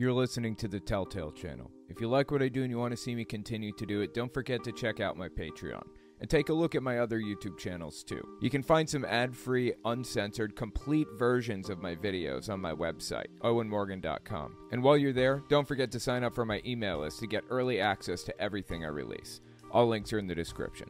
You're 0.00 0.14
listening 0.14 0.56
to 0.56 0.66
the 0.66 0.80
Telltale 0.80 1.30
channel. 1.30 1.70
If 1.90 2.00
you 2.00 2.08
like 2.08 2.30
what 2.30 2.40
I 2.40 2.48
do 2.48 2.62
and 2.62 2.70
you 2.70 2.78
want 2.78 2.92
to 2.92 2.96
see 2.96 3.14
me 3.14 3.22
continue 3.22 3.70
to 3.72 3.84
do 3.84 4.00
it, 4.00 4.14
don't 4.14 4.32
forget 4.32 4.64
to 4.64 4.72
check 4.72 4.98
out 4.98 5.18
my 5.18 5.28
Patreon. 5.28 5.82
And 6.22 6.30
take 6.30 6.48
a 6.48 6.54
look 6.54 6.74
at 6.74 6.82
my 6.82 7.00
other 7.00 7.20
YouTube 7.20 7.58
channels 7.58 8.02
too. 8.02 8.26
You 8.40 8.48
can 8.48 8.62
find 8.62 8.88
some 8.88 9.04
ad 9.04 9.36
free, 9.36 9.74
uncensored, 9.84 10.56
complete 10.56 11.06
versions 11.18 11.68
of 11.68 11.82
my 11.82 11.96
videos 11.96 12.48
on 12.48 12.62
my 12.62 12.72
website, 12.72 13.26
owenmorgan.com. 13.42 14.56
And 14.72 14.82
while 14.82 14.96
you're 14.96 15.12
there, 15.12 15.42
don't 15.50 15.68
forget 15.68 15.90
to 15.90 16.00
sign 16.00 16.24
up 16.24 16.34
for 16.34 16.46
my 16.46 16.62
email 16.64 17.00
list 17.00 17.18
to 17.18 17.26
get 17.26 17.44
early 17.50 17.78
access 17.78 18.22
to 18.22 18.40
everything 18.40 18.86
I 18.86 18.88
release. 18.88 19.42
All 19.70 19.86
links 19.86 20.14
are 20.14 20.18
in 20.18 20.26
the 20.26 20.34
description. 20.34 20.88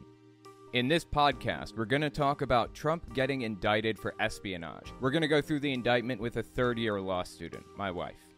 In 0.73 0.87
this 0.87 1.05
podcast, 1.05 1.77
we're 1.77 1.85
going 1.85 2.03
to 2.03 2.11
talk 2.11 2.43
about 2.43 2.75
Trump 2.75 3.13
getting 3.13 3.43
indicted 3.43 3.99
for 3.99 4.15
espionage. 4.21 4.93
We're 5.01 5.11
going 5.11 5.23
to 5.23 5.27
go 5.27 5.43
through 5.43 5.61
the 5.61 5.73
indictment 5.73 6.21
with 6.21 6.37
a 6.37 6.45
third 6.45 6.79
year 6.79 7.01
law 7.01 7.25
student, 7.25 7.65
my 7.77 7.91
wife. 7.91 8.30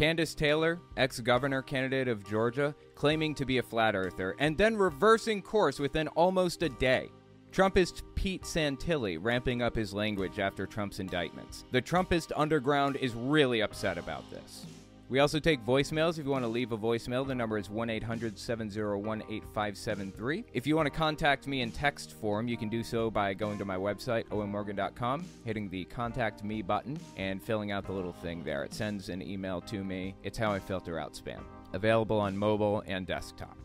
Kandiss 0.00 0.34
Taylor, 0.34 0.80
ex 0.96 1.20
governor 1.20 1.60
candidate 1.60 2.08
of 2.08 2.26
Georgia, 2.26 2.74
claiming 2.94 3.34
to 3.34 3.44
be 3.44 3.58
a 3.58 3.62
flat 3.62 3.94
earther, 3.94 4.34
and 4.38 4.56
then 4.56 4.74
reversing 4.74 5.42
course 5.42 5.78
within 5.78 6.08
almost 6.08 6.62
a 6.62 6.70
day. 6.70 7.10
Trumpist 7.52 8.00
Pete 8.14 8.44
Santilli 8.44 9.18
ramping 9.20 9.60
up 9.60 9.76
his 9.76 9.92
language 9.92 10.38
after 10.38 10.66
Trump's 10.66 11.00
indictments. 11.00 11.66
The 11.70 11.82
Trumpist 11.82 12.32
underground 12.34 12.96
is 12.96 13.12
really 13.14 13.60
upset 13.60 13.98
about 13.98 14.24
this. 14.30 14.64
We 15.10 15.18
also 15.18 15.40
take 15.40 15.66
voicemails. 15.66 16.20
If 16.20 16.24
you 16.24 16.30
want 16.30 16.44
to 16.44 16.48
leave 16.48 16.70
a 16.70 16.78
voicemail, 16.78 17.26
the 17.26 17.34
number 17.34 17.58
is 17.58 17.68
1 17.68 17.90
800 17.90 18.38
701 18.38 19.22
8573. 19.22 20.44
If 20.52 20.68
you 20.68 20.76
want 20.76 20.86
to 20.86 20.90
contact 20.96 21.48
me 21.48 21.62
in 21.62 21.72
text 21.72 22.12
form, 22.12 22.46
you 22.46 22.56
can 22.56 22.68
do 22.68 22.84
so 22.84 23.10
by 23.10 23.34
going 23.34 23.58
to 23.58 23.64
my 23.64 23.74
website, 23.74 24.24
owenmorgan.com, 24.28 25.24
hitting 25.44 25.68
the 25.68 25.84
Contact 25.86 26.44
Me 26.44 26.62
button, 26.62 26.96
and 27.16 27.42
filling 27.42 27.72
out 27.72 27.86
the 27.86 27.92
little 27.92 28.12
thing 28.12 28.44
there. 28.44 28.62
It 28.62 28.72
sends 28.72 29.08
an 29.08 29.20
email 29.20 29.60
to 29.62 29.82
me. 29.82 30.14
It's 30.22 30.38
how 30.38 30.52
I 30.52 30.60
filter 30.60 30.96
out 31.00 31.14
spam. 31.14 31.42
Available 31.72 32.20
on 32.20 32.36
mobile 32.36 32.84
and 32.86 33.04
desktop. 33.04 33.58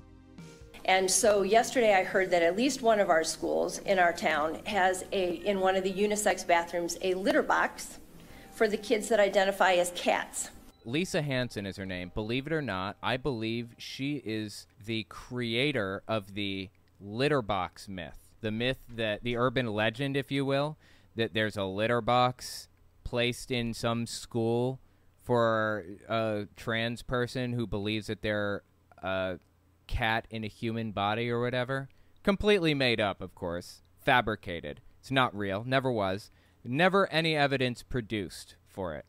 And 0.85 1.09
so 1.09 1.43
yesterday 1.43 1.93
I 1.93 2.03
heard 2.03 2.31
that 2.31 2.41
at 2.41 2.57
least 2.57 2.81
one 2.81 2.99
of 2.99 3.11
our 3.11 3.23
schools 3.23 3.77
in 3.79 3.99
our 3.99 4.13
town 4.13 4.61
has 4.65 5.05
a, 5.11 5.33
in 5.45 5.59
one 5.59 5.75
of 5.75 5.83
the 5.83 5.93
unisex 5.93 6.45
bathrooms, 6.45 6.97
a 7.03 7.13
litter 7.13 7.43
box 7.43 7.99
for 8.55 8.67
the 8.67 8.77
kids 8.77 9.09
that 9.09 9.19
identify 9.19 9.73
as 9.73 9.91
cats. 9.93 10.49
Lisa 10.85 11.23
Hanson 11.23 11.65
is 11.65 11.77
her 11.77 11.85
name. 11.85 12.11
Believe 12.13 12.45
it 12.47 12.53
or 12.53 12.61
not, 12.61 12.95
I 13.01 13.17
believe 13.17 13.69
she 13.77 14.21
is 14.23 14.67
the 14.85 15.03
creator 15.09 16.03
of 16.07 16.35
the 16.35 16.69
litter 17.01 17.41
box 17.41 17.89
myth. 17.89 18.19
The 18.41 18.51
myth 18.51 18.77
that 18.93 19.23
the 19.23 19.35
urban 19.35 19.73
legend, 19.73 20.15
if 20.15 20.31
you 20.31 20.45
will, 20.45 20.77
that 21.15 21.33
there's 21.33 21.57
a 21.57 21.63
litter 21.63 22.01
box 22.01 22.67
placed 23.03 23.49
in 23.49 23.73
some 23.73 24.05
school 24.05 24.79
for 25.23 25.85
a 26.07 26.47
trans 26.55 27.01
person 27.01 27.53
who 27.53 27.65
believes 27.65 28.07
that 28.07 28.21
they're 28.21 28.61
a 29.01 29.39
cat 29.87 30.27
in 30.29 30.43
a 30.43 30.47
human 30.47 30.91
body 30.91 31.31
or 31.31 31.41
whatever. 31.41 31.89
Completely 32.21 32.75
made 32.75 33.01
up, 33.01 33.21
of 33.21 33.33
course. 33.33 33.81
Fabricated. 33.97 34.81
It's 34.99 35.09
not 35.09 35.35
real. 35.35 35.63
Never 35.63 35.91
was. 35.91 36.29
Never 36.63 37.11
any 37.11 37.35
evidence 37.35 37.81
produced 37.81 38.55
for 38.67 38.93
it. 38.93 39.05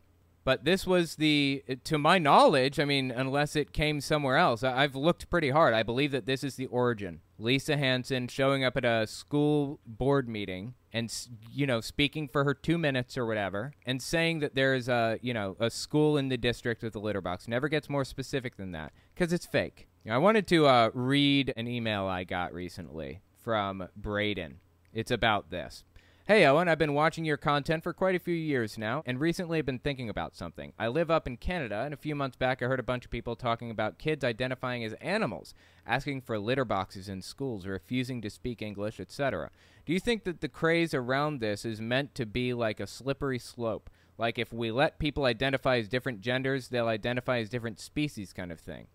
But 0.47 0.65
this 0.65 0.87
was 0.87 1.17
the, 1.17 1.65
to 1.83 1.99
my 1.99 2.21
knowledge, 2.21 2.79
I 2.79 2.85
mean, 2.85 3.11
unless 3.11 3.57
it 3.57 3.73
came 3.73 4.01
somewhere 4.01 4.37
else, 4.37 4.63
I've 4.63 4.95
looked 4.95 5.29
pretty 5.29 5.51
hard. 5.51 5.75
I 5.75 5.83
believe 5.83 6.13
that 6.13 6.25
this 6.25 6.45
is 6.45 6.55
the 6.55 6.67
origin. 6.67 7.21
Lisa 7.37 7.77
Hanson 7.77 8.29
showing 8.29 8.63
up 8.63 8.77
at 8.77 8.85
a 8.85 9.09
school 9.09 9.81
board 9.85 10.29
meeting 10.29 10.75
and, 10.93 11.13
you 11.51 11.67
know, 11.67 11.81
speaking 11.81 12.29
for 12.29 12.45
her 12.45 12.55
two 12.55 12.79
minutes 12.79 13.19
or 13.19 13.27
whatever 13.27 13.73
and 13.85 14.01
saying 14.01 14.39
that 14.39 14.55
there's 14.55 14.89
a, 14.89 15.19
you 15.21 15.35
know, 15.35 15.57
a 15.59 15.69
school 15.69 16.17
in 16.17 16.29
the 16.29 16.37
district 16.37 16.81
with 16.81 16.95
a 16.95 17.01
litter 17.01 17.21
box. 17.21 17.49
Never 17.49 17.69
gets 17.69 17.91
more 17.91 18.05
specific 18.05 18.57
than 18.57 18.71
that 18.71 18.93
because 19.17 19.33
it's 19.33 19.47
fake. 19.47 19.89
I 20.09 20.19
wanted 20.19 20.47
to 20.47 20.67
uh, 20.67 20.91
read 20.95 21.55
an 21.57 21.67
email 21.67 22.05
I 22.05 22.23
got 22.23 22.55
recently 22.55 23.21
from 23.43 23.89
Braden. 23.97 24.61
It's 24.93 25.11
about 25.11 25.51
this. 25.51 25.83
Hey 26.29 26.45
Owen, 26.45 26.67
I've 26.67 26.77
been 26.77 26.95
watching 26.95 27.25
your 27.25 27.37
content 27.37 27.85
for 27.85 27.93
quite 27.93 28.17
a 28.17 28.19
few 28.19 28.35
years 28.35 28.77
now, 28.77 29.05
and 29.07 29.21
recently 29.21 29.61
I've 29.61 29.67
been 29.67 29.79
thinking 29.79 30.09
about 30.09 30.35
something. 30.35 30.73
I 30.77 30.89
live 30.89 31.09
up 31.09 31.29
in 31.29 31.37
Canada, 31.37 31.83
and 31.85 31.95
a 31.95 31.97
few 31.97 32.17
months 32.17 32.37
back 32.37 32.61
I 32.61 32.67
heard 32.67 32.81
a 32.81 32.83
bunch 32.83 33.05
of 33.05 33.13
people 33.13 33.37
talking 33.37 33.71
about 33.71 34.01
kids 34.01 34.25
identifying 34.25 34.83
as 34.83 34.95
animals, 34.95 35.55
asking 35.87 36.23
for 36.23 36.37
litter 36.37 36.65
boxes 36.65 37.09
in 37.09 37.23
schools, 37.23 37.65
refusing 37.65 38.21
to 38.23 38.29
speak 38.29 38.61
English, 38.61 38.99
etc. 38.99 39.53
Do 39.85 39.93
you 39.93 40.01
think 40.01 40.25
that 40.25 40.41
the 40.41 40.49
craze 40.49 40.95
around 40.95 41.39
this 41.39 41.65
is 41.65 41.81
meant 41.81 42.17
to 42.17 42.27
be 42.27 42.53
like 42.53 42.81
a 42.81 42.89
slippery 42.89 43.39
slope? 43.39 43.89
Like 44.19 44.37
if 44.37 44.53
we 44.53 44.73
let 44.73 44.99
people 44.99 45.27
identify 45.27 45.77
as 45.77 45.89
different 45.89 46.23
genders, 46.23 46.71
they'll 46.71 46.89
identify 46.89 47.39
as 47.39 47.51
different 47.51 47.79
species 47.79 48.33
kind 48.33 48.51
of 48.51 48.59
thing? 48.59 48.89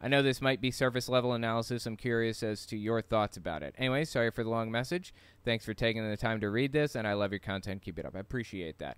I 0.00 0.08
know 0.08 0.22
this 0.22 0.40
might 0.40 0.60
be 0.60 0.70
surface 0.70 1.08
level 1.08 1.32
analysis. 1.32 1.86
I'm 1.86 1.96
curious 1.96 2.42
as 2.42 2.64
to 2.66 2.76
your 2.76 3.02
thoughts 3.02 3.36
about 3.36 3.62
it. 3.62 3.74
Anyway, 3.76 4.04
sorry 4.04 4.30
for 4.30 4.42
the 4.42 4.50
long 4.50 4.70
message. 4.70 5.12
Thanks 5.44 5.64
for 5.64 5.74
taking 5.74 6.08
the 6.08 6.16
time 6.16 6.40
to 6.40 6.50
read 6.50 6.72
this, 6.72 6.94
and 6.94 7.06
I 7.06 7.12
love 7.12 7.32
your 7.32 7.38
content. 7.38 7.82
Keep 7.82 7.98
it 7.98 8.06
up. 8.06 8.16
I 8.16 8.20
appreciate 8.20 8.78
that. 8.78 8.96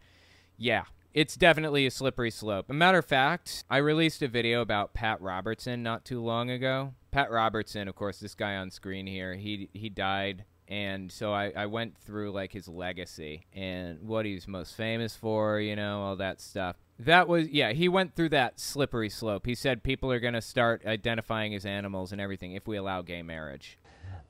Yeah, 0.56 0.84
it's 1.12 1.36
definitely 1.36 1.86
a 1.86 1.90
slippery 1.90 2.30
slope. 2.30 2.70
A 2.70 2.74
matter 2.74 2.98
of 2.98 3.04
fact, 3.04 3.64
I 3.68 3.78
released 3.78 4.22
a 4.22 4.28
video 4.28 4.60
about 4.60 4.94
Pat 4.94 5.20
Robertson 5.20 5.82
not 5.82 6.04
too 6.04 6.22
long 6.22 6.50
ago. 6.50 6.94
Pat 7.10 7.30
Robertson, 7.30 7.88
of 7.88 7.96
course, 7.96 8.20
this 8.20 8.34
guy 8.34 8.56
on 8.56 8.70
screen 8.70 9.06
here, 9.06 9.34
he 9.34 9.68
he 9.72 9.88
died 9.88 10.44
and 10.72 11.12
so 11.12 11.34
I, 11.34 11.52
I 11.54 11.66
went 11.66 11.98
through 11.98 12.32
like 12.32 12.50
his 12.50 12.66
legacy 12.66 13.44
and 13.52 14.00
what 14.08 14.24
he's 14.24 14.48
most 14.48 14.74
famous 14.74 15.14
for, 15.14 15.60
you 15.60 15.76
know, 15.76 16.00
all 16.00 16.16
that 16.16 16.40
stuff. 16.40 16.76
That 17.04 17.26
was 17.26 17.48
yeah, 17.48 17.72
he 17.72 17.88
went 17.88 18.14
through 18.14 18.28
that 18.30 18.60
slippery 18.60 19.08
slope. 19.08 19.44
He 19.44 19.56
said 19.56 19.82
people 19.82 20.12
are 20.12 20.20
going 20.20 20.34
to 20.34 20.40
start 20.40 20.86
identifying 20.86 21.54
as 21.54 21.66
animals 21.66 22.12
and 22.12 22.20
everything 22.20 22.52
if 22.52 22.68
we 22.68 22.76
allow 22.76 23.02
gay 23.02 23.22
marriage. 23.22 23.78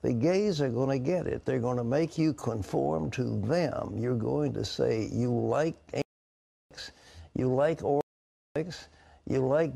The 0.01 0.13
gays 0.13 0.59
are 0.59 0.69
going 0.69 0.89
to 0.89 0.99
get 0.99 1.27
it. 1.27 1.45
They're 1.45 1.59
going 1.59 1.77
to 1.77 1.83
make 1.83 2.17
you 2.17 2.33
conform 2.33 3.11
to 3.11 3.39
them. 3.41 3.95
You're 3.95 4.15
going 4.15 4.53
to 4.53 4.65
say 4.65 5.07
you 5.11 5.31
like 5.31 5.75
you 7.35 7.53
like 7.53 7.81
X, 8.55 8.87
you 9.27 9.45
like 9.45 9.71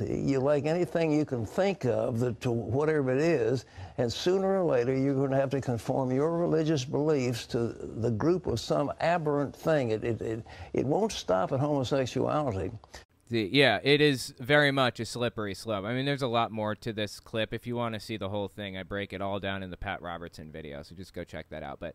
you 0.00 0.40
like 0.40 0.66
anything 0.66 1.12
you 1.12 1.24
can 1.24 1.44
think 1.44 1.84
of 1.84 2.20
that 2.20 2.40
to 2.40 2.50
whatever 2.50 3.10
it 3.12 3.20
is, 3.20 3.64
and 3.98 4.12
sooner 4.12 4.60
or 4.60 4.64
later 4.64 4.94
you're 4.96 5.14
going 5.14 5.30
to 5.30 5.36
have 5.36 5.50
to 5.50 5.60
conform 5.60 6.10
your 6.12 6.38
religious 6.38 6.84
beliefs 6.84 7.46
to 7.46 7.58
the 7.68 8.10
group 8.10 8.46
of 8.46 8.60
some 8.60 8.92
aberrant 9.00 9.54
thing. 9.54 9.90
It, 9.90 10.04
it, 10.04 10.20
it, 10.20 10.44
it 10.72 10.86
won't 10.86 11.12
stop 11.12 11.52
at 11.52 11.60
homosexuality. 11.60 12.70
Yeah, 13.30 13.78
it 13.82 14.00
is 14.00 14.34
very 14.40 14.70
much 14.70 15.00
a 15.00 15.04
slippery 15.04 15.54
slope. 15.54 15.84
I 15.84 15.92
mean, 15.92 16.06
there's 16.06 16.22
a 16.22 16.28
lot 16.28 16.50
more 16.50 16.74
to 16.76 16.94
this 16.94 17.20
clip. 17.20 17.52
If 17.52 17.66
you 17.66 17.76
want 17.76 17.94
to 17.94 18.00
see 18.00 18.16
the 18.16 18.30
whole 18.30 18.48
thing, 18.48 18.78
I 18.78 18.84
break 18.84 19.12
it 19.12 19.20
all 19.20 19.38
down 19.38 19.62
in 19.62 19.70
the 19.70 19.76
Pat 19.76 20.00
Robertson 20.00 20.50
video, 20.50 20.82
so 20.82 20.94
just 20.94 21.12
go 21.12 21.24
check 21.24 21.50
that 21.50 21.62
out. 21.62 21.78
But 21.78 21.94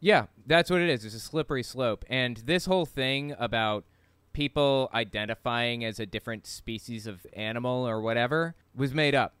yeah, 0.00 0.26
that's 0.46 0.70
what 0.70 0.80
it 0.80 0.88
is. 0.88 1.04
It's 1.04 1.14
a 1.14 1.20
slippery 1.20 1.62
slope. 1.62 2.04
And 2.08 2.38
this 2.38 2.64
whole 2.64 2.86
thing 2.86 3.36
about 3.38 3.84
people 4.32 4.90
identifying 4.94 5.84
as 5.84 6.00
a 6.00 6.06
different 6.06 6.46
species 6.46 7.06
of 7.06 7.26
animal 7.32 7.86
or 7.86 8.00
whatever 8.00 8.54
was 8.74 8.94
made 8.94 9.14
up. 9.14 9.34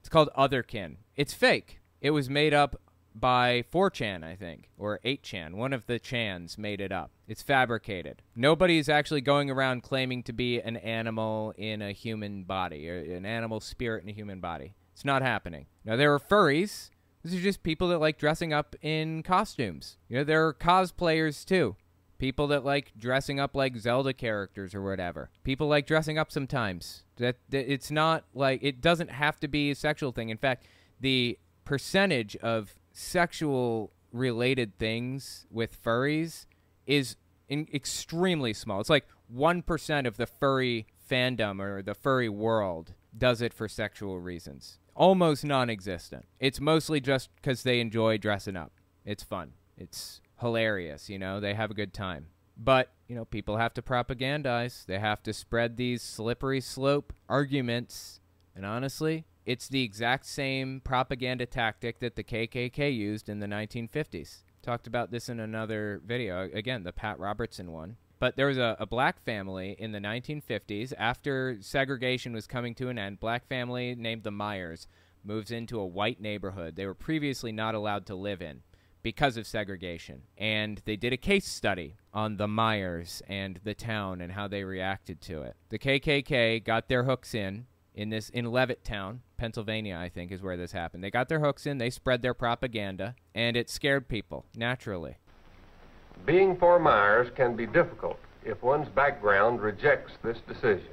It's 0.00 0.08
called 0.08 0.30
otherkin. 0.36 0.96
It's 1.16 1.34
fake. 1.34 1.80
It 2.00 2.10
was 2.10 2.30
made 2.30 2.54
up 2.54 2.80
by 3.14 3.64
4chan, 3.72 4.22
I 4.22 4.36
think, 4.36 4.70
or 4.78 5.00
8chan. 5.04 5.54
One 5.54 5.72
of 5.72 5.86
the 5.86 5.98
chans 5.98 6.56
made 6.56 6.80
it 6.80 6.92
up. 6.92 7.10
It's 7.26 7.42
fabricated. 7.42 8.22
Nobody's 8.36 8.88
actually 8.88 9.22
going 9.22 9.50
around 9.50 9.82
claiming 9.82 10.22
to 10.24 10.32
be 10.32 10.60
an 10.60 10.76
animal 10.76 11.52
in 11.56 11.82
a 11.82 11.92
human 11.92 12.44
body, 12.44 12.88
or 12.88 12.98
an 12.98 13.26
animal 13.26 13.60
spirit 13.60 14.04
in 14.04 14.08
a 14.08 14.14
human 14.14 14.40
body. 14.40 14.74
It's 14.92 15.04
not 15.04 15.22
happening. 15.22 15.66
Now, 15.84 15.96
there 15.96 16.14
are 16.14 16.20
furries. 16.20 16.90
These 17.24 17.40
are 17.40 17.42
just 17.42 17.62
people 17.62 17.88
that 17.88 17.98
like 17.98 18.18
dressing 18.18 18.52
up 18.52 18.76
in 18.82 19.22
costumes. 19.22 19.96
You 20.08 20.18
know, 20.18 20.24
there 20.24 20.46
are 20.46 20.54
cosplayers 20.54 21.44
too. 21.44 21.76
People 22.18 22.48
that 22.48 22.64
like 22.64 22.92
dressing 22.98 23.38
up 23.38 23.54
like 23.54 23.76
Zelda 23.76 24.12
characters 24.12 24.74
or 24.74 24.82
whatever. 24.82 25.30
People 25.44 25.68
like 25.68 25.86
dressing 25.86 26.18
up 26.18 26.32
sometimes. 26.32 27.04
That, 27.16 27.36
that 27.50 27.72
it's 27.72 27.90
not 27.90 28.24
like 28.34 28.60
it 28.62 28.80
doesn't 28.80 29.10
have 29.10 29.38
to 29.40 29.48
be 29.48 29.70
a 29.70 29.74
sexual 29.74 30.12
thing. 30.12 30.28
In 30.28 30.36
fact, 30.36 30.66
the 31.00 31.38
percentage 31.64 32.36
of 32.36 32.74
sexual 32.92 33.92
related 34.12 34.78
things 34.78 35.46
with 35.50 35.80
furries 35.82 36.46
is 36.86 37.16
in 37.48 37.68
extremely 37.72 38.52
small. 38.52 38.80
It's 38.80 38.90
like 38.90 39.06
1% 39.34 40.06
of 40.06 40.16
the 40.16 40.26
furry 40.26 40.86
fandom 41.10 41.60
or 41.60 41.82
the 41.82 41.94
furry 41.94 42.28
world 42.28 42.94
does 43.16 43.40
it 43.40 43.52
for 43.52 43.68
sexual 43.68 44.18
reasons. 44.20 44.78
Almost 44.94 45.44
non 45.44 45.70
existent. 45.70 46.26
It's 46.40 46.60
mostly 46.60 47.00
just 47.00 47.30
because 47.36 47.62
they 47.62 47.80
enjoy 47.80 48.18
dressing 48.18 48.56
up. 48.56 48.72
It's 49.04 49.22
fun. 49.22 49.52
It's 49.76 50.20
hilarious, 50.40 51.08
you 51.08 51.18
know, 51.18 51.40
they 51.40 51.54
have 51.54 51.70
a 51.70 51.74
good 51.74 51.92
time. 51.92 52.26
But, 52.56 52.90
you 53.06 53.14
know, 53.14 53.24
people 53.24 53.56
have 53.56 53.74
to 53.74 53.82
propagandize. 53.82 54.84
They 54.86 54.98
have 54.98 55.22
to 55.22 55.32
spread 55.32 55.76
these 55.76 56.02
slippery 56.02 56.60
slope 56.60 57.12
arguments. 57.28 58.20
And 58.56 58.66
honestly, 58.66 59.26
it's 59.46 59.68
the 59.68 59.84
exact 59.84 60.26
same 60.26 60.80
propaganda 60.82 61.46
tactic 61.46 62.00
that 62.00 62.16
the 62.16 62.24
KKK 62.24 62.94
used 62.94 63.28
in 63.28 63.38
the 63.38 63.46
1950s. 63.46 64.42
Talked 64.60 64.88
about 64.88 65.12
this 65.12 65.28
in 65.28 65.38
another 65.38 66.00
video. 66.04 66.50
Again, 66.52 66.82
the 66.82 66.92
Pat 66.92 67.18
Robertson 67.20 67.70
one. 67.70 67.96
But 68.18 68.36
there 68.36 68.48
was 68.48 68.58
a, 68.58 68.76
a 68.80 68.86
black 68.86 69.22
family 69.24 69.76
in 69.78 69.92
the 69.92 70.00
1950s 70.00 70.92
after 70.98 71.58
segregation 71.60 72.32
was 72.32 72.48
coming 72.48 72.74
to 72.74 72.88
an 72.88 72.98
end. 72.98 73.20
Black 73.20 73.46
family 73.46 73.94
named 73.94 74.24
the 74.24 74.32
Myers 74.32 74.88
moves 75.24 75.50
into 75.50 75.78
a 75.78 75.86
white 75.86 76.20
neighborhood 76.20 76.76
they 76.76 76.86
were 76.86 76.94
previously 76.94 77.52
not 77.52 77.74
allowed 77.74 78.06
to 78.06 78.14
live 78.14 78.40
in 78.40 78.62
because 79.02 79.36
of 79.36 79.46
segregation. 79.46 80.22
And 80.36 80.80
they 80.84 80.96
did 80.96 81.12
a 81.12 81.16
case 81.16 81.46
study 81.46 81.96
on 82.12 82.36
the 82.36 82.48
Myers 82.48 83.22
and 83.28 83.60
the 83.64 83.74
town 83.74 84.20
and 84.20 84.32
how 84.32 84.48
they 84.48 84.64
reacted 84.64 85.20
to 85.22 85.42
it. 85.42 85.56
The 85.68 85.78
KKK 85.78 86.64
got 86.64 86.88
their 86.88 87.04
hooks 87.04 87.34
in 87.34 87.66
in 87.98 88.10
this 88.10 88.28
in 88.30 88.46
Levittown, 88.46 89.18
Pennsylvania, 89.36 89.98
I 90.00 90.08
think 90.08 90.30
is 90.30 90.40
where 90.40 90.56
this 90.56 90.70
happened. 90.70 91.02
They 91.02 91.10
got 91.10 91.28
their 91.28 91.40
hooks 91.40 91.66
in, 91.66 91.78
they 91.78 91.90
spread 91.90 92.22
their 92.22 92.32
propaganda, 92.32 93.16
and 93.34 93.56
it 93.56 93.68
scared 93.68 94.08
people 94.08 94.46
naturally. 94.56 95.16
Being 96.24 96.56
for 96.56 96.78
Myers 96.78 97.28
can 97.34 97.56
be 97.56 97.66
difficult 97.66 98.18
if 98.44 98.62
one's 98.62 98.88
background 98.88 99.60
rejects 99.60 100.12
this 100.22 100.38
decision. 100.46 100.90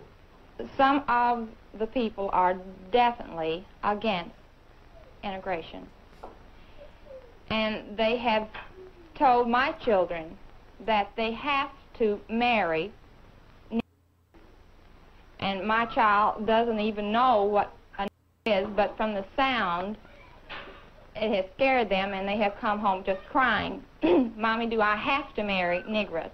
Some 0.78 1.04
of 1.08 1.48
the 1.78 1.86
people 1.86 2.30
are 2.34 2.58
definitely 2.92 3.66
against 3.84 4.31
integration. 5.24 5.86
And 7.50 7.97
they 7.97 8.18
have 8.18 8.47
told 9.15 9.50
my 9.50 9.71
children 9.74 10.38
that 10.86 11.12
they 11.15 11.31
have 11.31 11.69
to 12.00 12.19
marry. 12.30 12.92
And 15.39 15.68
my 15.68 15.86
child 15.86 16.45
doesn't 16.45 16.80
even 16.80 17.12
know 17.12 17.44
what 17.44 17.74
a 18.00 18.07
is, 18.45 18.68
but 18.75 18.95
from 18.97 19.13
the 19.13 19.25
sound, 19.36 19.97
it 21.15 21.33
has 21.33 21.45
scared 21.56 21.89
them, 21.89 22.13
and 22.13 22.27
they 22.27 22.38
have 22.38 22.56
come 22.59 22.80
home 22.80 23.03
just 23.06 23.21
crying, 23.30 23.83
Mommy, 24.38 24.68
do 24.68 24.81
I 24.81 24.95
have 24.95 25.33
to 25.36 25.44
marry 25.44 25.81
Negress? 25.83 26.31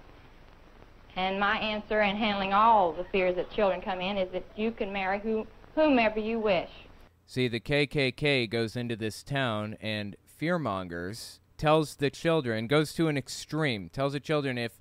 And 1.14 1.38
my 1.38 1.58
answer 1.58 2.00
in 2.02 2.16
handling 2.16 2.52
all 2.52 2.92
the 2.92 3.04
fears 3.04 3.36
that 3.36 3.50
children 3.52 3.80
come 3.80 4.00
in 4.00 4.16
is 4.16 4.32
that 4.32 4.44
you 4.56 4.72
can 4.72 4.92
marry 4.92 5.20
who, 5.20 5.46
whomever 5.74 6.18
you 6.18 6.38
wish. 6.38 6.70
See, 7.26 7.48
the 7.48 7.60
KKK 7.60 8.50
goes 8.50 8.76
into 8.76 8.96
this 8.96 9.22
town 9.22 9.76
and 9.80 10.16
fearmongers, 10.42 11.38
tells 11.56 11.96
the 11.96 12.10
children, 12.10 12.66
goes 12.66 12.92
to 12.94 13.06
an 13.06 13.16
extreme, 13.16 13.88
tells 13.88 14.12
the 14.14 14.20
children 14.20 14.58
if 14.58 14.72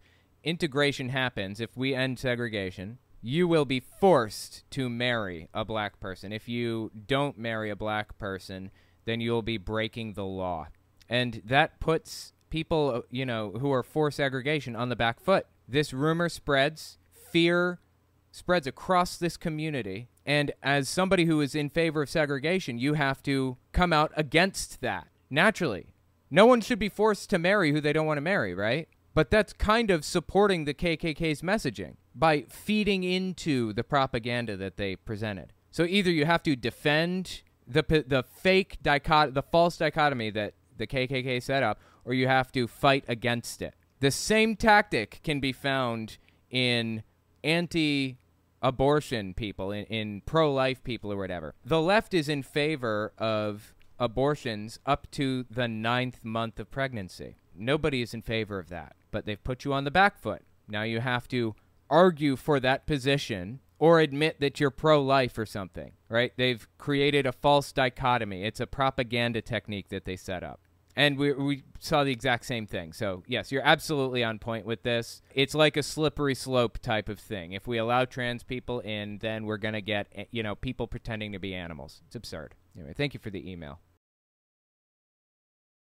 integration 0.43 1.09
happens, 1.09 1.61
if 1.61 1.77
we 1.77 1.93
end 1.93 2.17
segregation, 2.17 2.97
you 3.21 3.47
will 3.47 3.65
be 3.65 3.79
forced 3.79 4.63
to 4.71 4.89
marry 4.89 5.47
a 5.53 5.63
black 5.63 5.99
person. 5.99 6.33
If 6.33 6.49
you 6.49 6.89
don't 7.05 7.37
marry 7.37 7.69
a 7.69 7.75
black 7.75 8.17
person, 8.17 8.71
then 9.05 9.21
you'll 9.21 9.43
be 9.43 9.57
breaking 9.57 10.13
the 10.13 10.25
law. 10.25 10.69
And 11.07 11.43
that 11.45 11.79
puts 11.79 12.33
people, 12.49 12.91
uh, 12.95 13.01
you 13.11 13.25
know, 13.25 13.51
who 13.59 13.71
are 13.71 13.83
for 13.83 14.09
segregation 14.09 14.75
on 14.75 14.89
the 14.89 14.95
back 14.95 15.19
foot. 15.19 15.45
This 15.67 15.93
rumor 15.93 16.29
spreads, 16.29 16.97
fear 17.13 17.79
spreads 18.31 18.65
across 18.65 19.17
this 19.17 19.37
community. 19.37 20.07
And 20.25 20.51
as 20.63 20.89
somebody 20.89 21.25
who 21.25 21.39
is 21.41 21.53
in 21.53 21.69
favor 21.69 22.01
of 22.01 22.09
segregation, 22.09 22.79
you 22.79 22.95
have 22.95 23.21
to 23.23 23.57
come 23.71 23.93
out 23.93 24.11
against 24.15 24.81
that 24.81 25.07
naturally. 25.31 25.93
No 26.29 26.45
one 26.45 26.61
should 26.61 26.79
be 26.79 26.89
forced 26.89 27.29
to 27.31 27.39
marry 27.39 27.71
who 27.71 27.81
they 27.81 27.93
don't 27.93 28.05
want 28.05 28.17
to 28.17 28.21
marry, 28.21 28.53
right? 28.53 28.87
But 29.13 29.29
that's 29.29 29.53
kind 29.53 29.91
of 29.91 30.05
supporting 30.05 30.65
the 30.65 30.73
KKK's 30.73 31.41
messaging 31.41 31.95
by 32.15 32.41
feeding 32.49 33.03
into 33.03 33.73
the 33.73 33.83
propaganda 33.83 34.55
that 34.57 34.77
they 34.77 34.95
presented. 34.95 35.53
So 35.71 35.83
either 35.83 36.11
you 36.11 36.25
have 36.25 36.43
to 36.43 36.55
defend 36.55 37.41
the 37.67 37.83
the 38.05 38.23
fake 38.23 38.77
dichot 38.83 39.33
the 39.33 39.41
false 39.41 39.77
dichotomy 39.77 40.29
that 40.31 40.53
the 40.77 40.87
KKK 40.87 41.41
set 41.41 41.63
up, 41.63 41.79
or 42.05 42.13
you 42.13 42.27
have 42.27 42.51
to 42.53 42.67
fight 42.67 43.03
against 43.07 43.61
it. 43.61 43.75
The 43.99 44.11
same 44.11 44.55
tactic 44.55 45.21
can 45.23 45.39
be 45.39 45.53
found 45.53 46.17
in 46.49 47.03
anti 47.43 48.17
abortion 48.61 49.33
people, 49.33 49.71
in, 49.71 49.85
in 49.85 50.21
pro 50.25 50.51
life 50.53 50.83
people, 50.83 51.11
or 51.11 51.17
whatever. 51.17 51.55
The 51.63 51.81
left 51.81 52.13
is 52.13 52.29
in 52.29 52.43
favor 52.43 53.13
of 53.17 53.73
abortions 54.01 54.79
up 54.85 55.09
to 55.11 55.45
the 55.49 55.67
ninth 55.67 56.19
month 56.23 56.59
of 56.59 56.71
pregnancy. 56.71 57.37
Nobody 57.55 58.01
is 58.01 58.13
in 58.13 58.23
favor 58.23 58.57
of 58.57 58.69
that, 58.69 58.95
but 59.11 59.25
they've 59.25 59.41
put 59.41 59.63
you 59.63 59.71
on 59.71 59.83
the 59.83 59.91
back 59.91 60.19
foot. 60.19 60.41
Now 60.67 60.81
you 60.81 60.99
have 60.99 61.27
to 61.29 61.55
argue 61.89 62.35
for 62.35 62.59
that 62.59 62.87
position 62.87 63.59
or 63.77 63.99
admit 63.99 64.39
that 64.39 64.59
you're 64.59 64.71
pro 64.71 65.01
life 65.01 65.37
or 65.37 65.45
something, 65.45 65.91
right? 66.09 66.33
They've 66.35 66.67
created 66.77 67.27
a 67.27 67.31
false 67.31 67.71
dichotomy. 67.71 68.43
It's 68.43 68.59
a 68.59 68.67
propaganda 68.67 69.41
technique 69.41 69.89
that 69.89 70.05
they 70.05 70.15
set 70.15 70.43
up. 70.43 70.61
And 70.95 71.17
we, 71.17 71.33
we 71.33 71.63
saw 71.79 72.03
the 72.03 72.11
exact 72.11 72.45
same 72.45 72.67
thing. 72.67 72.93
So, 72.93 73.23
yes, 73.25 73.51
you're 73.51 73.65
absolutely 73.65 74.23
on 74.23 74.39
point 74.39 74.65
with 74.65 74.83
this. 74.83 75.21
It's 75.33 75.55
like 75.55 75.77
a 75.77 75.83
slippery 75.83 76.35
slope 76.35 76.79
type 76.79 77.07
of 77.07 77.19
thing. 77.19 77.53
If 77.53 77.65
we 77.65 77.77
allow 77.77 78.05
trans 78.05 78.43
people 78.43 78.81
in, 78.81 79.19
then 79.19 79.45
we're 79.45 79.57
going 79.57 79.73
to 79.73 79.81
get, 79.81 80.07
eh, 80.13 80.25
you 80.31 80.43
know, 80.43 80.55
people 80.55 80.87
pretending 80.87 81.31
to 81.31 81.39
be 81.39 81.53
animals. 81.53 82.01
It's 82.07 82.15
absurd. 82.15 82.55
Anyway, 82.75 82.93
thank 82.95 83.13
you 83.13 83.19
for 83.19 83.29
the 83.29 83.49
email. 83.49 83.79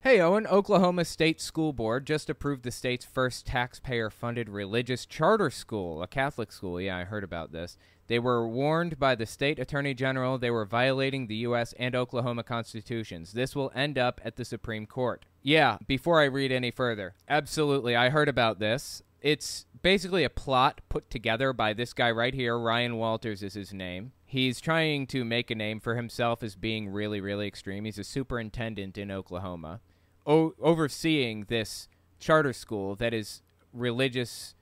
Hey 0.07 0.21
Owen, 0.21 0.45
Oklahoma 0.45 1.03
State 1.03 1.41
School 1.41 1.73
Board 1.73 2.05
just 2.05 2.29
approved 2.29 2.61
the 2.61 2.69
state's 2.69 3.05
first 3.05 3.47
taxpayer 3.47 4.11
funded 4.11 4.49
religious 4.49 5.03
charter 5.03 5.49
school, 5.49 6.03
a 6.03 6.07
Catholic 6.07 6.51
school. 6.51 6.79
Yeah, 6.79 6.97
I 6.97 7.05
heard 7.05 7.23
about 7.23 7.51
this. 7.51 7.75
They 8.05 8.19
were 8.19 8.47
warned 8.47 8.99
by 8.99 9.15
the 9.15 9.25
state 9.25 9.57
attorney 9.57 9.95
general 9.95 10.37
they 10.37 10.51
were 10.51 10.63
violating 10.63 11.25
the 11.25 11.37
U.S. 11.37 11.73
and 11.79 11.95
Oklahoma 11.95 12.43
constitutions. 12.43 13.31
This 13.31 13.55
will 13.55 13.71
end 13.73 13.97
up 13.97 14.21
at 14.23 14.35
the 14.35 14.45
Supreme 14.45 14.85
Court. 14.85 15.25
Yeah, 15.41 15.79
before 15.87 16.21
I 16.21 16.25
read 16.25 16.51
any 16.51 16.69
further, 16.69 17.15
absolutely, 17.27 17.95
I 17.95 18.09
heard 18.09 18.29
about 18.29 18.59
this. 18.59 19.01
It's 19.23 19.65
basically 19.81 20.23
a 20.23 20.29
plot 20.29 20.81
put 20.87 21.09
together 21.09 21.51
by 21.51 21.73
this 21.73 21.93
guy 21.93 22.11
right 22.11 22.35
here. 22.35 22.59
Ryan 22.59 22.97
Walters 22.97 23.41
is 23.41 23.55
his 23.55 23.73
name. 23.73 24.11
He's 24.23 24.61
trying 24.61 25.07
to 25.07 25.25
make 25.25 25.49
a 25.49 25.55
name 25.55 25.79
for 25.79 25.95
himself 25.95 26.43
as 26.43 26.55
being 26.55 26.89
really, 26.89 27.21
really 27.21 27.47
extreme. 27.47 27.85
He's 27.85 27.97
a 27.97 28.03
superintendent 28.03 28.99
in 28.99 29.09
Oklahoma 29.09 29.79
o- 30.25 30.54
overseeing 30.60 31.45
this 31.48 31.88
charter 32.19 32.54
school 32.54 32.95
that 32.95 33.13
is 33.13 33.42
religious 33.74 34.56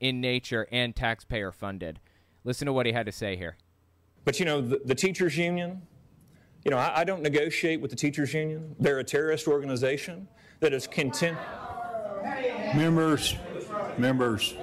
in 0.00 0.20
nature 0.20 0.66
and 0.72 0.94
taxpayer 0.94 1.52
funded. 1.52 2.00
Listen 2.44 2.66
to 2.66 2.72
what 2.72 2.86
he 2.86 2.92
had 2.92 3.06
to 3.06 3.12
say 3.12 3.36
here. 3.36 3.56
But 4.24 4.38
you 4.38 4.46
know, 4.46 4.60
the, 4.60 4.80
the 4.84 4.94
teachers' 4.94 5.36
union, 5.36 5.82
you 6.64 6.70
know, 6.70 6.78
I, 6.78 7.00
I, 7.00 7.04
don't 7.04 7.22
negotiate 7.22 7.80
with 7.80 7.90
the 7.90 7.96
teachers' 7.96 8.32
union. 8.32 8.74
They're 8.78 8.98
a 8.98 9.04
terrorist 9.04 9.46
organization 9.46 10.28
that 10.60 10.72
is 10.72 10.86
content. 10.86 11.38
Members, 12.74 13.36
members. 13.98 14.54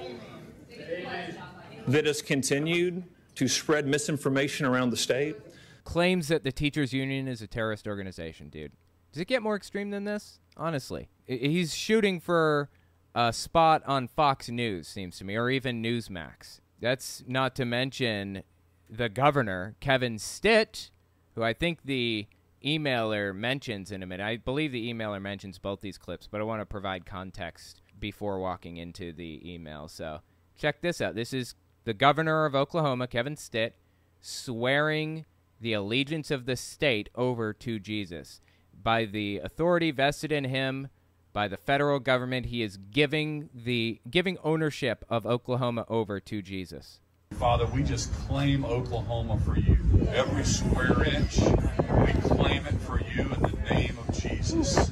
That 1.87 2.05
has 2.05 2.21
continued 2.21 3.03
to 3.35 3.47
spread 3.47 3.87
misinformation 3.87 4.65
around 4.65 4.91
the 4.91 4.97
state. 4.97 5.35
Claims 5.83 6.27
that 6.27 6.43
the 6.43 6.51
teachers' 6.51 6.93
union 6.93 7.27
is 7.27 7.41
a 7.41 7.47
terrorist 7.47 7.87
organization, 7.87 8.49
dude. 8.49 8.71
Does 9.11 9.21
it 9.21 9.27
get 9.27 9.41
more 9.41 9.55
extreme 9.55 9.89
than 9.89 10.03
this? 10.03 10.40
Honestly, 10.57 11.09
he's 11.25 11.73
shooting 11.73 12.19
for 12.19 12.69
a 13.15 13.33
spot 13.33 13.81
on 13.85 14.07
Fox 14.07 14.49
News, 14.49 14.87
seems 14.87 15.17
to 15.17 15.25
me, 15.25 15.35
or 15.35 15.49
even 15.49 15.81
Newsmax. 15.81 16.59
That's 16.79 17.23
not 17.27 17.55
to 17.55 17.65
mention 17.65 18.43
the 18.89 19.09
governor, 19.09 19.75
Kevin 19.79 20.19
Stitt, 20.19 20.91
who 21.35 21.43
I 21.43 21.53
think 21.53 21.83
the 21.85 22.27
emailer 22.63 23.35
mentions 23.35 23.91
in 23.91 24.03
a 24.03 24.05
minute. 24.05 24.23
I 24.23 24.37
believe 24.37 24.71
the 24.71 24.93
emailer 24.93 25.21
mentions 25.21 25.57
both 25.57 25.81
these 25.81 25.97
clips, 25.97 26.27
but 26.27 26.41
I 26.41 26.43
want 26.43 26.61
to 26.61 26.65
provide 26.65 27.05
context 27.05 27.81
before 27.99 28.39
walking 28.39 28.77
into 28.77 29.13
the 29.13 29.41
email. 29.45 29.87
So 29.87 30.19
check 30.57 30.81
this 30.81 31.01
out. 31.01 31.15
This 31.15 31.33
is 31.33 31.55
the 31.85 31.93
governor 31.93 32.45
of 32.45 32.55
Oklahoma, 32.55 33.07
Kevin 33.07 33.37
Stitt, 33.37 33.75
swearing 34.19 35.25
the 35.59 35.73
allegiance 35.73 36.31
of 36.31 36.45
the 36.45 36.55
state 36.55 37.09
over 37.15 37.53
to 37.53 37.79
Jesus 37.79 38.41
by 38.83 39.05
the 39.05 39.39
authority 39.43 39.91
vested 39.91 40.31
in 40.31 40.45
him 40.45 40.89
by 41.33 41.47
the 41.47 41.57
federal 41.57 41.99
government. 41.99 42.47
He 42.47 42.61
is 42.61 42.77
giving 42.77 43.49
the 43.53 44.01
giving 44.09 44.37
ownership 44.43 45.05
of 45.09 45.25
Oklahoma 45.25 45.85
over 45.87 46.19
to 46.19 46.41
Jesus. 46.41 46.99
Father, 47.33 47.65
we 47.67 47.83
just 47.83 48.13
claim 48.27 48.65
Oklahoma 48.65 49.39
for 49.45 49.57
you. 49.57 49.77
Every 50.09 50.43
square 50.43 51.03
inch, 51.03 51.39
we 51.39 52.13
claim 52.29 52.65
it 52.65 52.79
for 52.81 52.99
you 52.99 53.21
in 53.21 53.41
the 53.41 53.57
name 53.71 53.97
of 53.97 54.19
Jesus. 54.19 54.91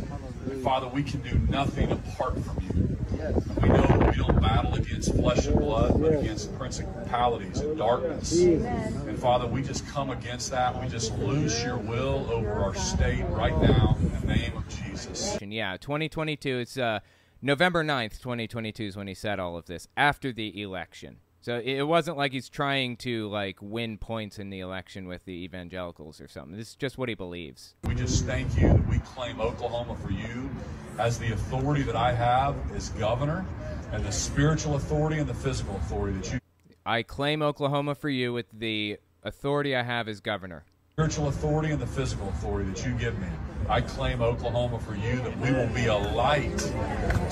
Father, 0.63 0.88
we 0.88 1.03
can 1.03 1.22
do 1.22 1.38
nothing 1.50 1.91
apart 1.91 2.39
from 2.39 2.63
you. 2.63 2.99
We 3.62 3.68
know 3.70 4.12
we 4.12 4.16
don't 4.16 4.40
battle 4.40 4.76
against 4.76 5.14
flesh 5.14 5.46
and 5.46 5.60
blood, 5.60 6.00
but 6.00 6.14
against 6.20 6.58
principalities 6.58 7.60
and 7.60 7.78
darkness. 7.78 8.32
And 8.40 9.20
Father, 9.20 9.46
we 9.46 9.62
just 9.62 9.86
come 9.88 10.10
against 10.10 10.52
that. 10.52 10.82
We 10.82 10.88
just 10.88 11.14
lose 11.18 11.62
your 11.64 11.78
will 11.78 12.30
over 12.32 12.52
our 12.52 12.76
state 12.76 13.26
right 13.30 13.60
now 13.62 13.98
in 14.00 14.22
the 14.22 14.34
name 14.34 14.56
of 14.56 14.68
Jesus. 14.70 15.38
Yeah, 15.42 15.76
2022. 15.76 16.60
It's 16.60 16.78
uh, 16.78 17.00
November 17.42 17.84
9th, 17.84 18.22
2022 18.22 18.84
is 18.84 18.98
when 18.98 19.08
he 19.08 19.14
said 19.14 19.40
all 19.40 19.58
of 19.58 19.66
this 19.66 19.88
after 19.98 20.32
the 20.32 20.62
election. 20.62 21.18
So 21.41 21.58
it 21.63 21.84
wasn't 21.84 22.17
like 22.17 22.34
he's 22.34 22.50
trying 22.50 22.98
to 22.98 23.29
like 23.29 23.58
win 23.62 23.98
points 23.98 24.39
in 24.39 24.50
the 24.50 24.60
election 24.60 25.08
with 25.08 25.24
the 25.25 25.43
evangelicals 25.43 26.19
or 26.19 26.27
something. 26.27 26.58
This 26.58 26.69
is 26.69 26.75
just 26.75 26.98
what 26.98 27.08
he 27.08 27.15
believes. 27.15 27.75
We 27.86 27.96
just 27.96 28.25
thank 28.25 28.58
you 28.58 28.67
that 28.67 28.88
we 28.89 29.00
claim 29.00 29.39
Oklahoma 29.39 29.96
for 29.96 30.12
you 30.12 30.50
as 30.98 31.17
the 31.17 31.31
authority 31.31 31.81
that 31.84 31.96
I 31.96 32.12
have 32.12 32.55
as 32.75 32.89
governor. 32.89 33.46
and 33.91 34.03
the 34.05 34.12
spiritual 34.12 34.75
authority 34.75 35.17
and 35.17 35.27
the 35.27 35.34
physical 35.34 35.75
authority 35.77 36.17
that 36.19 36.34
you 36.34 36.39
I 36.86 37.03
claim 37.03 37.41
Oklahoma 37.41 37.96
for 37.96 38.10
you 38.10 38.34
with 38.34 38.48
the 38.51 39.00
authority 39.24 39.75
I 39.75 39.84
have 39.84 40.08
as 40.08 40.19
governor. 40.19 40.65
spiritual 40.91 41.27
authority 41.29 41.72
and 41.72 41.81
the 41.81 41.88
physical 41.88 42.27
authority 42.29 42.69
that 42.69 42.86
you 42.86 42.93
give 42.96 43.17
me. 43.19 43.27
I 43.70 43.82
claim 43.82 44.24
Oklahoma 44.24 44.80
for 44.80 44.96
you 44.96 45.18
that 45.18 45.38
we 45.38 45.52
will 45.52 45.68
be 45.68 45.86
a 45.86 45.96
light 45.96 46.58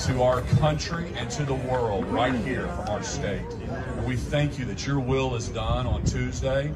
to 0.06 0.22
our 0.22 0.42
country 0.42 1.10
and 1.16 1.28
to 1.32 1.44
the 1.44 1.54
world 1.54 2.06
right 2.06 2.32
here 2.32 2.68
from 2.68 2.88
our 2.90 3.02
state. 3.02 3.42
And 3.42 4.06
we 4.06 4.14
thank 4.14 4.56
you 4.56 4.64
that 4.66 4.86
your 4.86 5.00
will 5.00 5.34
is 5.34 5.48
done 5.48 5.88
on 5.88 6.04
Tuesday. 6.04 6.72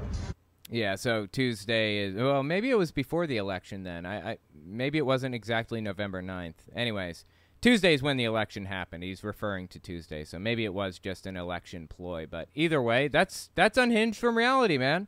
Yeah, 0.69 0.97
so 0.97 1.27
Tuesday 1.27 1.99
is 1.99 2.17
well, 2.17 2.43
maybe 2.43 2.71
it 2.71 2.79
was 2.79 2.91
before 2.91 3.29
the 3.29 3.37
election 3.37 3.85
then. 3.85 4.05
I, 4.05 4.33
I 4.33 4.39
maybe 4.53 4.99
it 4.99 5.07
wasn't 5.07 5.37
exactly 5.37 5.81
November 5.81 6.23
9th. 6.23 6.55
Anyways, 6.75 7.25
Tuesday 7.61 7.95
is 7.95 8.03
when 8.03 8.17
the 8.17 8.25
election 8.25 8.65
happened. 8.65 9.05
He's 9.05 9.23
referring 9.23 9.69
to 9.69 9.79
Tuesday, 9.79 10.25
so 10.25 10.41
maybe 10.41 10.65
it 10.65 10.75
was 10.75 10.99
just 10.99 11.25
an 11.25 11.37
election 11.37 11.87
ploy, 11.87 12.27
but 12.29 12.49
either 12.57 12.83
way, 12.83 13.07
that's 13.07 13.51
that's 13.55 13.79
unhinged 13.79 14.19
from 14.19 14.37
reality, 14.37 14.77
man. 14.77 15.07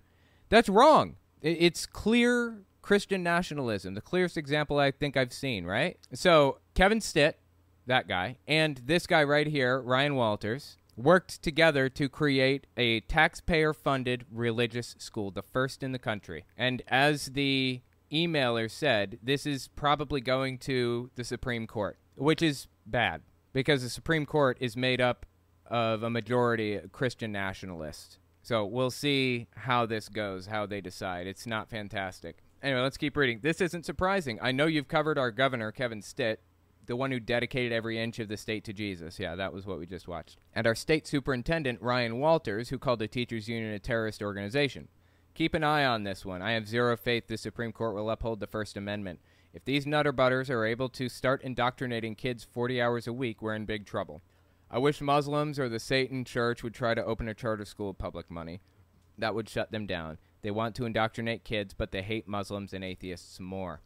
That's 0.49 0.69
wrong. 0.69 1.17
It's 1.43 1.87
clear 1.87 2.63
Christian 2.85 3.23
nationalism, 3.23 3.95
the 3.95 4.03
clearest 4.03 4.37
example 4.37 4.79
I 4.79 4.91
think 4.91 5.17
I've 5.17 5.33
seen, 5.33 5.65
right? 5.65 5.97
So, 6.13 6.59
Kevin 6.75 7.01
Stitt, 7.01 7.39
that 7.87 8.07
guy, 8.07 8.37
and 8.47 8.83
this 8.85 9.07
guy 9.07 9.25
right 9.25 9.47
here, 9.47 9.81
Ryan 9.81 10.17
Walters, 10.17 10.77
worked 10.95 11.43
together 11.43 11.89
to 11.89 12.11
create 12.11 12.67
a 12.77 13.01
taxpayer 13.01 13.73
funded 13.73 14.27
religious 14.31 14.97
school, 14.99 15.31
the 15.31 15.41
first 15.41 15.83
in 15.83 15.93
the 15.93 15.99
country. 15.99 16.45
And 16.59 16.83
as 16.87 17.29
the 17.29 17.81
emailer 18.13 18.71
said, 18.71 19.19
this 19.23 19.47
is 19.47 19.69
probably 19.69 20.21
going 20.21 20.59
to 20.59 21.11
the 21.15 21.25
Supreme 21.25 21.67
Court, 21.67 21.97
which 22.17 22.43
is 22.43 22.67
bad 22.85 23.23
because 23.55 23.83
the 23.83 23.89
Supreme 23.89 24.27
Court 24.27 24.59
is 24.61 24.77
made 24.77 25.01
up 25.01 25.25
of 25.65 26.03
a 26.03 26.11
majority 26.11 26.79
Christian 26.93 27.33
nationalists. 27.33 28.19
So 28.43 28.67
we'll 28.67 28.91
see 28.91 29.47
how 29.57 29.87
this 29.87 30.11
goes, 30.11 30.49
how 30.49 30.67
they 30.67 30.83
decide. 30.83 31.27
It's 31.27 31.47
not 31.47 31.71
fantastic. 31.71 32.43
Anyway, 32.65 32.81
let's 32.81 32.97
keep 32.97 33.15
reading. 33.15 33.41
This 33.43 33.61
isn't 33.61 33.85
surprising. 33.85 34.39
I 34.41 34.51
know 34.51 34.65
you've 34.65 34.89
covered 34.89 35.19
our 35.19 35.31
governor, 35.31 35.71
Kevin 35.71 36.01
Stitt, 36.01 36.41
the 36.87 36.97
one 36.97 37.11
who 37.11 37.21
dedicated 37.21 37.73
every 37.73 37.99
inch 37.99 38.19
of 38.19 38.29
the 38.29 38.39
state 38.39 38.65
to 38.65 38.73
Jesus. 38.73 39.19
Yeah, 39.19 39.35
that 39.35 39.53
was 39.53 39.67
what 39.67 39.79
we 39.79 39.85
just 39.85 40.09
watched. 40.09 40.39
And 40.55 40.67
our 40.67 40.75
state 40.75 41.07
superintendent, 41.07 41.83
Ryan 41.83 42.21
Walters, 42.21 42.71
who 42.71 42.79
called 42.79 43.01
the 43.01 43.07
teachers 43.07 43.51
union 43.51 43.75
a 43.75 43.79
terrorist 43.79 44.23
organization. 44.23 44.89
Keep 45.35 45.53
an 45.53 45.63
eye 45.63 45.85
on 45.85 46.05
this 46.05 46.25
one. 46.25 46.41
I 46.41 46.53
have 46.53 46.67
zero 46.67 46.97
faith 46.97 47.27
the 47.27 47.37
Supreme 47.37 47.71
Court 47.71 47.95
will 47.95 48.09
uphold 48.09 48.41
the 48.41 48.47
First 48.47 48.79
Amendment. 48.79 49.21
If 49.53 49.67
these 49.67 49.87
nutter 49.87 50.13
butters 50.13 50.49
are 50.49 50.65
able 50.65 50.89
to 50.89 51.11
start 51.11 51.43
indoctrinating 51.43 52.15
kids 52.15 52.45
40 52.51 52.81
hours 52.81 53.07
a 53.07 53.13
week, 53.13 53.43
we're 53.43 53.55
in 53.55 53.67
big 53.67 53.85
trouble. 53.85 54.23
I 54.71 54.79
wish 54.79 55.03
Muslims 55.03 55.59
or 55.59 55.69
the 55.69 55.79
Satan 55.79 56.25
Church 56.25 56.63
would 56.63 56.73
try 56.73 56.95
to 56.95 57.05
open 57.05 57.29
a 57.29 57.35
charter 57.35 57.67
school 57.67 57.89
with 57.89 57.99
public 57.99 58.31
money. 58.31 58.63
That 59.19 59.35
would 59.35 59.51
shut 59.51 59.71
them 59.71 59.87
down. 59.87 60.17
They 60.45 60.51
want 60.51 60.75
to 60.77 60.85
indoctrinate 60.85 61.43
kids, 61.43 61.73
but 61.73 61.91
they 61.91 62.03
hate 62.03 62.29
Muslims 62.29 62.75
and 62.75 62.85
atheists 62.85 63.41
more. 63.41 63.81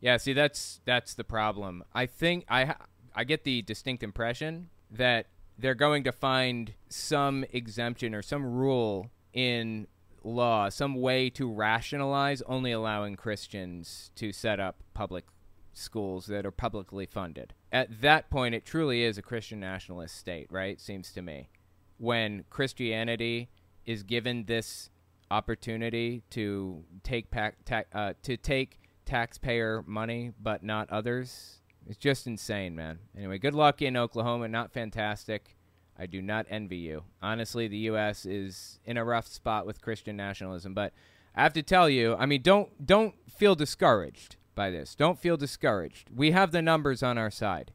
Yeah, 0.00 0.16
see, 0.16 0.32
that's 0.32 0.80
that's 0.84 1.14
the 1.14 1.22
problem. 1.22 1.84
I 1.94 2.06
think 2.06 2.44
I 2.48 2.74
I 3.14 3.22
get 3.22 3.44
the 3.44 3.62
distinct 3.62 4.02
impression 4.02 4.70
that 4.90 5.26
they're 5.56 5.76
going 5.76 6.02
to 6.02 6.12
find 6.12 6.74
some 6.88 7.44
exemption 7.52 8.12
or 8.12 8.22
some 8.22 8.44
rule 8.44 9.12
in 9.32 9.86
law, 10.24 10.68
some 10.68 10.96
way 10.96 11.30
to 11.30 11.48
rationalize 11.48 12.42
only 12.42 12.72
allowing 12.72 13.14
Christians 13.14 14.10
to 14.16 14.32
set 14.32 14.58
up 14.58 14.82
public 14.94 15.26
schools 15.72 16.26
that 16.26 16.44
are 16.44 16.50
publicly 16.50 17.06
funded. 17.06 17.54
At 17.70 18.00
that 18.00 18.30
point, 18.30 18.56
it 18.56 18.64
truly 18.64 19.04
is 19.04 19.16
a 19.16 19.22
Christian 19.22 19.60
nationalist 19.60 20.16
state, 20.16 20.48
right? 20.50 20.80
Seems 20.80 21.12
to 21.12 21.22
me. 21.22 21.50
When 21.98 22.46
Christianity 22.50 23.48
is 23.86 24.02
given 24.02 24.46
this 24.46 24.90
opportunity 25.30 26.22
to 26.30 26.84
take 27.02 27.30
pac- 27.30 27.64
ta- 27.64 27.84
uh, 27.92 28.14
to 28.22 28.36
take 28.36 28.80
taxpayer 29.04 29.82
money, 29.86 30.32
but 30.40 30.62
not 30.62 30.90
others, 30.90 31.60
it's 31.86 31.98
just 31.98 32.26
insane, 32.26 32.74
man. 32.74 32.98
Anyway, 33.16 33.38
good 33.38 33.54
luck 33.54 33.82
in 33.82 33.96
Oklahoma. 33.96 34.48
Not 34.48 34.72
fantastic. 34.72 35.56
I 35.98 36.06
do 36.06 36.22
not 36.22 36.46
envy 36.48 36.78
you. 36.78 37.04
Honestly, 37.20 37.68
the 37.68 37.76
U.S. 37.78 38.24
is 38.24 38.78
in 38.84 38.96
a 38.96 39.04
rough 39.04 39.26
spot 39.26 39.66
with 39.66 39.82
Christian 39.82 40.16
nationalism, 40.16 40.72
but 40.72 40.92
I 41.34 41.42
have 41.42 41.52
to 41.54 41.62
tell 41.62 41.88
you, 41.88 42.16
I 42.18 42.26
mean, 42.26 42.42
don't 42.42 42.86
don't 42.86 43.14
feel 43.30 43.54
discouraged 43.54 44.36
by 44.54 44.70
this. 44.70 44.94
Don't 44.94 45.18
feel 45.18 45.36
discouraged. 45.36 46.08
We 46.14 46.30
have 46.30 46.52
the 46.52 46.62
numbers 46.62 47.02
on 47.02 47.18
our 47.18 47.30
side. 47.30 47.72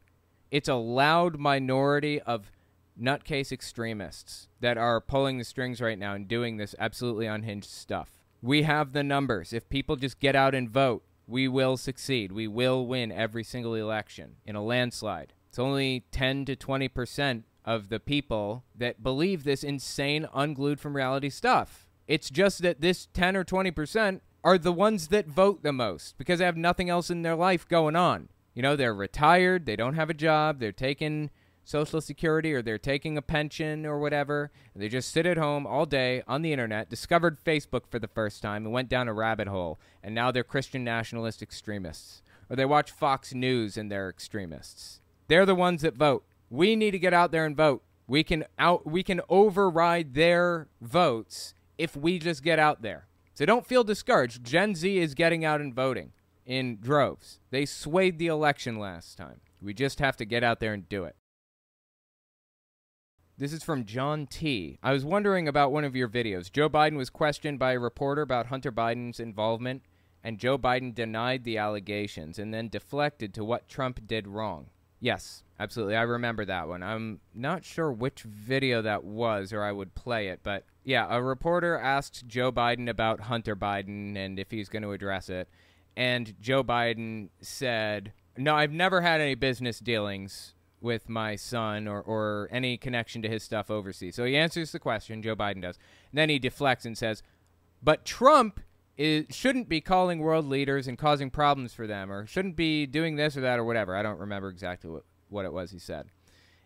It's 0.50 0.68
a 0.68 0.74
loud 0.74 1.38
minority 1.38 2.20
of 2.20 2.50
nutcase 3.00 3.52
extremists 3.52 4.48
that 4.60 4.78
are 4.78 5.00
pulling 5.00 5.38
the 5.38 5.44
strings 5.44 5.80
right 5.80 5.98
now 5.98 6.14
and 6.14 6.28
doing 6.28 6.56
this 6.56 6.74
absolutely 6.78 7.26
unhinged 7.26 7.68
stuff. 7.68 8.22
We 8.42 8.62
have 8.62 8.92
the 8.92 9.02
numbers. 9.02 9.52
If 9.52 9.68
people 9.68 9.96
just 9.96 10.20
get 10.20 10.36
out 10.36 10.54
and 10.54 10.70
vote, 10.70 11.02
we 11.26 11.48
will 11.48 11.76
succeed. 11.76 12.32
We 12.32 12.46
will 12.46 12.86
win 12.86 13.10
every 13.10 13.44
single 13.44 13.74
election 13.74 14.36
in 14.44 14.56
a 14.56 14.62
landslide. 14.62 15.32
It's 15.48 15.58
only 15.58 16.04
10 16.12 16.44
to 16.46 16.56
20 16.56 16.88
percent 16.88 17.44
of 17.64 17.88
the 17.88 17.98
people 17.98 18.64
that 18.76 19.02
believe 19.02 19.42
this 19.42 19.64
insane, 19.64 20.28
unglued 20.32 20.78
from 20.78 20.94
reality 20.94 21.30
stuff. 21.30 21.86
It's 22.06 22.30
just 22.30 22.62
that 22.62 22.80
this 22.80 23.08
10 23.12 23.36
or 23.36 23.44
20 23.44 23.70
percent 23.72 24.22
are 24.44 24.58
the 24.58 24.72
ones 24.72 25.08
that 25.08 25.26
vote 25.26 25.64
the 25.64 25.72
most 25.72 26.16
because 26.18 26.38
they 26.38 26.44
have 26.44 26.56
nothing 26.56 26.88
else 26.88 27.10
in 27.10 27.22
their 27.22 27.34
life 27.34 27.66
going 27.66 27.96
on. 27.96 28.28
You 28.54 28.62
know, 28.62 28.76
they're 28.76 28.94
retired, 28.94 29.66
they 29.66 29.76
don't 29.76 29.96
have 29.96 30.08
a 30.08 30.14
job, 30.14 30.60
they're 30.60 30.72
taking 30.72 31.30
Social 31.66 32.00
Security 32.00 32.54
or 32.54 32.62
they're 32.62 32.78
taking 32.78 33.18
a 33.18 33.22
pension 33.22 33.84
or 33.84 33.98
whatever. 33.98 34.52
And 34.72 34.80
they 34.80 34.88
just 34.88 35.10
sit 35.10 35.26
at 35.26 35.36
home 35.36 35.66
all 35.66 35.84
day 35.84 36.22
on 36.28 36.42
the 36.42 36.52
internet, 36.52 36.88
discovered 36.88 37.44
Facebook 37.44 37.88
for 37.90 37.98
the 37.98 38.06
first 38.06 38.40
time, 38.40 38.64
and 38.64 38.72
went 38.72 38.88
down 38.88 39.08
a 39.08 39.12
rabbit 39.12 39.48
hole. 39.48 39.80
And 40.00 40.14
now 40.14 40.30
they're 40.30 40.44
Christian 40.44 40.84
nationalist 40.84 41.42
extremists. 41.42 42.22
Or 42.48 42.54
they 42.54 42.64
watch 42.64 42.92
Fox 42.92 43.34
News 43.34 43.76
and 43.76 43.90
they're 43.90 44.08
extremists. 44.08 45.00
They're 45.26 45.44
the 45.44 45.56
ones 45.56 45.82
that 45.82 45.96
vote. 45.96 46.24
We 46.50 46.76
need 46.76 46.92
to 46.92 47.00
get 47.00 47.12
out 47.12 47.32
there 47.32 47.44
and 47.44 47.56
vote. 47.56 47.82
We 48.06 48.22
can 48.22 48.44
out 48.56 48.86
we 48.86 49.02
can 49.02 49.20
override 49.28 50.14
their 50.14 50.68
votes 50.80 51.52
if 51.76 51.96
we 51.96 52.20
just 52.20 52.44
get 52.44 52.60
out 52.60 52.82
there. 52.82 53.08
So 53.34 53.44
don't 53.44 53.66
feel 53.66 53.82
discouraged. 53.82 54.44
Gen 54.44 54.76
Z 54.76 54.98
is 54.98 55.14
getting 55.14 55.44
out 55.44 55.60
and 55.60 55.74
voting 55.74 56.12
in 56.46 56.78
droves. 56.80 57.40
They 57.50 57.66
swayed 57.66 58.20
the 58.20 58.28
election 58.28 58.78
last 58.78 59.18
time. 59.18 59.40
We 59.60 59.74
just 59.74 59.98
have 59.98 60.16
to 60.18 60.24
get 60.24 60.44
out 60.44 60.60
there 60.60 60.72
and 60.72 60.88
do 60.88 61.02
it. 61.02 61.16
This 63.38 63.52
is 63.52 63.62
from 63.62 63.84
John 63.84 64.26
T. 64.26 64.78
I 64.82 64.92
was 64.92 65.04
wondering 65.04 65.46
about 65.46 65.70
one 65.70 65.84
of 65.84 65.94
your 65.94 66.08
videos. 66.08 66.50
Joe 66.50 66.70
Biden 66.70 66.96
was 66.96 67.10
questioned 67.10 67.58
by 67.58 67.72
a 67.72 67.78
reporter 67.78 68.22
about 68.22 68.46
Hunter 68.46 68.72
Biden's 68.72 69.20
involvement, 69.20 69.82
and 70.24 70.38
Joe 70.38 70.56
Biden 70.56 70.94
denied 70.94 71.44
the 71.44 71.58
allegations 71.58 72.38
and 72.38 72.54
then 72.54 72.70
deflected 72.70 73.34
to 73.34 73.44
what 73.44 73.68
Trump 73.68 74.00
did 74.06 74.26
wrong. 74.26 74.70
Yes, 75.00 75.44
absolutely. 75.60 75.96
I 75.96 76.02
remember 76.02 76.46
that 76.46 76.66
one. 76.66 76.82
I'm 76.82 77.20
not 77.34 77.62
sure 77.62 77.92
which 77.92 78.22
video 78.22 78.80
that 78.80 79.04
was, 79.04 79.52
or 79.52 79.62
I 79.62 79.70
would 79.70 79.94
play 79.94 80.28
it, 80.28 80.40
but 80.42 80.64
yeah, 80.82 81.06
a 81.10 81.20
reporter 81.20 81.76
asked 81.78 82.26
Joe 82.26 82.50
Biden 82.50 82.88
about 82.88 83.20
Hunter 83.20 83.54
Biden 83.54 84.16
and 84.16 84.38
if 84.38 84.50
he's 84.50 84.70
going 84.70 84.82
to 84.82 84.92
address 84.92 85.28
it. 85.28 85.50
And 85.94 86.34
Joe 86.40 86.64
Biden 86.64 87.28
said, 87.42 88.14
No, 88.38 88.54
I've 88.54 88.72
never 88.72 89.02
had 89.02 89.20
any 89.20 89.34
business 89.34 89.78
dealings 89.78 90.54
with 90.86 91.08
my 91.08 91.36
son 91.36 91.86
or, 91.86 92.00
or 92.00 92.48
any 92.50 92.78
connection 92.78 93.20
to 93.22 93.28
his 93.28 93.42
stuff 93.42 93.70
overseas. 93.70 94.14
So 94.14 94.24
he 94.24 94.36
answers 94.36 94.72
the 94.72 94.78
question, 94.78 95.20
Joe 95.20 95.36
Biden 95.36 95.60
does. 95.60 95.76
And 96.10 96.18
then 96.18 96.30
he 96.30 96.38
deflects 96.38 96.86
and 96.86 96.96
says, 96.96 97.22
But 97.82 98.04
Trump 98.04 98.60
is, 98.96 99.26
shouldn't 99.30 99.68
be 99.68 99.80
calling 99.80 100.20
world 100.20 100.46
leaders 100.46 100.86
and 100.86 100.96
causing 100.96 101.28
problems 101.28 101.74
for 101.74 101.86
them, 101.86 102.10
or 102.10 102.26
shouldn't 102.26 102.56
be 102.56 102.86
doing 102.86 103.16
this 103.16 103.36
or 103.36 103.40
that 103.42 103.58
or 103.58 103.64
whatever. 103.64 103.96
I 103.96 104.02
don't 104.02 104.20
remember 104.20 104.48
exactly 104.48 104.88
what, 104.88 105.02
what 105.28 105.44
it 105.44 105.52
was 105.52 105.72
he 105.72 105.78
said. 105.78 106.06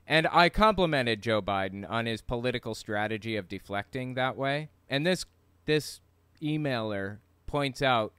And 0.07 0.29
I 0.31 0.49
complimented 0.51 1.23
Joe 1.23 1.41
Biden 1.41 1.89
on 1.89 2.07
his 2.07 2.21
political 2.21 2.75
strategy 2.75 3.37
of 3.37 3.49
deflecting 3.49 4.15
that 4.15 4.37
way. 4.37 4.69
And 4.89 5.07
this 5.07 5.25
this 5.65 6.01
emailer 6.43 7.19
points 7.47 7.81
out 7.81 8.13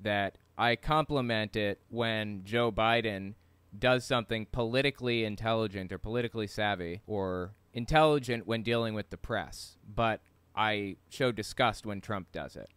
that 0.00 0.38
I 0.56 0.76
compliment 0.76 1.56
it 1.56 1.80
when 1.88 2.42
Joe 2.44 2.70
Biden 2.70 3.34
does 3.78 4.04
something 4.04 4.46
politically 4.46 5.24
intelligent 5.24 5.92
or 5.92 5.98
politically 5.98 6.46
savvy 6.46 7.00
or 7.06 7.52
intelligent 7.72 8.46
when 8.46 8.62
dealing 8.62 8.94
with 8.94 9.10
the 9.10 9.16
press, 9.16 9.76
but 9.94 10.20
I 10.54 10.96
show 11.08 11.32
disgust 11.32 11.86
when 11.86 12.00
Trump 12.00 12.32
does 12.32 12.56
it. 12.56 12.68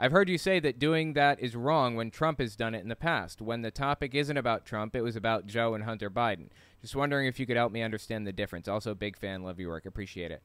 I've 0.00 0.12
heard 0.12 0.28
you 0.28 0.38
say 0.38 0.60
that 0.60 0.78
doing 0.78 1.14
that 1.14 1.40
is 1.40 1.56
wrong 1.56 1.96
when 1.96 2.12
Trump 2.12 2.38
has 2.38 2.54
done 2.54 2.72
it 2.72 2.82
in 2.82 2.88
the 2.88 2.94
past. 2.94 3.42
When 3.42 3.62
the 3.62 3.72
topic 3.72 4.14
isn't 4.14 4.36
about 4.36 4.64
Trump, 4.64 4.94
it 4.94 5.00
was 5.00 5.16
about 5.16 5.46
Joe 5.46 5.74
and 5.74 5.82
Hunter 5.82 6.08
Biden. 6.08 6.50
Just 6.80 6.94
wondering 6.94 7.26
if 7.26 7.40
you 7.40 7.46
could 7.46 7.56
help 7.56 7.72
me 7.72 7.82
understand 7.82 8.24
the 8.24 8.32
difference. 8.32 8.68
Also, 8.68 8.94
big 8.94 9.16
fan, 9.16 9.42
love 9.42 9.58
your 9.58 9.70
work, 9.70 9.86
appreciate 9.86 10.30
it. 10.30 10.42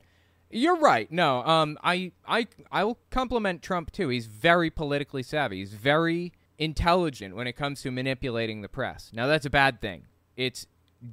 You're 0.50 0.80
right. 0.80 1.12
No, 1.12 1.44
um, 1.44 1.78
I, 1.84 2.12
I, 2.28 2.48
I 2.72 2.84
will 2.84 2.98
compliment 3.12 3.62
Trump 3.62 3.92
too. 3.92 4.10
He's 4.10 4.26
very 4.26 4.72
politically 4.72 5.24
savvy. 5.24 5.60
He's 5.60 5.74
very 5.74 6.34
intelligent 6.58 7.36
when 7.36 7.48
it 7.48 7.54
comes 7.54 7.82
to 7.82 7.92
manipulating 7.92 8.62
the 8.62 8.70
press. 8.70 9.12
Now, 9.14 9.28
that's 9.28 9.46
a 9.46 9.50
bad 9.50 9.82
thing. 9.82 10.06
It's 10.36 10.68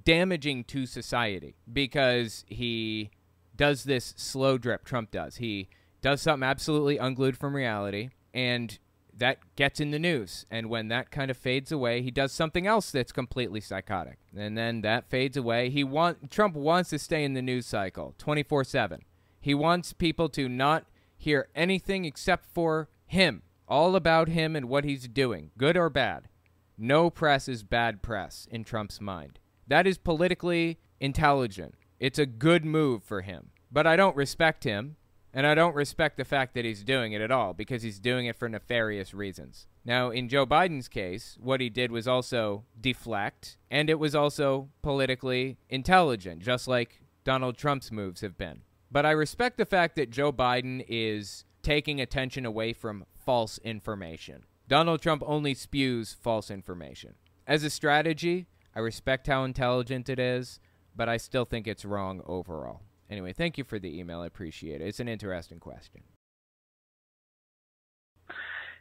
damaging 0.05 0.65
to 0.65 0.87
society 0.87 1.57
because 1.73 2.45
he 2.47 3.11
does 3.57 3.85
this 3.85 4.15
slow 4.17 4.59
drip. 4.59 4.85
Trump 4.85 5.11
does. 5.11 5.37
He 5.37 5.69
does 6.01 6.23
something 6.23 6.49
absolutely 6.49 6.97
unglued 6.97 7.37
from 7.37 7.55
reality, 7.55 8.11
and 8.33 8.79
that 9.13 9.39
gets 9.57 9.81
in 9.81 9.91
the 9.91 9.99
news. 9.99 10.47
And 10.51 10.71
when 10.71 10.89
that 10.89 11.11
kind 11.11 11.31
of 11.31 11.37
fades 11.37 11.71
away, 11.71 12.01
he 12.01 12.11
does 12.11 12.33
something 12.33 12.67
else 12.67 12.91
that's 12.91 13.13
completely 13.13 13.61
psychotic. 13.61 14.19
And 14.35 14.57
then 14.57 14.81
that 14.81 15.11
fades 15.11 15.37
away. 15.37 15.69
He 15.69 15.85
want 15.85 16.31
Trump 16.31 16.55
wants 16.55 16.91
to 16.91 16.99
stay 16.99 17.23
in 17.25 17.35
the 17.35 17.43
news 17.43 17.67
cycle 17.67 18.15
24/7. 18.19 19.03
He 19.41 19.53
wants 19.55 19.93
people 19.93 20.29
to 20.31 20.49
not 20.49 20.87
hear 21.19 21.49
anything 21.55 22.07
except 22.07 22.47
for 22.47 22.89
him, 23.07 23.43
all 23.71 23.97
about 23.97 24.29
him 24.29 24.57
and 24.57 24.69
what 24.69 24.85
he's 24.85 25.09
doing, 25.09 25.53
good 25.57 25.77
or 25.77 25.89
bad. 25.89 26.29
No 26.77 27.09
press 27.09 27.49
is 27.49 27.63
bad 27.63 28.03
press 28.03 28.49
in 28.51 28.65
Trump's 28.65 29.01
mind. 29.01 29.39
That 29.67 29.87
is 29.87 29.97
politically 29.97 30.81
intelligent. 30.99 31.75
It's 31.99 32.19
a 32.19 32.27
good 32.27 32.65
move 32.65 33.05
for 33.05 33.21
him. 33.21 33.51
But 33.71 33.87
I 33.87 33.95
don't 33.95 34.17
respect 34.17 34.65
him, 34.65 34.97
and 35.33 35.47
I 35.47 35.55
don't 35.55 35.77
respect 35.77 36.17
the 36.17 36.25
fact 36.25 36.55
that 36.55 36.65
he's 36.65 36.83
doing 36.83 37.13
it 37.13 37.21
at 37.21 37.31
all 37.31 37.55
because 37.55 37.83
he's 37.83 38.01
doing 38.01 38.27
it 38.27 38.37
for 38.37 38.49
nefarious 38.49 39.15
reasons. 39.15 39.69
Now, 39.85 40.11
in 40.11 40.29
Joe 40.29 40.45
Biden's 40.45 40.89
case, 40.89 41.37
what 41.41 41.61
he 41.61 41.71
did 41.71 41.93
was 41.93 42.09
also 42.09 42.65
deflect, 42.81 43.57
and 43.71 43.89
it 43.89 43.99
was 43.99 44.15
also 44.15 44.71
politically 44.83 45.59
intelligent, 45.69 46.43
just 46.43 46.67
like 46.67 47.03
Donald 47.25 47.57
Trump's 47.57 47.93
moves 47.93 48.23
have 48.23 48.37
been. 48.37 48.63
But 48.91 49.07
I 49.07 49.13
respect 49.13 49.57
the 49.57 49.65
fact 49.65 49.95
that 49.97 50.11
Joe 50.11 50.33
Biden 50.33 50.85
is 50.89 51.45
taking 51.63 52.01
attention 52.01 52.45
away 52.45 52.73
from 52.73 53.05
false 53.31 53.59
information. 53.59 54.43
Donald 54.67 55.01
Trump 55.01 55.23
only 55.25 55.55
spews 55.55 56.17
false 56.21 56.51
information. 56.51 57.15
As 57.47 57.63
a 57.63 57.71
strategy, 57.71 58.49
I 58.75 58.81
respect 58.81 59.29
how 59.29 59.45
intelligent 59.45 60.09
it 60.09 60.19
is, 60.19 60.59
but 60.97 61.09
I 61.09 61.17
still 61.17 61.45
think 61.45 61.69
it's 61.69 61.85
wrong 61.85 62.23
overall. 62.27 62.81
Anyway, 63.09 63.33
thank 63.33 63.57
you 63.57 63.63
for 63.63 63.79
the 63.79 63.97
email. 63.97 64.23
I 64.23 64.27
appreciate 64.27 64.81
it. 64.81 64.89
It's 64.89 64.99
an 64.99 65.07
interesting 65.07 65.61
question. 65.61 66.01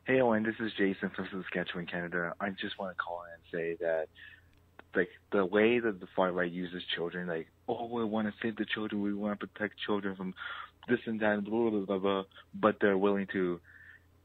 Hey, 0.06 0.20
Owen, 0.20 0.42
this 0.42 0.56
is 0.60 0.72
Jason 0.76 1.12
from 1.16 1.28
Saskatchewan, 1.32 1.86
Canada. 1.86 2.34
I 2.40 2.50
just 2.50 2.80
want 2.80 2.98
to 2.98 3.04
call 3.04 3.22
in 3.26 3.34
and 3.34 3.44
say 3.54 3.86
that, 3.86 4.08
like, 4.96 5.10
the 5.32 5.46
way 5.46 5.78
that 5.78 6.00
the 6.00 6.08
far 6.16 6.32
right 6.32 6.52
uses 6.52 6.82
children, 6.96 7.28
like, 7.28 7.50
oh, 7.68 7.86
we 7.86 8.04
want 8.04 8.28
to 8.28 8.34
save 8.42 8.56
the 8.56 8.66
children, 8.66 9.04
we 9.04 9.14
want 9.14 9.40
to 9.40 9.46
protect 9.46 9.76
children 9.86 10.16
from 10.16 10.34
this 10.88 11.02
and 11.06 11.20
that, 11.20 11.44
blah, 11.44 11.70
blah, 11.70 11.82
blah, 11.82 12.00
blah, 12.00 12.24
but 12.56 12.78
they're 12.82 12.98
willing 12.98 13.28
to 13.34 13.62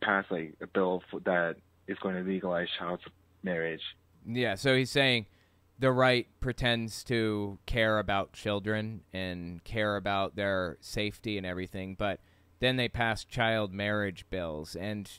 pass, 0.04 0.25
like, 0.30 0.54
a 0.61 0.66
bill 0.66 1.02
that 1.25 1.56
is 1.88 1.99
going 1.99 2.14
to 2.14 2.23
legalize 2.23 2.68
child 2.78 3.00
marriage. 3.42 3.82
Yeah, 4.26 4.54
so 4.54 4.76
he's 4.76 4.90
saying 4.90 5.26
the 5.78 5.92
right 5.92 6.26
pretends 6.40 7.02
to 7.04 7.58
care 7.66 7.99
about 7.99 8.32
children 8.32 9.02
and 9.12 9.62
care 9.64 9.96
about 9.96 10.37
their 10.37 10.78
safety 10.80 11.37
and 11.37 11.46
everything, 11.46 11.94
but 11.99 12.20
then 12.61 12.76
they 12.76 12.88
pass 12.88 13.25
child 13.25 13.73
marriage 13.73 14.25
bills. 14.30 14.76
And 14.76 15.11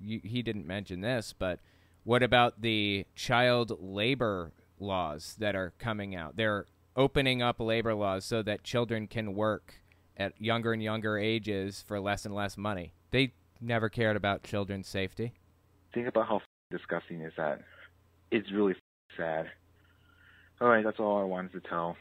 you, 0.00 0.20
he 0.22 0.42
didn't 0.42 0.66
mention 0.66 1.00
this, 1.00 1.34
but 1.36 1.60
what 2.04 2.22
about 2.22 2.60
the 2.60 3.06
child 3.14 3.76
labor 3.80 4.52
laws 4.78 5.36
that 5.38 5.56
are 5.56 5.72
coming 5.78 6.14
out? 6.14 6.36
They're 6.36 6.66
opening 6.96 7.42
up 7.42 7.58
labor 7.58 7.94
laws 7.94 8.24
so 8.24 8.42
that 8.42 8.62
children 8.62 9.06
can 9.06 9.34
work 9.34 9.76
at 10.16 10.40
younger 10.40 10.72
and 10.72 10.82
younger 10.82 11.18
ages 11.18 11.82
for 11.86 11.98
less 11.98 12.24
and 12.24 12.34
less 12.34 12.56
money. 12.56 12.92
They 13.10 13.32
never 13.64 13.88
cared 13.88 14.16
about 14.16 14.42
children's 14.42 14.88
safety. 14.88 15.32
Think 15.92 16.08
about 16.08 16.28
how 16.28 16.40
disgusting 16.70 17.20
is 17.20 17.32
that. 17.36 17.60
It's 18.30 18.50
really 18.52 18.74
sad. 19.16 19.50
All 20.60 20.68
right, 20.68 20.84
that's 20.84 20.98
all 20.98 21.18
I 21.20 21.24
wanted 21.24 21.52
to 21.52 21.60
tell. 21.60 21.96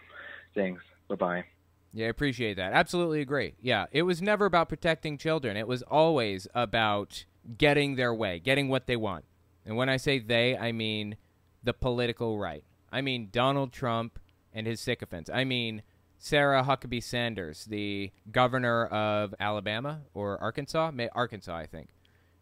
Thanks. 0.56 0.82
Bye 1.08 1.16
bye. 1.16 1.46
Yeah, 1.92 2.08
I 2.08 2.10
appreciate 2.10 2.56
that. 2.56 2.74
Absolutely 2.74 3.22
agree. 3.22 3.54
Yeah, 3.62 3.86
it 3.92 4.02
was 4.04 4.22
never 4.22 4.46
about 4.46 4.70
protecting 4.70 5.18
children. 5.18 5.58
It 5.58 5.68
was 5.68 5.84
always 5.84 6.48
about 6.56 7.26
getting 7.58 7.96
their 7.96 8.14
way, 8.14 8.40
getting 8.40 8.68
what 8.68 8.88
they 8.88 8.96
want. 8.96 9.26
And 9.66 9.76
when 9.76 9.90
I 9.90 9.98
say 9.98 10.20
they, 10.20 10.58
I 10.58 10.72
mean 10.72 11.18
the 11.64 11.74
political 11.74 12.40
right. 12.40 12.64
I 12.92 13.02
mean 13.02 13.30
Donald 13.32 13.72
Trump 13.72 14.20
and 14.54 14.66
his 14.66 14.82
sycophants. 14.82 15.30
I 15.32 15.44
mean 15.44 15.84
Sarah 16.24 16.64
Huckabee 16.64 17.04
Sanders, 17.04 17.66
the 17.66 18.10
governor 18.32 18.86
of 18.86 19.36
Alabama 19.42 20.04
or 20.14 20.42
Arkansas, 20.42 20.90
Arkansas, 21.12 21.54
I 21.54 21.66
think, 21.66 21.90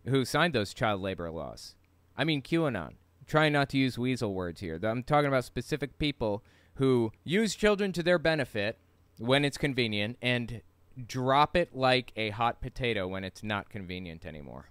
who 0.06 0.24
signed 0.24 0.54
those 0.54 0.72
child 0.72 1.02
labor 1.02 1.32
laws. 1.32 1.74
I 2.15 2.24
mean 2.24 2.44
QAnon 2.44 2.94
trying 3.26 3.54
not 3.54 3.70
to 3.70 3.80
use 3.80 3.98
weasel 3.98 4.36
words 4.36 4.62
here. 4.62 4.80
I'm 4.84 5.02
talking 5.02 5.30
about 5.30 5.46
specific 5.46 5.98
people 5.98 6.44
who 6.76 7.12
use 7.24 7.56
children 7.56 7.91
to 7.94 8.04
their 8.04 8.20
benefit 8.20 8.78
when 9.17 9.44
it's 9.44 9.58
convenient 9.58 10.20
and 10.22 10.62
drop 11.08 11.58
it 11.58 11.76
like 11.76 12.12
a 12.15 12.30
hot 12.30 12.62
potato 12.62 13.08
when 13.08 13.24
it's 13.24 13.41
not 13.41 13.72
convenient 13.72 14.28
anymore. 14.28 14.70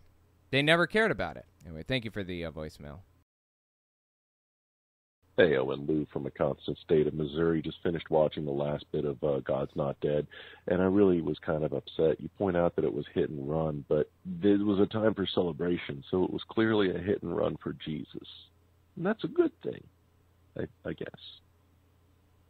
They 0.52 0.62
never 0.62 0.86
cared 0.86 1.10
about 1.10 1.36
it. 1.36 1.46
Anyway, 1.66 1.82
thank 1.82 2.04
you 2.04 2.12
for 2.12 2.22
the 2.22 2.44
uh, 2.44 2.52
voicemail. 2.52 3.00
Hey, 5.36 5.56
Owen 5.56 5.86
Lou 5.86 6.06
from 6.12 6.24
the 6.24 6.30
constant 6.30 6.76
state 6.78 7.06
of 7.06 7.14
Missouri 7.14 7.62
just 7.62 7.82
finished 7.82 8.10
watching 8.10 8.44
the 8.44 8.50
last 8.50 8.84
bit 8.92 9.04
of 9.04 9.22
uh, 9.24 9.40
God's 9.40 9.70
Not 9.74 9.98
Dead, 10.00 10.26
and 10.66 10.82
I 10.82 10.84
really 10.84 11.22
was 11.22 11.38
kind 11.38 11.64
of 11.64 11.72
upset. 11.72 12.20
You 12.20 12.28
point 12.36 12.56
out 12.56 12.76
that 12.76 12.84
it 12.84 12.92
was 12.92 13.06
hit 13.14 13.30
and 13.30 13.48
run, 13.48 13.84
but 13.88 14.10
it 14.42 14.60
was 14.60 14.80
a 14.80 14.86
time 14.86 15.14
for 15.14 15.26
celebration, 15.26 16.04
so 16.10 16.24
it 16.24 16.32
was 16.32 16.42
clearly 16.50 16.94
a 16.94 16.98
hit 16.98 17.22
and 17.22 17.34
run 17.34 17.56
for 17.62 17.72
Jesus. 17.72 18.28
And 18.96 19.06
that's 19.06 19.24
a 19.24 19.28
good 19.28 19.52
thing, 19.62 19.82
I, 20.58 20.62
I 20.86 20.92
guess. 20.92 21.08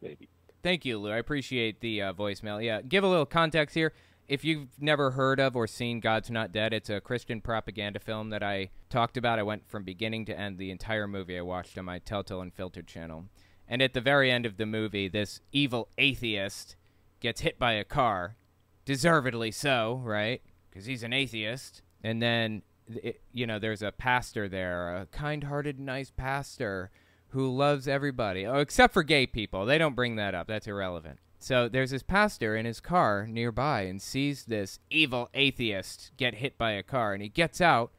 Maybe. 0.03 0.29
Thank 0.63 0.85
you, 0.85 0.99
Lou. 0.99 1.11
I 1.11 1.19
appreciate 1.19 1.81
the 1.81 2.03
uh, 2.03 2.13
voicemail. 2.13 2.65
Yeah, 2.65 2.83
give 2.83 3.05
a 3.05 3.09
little 3.09 3.27
context 3.27 3.75
here. 3.75 3.93
If 4.31 4.45
you've 4.45 4.81
never 4.81 5.11
heard 5.11 5.41
of 5.41 5.57
or 5.57 5.67
seen 5.67 5.99
God's 5.99 6.31
Not 6.31 6.53
Dead, 6.53 6.73
it's 6.73 6.89
a 6.89 7.01
Christian 7.01 7.41
propaganda 7.41 7.99
film 7.99 8.31
that 8.31 8.45
I 8.45 8.71
talked 8.89 9.17
about. 9.17 9.41
I 9.41 9.43
went 9.43 9.69
from 9.69 9.83
beginning 9.83 10.25
to 10.27 10.39
end, 10.39 10.57
the 10.57 10.71
entire 10.71 11.09
movie 11.09 11.37
I 11.37 11.41
watched 11.41 11.77
on 11.77 11.87
my 11.87 11.99
Telltale 11.99 12.41
Unfiltered 12.41 12.87
channel. 12.87 13.25
And 13.67 13.83
at 13.83 13.93
the 13.93 14.01
very 14.01 14.31
end 14.31 14.47
of 14.47 14.57
the 14.57 14.67
movie, 14.67 15.09
this 15.09 15.41
evil 15.51 15.89
atheist 15.99 16.77
gets 17.19 17.41
hit 17.41 17.59
by 17.59 17.73
a 17.73 17.83
car, 17.83 18.37
deservedly 18.85 19.51
so, 19.51 20.01
right? 20.05 20.41
Because 20.71 20.87
he's 20.87 21.03
an 21.03 21.13
atheist. 21.13 21.83
And 22.05 22.23
then 22.23 22.63
it, 22.87 23.23
you 23.33 23.49
know, 23.49 23.59
there's 23.59 23.83
a 23.83 23.91
pastor 23.91 24.49
there, 24.49 24.95
a 24.95 25.07
kind-hearted, 25.07 25.81
nice 25.81 26.13
pastor 26.13 26.93
who 27.31 27.51
loves 27.51 27.89
everybody, 27.89 28.47
oh, 28.47 28.59
except 28.59 28.95
for 28.95 29.03
gay 29.03 29.27
people. 29.27 29.67
They 29.67 29.77
don't 29.77 29.97
bring 29.97 30.15
that 30.15 30.37
up. 30.37 30.47
That's 30.47 30.69
irrelevant. 30.69 31.19
So 31.43 31.69
there's 31.69 31.91
this 31.91 32.03
pastor 32.03 32.55
in 32.55 32.67
his 32.67 32.81
car 32.81 33.27
nearby 33.27 33.83
and 33.83 34.01
sees 34.01 34.45
this 34.45 34.79
evil 34.91 35.31
atheist 35.33 36.13
get 36.19 36.35
hit 36.35 36.59
by 36.59 36.73
a 36.73 36.83
car, 36.83 37.15
and 37.15 37.23
he 37.23 37.31
gets 37.31 37.63
out, 37.63 37.93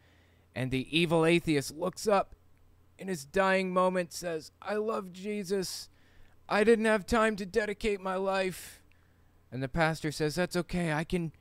and 0.56 0.70
the 0.70 0.88
evil 0.96 1.26
atheist 1.26 1.76
looks 1.76 2.08
up 2.08 2.36
in 3.00 3.08
his 3.08 3.26
dying 3.26 3.74
moment 3.74 4.14
says, 4.14 4.52
"I 4.62 4.76
love 4.76 5.12
Jesus. 5.12 5.90
I 6.48 6.64
didn't 6.64 6.86
have 6.86 7.08
time 7.08 7.36
to 7.38 7.46
dedicate 7.46 8.00
my 8.00 8.16
life." 8.16 8.84
And 9.52 9.64
the 9.64 9.68
pastor 9.68 10.12
says, 10.12 10.36
"That's 10.36 10.56
okay. 10.56 10.94
I 10.94 11.04
can 11.04 11.32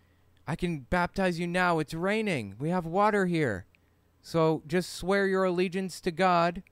I 0.47 0.57
can 0.57 0.81
baptize 0.81 1.39
you 1.39 1.47
now. 1.47 1.79
It's 1.81 1.95
raining. 1.95 2.57
We 2.59 2.71
have 2.71 2.87
water 2.87 3.27
here. 3.27 3.67
So 4.23 4.63
just 4.67 4.95
swear 4.95 5.27
your 5.27 5.45
allegiance 5.45 6.01
to 6.01 6.11
God, 6.11 6.63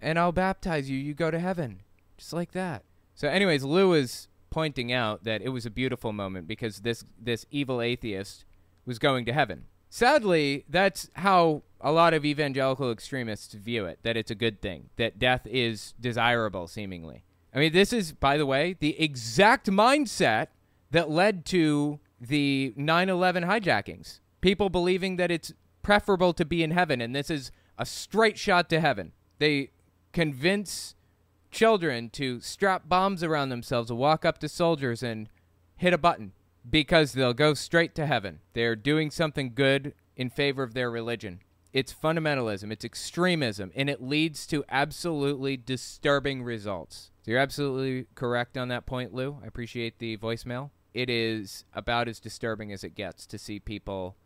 and 0.00 0.18
I'll 0.18 0.30
baptize 0.30 0.90
you. 0.90 0.98
You 0.98 1.14
go 1.14 1.30
to 1.30 1.38
heaven. 1.38 1.80
Just 2.18 2.34
like 2.34 2.52
that. 2.52 2.84
So, 3.14 3.28
anyways, 3.28 3.64
Lou 3.64 3.94
is 3.94 4.28
pointing 4.52 4.92
out 4.92 5.24
that 5.24 5.42
it 5.42 5.48
was 5.48 5.66
a 5.66 5.70
beautiful 5.70 6.12
moment 6.12 6.46
because 6.46 6.80
this, 6.80 7.04
this 7.18 7.46
evil 7.50 7.80
atheist 7.80 8.44
was 8.84 8.98
going 8.98 9.24
to 9.24 9.32
heaven. 9.32 9.64
Sadly, 9.88 10.64
that's 10.68 11.10
how 11.14 11.62
a 11.80 11.90
lot 11.90 12.14
of 12.14 12.24
evangelical 12.24 12.92
extremists 12.92 13.54
view 13.54 13.86
it 13.86 13.98
that 14.02 14.16
it's 14.16 14.30
a 14.30 14.34
good 14.36 14.60
thing, 14.60 14.90
that 14.96 15.18
death 15.18 15.46
is 15.46 15.94
desirable, 15.98 16.68
seemingly. 16.68 17.24
I 17.54 17.58
mean, 17.58 17.72
this 17.72 17.92
is, 17.92 18.12
by 18.12 18.36
the 18.36 18.46
way, 18.46 18.76
the 18.78 18.98
exact 19.00 19.70
mindset 19.70 20.48
that 20.90 21.10
led 21.10 21.44
to 21.46 21.98
the 22.20 22.72
9 22.76 23.08
11 23.08 23.44
hijackings. 23.44 24.20
People 24.40 24.68
believing 24.68 25.16
that 25.16 25.30
it's 25.30 25.52
preferable 25.82 26.32
to 26.34 26.44
be 26.44 26.62
in 26.62 26.72
heaven, 26.72 27.00
and 27.00 27.14
this 27.14 27.30
is 27.30 27.50
a 27.78 27.86
straight 27.86 28.38
shot 28.38 28.68
to 28.70 28.80
heaven. 28.80 29.12
They 29.38 29.70
convince 30.12 30.94
children 31.52 32.10
to 32.10 32.40
strap 32.40 32.88
bombs 32.88 33.22
around 33.22 33.50
themselves, 33.50 33.88
to 33.88 33.94
walk 33.94 34.24
up 34.24 34.38
to 34.38 34.48
soldiers 34.48 35.02
and 35.02 35.28
hit 35.76 35.92
a 35.92 35.98
button 35.98 36.32
because 36.68 37.12
they'll 37.12 37.34
go 37.34 37.54
straight 37.54 37.94
to 37.94 38.06
heaven. 38.06 38.40
They're 38.54 38.76
doing 38.76 39.10
something 39.10 39.52
good 39.54 39.94
in 40.16 40.30
favor 40.30 40.62
of 40.62 40.74
their 40.74 40.90
religion. 40.90 41.40
It's 41.72 41.94
fundamentalism, 41.94 42.70
it's 42.72 42.84
extremism, 42.84 43.70
and 43.74 43.88
it 43.88 44.02
leads 44.02 44.46
to 44.48 44.64
absolutely 44.68 45.56
disturbing 45.56 46.42
results. 46.42 47.10
So 47.22 47.30
you're 47.30 47.40
absolutely 47.40 48.06
correct 48.14 48.58
on 48.58 48.68
that 48.68 48.84
point, 48.84 49.14
Lou. 49.14 49.38
I 49.42 49.46
appreciate 49.46 49.98
the 49.98 50.16
voicemail 50.16 50.70
it 50.94 51.08
is 51.08 51.64
about 51.74 52.08
as 52.08 52.20
disturbing 52.20 52.72
as 52.72 52.84
it 52.84 52.94
gets 52.94 53.26
to 53.26 53.38
see 53.38 53.58
people 53.58 54.16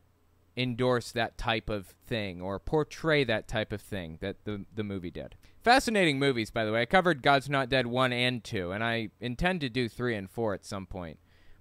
endorse 0.56 1.12
that 1.12 1.36
type 1.36 1.68
of 1.68 1.94
thing 2.06 2.40
or 2.40 2.58
portray 2.58 3.24
that 3.24 3.46
type 3.46 3.72
of 3.72 3.80
thing 3.80 4.18
that 4.20 4.44
the 4.44 4.64
the 4.74 4.84
movie 4.84 5.10
did. 5.10 5.36
Fascinating 5.66 6.20
movies, 6.20 6.52
by 6.52 6.64
the 6.64 6.70
way. 6.70 6.82
I 6.82 6.86
covered 6.86 7.24
God's 7.24 7.50
Not 7.50 7.68
Dead 7.68 7.88
1 7.88 8.12
and 8.12 8.44
2, 8.44 8.70
and 8.70 8.84
I 8.84 9.08
intend 9.18 9.62
to 9.62 9.68
do 9.68 9.88
3 9.88 10.14
and 10.14 10.30
4 10.30 10.54
at 10.54 10.64
some 10.64 10.86
point. 10.86 11.18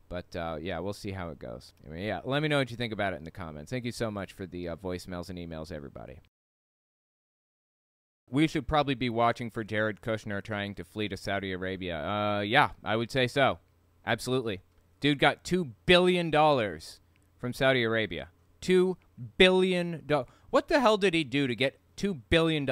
But 0.10 0.36
uh, 0.36 0.58
yeah, 0.62 0.78
we'll 0.78 0.94
see 0.94 1.10
how 1.10 1.30
it 1.30 1.40
goes. 1.40 1.74
Anyway, 1.84 2.06
yeah, 2.06 2.22
let 2.24 2.44
me 2.44 2.48
know 2.48 2.60
what 2.60 2.70
you 2.70 2.78
think 2.78 2.94
about 2.94 3.14
it 3.14 3.16
in 3.16 3.24
the 3.24 3.32
comments. 3.32 3.72
Thank 3.72 3.84
you 3.84 3.92
so 3.92 4.12
much 4.12 4.34
for 4.34 4.46
the 4.46 4.70
uh, 4.70 4.76
voicemails 4.76 5.32
and 5.32 5.40
emails, 5.40 5.72
everybody. 5.72 6.20
We 8.30 8.46
should 8.46 8.68
probably 8.68 8.94
be 8.94 9.10
watching 9.10 9.50
for 9.50 9.64
Jared 9.64 10.02
Kushner 10.02 10.44
trying 10.44 10.76
to 10.76 10.84
flee 10.84 11.08
to 11.08 11.18
Saudi 11.18 11.52
Arabia. 11.52 11.98
Uh, 11.98 12.42
yeah, 12.42 12.70
I 12.84 12.98
would 12.98 13.10
say 13.10 13.26
so. 13.26 13.58
Absolutely. 14.06 14.62
Dude 15.00 15.18
got 15.18 15.44
$2 15.44 15.72
billion 15.88 16.32
from 17.40 17.54
Saudi 17.54 17.82
Arabia. 17.82 18.28
$2 18.62 18.98
billion. 19.40 20.04
What 20.52 20.68
the 20.68 20.80
hell 20.80 20.98
did 20.98 21.16
he 21.16 21.24
do 21.24 21.48
to 21.48 21.56
get 21.56 21.80
$2 21.96 22.22
billion? 22.30 22.64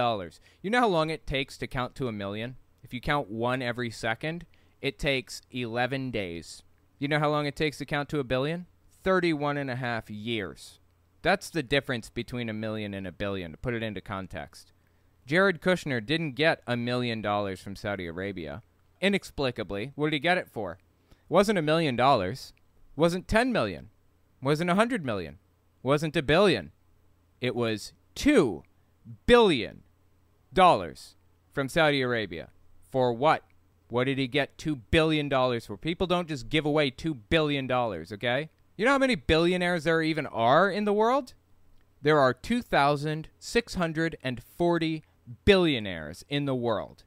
You 0.61 0.69
know 0.69 0.79
how 0.79 0.87
long 0.87 1.09
it 1.09 1.27
takes 1.27 1.57
to 1.57 1.67
count 1.67 1.95
to 1.95 2.07
a 2.07 2.11
million? 2.11 2.55
If 2.83 2.93
you 2.93 3.01
count 3.01 3.29
one 3.29 3.61
every 3.61 3.89
second, 3.89 4.45
it 4.81 4.99
takes 4.99 5.41
11 5.51 6.11
days. 6.11 6.63
You 6.99 7.07
know 7.07 7.19
how 7.19 7.29
long 7.29 7.45
it 7.45 7.55
takes 7.55 7.77
to 7.77 7.85
count 7.85 8.09
to 8.09 8.19
a 8.19 8.23
billion? 8.23 8.65
31 9.03 9.57
and 9.57 9.69
a 9.69 9.75
half 9.75 10.09
years. 10.09 10.79
That's 11.21 11.49
the 11.49 11.63
difference 11.63 12.09
between 12.09 12.49
a 12.49 12.53
million 12.53 12.93
and 12.93 13.07
a 13.07 13.11
billion, 13.11 13.51
to 13.51 13.57
put 13.57 13.73
it 13.73 13.83
into 13.83 14.01
context. 14.01 14.71
Jared 15.25 15.61
Kushner 15.61 16.05
didn't 16.05 16.33
get 16.33 16.61
a 16.67 16.75
million 16.75 17.21
dollars 17.21 17.61
from 17.61 17.77
Saudi 17.77 18.07
Arabia. 18.07 18.61
Inexplicably, 19.01 19.93
what 19.95 20.07
did 20.07 20.13
he 20.13 20.19
get 20.19 20.37
it 20.37 20.49
for? 20.49 20.79
It 21.11 21.17
wasn't 21.29 21.59
a 21.59 21.61
million 21.61 21.95
dollars. 21.95 22.53
Wasn't 22.95 23.27
10 23.27 23.51
million. 23.51 23.89
Wasn't 24.41 24.69
a 24.69 24.73
100 24.73 25.05
million. 25.05 25.39
Wasn't 25.81 26.15
a 26.15 26.21
billion. 26.21 26.71
It 27.39 27.55
was 27.55 27.93
2 28.15 28.63
billion 29.25 29.81
dollars 30.53 31.15
from 31.51 31.67
Saudi 31.69 32.01
Arabia. 32.01 32.49
For 32.91 33.13
what? 33.13 33.43
What 33.89 34.05
did 34.05 34.17
he 34.17 34.27
get 34.27 34.57
$2 34.57 34.79
billion 34.91 35.29
for? 35.29 35.77
People 35.77 36.07
don't 36.07 36.27
just 36.27 36.49
give 36.49 36.65
away 36.65 36.89
$2 36.89 37.15
billion, 37.29 37.71
okay? 37.71 38.49
You 38.75 38.85
know 38.85 38.91
how 38.91 38.97
many 38.97 39.13
billionaires 39.15 39.83
there 39.83 40.01
even 40.01 40.25
are 40.27 40.69
in 40.69 40.85
the 40.85 40.93
world? 40.93 41.33
There 42.01 42.19
are 42.19 42.33
2,640 42.33 45.03
billionaires 45.45 46.25
in 46.27 46.45
the 46.45 46.55
world. 46.55 47.03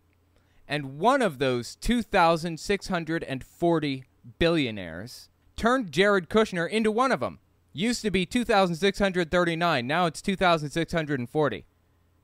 And 0.68 0.98
one 0.98 1.22
of 1.22 1.38
those 1.38 1.76
2,640 1.76 4.04
billionaires 4.38 5.28
turned 5.56 5.92
Jared 5.92 6.28
Kushner 6.28 6.68
into 6.68 6.90
one 6.90 7.12
of 7.12 7.20
them. 7.20 7.38
Used 7.72 8.02
to 8.02 8.10
be 8.10 8.24
2,639, 8.24 9.86
now 9.86 10.06
it's 10.06 10.22
2,640. 10.22 11.64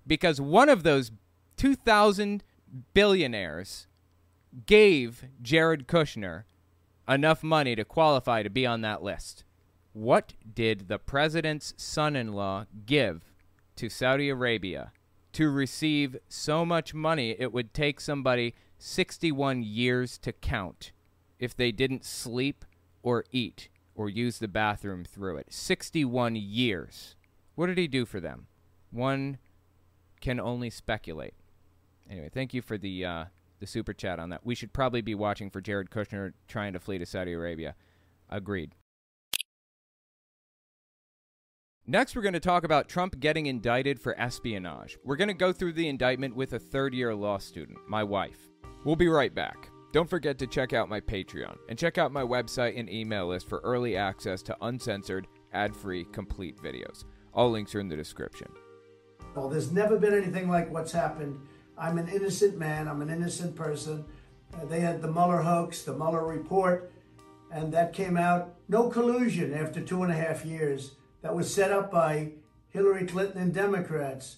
Because 0.06 0.40
one 0.40 0.68
of 0.68 0.82
those 0.82 1.12
2,000 1.56 2.42
billionaires 2.94 3.86
gave 4.66 5.24
Jared 5.40 5.86
Kushner 5.86 6.44
enough 7.08 7.42
money 7.42 7.74
to 7.74 7.84
qualify 7.84 8.42
to 8.42 8.50
be 8.50 8.66
on 8.66 8.80
that 8.82 9.02
list. 9.02 9.44
What 9.92 10.34
did 10.54 10.88
the 10.88 10.98
president's 10.98 11.74
son 11.76 12.16
in 12.16 12.32
law 12.32 12.66
give 12.86 13.32
to 13.76 13.88
Saudi 13.88 14.28
Arabia 14.28 14.92
to 15.32 15.50
receive 15.50 16.16
so 16.28 16.64
much 16.64 16.94
money 16.94 17.36
it 17.38 17.52
would 17.52 17.72
take 17.74 18.00
somebody 18.00 18.54
61 18.78 19.62
years 19.62 20.18
to 20.18 20.32
count 20.32 20.92
if 21.38 21.56
they 21.56 21.72
didn't 21.72 22.04
sleep 22.04 22.64
or 23.02 23.24
eat 23.32 23.68
or 23.94 24.08
use 24.08 24.38
the 24.38 24.48
bathroom 24.48 25.04
through 25.04 25.36
it? 25.36 25.46
61 25.50 26.36
years. 26.36 27.16
What 27.54 27.66
did 27.66 27.78
he 27.78 27.88
do 27.88 28.06
for 28.06 28.20
them? 28.20 28.46
One 28.90 29.38
can 30.22 30.40
only 30.40 30.70
speculate. 30.70 31.34
Anyway, 32.10 32.30
thank 32.32 32.54
you 32.54 32.62
for 32.62 32.78
the 32.78 33.04
uh, 33.04 33.24
the 33.60 33.66
super 33.66 33.92
chat 33.92 34.18
on 34.18 34.30
that. 34.30 34.44
We 34.44 34.54
should 34.54 34.72
probably 34.72 35.02
be 35.02 35.14
watching 35.14 35.50
for 35.50 35.60
Jared 35.60 35.90
Kushner 35.90 36.32
trying 36.48 36.72
to 36.72 36.80
flee 36.80 36.98
to 36.98 37.06
Saudi 37.06 37.32
Arabia. 37.32 37.74
Agreed. 38.30 38.74
Next, 41.86 42.14
we're 42.14 42.22
going 42.22 42.32
to 42.32 42.40
talk 42.40 42.64
about 42.64 42.88
Trump 42.88 43.18
getting 43.18 43.46
indicted 43.46 44.00
for 44.00 44.18
espionage. 44.18 44.96
We're 45.04 45.16
going 45.16 45.28
to 45.28 45.34
go 45.34 45.52
through 45.52 45.72
the 45.72 45.88
indictment 45.88 46.36
with 46.36 46.52
a 46.52 46.58
third 46.58 46.94
year 46.94 47.14
law 47.14 47.38
student, 47.38 47.78
my 47.88 48.04
wife. 48.04 48.38
We'll 48.84 48.96
be 48.96 49.08
right 49.08 49.34
back. 49.34 49.68
Don't 49.92 50.08
forget 50.08 50.38
to 50.38 50.46
check 50.46 50.72
out 50.72 50.88
my 50.88 51.00
Patreon 51.00 51.56
and 51.68 51.78
check 51.78 51.98
out 51.98 52.12
my 52.12 52.22
website 52.22 52.78
and 52.78 52.88
email 52.88 53.26
list 53.26 53.48
for 53.48 53.58
early 53.58 53.96
access 53.96 54.42
to 54.42 54.56
uncensored, 54.62 55.26
ad 55.52 55.76
free, 55.76 56.04
complete 56.12 56.56
videos. 56.56 57.04
All 57.34 57.50
links 57.50 57.74
are 57.74 57.80
in 57.80 57.88
the 57.88 57.96
description. 57.96 58.48
Well, 59.34 59.48
there's 59.48 59.72
never 59.72 59.98
been 59.98 60.14
anything 60.14 60.48
like 60.48 60.70
what's 60.70 60.92
happened 60.92 61.40
I'm 61.82 61.98
an 61.98 62.08
innocent 62.08 62.58
man. 62.58 62.86
I'm 62.86 63.02
an 63.02 63.10
innocent 63.10 63.56
person. 63.56 64.04
Uh, 64.54 64.64
they 64.66 64.80
had 64.80 65.02
the 65.02 65.10
Mueller 65.10 65.42
hoax, 65.42 65.82
the 65.82 65.92
Mueller 65.92 66.24
report, 66.24 66.92
and 67.50 67.72
that 67.72 67.92
came 67.92 68.16
out. 68.16 68.54
No 68.68 68.88
collusion 68.88 69.52
after 69.52 69.80
two 69.80 70.02
and 70.02 70.12
a 70.12 70.14
half 70.14 70.44
years. 70.44 70.92
That 71.22 71.34
was 71.34 71.52
set 71.52 71.72
up 71.72 71.90
by 71.90 72.32
Hillary 72.68 73.06
Clinton 73.06 73.40
and 73.40 73.54
Democrats. 73.54 74.36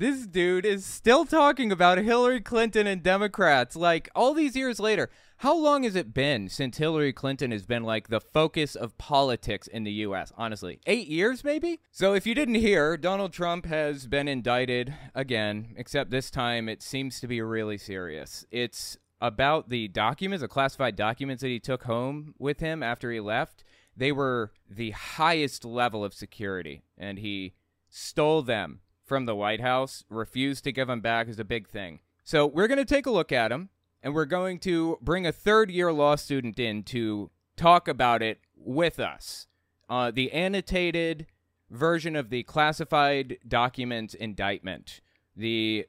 This 0.00 0.26
dude 0.26 0.64
is 0.64 0.86
still 0.86 1.26
talking 1.26 1.70
about 1.70 1.98
Hillary 1.98 2.40
Clinton 2.40 2.86
and 2.86 3.02
Democrats 3.02 3.76
like 3.76 4.08
all 4.14 4.32
these 4.32 4.56
years 4.56 4.80
later. 4.80 5.10
How 5.36 5.54
long 5.54 5.82
has 5.82 5.94
it 5.94 6.14
been 6.14 6.48
since 6.48 6.78
Hillary 6.78 7.12
Clinton 7.12 7.50
has 7.50 7.66
been 7.66 7.82
like 7.82 8.08
the 8.08 8.18
focus 8.18 8.74
of 8.74 8.96
politics 8.96 9.66
in 9.66 9.84
the 9.84 9.92
US? 10.06 10.32
Honestly, 10.38 10.80
8 10.86 11.06
years 11.06 11.44
maybe? 11.44 11.80
So 11.90 12.14
if 12.14 12.26
you 12.26 12.34
didn't 12.34 12.54
hear, 12.54 12.96
Donald 12.96 13.34
Trump 13.34 13.66
has 13.66 14.06
been 14.06 14.26
indicted 14.26 14.94
again, 15.14 15.74
except 15.76 16.10
this 16.10 16.30
time 16.30 16.66
it 16.66 16.82
seems 16.82 17.20
to 17.20 17.26
be 17.26 17.42
really 17.42 17.76
serious. 17.76 18.46
It's 18.50 18.96
about 19.20 19.68
the 19.68 19.88
documents, 19.88 20.40
the 20.40 20.48
classified 20.48 20.96
documents 20.96 21.42
that 21.42 21.48
he 21.48 21.60
took 21.60 21.82
home 21.82 22.34
with 22.38 22.60
him 22.60 22.82
after 22.82 23.12
he 23.12 23.20
left. 23.20 23.64
They 23.94 24.12
were 24.12 24.52
the 24.66 24.92
highest 24.92 25.66
level 25.66 26.02
of 26.02 26.14
security 26.14 26.84
and 26.96 27.18
he 27.18 27.52
stole 27.90 28.40
them 28.40 28.80
from 29.10 29.26
the 29.26 29.34
White 29.34 29.60
House, 29.60 30.04
refused 30.08 30.62
to 30.62 30.70
give 30.70 30.86
them 30.86 31.00
back 31.00 31.26
is 31.26 31.40
a 31.40 31.44
big 31.44 31.68
thing. 31.68 31.98
So 32.22 32.46
we're 32.46 32.68
going 32.68 32.78
to 32.78 32.84
take 32.84 33.06
a 33.06 33.10
look 33.10 33.32
at 33.32 33.48
them, 33.48 33.70
and 34.04 34.14
we're 34.14 34.24
going 34.24 34.60
to 34.60 34.98
bring 35.02 35.26
a 35.26 35.32
third 35.32 35.68
year 35.68 35.92
law 35.92 36.14
student 36.14 36.60
in 36.60 36.84
to 36.84 37.28
talk 37.56 37.88
about 37.88 38.22
it 38.22 38.38
with 38.54 39.00
us. 39.00 39.48
Uh, 39.88 40.12
the 40.12 40.30
annotated 40.30 41.26
version 41.72 42.14
of 42.14 42.30
the 42.30 42.44
classified 42.44 43.38
document 43.48 44.14
indictment. 44.14 45.00
The 45.34 45.88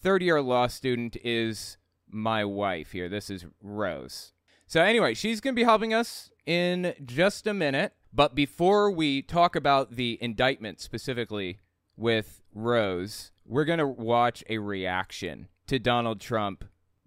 third 0.00 0.22
year 0.22 0.40
law 0.40 0.66
student 0.66 1.18
is 1.22 1.76
my 2.08 2.42
wife 2.42 2.92
here. 2.92 3.10
This 3.10 3.28
is 3.28 3.44
Rose. 3.60 4.32
So, 4.66 4.80
anyway, 4.80 5.12
she's 5.12 5.42
going 5.42 5.54
to 5.54 5.60
be 5.60 5.64
helping 5.64 5.92
us 5.92 6.30
in 6.46 6.94
just 7.04 7.46
a 7.46 7.52
minute. 7.52 7.92
But 8.14 8.34
before 8.34 8.90
we 8.90 9.20
talk 9.20 9.56
about 9.56 9.96
the 9.96 10.16
indictment 10.22 10.80
specifically 10.80 11.58
with 11.98 12.41
Rose, 12.54 13.32
we're 13.44 13.64
going 13.64 13.78
to 13.78 13.86
watch 13.86 14.44
a 14.48 14.58
reaction 14.58 15.48
to 15.66 15.78
Donald 15.78 16.20
Trump 16.20 16.64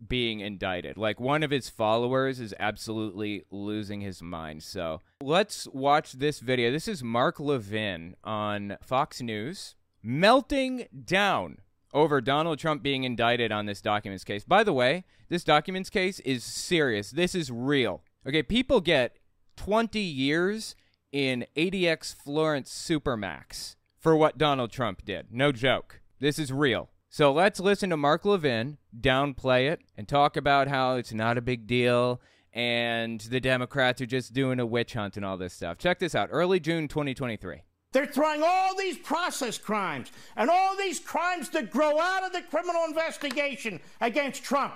being 0.07 0.39
indicted. 0.39 0.97
Like 0.97 1.19
one 1.19 1.43
of 1.43 1.51
his 1.51 1.69
followers 1.69 2.39
is 2.39 2.53
absolutely 2.59 3.43
losing 3.51 4.01
his 4.01 4.21
mind. 4.21 4.63
So 4.63 5.01
let's 5.21 5.67
watch 5.67 6.13
this 6.13 6.39
video. 6.39 6.71
This 6.71 6.87
is 6.87 7.03
Mark 7.03 7.39
Levin 7.39 8.15
on 8.23 8.77
Fox 8.81 9.21
News 9.21 9.75
melting 10.03 10.87
down 11.03 11.59
over 11.93 12.21
Donald 12.21 12.59
Trump 12.59 12.83
being 12.83 13.03
indicted 13.03 13.51
on 13.51 13.65
this 13.65 13.81
documents 13.81 14.23
case. 14.23 14.43
By 14.43 14.63
the 14.63 14.73
way, 14.73 15.05
this 15.29 15.43
documents 15.43 15.89
case 15.89 16.19
is 16.19 16.43
serious. 16.43 17.11
This 17.11 17.33
is 17.33 17.49
real. 17.49 18.03
Okay, 18.27 18.43
people 18.43 18.81
get 18.81 19.17
20 19.55 19.99
years 19.99 20.75
in 21.11 21.45
ADX 21.55 22.13
Florence 22.13 22.69
Supermax 22.69 23.75
for 24.05 24.15
what 24.15 24.37
Donald 24.37 24.69
Trump 24.69 25.03
did. 25.03 25.31
No 25.31 25.51
joke. 25.51 25.99
This 26.19 26.37
is 26.37 26.53
real. 26.53 26.91
So 27.09 27.33
let's 27.33 27.59
listen 27.59 27.89
to 27.89 27.97
Mark 27.97 28.23
Levin 28.23 28.77
downplay 28.95 29.67
it 29.67 29.81
and 29.97 30.07
talk 30.07 30.37
about 30.37 30.67
how 30.67 30.97
it's 30.97 31.11
not 31.11 31.39
a 31.39 31.41
big 31.41 31.65
deal 31.65 32.21
and 32.53 33.19
the 33.19 33.39
Democrats 33.39 34.01
are 34.01 34.05
just 34.05 34.31
doing 34.31 34.59
a 34.59 34.65
witch 34.65 34.93
hunt 34.93 35.17
and 35.17 35.25
all 35.25 35.37
this 35.37 35.53
stuff. 35.53 35.79
Check 35.79 35.97
this 35.97 36.13
out 36.13 36.29
early 36.31 36.59
June 36.59 36.87
2023. 36.87 37.63
They're 37.93 38.05
throwing 38.05 38.43
all 38.45 38.75
these 38.77 38.99
process 38.99 39.57
crimes 39.57 40.11
and 40.35 40.51
all 40.51 40.77
these 40.77 40.99
crimes 40.99 41.49
that 41.49 41.71
grow 41.71 41.99
out 41.99 42.23
of 42.23 42.31
the 42.31 42.43
criminal 42.43 42.83
investigation 42.87 43.79
against 44.01 44.43
Trump. 44.43 44.75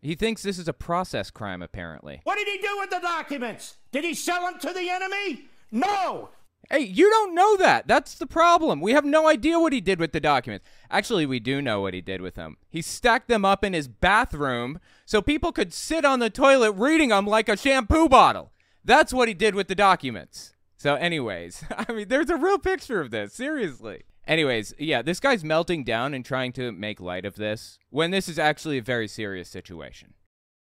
He 0.00 0.14
thinks 0.14 0.42
this 0.42 0.58
is 0.58 0.68
a 0.68 0.72
process 0.72 1.30
crime, 1.30 1.60
apparently. 1.60 2.22
What 2.24 2.38
did 2.38 2.48
he 2.48 2.56
do 2.66 2.78
with 2.78 2.88
the 2.88 3.00
documents? 3.00 3.76
Did 3.92 4.04
he 4.04 4.14
sell 4.14 4.46
them 4.46 4.58
to 4.60 4.72
the 4.72 4.88
enemy? 4.88 5.48
No. 5.70 6.30
Hey, 6.70 6.80
you 6.80 7.10
don't 7.10 7.34
know 7.34 7.56
that. 7.56 7.86
That's 7.86 8.14
the 8.14 8.26
problem. 8.26 8.80
We 8.80 8.92
have 8.92 9.04
no 9.04 9.28
idea 9.28 9.58
what 9.58 9.72
he 9.72 9.80
did 9.80 10.00
with 10.00 10.12
the 10.12 10.20
documents. 10.20 10.66
Actually, 10.90 11.26
we 11.26 11.40
do 11.40 11.60
know 11.60 11.80
what 11.80 11.94
he 11.94 12.00
did 12.00 12.20
with 12.20 12.34
them. 12.34 12.56
He 12.70 12.82
stacked 12.82 13.28
them 13.28 13.44
up 13.44 13.64
in 13.64 13.72
his 13.72 13.88
bathroom 13.88 14.80
so 15.04 15.20
people 15.20 15.52
could 15.52 15.72
sit 15.72 16.04
on 16.04 16.20
the 16.20 16.30
toilet 16.30 16.72
reading 16.72 17.10
them 17.10 17.26
like 17.26 17.48
a 17.48 17.56
shampoo 17.56 18.08
bottle. 18.08 18.52
That's 18.84 19.12
what 19.12 19.28
he 19.28 19.34
did 19.34 19.54
with 19.54 19.68
the 19.68 19.74
documents. 19.74 20.54
So, 20.76 20.94
anyways, 20.94 21.64
I 21.88 21.92
mean, 21.92 22.08
there's 22.08 22.30
a 22.30 22.36
real 22.36 22.58
picture 22.58 23.00
of 23.00 23.10
this. 23.10 23.34
Seriously. 23.34 24.02
Anyways, 24.26 24.74
yeah, 24.78 25.02
this 25.02 25.20
guy's 25.20 25.44
melting 25.44 25.84
down 25.84 26.14
and 26.14 26.24
trying 26.24 26.52
to 26.54 26.72
make 26.72 26.98
light 27.00 27.26
of 27.26 27.36
this 27.36 27.78
when 27.90 28.10
this 28.10 28.28
is 28.28 28.38
actually 28.38 28.78
a 28.78 28.82
very 28.82 29.06
serious 29.06 29.50
situation. 29.50 30.14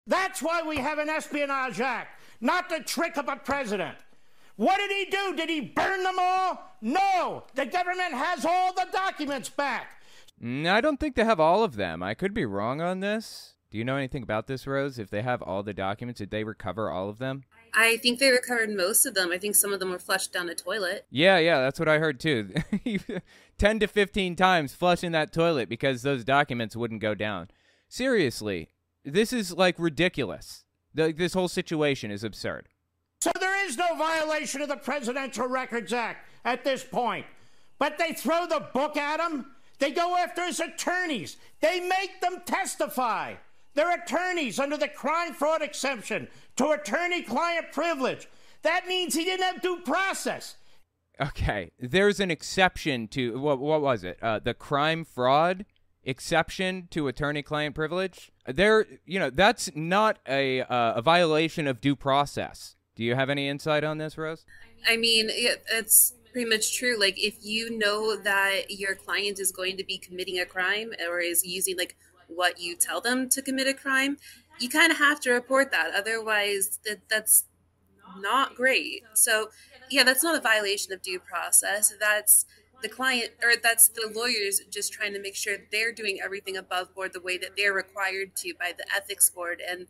That's 0.08 0.42
why 0.42 0.62
we 0.64 0.78
have 0.78 0.98
an 0.98 1.10
Espionage 1.10 1.80
Act, 1.80 2.20
not 2.42 2.70
the 2.70 2.80
trick 2.80 3.18
of 3.18 3.28
a 3.28 3.36
president. 3.36 3.98
What 4.60 4.78
did 4.80 4.92
he 4.92 5.06
do? 5.06 5.38
Did 5.38 5.48
he 5.48 5.62
burn 5.62 6.04
them 6.04 6.18
all? 6.20 6.76
No. 6.82 7.44
The 7.56 7.66
government 7.66 8.12
has 8.12 8.44
all 8.44 8.74
the 8.74 8.88
documents 8.92 9.48
back. 9.48 10.02
Mm, 10.44 10.68
I 10.68 10.82
don't 10.82 11.00
think 11.00 11.16
they 11.16 11.24
have 11.24 11.40
all 11.40 11.64
of 11.64 11.78
them. 11.78 12.04
I 12.04 12.14
could 12.14 12.34
be 12.34 12.44
wrong 12.44 12.82
on 12.82 13.00
this. 13.00 13.54
Do 13.72 13.78
you 13.78 13.86
know 13.86 13.96
anything 13.96 14.22
about 14.22 14.48
this, 14.48 14.68
Rose? 14.68 15.00
If 15.00 15.10
they 15.10 15.22
have 15.22 15.42
all 15.42 15.64
the 15.64 15.74
documents, 15.74 16.18
did 16.18 16.30
they 16.30 16.44
recover 16.44 16.92
all 16.92 17.08
of 17.08 17.20
them? 17.20 17.46
I 17.74 17.96
think 18.04 18.20
they 18.20 18.32
recovered 18.32 18.72
most 18.76 19.06
of 19.06 19.14
them. 19.14 19.32
I 19.32 19.38
think 19.38 19.56
some 19.56 19.72
of 19.72 19.80
them 19.80 19.92
were 19.92 19.98
flushed 20.00 20.34
down 20.34 20.50
a 20.50 20.56
toilet. 20.56 21.06
Yeah, 21.10 21.38
yeah, 21.38 21.62
that's 21.62 21.80
what 21.80 21.88
I 21.88 22.00
heard 22.00 22.20
too. 22.20 22.54
10 23.60 23.80
to 23.80 23.88
15 23.88 24.36
times 24.36 24.74
flushing 24.74 25.14
that 25.14 25.32
toilet 25.32 25.70
because 25.70 26.02
those 26.02 26.26
documents 26.26 26.76
wouldn't 26.76 27.00
go 27.00 27.16
down. 27.16 27.48
Seriously, 27.88 28.68
this 29.06 29.32
is 29.32 29.54
like 29.54 29.80
ridiculous. 29.80 30.66
The, 30.94 31.14
this 31.14 31.34
whole 31.34 31.48
situation 31.48 32.12
is 32.12 32.26
absurd. 32.26 32.68
So 33.22 33.32
there 33.40 33.66
is 33.66 33.78
no 33.78 33.96
violation 33.98 34.62
of 34.62 34.70
the 34.70 34.78
Presidential 34.78 35.48
Records 35.48 35.92
Act 35.92 36.26
at 36.46 36.64
this 36.64 36.84
point. 36.84 37.26
But 37.78 37.98
they 37.98 38.14
throw 38.14 38.48
the 38.48 38.68
book 38.74 38.98
at 38.98 39.20
him. 39.20 39.48
They 39.80 39.92
go 39.92 40.16
after 40.18 40.46
his 40.46 40.60
attorneys. 40.60 41.38
They 41.62 41.80
make 41.80 42.22
them 42.22 42.42
testify. 42.46 43.36
They're 43.74 44.02
attorneys 44.02 44.60
under 44.60 44.78
the 44.78 44.88
crime 44.88 45.34
fraud 45.34 45.62
exception 45.62 46.28
to 46.58 46.72
attorney 46.72 47.22
client 47.22 47.72
privilege. 47.72 48.28
That 48.62 48.88
means 48.88 49.16
he 49.16 49.24
didn't 49.24 49.46
have 49.46 49.62
due 49.62 49.80
process. 49.80 50.56
Okay, 51.22 51.72
there's 51.80 52.20
an 52.20 52.32
exception 52.32 53.08
to 53.10 53.40
what? 53.40 53.60
What 53.60 53.82
was 53.82 54.04
it? 54.04 54.18
Uh, 54.22 54.40
the 54.40 54.54
crime 54.54 55.04
fraud 55.04 55.66
exception 56.04 56.88
to 56.92 57.10
attorney 57.10 57.42
client 57.42 57.76
privilege. 57.76 58.32
There, 58.46 58.86
you 59.06 59.20
know, 59.20 59.30
that's 59.30 59.70
not 59.76 60.20
a 60.28 60.62
uh, 60.62 60.94
a 60.96 61.02
violation 61.02 61.68
of 61.68 61.82
due 61.82 61.96
process. 61.96 62.76
Do 63.00 63.06
you 63.06 63.16
have 63.16 63.30
any 63.30 63.48
insight 63.48 63.86
on 63.86 63.98
this, 63.98 64.18
Rose? 64.18 64.44
I 64.86 64.98
mean, 64.98 65.28
it, 65.30 65.64
it's 65.72 66.16
pretty 66.34 66.50
much 66.50 66.78
true. 66.78 67.00
Like, 67.00 67.18
if 67.18 67.38
you 67.40 67.78
know 67.78 68.18
that 68.18 68.72
your 68.72 68.94
client 68.94 69.40
is 69.40 69.54
going 69.54 69.78
to 69.78 69.86
be 69.86 69.98
committing 69.98 70.38
a 70.38 70.46
crime 70.46 70.92
or 71.08 71.22
is 71.22 71.46
using 71.46 71.78
like 71.78 71.96
what 72.28 72.60
you 72.60 72.76
tell 72.76 73.00
them 73.00 73.30
to 73.30 73.42
commit 73.42 73.68
a 73.68 73.74
crime, 73.74 74.18
you 74.60 74.68
kind 74.68 74.92
of 74.92 74.98
have 74.98 75.22
to 75.22 75.32
report 75.32 75.72
that. 75.72 75.92
Otherwise, 75.96 76.80
that 76.86 77.00
that's 77.10 77.46
not 78.20 78.54
great. 78.54 79.04
So, 79.14 79.48
yeah, 79.90 80.04
that's 80.04 80.22
not 80.22 80.38
a 80.38 80.42
violation 80.42 80.92
of 80.92 81.02
due 81.02 81.22
process. 81.22 81.94
That's 82.02 82.48
the 82.82 82.90
client 82.90 83.32
or 83.42 83.54
that's 83.62 83.88
the 83.88 84.12
lawyers 84.14 84.60
just 84.70 84.92
trying 84.92 85.14
to 85.14 85.22
make 85.22 85.36
sure 85.36 85.56
they're 85.72 85.94
doing 85.94 86.20
everything 86.22 86.58
above 86.58 86.94
board 86.94 87.14
the 87.14 87.22
way 87.22 87.38
that 87.38 87.52
they're 87.58 87.74
required 87.74 88.36
to 88.38 88.54
by 88.60 88.74
the 88.78 88.86
ethics 88.96 89.30
board 89.30 89.62
and 89.66 89.88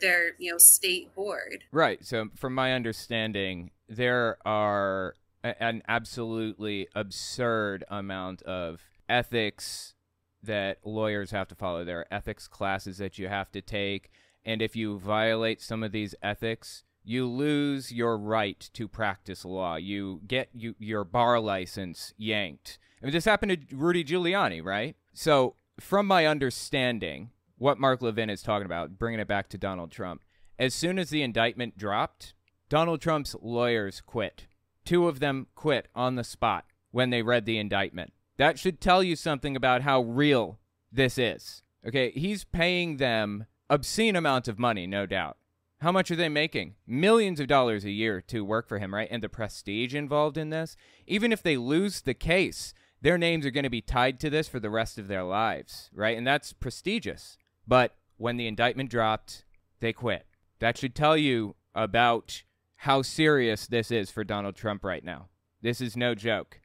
their, 0.00 0.32
you 0.38 0.52
know, 0.52 0.58
state 0.58 1.14
board. 1.14 1.64
Right. 1.72 2.04
So, 2.04 2.28
from 2.34 2.54
my 2.54 2.72
understanding, 2.72 3.70
there 3.88 4.38
are 4.46 5.14
an 5.42 5.82
absolutely 5.86 6.88
absurd 6.94 7.84
amount 7.88 8.42
of 8.42 8.82
ethics 9.08 9.94
that 10.42 10.78
lawyers 10.84 11.30
have 11.30 11.48
to 11.48 11.54
follow. 11.54 11.84
There 11.84 12.00
are 12.00 12.06
ethics 12.10 12.48
classes 12.48 12.98
that 12.98 13.18
you 13.18 13.28
have 13.28 13.50
to 13.52 13.60
take. 13.60 14.10
And 14.44 14.60
if 14.60 14.76
you 14.76 14.98
violate 14.98 15.62
some 15.62 15.82
of 15.82 15.92
these 15.92 16.14
ethics, 16.22 16.84
you 17.02 17.26
lose 17.26 17.92
your 17.92 18.16
right 18.16 18.68
to 18.72 18.88
practice 18.88 19.44
law. 19.44 19.76
You 19.76 20.20
get 20.26 20.48
you, 20.54 20.74
your 20.78 21.04
bar 21.04 21.40
license 21.40 22.14
yanked. 22.16 22.78
I 23.02 23.06
mean, 23.06 23.12
this 23.12 23.26
happened 23.26 23.68
to 23.68 23.76
Rudy 23.76 24.04
Giuliani, 24.04 24.64
right? 24.64 24.96
So, 25.12 25.56
from 25.78 26.06
my 26.06 26.26
understanding, 26.26 27.30
what 27.56 27.78
Mark 27.78 28.02
Levin 28.02 28.30
is 28.30 28.42
talking 28.42 28.66
about, 28.66 28.98
bringing 28.98 29.20
it 29.20 29.28
back 29.28 29.48
to 29.50 29.58
Donald 29.58 29.90
Trump, 29.90 30.22
as 30.58 30.74
soon 30.74 30.98
as 30.98 31.10
the 31.10 31.22
indictment 31.22 31.76
dropped, 31.76 32.34
Donald 32.68 33.00
Trump's 33.00 33.34
lawyers 33.40 34.00
quit. 34.00 34.46
Two 34.84 35.08
of 35.08 35.20
them 35.20 35.46
quit 35.54 35.88
on 35.94 36.16
the 36.16 36.24
spot 36.24 36.66
when 36.90 37.10
they 37.10 37.22
read 37.22 37.44
the 37.44 37.58
indictment. 37.58 38.12
That 38.36 38.58
should 38.58 38.80
tell 38.80 39.02
you 39.02 39.16
something 39.16 39.56
about 39.56 39.82
how 39.82 40.02
real 40.02 40.58
this 40.92 41.18
is. 41.18 41.62
Okay, 41.86 42.10
he's 42.12 42.44
paying 42.44 42.96
them 42.96 43.46
obscene 43.68 44.16
amounts 44.16 44.48
of 44.48 44.58
money, 44.58 44.86
no 44.86 45.06
doubt. 45.06 45.36
How 45.80 45.92
much 45.92 46.10
are 46.10 46.16
they 46.16 46.28
making? 46.28 46.76
Millions 46.86 47.40
of 47.40 47.46
dollars 47.46 47.84
a 47.84 47.90
year 47.90 48.20
to 48.28 48.44
work 48.44 48.68
for 48.68 48.78
him, 48.78 48.94
right? 48.94 49.08
And 49.10 49.22
the 49.22 49.28
prestige 49.28 49.94
involved 49.94 50.38
in 50.38 50.50
this. 50.50 50.76
Even 51.06 51.30
if 51.32 51.42
they 51.42 51.56
lose 51.56 52.00
the 52.00 52.14
case, 52.14 52.72
their 53.02 53.18
names 53.18 53.44
are 53.44 53.50
going 53.50 53.64
to 53.64 53.70
be 53.70 53.82
tied 53.82 54.18
to 54.20 54.30
this 54.30 54.48
for 54.48 54.58
the 54.58 54.70
rest 54.70 54.98
of 54.98 55.08
their 55.08 55.24
lives, 55.24 55.90
right? 55.92 56.16
And 56.16 56.26
that's 56.26 56.54
prestigious. 56.54 57.36
But 57.66 57.94
when 58.16 58.36
the 58.36 58.46
indictment 58.46 58.90
dropped, 58.90 59.44
they 59.80 59.92
quit. 59.92 60.26
That 60.60 60.78
should 60.78 60.94
tell 60.94 61.16
you 61.16 61.56
about 61.74 62.42
how 62.76 63.02
serious 63.02 63.66
this 63.66 63.90
is 63.90 64.10
for 64.10 64.24
Donald 64.24 64.56
Trump 64.56 64.84
right 64.84 65.04
now. 65.04 65.28
This 65.62 65.80
is 65.80 65.96
no 65.96 66.14
joke. 66.14 66.60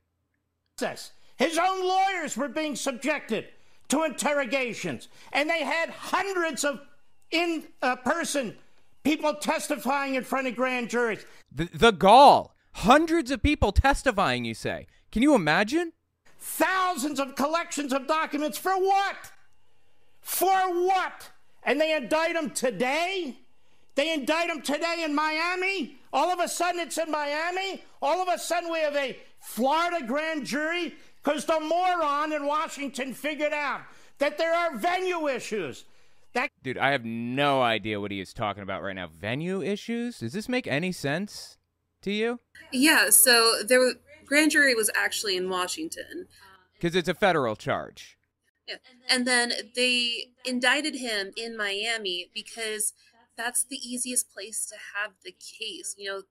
His 1.38 1.58
own 1.58 1.88
lawyers 1.88 2.36
were 2.36 2.50
being 2.50 2.76
subjected 2.76 3.48
to 3.88 4.04
interrogations, 4.04 5.08
and 5.32 5.50
they 5.50 5.64
had 5.64 5.90
hundreds 5.90 6.64
of 6.64 6.82
in 7.32 7.64
uh, 7.82 7.96
person 7.98 8.56
people 9.04 9.34
testifying 9.36 10.16
in 10.16 10.24
front 10.24 10.48
of 10.48 10.56
grand 10.56 10.90
juries. 10.90 11.26
The, 11.52 11.70
the 11.74 11.92
gall. 11.92 12.56
Hundreds 12.74 13.32
of 13.32 13.42
people 13.42 13.72
testifying, 13.72 14.46
you 14.46 14.54
say. 14.54 14.88
Can 15.12 15.22
you 15.22 15.34
imagine? 15.34 15.94
Thousands 16.40 17.20
of 17.20 17.36
collections 17.36 17.92
of 17.92 18.08
documents 18.08 18.58
for 18.58 18.74
what? 18.78 19.32
For 20.30 20.86
what? 20.86 21.32
And 21.64 21.82
they 21.82 21.96
indict 21.96 22.36
him 22.36 22.52
today? 22.52 23.40
They 23.96 24.14
indict 24.14 24.50
him 24.50 24.62
today 24.62 25.02
in 25.04 25.16
Miami? 25.16 25.98
All 26.14 26.30
of 26.30 26.40
a 26.40 26.48
sudden 26.48 26.80
it's 26.80 27.00
in 27.00 27.10
Miami? 27.10 27.84
All 28.00 28.22
of 28.22 28.30
a 28.30 28.38
sudden 28.38 28.72
we 28.72 28.78
have 28.80 28.96
a 28.96 29.18
Florida 29.40 30.06
grand 30.06 30.46
jury 30.46 30.94
because 31.22 31.46
the 31.46 31.60
moron 31.60 32.32
in 32.32 32.46
Washington 32.46 33.14
figured 33.14 33.52
out 33.52 33.82
that 34.20 34.38
there 34.38 34.54
are 34.54 34.78
venue 34.78 35.28
issues. 35.28 35.86
That 36.34 36.52
Dude, 36.62 36.78
I 36.78 36.92
have 36.92 37.04
no 37.04 37.64
idea 37.64 38.00
what 38.00 38.12
he 38.12 38.22
is 38.22 38.32
talking 38.32 38.62
about 38.62 38.84
right 38.84 38.96
now. 38.96 39.08
Venue 39.08 39.64
issues? 39.64 40.20
Does 40.20 40.32
this 40.32 40.48
make 40.48 40.68
any 40.68 40.92
sense 40.92 41.58
to 42.04 42.12
you? 42.12 42.40
Yeah, 42.72 43.10
so 43.10 43.64
there 43.68 43.80
was 43.80 43.96
grand 44.28 44.52
jury 44.52 44.76
was 44.76 44.92
actually 44.96 45.36
in 45.36 45.50
Washington. 45.50 46.28
Um, 46.28 46.80
Cuz 46.80 46.96
it's 46.96 47.10
a 47.10 47.16
federal 47.16 47.56
charge. 47.56 48.19
Yeah. 48.70 48.76
And 49.10 49.26
then 49.26 49.52
they 49.76 50.28
indicted 50.46 50.96
him 50.96 51.32
in 51.36 51.58
Miami 51.58 52.30
because 52.34 52.94
that's 53.36 53.64
the 53.64 53.78
easiest 53.78 54.32
place 54.32 54.66
to 54.68 54.76
have 54.96 55.14
the 55.24 55.32
case. 55.32 55.96
You 55.98 56.10
know, 56.10 56.22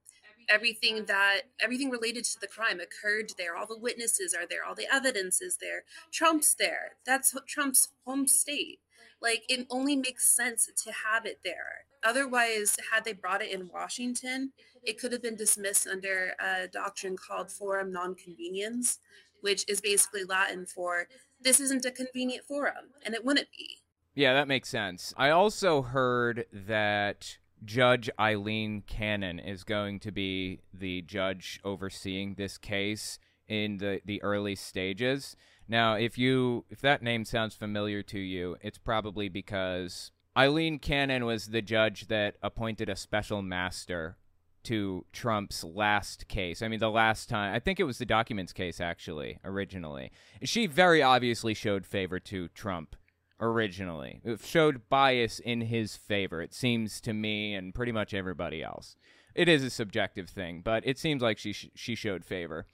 everything 0.49 1.07
that 1.07 1.43
everything 1.61 1.91
related 1.91 2.25
to 2.25 2.41
the 2.41 2.47
crime 2.47 2.81
occurred 2.81 3.33
there. 3.37 3.57
All 3.57 3.67
the 3.67 3.79
witnesses 3.79 4.35
are 4.35 4.47
there. 4.49 4.65
All 4.65 4.75
the 4.75 4.89
evidence 4.93 5.43
is 5.43 5.59
there. 5.61 5.85
Trump's 6.13 6.55
there. 6.55 6.93
That's 7.05 7.35
trump's 7.47 7.89
home 8.05 8.29
state. 8.29 8.81
Like 9.21 9.43
it 9.49 9.67
only 9.71 9.97
makes 9.97 10.35
sense 10.35 10.71
to 10.85 10.93
have 10.93 11.27
it 11.27 11.41
there. 11.45 11.87
Otherwise 12.05 12.77
had 12.93 13.05
they 13.05 13.13
brought 13.13 13.43
it 13.43 13.51
in 13.51 13.69
washington 13.73 14.53
it 14.85 14.99
could 15.01 15.13
have 15.13 15.23
been 15.23 15.37
dismissed 15.37 15.87
under 15.87 16.33
a 16.39 16.69
doctrine 16.69 17.17
called 17.17 17.51
forum 17.51 17.93
non 17.93 18.15
conveniens 18.15 18.99
which 19.41 19.65
is 19.69 19.81
basically 19.81 20.25
latin 20.25 20.67
for 20.67 21.09
this 21.41 21.61
isn't 21.61 21.85
a 21.85 21.91
convenient 21.91 22.45
forum 22.45 22.93
and 23.05 23.15
it 23.15 23.25
wouldn't 23.25 23.49
be 23.57 23.79
yeah 24.15 24.33
that 24.33 24.49
makes 24.49 24.69
sense 24.69 25.15
i 25.17 25.31
also 25.31 25.83
heard 25.83 26.47
that 26.53 27.39
Judge 27.65 28.09
Aileen 28.21 28.83
Cannon 28.87 29.39
is 29.39 29.65
going 29.65 30.01
to 30.01 30.13
be 30.13 30.61
the 30.73 31.03
judge 31.03 31.61
overseeing 31.65 32.35
this 32.35 32.57
case 32.57 33.19
in 33.49 33.79
the, 33.79 34.01
the 34.05 34.23
early 34.23 34.55
stages. 34.55 35.37
Now, 35.67 35.95
if 35.95 36.17
you 36.17 36.65
if 36.71 36.81
that 36.81 37.03
name 37.03 37.25
sounds 37.25 37.55
familiar 37.55 38.03
to 38.05 38.19
you, 38.19 38.57
it's 38.61 38.79
probably 38.79 39.29
because 39.29 40.13
Aileen 40.37 40.79
Cannon 40.79 41.25
was 41.25 41.49
the 41.49 41.63
judge 41.63 42.09
that 42.09 42.37
appointed 42.43 42.89
a 42.89 42.97
special 42.97 43.43
master 43.43 44.17
to 44.65 45.05
Trump's 45.13 45.65
last 45.65 46.29
case. 46.29 46.63
I 46.63 46.69
mean, 46.69 46.81
the 46.81 46.91
last 46.91 47.29
time, 47.29 47.55
I 47.55 47.59
think 47.59 47.81
it 47.81 47.85
was 47.85 47.99
the 47.99 48.07
documents 48.07 48.53
case 48.53 48.81
actually, 48.81 49.39
originally. 49.45 50.11
She 50.43 50.67
very 50.67 51.03
obviously 51.03 51.55
showed 51.55 51.87
favor 51.87 52.19
to 52.21 52.49
Trump 52.49 52.97
originally. 53.41 54.21
It 54.25 54.41
showed 54.41 54.89
bias 54.89 55.39
in 55.39 55.63
his 55.63 55.97
favor, 55.97 56.43
it 56.43 56.53
seems 56.53 57.01
to 57.03 57.13
me 57.13 57.55
and 57.55 57.75
pretty 57.75 57.93
much 57.93 58.15
everybody 58.15 58.63
else. 58.63 58.97
It 59.35 59.49
is 59.49 59.63
a 59.63 59.71
subjective 59.71 60.29
thing, 60.29 60.63
but 60.65 60.85
it 60.87 60.99
seems 60.99 61.23
like 61.23 61.39
she 61.39 61.53
sh- 61.53 61.71
she 61.75 61.95
showed 61.95 62.25
favor. 62.25 62.67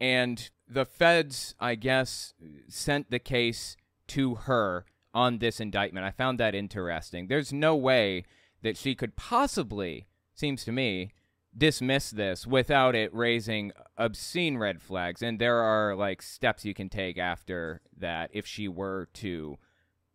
And 0.00 0.48
the 0.68 0.84
feds, 0.84 1.54
I 1.58 1.74
guess, 1.74 2.34
sent 2.68 3.10
the 3.10 3.18
case 3.18 3.76
to 4.08 4.34
her 4.34 4.84
on 5.12 5.38
this 5.38 5.60
indictment. 5.60 6.06
I 6.06 6.10
found 6.10 6.38
that 6.38 6.54
interesting. 6.54 7.26
There's 7.26 7.52
no 7.52 7.74
way 7.74 8.24
that 8.62 8.76
she 8.76 8.94
could 8.94 9.16
possibly, 9.16 10.06
seems 10.34 10.64
to 10.64 10.72
me, 10.72 11.12
dismiss 11.56 12.10
this 12.10 12.46
without 12.46 12.94
it 12.94 13.14
raising 13.14 13.72
obscene 13.96 14.58
red 14.58 14.82
flags. 14.82 15.22
And 15.22 15.38
there 15.38 15.58
are 15.58 15.94
like 15.94 16.22
steps 16.22 16.64
you 16.64 16.74
can 16.74 16.88
take 16.88 17.18
after 17.18 17.80
that 17.96 18.30
if 18.32 18.46
she 18.46 18.68
were 18.68 19.08
to 19.14 19.58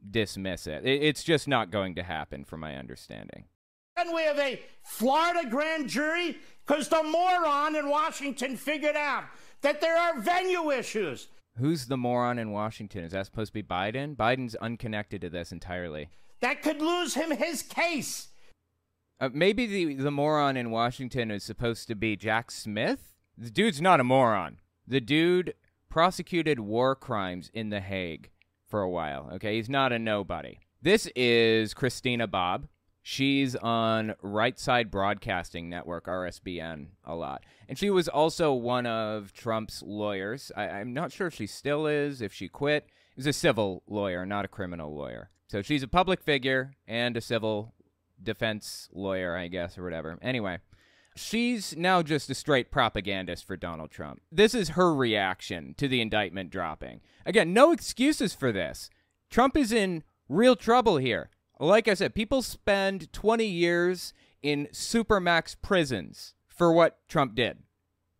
dismiss 0.09 0.67
it. 0.67 0.85
it 0.85 1.01
it's 1.03 1.23
just 1.23 1.47
not 1.47 1.71
going 1.71 1.95
to 1.95 2.03
happen, 2.03 2.43
from 2.43 2.61
my 2.61 2.75
understanding. 2.75 3.45
And 3.97 4.13
we 4.13 4.23
have 4.23 4.39
a 4.39 4.61
Florida 4.81 5.49
grand 5.49 5.89
jury 5.89 6.37
because 6.65 6.87
the 6.87 7.03
moron 7.03 7.75
in 7.75 7.89
Washington 7.89 8.55
figured 8.55 8.95
out 8.95 9.25
that 9.61 9.81
there 9.81 9.97
are 9.97 10.19
venue 10.19 10.71
issues. 10.71 11.27
Who's 11.57 11.87
the 11.87 11.97
moron 11.97 12.39
in 12.39 12.51
Washington? 12.51 13.03
Is 13.03 13.11
that 13.11 13.25
supposed 13.25 13.49
to 13.49 13.61
be 13.61 13.63
Biden? 13.63 14.15
Biden's 14.15 14.55
unconnected 14.55 15.19
to 15.21 15.29
this 15.29 15.51
entirely. 15.51 16.09
That 16.39 16.61
could 16.61 16.81
lose 16.81 17.15
him 17.15 17.31
his 17.31 17.61
case. 17.61 18.29
Uh, 19.19 19.29
maybe 19.33 19.65
the 19.65 19.95
the 19.95 20.11
moron 20.11 20.55
in 20.55 20.71
Washington 20.71 21.29
is 21.29 21.43
supposed 21.43 21.87
to 21.87 21.95
be 21.95 22.15
Jack 22.15 22.51
Smith. 22.51 23.13
The 23.37 23.49
dude's 23.49 23.81
not 23.81 23.99
a 23.99 24.03
moron. 24.03 24.59
The 24.87 25.01
dude 25.01 25.53
prosecuted 25.89 26.59
war 26.59 26.95
crimes 26.95 27.51
in 27.53 27.69
The 27.69 27.81
Hague 27.81 28.29
for 28.67 28.81
a 28.81 28.89
while. 28.89 29.29
Okay, 29.33 29.55
he's 29.55 29.69
not 29.69 29.91
a 29.91 29.99
nobody. 29.99 30.59
This 30.81 31.07
is 31.15 31.73
Christina 31.73 32.27
Bobb. 32.27 32.67
She's 33.01 33.55
on 33.55 34.13
Right 34.21 34.59
Side 34.59 34.91
Broadcasting 34.91 35.69
Network, 35.69 36.05
RSBN, 36.05 36.87
a 37.03 37.15
lot. 37.15 37.43
And 37.67 37.77
she 37.77 37.89
was 37.89 38.07
also 38.07 38.53
one 38.53 38.85
of 38.85 39.33
Trump's 39.33 39.81
lawyers. 39.81 40.51
I, 40.55 40.79
am 40.79 40.93
not 40.93 41.11
sure 41.11 41.27
if 41.27 41.33
she 41.33 41.47
still 41.47 41.87
is, 41.87 42.21
if 42.21 42.33
she 42.33 42.47
quit. 42.47 42.87
Is 43.17 43.25
a 43.25 43.33
civil 43.33 43.83
lawyer, 43.87 44.25
not 44.25 44.45
a 44.45 44.49
criminal 44.49 44.95
lawyer. 44.95 45.29
So 45.47 45.61
she's 45.61 45.83
a 45.83 45.87
public 45.87 46.21
figure 46.21 46.71
and 46.87 47.17
a 47.17 47.21
civil 47.21 47.73
defense 48.23 48.89
lawyer, 48.91 49.35
I 49.35 49.47
guess, 49.47 49.77
or 49.77 49.83
whatever. 49.83 50.17
Anyway, 50.21 50.59
she's 51.15 51.75
now 51.75 52.01
just 52.01 52.29
a 52.29 52.35
straight 52.35 52.71
propagandist 52.71 53.45
for 53.45 53.57
Donald 53.57 53.91
Trump. 53.91 54.21
This 54.31 54.53
is 54.53 54.69
her 54.69 54.93
reaction 54.93 55.75
to 55.77 55.87
the 55.87 56.01
indictment 56.01 56.49
dropping. 56.49 57.01
Again, 57.25 57.53
no 57.53 57.71
excuses 57.71 58.33
for 58.33 58.51
this. 58.51 58.89
Trump 59.29 59.55
is 59.55 59.71
in 59.71 60.03
real 60.27 60.55
trouble 60.55 60.97
here. 60.97 61.29
Like 61.59 61.87
I 61.87 61.93
said, 61.93 62.15
people 62.15 62.41
spend 62.41 63.11
20 63.11 63.45
years 63.45 64.13
in 64.41 64.67
supermax 64.71 65.55
prisons 65.61 66.33
for 66.47 66.71
what 66.71 66.97
Trump 67.07 67.35
did. 67.35 67.57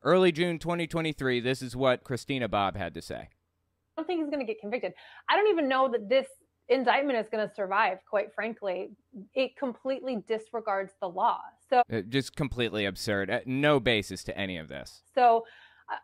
Early 0.04 0.32
June 0.32 0.60
2023, 0.60 1.40
this 1.40 1.62
is 1.62 1.76
what 1.76 2.04
Christina 2.04 2.48
Bobb 2.48 2.76
had 2.76 2.94
to 2.94 3.02
say. 3.02 3.16
I 3.26 4.02
don't 4.02 4.08
think 4.08 4.22
he's 4.22 4.30
going 4.30 4.46
to 4.46 4.46
get 4.46 4.62
convicted. 4.62 4.94
I 5.30 5.36
don't 5.36 5.50
even 5.50 5.68
know 5.68 5.90
that 5.92 6.08
this 6.08 6.28
indictment 6.70 7.20
is 7.20 7.28
going 7.30 7.48
to 7.48 7.54
survive, 7.54 8.00
quite 8.10 8.34
frankly. 8.34 8.92
It 9.34 9.58
completely 9.58 10.24
disregards 10.28 10.94
the 11.02 11.08
law. 11.08 11.42
So, 11.70 11.84
uh, 11.92 12.02
just 12.08 12.36
completely 12.36 12.86
absurd. 12.86 13.30
Uh, 13.30 13.40
no 13.46 13.80
basis 13.80 14.24
to 14.26 14.38
any 14.38 14.58
of 14.58 14.68
this. 14.68 15.02
So, 15.14 15.46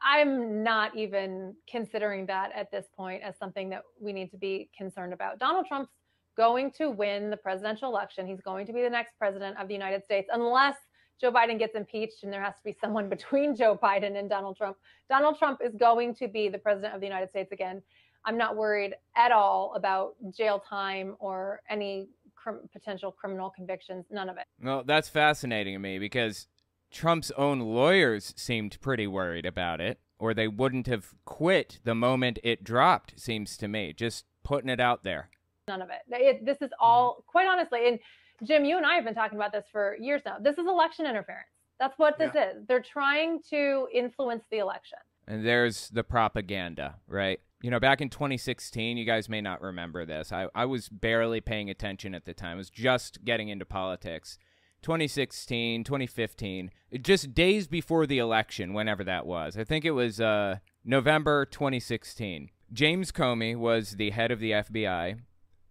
I'm 0.02 0.64
not 0.64 0.96
even 0.96 1.56
considering 1.70 2.26
that 2.26 2.52
at 2.56 2.72
this 2.72 2.88
point 2.96 3.22
as 3.22 3.38
something 3.38 3.70
that 3.70 3.84
we 4.00 4.14
need 4.14 4.32
to 4.32 4.38
be 4.38 4.70
concerned 4.76 5.14
about. 5.14 5.40
Donald 5.40 5.68
Trump's 5.68 5.92
going 6.36 6.72
to 6.72 6.90
win 6.90 7.30
the 7.30 7.38
presidential 7.38 7.90
election. 7.90 8.26
He's 8.28 8.42
going 8.42 8.66
to 8.66 8.74
be 8.74 8.82
the 8.82 8.90
next 8.90 9.14
president 9.18 9.58
of 9.58 9.68
the 9.68 9.74
United 9.74 10.04
States, 10.04 10.30
unless 10.34 10.76
Joe 11.20 11.32
Biden 11.32 11.58
gets 11.58 11.76
impeached 11.76 12.24
and 12.24 12.34
there 12.34 12.42
has 12.42 12.56
to 12.56 12.64
be 12.64 12.76
someone 12.80 13.10
between 13.16 13.56
Joe 13.56 13.80
Biden 13.82 14.18
and 14.18 14.30
Donald 14.30 14.58
Trump. 14.58 14.78
Donald 15.10 15.38
Trump 15.38 15.60
is 15.64 15.76
going 15.76 16.14
to 16.16 16.28
be 16.28 16.50
the 16.50 16.58
president 16.58 16.94
of 16.94 17.00
the 17.00 17.08
United 17.08 17.30
States 17.30 17.52
again. 17.52 17.82
I'm 18.26 18.38
not 18.38 18.56
worried 18.56 18.96
at 19.16 19.32
all 19.32 19.74
about 19.76 20.16
jail 20.36 20.62
time 20.68 21.16
or 21.20 21.62
any 21.70 22.10
cr- 22.36 22.66
potential 22.74 23.12
criminal 23.12 23.50
convictions. 23.50 24.06
None 24.10 24.30
of 24.30 24.38
it. 24.38 24.46
Well, 24.62 24.84
that's 24.84 25.10
fascinating 25.10 25.76
to 25.76 25.80
me 25.80 26.00
because 26.00 26.48
Trump's 26.92 27.32
own 27.32 27.60
lawyers 27.60 28.34
seemed 28.36 28.80
pretty 28.82 29.08
worried 29.08 29.46
about 29.46 29.82
it, 29.82 30.00
or 30.18 30.34
they 30.34 30.48
wouldn't 30.48 30.88
have 30.88 31.14
quit 31.26 31.80
the 31.84 31.96
moment 31.96 32.40
it 32.44 32.64
dropped, 32.64 33.20
seems 33.20 33.58
to 33.58 33.68
me. 33.68 33.94
Just 33.94 34.26
putting 34.44 34.70
it 34.70 34.80
out 34.80 35.04
there. 35.04 35.30
None 35.68 35.82
of 35.82 35.90
it. 35.90 36.02
it 36.10 36.46
this 36.46 36.62
is 36.62 36.72
all, 36.80 37.14
mm-hmm. 37.14 37.22
quite 37.28 37.48
honestly, 37.48 37.88
and 37.88 38.00
Jim, 38.44 38.66
you 38.66 38.78
and 38.78 38.86
I 38.86 38.96
have 38.96 39.06
been 39.06 39.16
talking 39.16 39.38
about 39.38 39.52
this 39.52 39.66
for 39.72 39.96
years 40.00 40.22
now. 40.26 40.38
This 40.40 40.58
is 40.58 40.68
election 40.68 41.06
interference. 41.06 41.48
That's 41.80 41.98
what 41.98 42.18
this 42.18 42.32
yeah. 42.34 42.52
is. 42.52 42.68
They're 42.68 42.82
trying 42.82 43.42
to 43.50 43.88
influence 43.94 44.44
the 44.50 44.60
election. 44.60 45.00
And 45.28 45.46
there's 45.46 45.90
the 45.90 46.04
propaganda, 46.04 46.96
right? 47.08 47.40
You 47.66 47.72
know, 47.72 47.80
back 47.80 48.00
in 48.00 48.12
2016, 48.12 48.96
you 48.96 49.06
guys 49.06 49.28
may 49.28 49.42
not 49.42 49.60
remember 49.60 50.06
this. 50.06 50.32
I, 50.32 50.46
I 50.54 50.66
was 50.66 50.88
barely 50.88 51.42
paying 51.42 51.68
attention 51.68 52.14
at 52.14 52.26
the 52.26 52.34
time. 52.36 52.52
I 52.52 52.58
was 52.58 52.70
just 52.70 53.26
getting 53.26 53.50
into 53.50 53.66
politics. 53.66 54.38
2016, 54.84 55.84
2015, 55.84 56.70
just 57.02 57.34
days 57.34 57.68
before 57.68 58.06
the 58.06 58.20
election, 58.20 58.76
whenever 58.76 59.04
that 59.06 59.26
was. 59.26 59.58
I 59.58 59.64
think 59.64 59.84
it 59.84 59.94
was 59.94 60.22
uh, 60.22 60.58
November 60.84 61.44
2016. 61.44 62.52
James 62.72 63.12
Comey 63.12 63.56
was 63.56 63.94
the 63.94 64.12
head 64.12 64.30
of 64.30 64.40
the 64.40 64.52
FBI, 64.52 65.22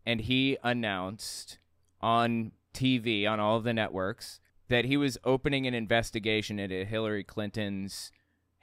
and 0.04 0.22
he 0.22 0.58
announced 0.64 1.58
on 2.00 2.50
TV, 2.74 3.24
on 3.24 3.38
all 3.38 3.58
of 3.58 3.62
the 3.62 3.72
networks, 3.72 4.40
that 4.68 4.86
he 4.86 4.96
was 4.96 5.16
opening 5.22 5.64
an 5.64 5.74
investigation 5.74 6.58
into 6.58 6.84
Hillary 6.84 7.22
Clinton's 7.22 8.10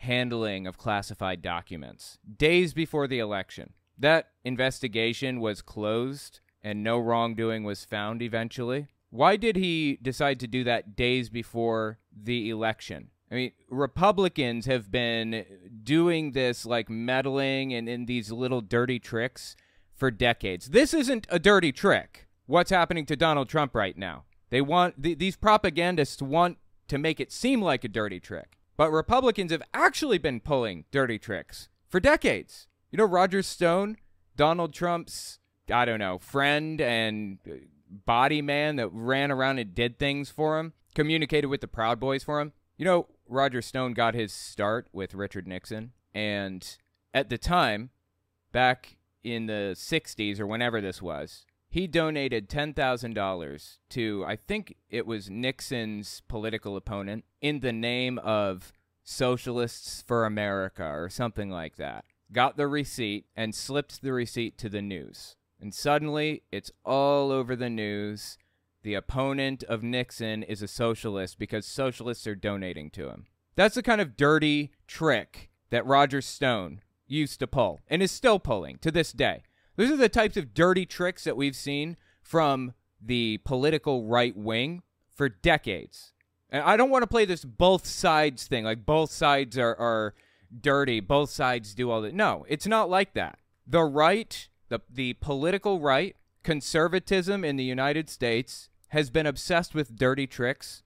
handling 0.02 0.66
of 0.66 0.78
classified 0.78 1.42
documents 1.42 2.18
days 2.38 2.74
before 2.74 3.08
the 3.08 3.20
election. 3.20 3.74
That 3.98 4.30
investigation 4.44 5.40
was 5.40 5.62
closed 5.62 6.40
and 6.64 6.84
no 6.84 6.98
wrongdoing 6.98 7.64
was 7.64 7.86
found 7.86 8.22
eventually. 8.22 8.88
Why 9.12 9.36
did 9.36 9.56
he 9.56 10.00
decide 10.02 10.40
to 10.40 10.48
do 10.48 10.64
that 10.64 10.96
days 10.96 11.30
before 11.30 12.00
the 12.12 12.50
election? 12.50 13.10
I 13.32 13.36
mean, 13.36 13.52
Republicans 13.70 14.66
have 14.66 14.92
been 14.92 15.46
doing 15.84 16.32
this 16.32 16.66
like 16.66 16.90
meddling 16.90 17.74
and 17.74 17.88
in 17.88 18.06
these 18.06 18.32
little 18.32 18.62
dirty 18.62 19.00
tricks 19.00 19.56
for 19.94 20.10
decades. 20.10 20.70
This 20.70 20.94
isn't 20.94 21.28
a 21.30 21.40
dirty 21.40 21.72
trick. 21.72 22.28
What's 22.48 22.72
happening 22.72 23.06
to 23.06 23.16
Donald 23.16 23.50
Trump 23.50 23.76
right 23.76 23.98
now? 23.98 24.24
They 24.50 24.62
want 24.62 25.02
th- 25.02 25.20
these 25.20 25.36
propagandists 25.36 26.22
want 26.22 26.58
to 26.88 26.98
make 26.98 27.20
it 27.20 27.32
seem 27.32 27.62
like 27.62 27.84
a 27.84 27.88
dirty 27.88 28.20
trick. 28.20 28.58
But 28.82 28.92
Republicans 28.92 29.52
have 29.52 29.62
actually 29.76 30.18
been 30.18 30.40
pulling 30.40 30.86
dirty 30.90 31.20
tricks 31.20 31.70
for 31.88 32.00
decades. 32.00 32.66
You 32.90 32.98
know, 32.98 33.06
Roger 33.06 33.44
Stone, 33.44 33.98
Donald 34.36 34.74
Trump's, 34.74 35.38
I 35.72 35.86
don't 35.86 36.00
know, 36.00 36.18
friend 36.18 36.82
and 36.82 37.38
uh, 37.48 37.58
body 38.08 38.42
man 38.42 38.78
that 38.78 38.88
ran 38.92 39.30
around 39.30 39.60
and 39.60 39.76
did 39.76 40.00
things 40.00 40.32
for 40.32 40.58
him, 40.58 40.74
communicated 40.96 41.46
with 41.46 41.62
the 41.62 41.68
Proud 41.68 42.00
Boys 42.00 42.24
for 42.24 42.42
him. 42.42 42.54
You 42.76 42.86
know, 42.86 43.08
Roger 43.28 43.62
Stone 43.62 43.94
got 43.94 44.16
his 44.16 44.34
start 44.34 44.88
with 44.92 45.14
Richard 45.14 45.48
Nixon. 45.48 45.92
And 46.16 46.68
at 47.14 47.30
the 47.30 47.38
time, 47.38 47.92
back 48.52 48.98
in 49.24 49.46
the 49.46 49.76
60s 49.76 50.40
or 50.40 50.48
whenever 50.48 50.82
this 50.82 51.04
was, 51.04 51.46
he 51.72 51.88
donated 51.88 52.50
$10,000 52.50 53.78
to, 53.90 54.26
I 54.28 54.36
think 54.36 54.76
it 54.90 55.08
was 55.08 55.30
Nixon's 55.30 56.22
political 56.28 56.76
opponent, 56.76 57.24
in 57.40 57.62
the 57.62 57.72
name 57.72 58.20
of 58.20 58.74
Socialists 59.06 60.04
for 60.06 60.26
America 60.26 60.84
or 60.84 61.10
something 61.10 61.50
like 61.50 61.78
that. 61.78 62.04
Got 62.32 62.58
the 62.58 62.68
receipt 62.68 63.26
and 63.38 63.56
slipped 63.56 64.02
the 64.02 64.12
receipt 64.12 64.58
to 64.58 64.68
the 64.68 64.82
news. 64.82 65.38
And 65.62 65.74
suddenly, 65.74 66.44
it's 66.52 66.72
all 66.84 67.32
over 67.32 67.56
the 67.56 67.70
news. 67.70 68.38
The 68.84 68.96
opponent 68.96 69.64
of 69.64 69.82
Nixon 69.82 70.44
is 70.44 70.62
a 70.62 70.68
socialist 70.68 71.40
because 71.40 71.66
socialists 71.66 72.28
are 72.28 72.36
donating 72.36 72.90
to 72.92 73.08
him. 73.10 73.28
That's 73.56 73.76
the 73.76 73.84
kind 73.84 74.02
of 74.02 74.18
dirty 74.18 74.72
trick 74.88 75.50
that 75.70 75.86
Roger 75.86 76.22
Stone 76.22 76.82
used 77.08 77.40
to 77.40 77.48
pull 77.48 77.80
and 77.88 78.04
is 78.04 78.12
still 78.12 78.40
pulling 78.40 78.78
to 78.80 78.92
this 78.92 79.14
day. 79.14 79.44
Those 79.82 79.90
are 79.90 79.98
the 79.98 80.10
types 80.10 80.38
of 80.38 80.54
dirty 80.54 80.86
tricks 80.86 81.24
that 81.24 81.36
we've 81.36 81.56
seen 81.56 81.98
from 82.22 82.76
the 83.04 83.40
political 83.40 84.06
right 84.06 84.38
wing 84.38 84.84
for 85.16 85.28
decades. 85.28 86.14
And 86.52 86.62
I 86.62 86.78
don't 86.78 86.92
want 86.92 87.02
to 87.02 87.08
play 87.08 87.26
this 87.26 87.44
both 87.44 87.88
sides 87.88 88.46
thing, 88.46 88.64
like 88.64 88.86
both 88.86 89.10
sides 89.10 89.58
are, 89.58 89.76
are 89.76 90.14
dirty, 90.56 91.00
both 91.00 91.32
sides 91.32 91.74
do 91.74 91.90
all 91.90 92.00
that. 92.04 92.14
No, 92.14 92.46
it's 92.48 92.68
not 92.68 92.92
like 92.92 93.16
that. 93.16 93.40
The 93.66 93.82
right, 93.82 94.48
the, 94.70 94.82
the 94.88 95.14
political 95.14 95.80
right, 95.80 96.16
conservatism 96.44 97.44
in 97.44 97.56
the 97.56 97.64
United 97.64 98.08
States 98.08 98.70
has 98.90 99.10
been 99.10 99.26
obsessed 99.26 99.74
with 99.74 99.96
dirty 99.96 100.28
tricks 100.28 100.84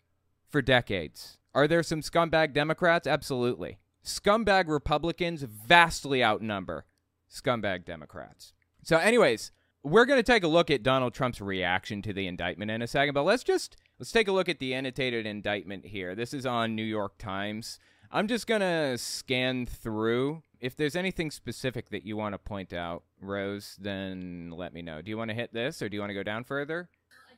for 0.47 0.61
decades. 0.61 1.37
Are 1.53 1.67
there 1.67 1.83
some 1.83 1.99
scumbag 1.99 2.53
Democrats? 2.53 3.07
Absolutely. 3.07 3.77
Scumbag 4.05 4.69
Republicans 4.69 5.43
vastly 5.43 6.23
outnumber 6.23 6.85
scumbag 7.29 7.83
Democrats. 7.83 8.53
So, 8.85 8.97
anyways, 8.97 9.51
we're 9.81 10.05
going 10.05 10.19
to 10.19 10.31
take 10.31 10.43
a 10.43 10.47
look 10.47 10.69
at 10.69 10.83
Donald 10.83 11.15
Trump's 11.15 11.41
reaction 11.41 12.03
to 12.03 12.13
the 12.13 12.27
indictment 12.27 12.69
in 12.69 12.83
a 12.83 12.87
second, 12.87 13.15
but 13.15 13.23
let's 13.23 13.43
just 13.43 13.77
let's 13.97 14.11
take 14.11 14.27
a 14.27 14.31
look 14.31 14.47
at 14.47 14.59
the 14.59 14.75
annotated 14.75 15.25
indictment 15.25 15.87
here. 15.87 16.13
This 16.13 16.35
is 16.35 16.45
on 16.45 16.75
New 16.75 16.83
York 16.83 17.17
Times. 17.17 17.79
I'm 18.11 18.27
just 18.27 18.45
going 18.45 18.61
to 18.61 18.95
scan 18.99 19.65
through. 19.65 20.43
If 20.59 20.77
there's 20.77 20.95
anything 20.95 21.31
specific 21.31 21.89
that 21.89 22.05
you 22.05 22.15
want 22.15 22.35
to 22.35 22.37
point 22.37 22.73
out, 22.73 23.01
Rose, 23.19 23.75
then 23.81 24.53
let 24.55 24.71
me 24.71 24.83
know. 24.83 25.01
Do 25.01 25.09
you 25.09 25.17
want 25.17 25.31
to 25.31 25.35
hit 25.35 25.51
this 25.51 25.81
or 25.81 25.89
do 25.89 25.95
you 25.95 26.01
want 26.01 26.11
to 26.11 26.15
go 26.15 26.21
down 26.21 26.43
further? 26.43 26.87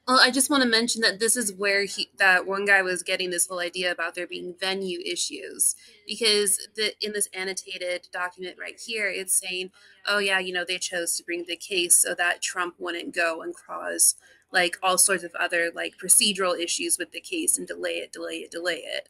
Well, 0.07 0.19
I 0.21 0.31
just 0.31 0.49
want 0.49 0.63
to 0.63 0.69
mention 0.69 1.01
that 1.01 1.19
this 1.19 1.35
is 1.35 1.51
where 1.53 1.83
he 1.83 2.09
that 2.17 2.47
one 2.47 2.63
guy 2.63 2.81
was 2.81 3.03
getting 3.03 3.29
this 3.29 3.47
whole 3.47 3.59
idea 3.59 3.91
about 3.91 4.15
there 4.15 4.25
being 4.25 4.55
venue 4.57 4.99
issues 5.05 5.75
because 6.07 6.65
the 6.77 6.93
in 7.05 7.11
this 7.11 7.27
annotated 7.33 8.07
document 8.13 8.55
right 8.57 8.79
here 8.79 9.09
it's 9.09 9.35
saying, 9.37 9.71
"Oh 10.05 10.19
yeah, 10.19 10.39
you 10.39 10.53
know, 10.53 10.63
they 10.65 10.77
chose 10.77 11.17
to 11.17 11.23
bring 11.25 11.43
the 11.45 11.57
case 11.57 11.95
so 11.95 12.15
that 12.15 12.41
Trump 12.41 12.75
wouldn't 12.79 13.13
go 13.13 13.41
and 13.41 13.53
cause 13.53 14.15
like 14.49 14.77
all 14.81 14.97
sorts 14.97 15.23
of 15.25 15.35
other 15.35 15.71
like 15.75 15.95
procedural 16.01 16.57
issues 16.57 16.97
with 16.97 17.11
the 17.11 17.19
case 17.19 17.57
and 17.57 17.67
delay 17.67 17.97
it, 17.97 18.13
delay 18.13 18.37
it, 18.37 18.51
delay 18.51 18.77
it." 18.85 19.09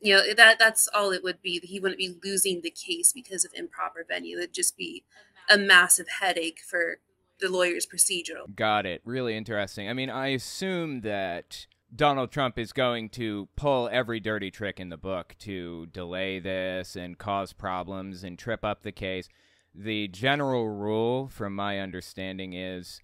You 0.00 0.14
know, 0.14 0.34
that 0.34 0.58
that's 0.60 0.88
all 0.94 1.10
it 1.10 1.24
would 1.24 1.42
be. 1.42 1.58
He 1.64 1.80
wouldn't 1.80 1.98
be 1.98 2.14
losing 2.22 2.60
the 2.60 2.70
case 2.70 3.12
because 3.12 3.44
of 3.44 3.52
improper 3.54 4.04
venue. 4.08 4.38
It'd 4.38 4.52
just 4.54 4.76
be 4.76 5.04
a 5.50 5.58
massive 5.58 6.06
headache 6.20 6.60
for 6.68 6.98
the 7.40 7.50
lawyer's 7.50 7.86
procedural. 7.86 8.54
Got 8.54 8.86
it. 8.86 9.02
Really 9.04 9.36
interesting. 9.36 9.88
I 9.88 9.92
mean, 9.92 10.10
I 10.10 10.28
assume 10.28 11.02
that 11.02 11.66
Donald 11.94 12.30
Trump 12.30 12.58
is 12.58 12.72
going 12.72 13.08
to 13.10 13.48
pull 13.56 13.88
every 13.92 14.20
dirty 14.20 14.50
trick 14.50 14.80
in 14.80 14.88
the 14.88 14.96
book 14.96 15.34
to 15.40 15.86
delay 15.86 16.38
this 16.38 16.96
and 16.96 17.18
cause 17.18 17.52
problems 17.52 18.24
and 18.24 18.38
trip 18.38 18.64
up 18.64 18.82
the 18.82 18.92
case. 18.92 19.28
The 19.74 20.08
general 20.08 20.68
rule, 20.68 21.28
from 21.28 21.54
my 21.54 21.78
understanding, 21.78 22.54
is 22.54 23.00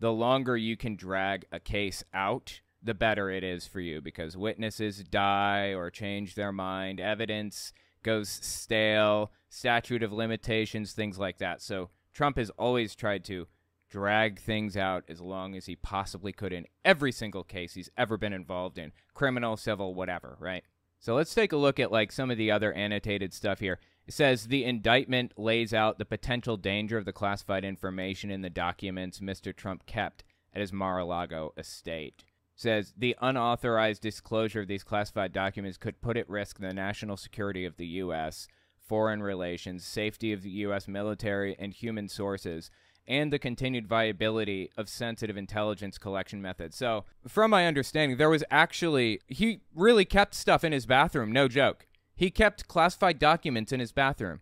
the 0.00 0.12
longer 0.12 0.56
you 0.56 0.76
can 0.76 0.96
drag 0.96 1.46
a 1.50 1.60
case 1.60 2.04
out, 2.12 2.60
the 2.82 2.94
better 2.94 3.30
it 3.30 3.42
is 3.42 3.66
for 3.66 3.80
you 3.80 4.00
because 4.00 4.36
witnesses 4.36 5.02
die 5.02 5.68
or 5.74 5.90
change 5.90 6.34
their 6.34 6.52
mind, 6.52 7.00
evidence 7.00 7.72
goes 8.02 8.28
stale, 8.28 9.32
statute 9.48 10.02
of 10.02 10.12
limitations, 10.12 10.92
things 10.92 11.18
like 11.18 11.38
that. 11.38 11.62
So 11.62 11.90
Trump 12.12 12.36
has 12.36 12.50
always 12.50 12.94
tried 12.94 13.24
to 13.24 13.46
drag 13.88 14.40
things 14.40 14.76
out 14.76 15.04
as 15.08 15.20
long 15.20 15.54
as 15.54 15.66
he 15.66 15.76
possibly 15.76 16.32
could 16.32 16.52
in 16.52 16.66
every 16.84 17.12
single 17.12 17.44
case 17.44 17.74
he's 17.74 17.90
ever 17.96 18.16
been 18.16 18.32
involved 18.32 18.78
in 18.78 18.92
criminal, 19.14 19.56
civil, 19.56 19.94
whatever, 19.94 20.36
right? 20.40 20.64
So 20.98 21.14
let's 21.14 21.34
take 21.34 21.52
a 21.52 21.56
look 21.56 21.78
at 21.78 21.92
like 21.92 22.10
some 22.10 22.30
of 22.30 22.38
the 22.38 22.50
other 22.50 22.72
annotated 22.72 23.32
stuff 23.32 23.60
here. 23.60 23.78
It 24.06 24.14
says 24.14 24.46
the 24.46 24.64
indictment 24.64 25.32
lays 25.36 25.74
out 25.74 25.98
the 25.98 26.04
potential 26.04 26.56
danger 26.56 26.96
of 26.96 27.04
the 27.04 27.12
classified 27.12 27.64
information 27.64 28.30
in 28.30 28.42
the 28.42 28.50
documents 28.50 29.20
Mr. 29.20 29.54
Trump 29.54 29.86
kept 29.86 30.24
at 30.54 30.60
his 30.60 30.72
Mar-a-Lago 30.72 31.52
estate. 31.56 32.24
It 32.54 32.60
says 32.60 32.94
the 32.96 33.16
unauthorized 33.20 34.02
disclosure 34.02 34.60
of 34.60 34.68
these 34.68 34.84
classified 34.84 35.32
documents 35.32 35.76
could 35.76 36.00
put 36.00 36.16
at 36.16 36.28
risk 36.28 36.58
the 36.58 36.72
national 36.72 37.16
security 37.16 37.64
of 37.64 37.76
the 37.76 37.86
U.S., 37.86 38.48
foreign 38.78 39.22
relations, 39.22 39.84
safety 39.84 40.32
of 40.32 40.42
the 40.42 40.50
U.S. 40.50 40.88
military, 40.88 41.56
and 41.58 41.74
human 41.74 42.08
sources, 42.08 42.70
and 43.08 43.32
the 43.32 43.38
continued 43.38 43.86
viability 43.86 44.70
of 44.76 44.88
sensitive 44.88 45.36
intelligence 45.36 45.98
collection 45.98 46.42
methods. 46.42 46.76
So, 46.76 47.04
from 47.26 47.50
my 47.50 47.66
understanding, 47.66 48.18
there 48.18 48.30
was 48.30 48.44
actually, 48.50 49.20
he 49.26 49.60
really 49.74 50.04
kept 50.04 50.34
stuff 50.34 50.64
in 50.64 50.72
his 50.72 50.86
bathroom, 50.86 51.32
no 51.32 51.48
joke. 51.48 51.86
He 52.14 52.30
kept 52.30 52.68
classified 52.68 53.18
documents 53.18 53.72
in 53.72 53.80
his 53.80 53.92
bathroom. 53.92 54.40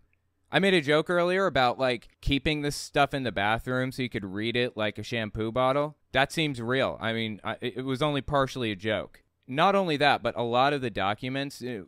I 0.51 0.59
made 0.59 0.73
a 0.73 0.81
joke 0.81 1.09
earlier 1.09 1.47
about 1.47 1.79
like 1.79 2.07
keeping 2.21 2.61
this 2.61 2.75
stuff 2.75 3.13
in 3.13 3.23
the 3.23 3.31
bathroom 3.31 3.91
so 3.91 4.01
you 4.01 4.09
could 4.09 4.23
read 4.23 4.55
it 4.55 4.77
like 4.77 4.97
a 4.97 5.03
shampoo 5.03 5.51
bottle. 5.51 5.97
That 6.13 6.31
seems 6.31 6.61
real. 6.61 6.97
I 7.01 7.11
mean, 7.11 7.41
I, 7.43 7.57
it 7.61 7.83
was 7.83 8.01
only 8.01 8.21
partially 8.21 8.71
a 8.71 8.75
joke. 8.75 9.23
Not 9.47 9.75
only 9.75 9.97
that, 9.97 10.23
but 10.23 10.33
a 10.37 10.43
lot 10.43 10.71
of 10.71 10.81
the 10.81 10.89
documents, 10.89 11.61
uh, 11.61 11.81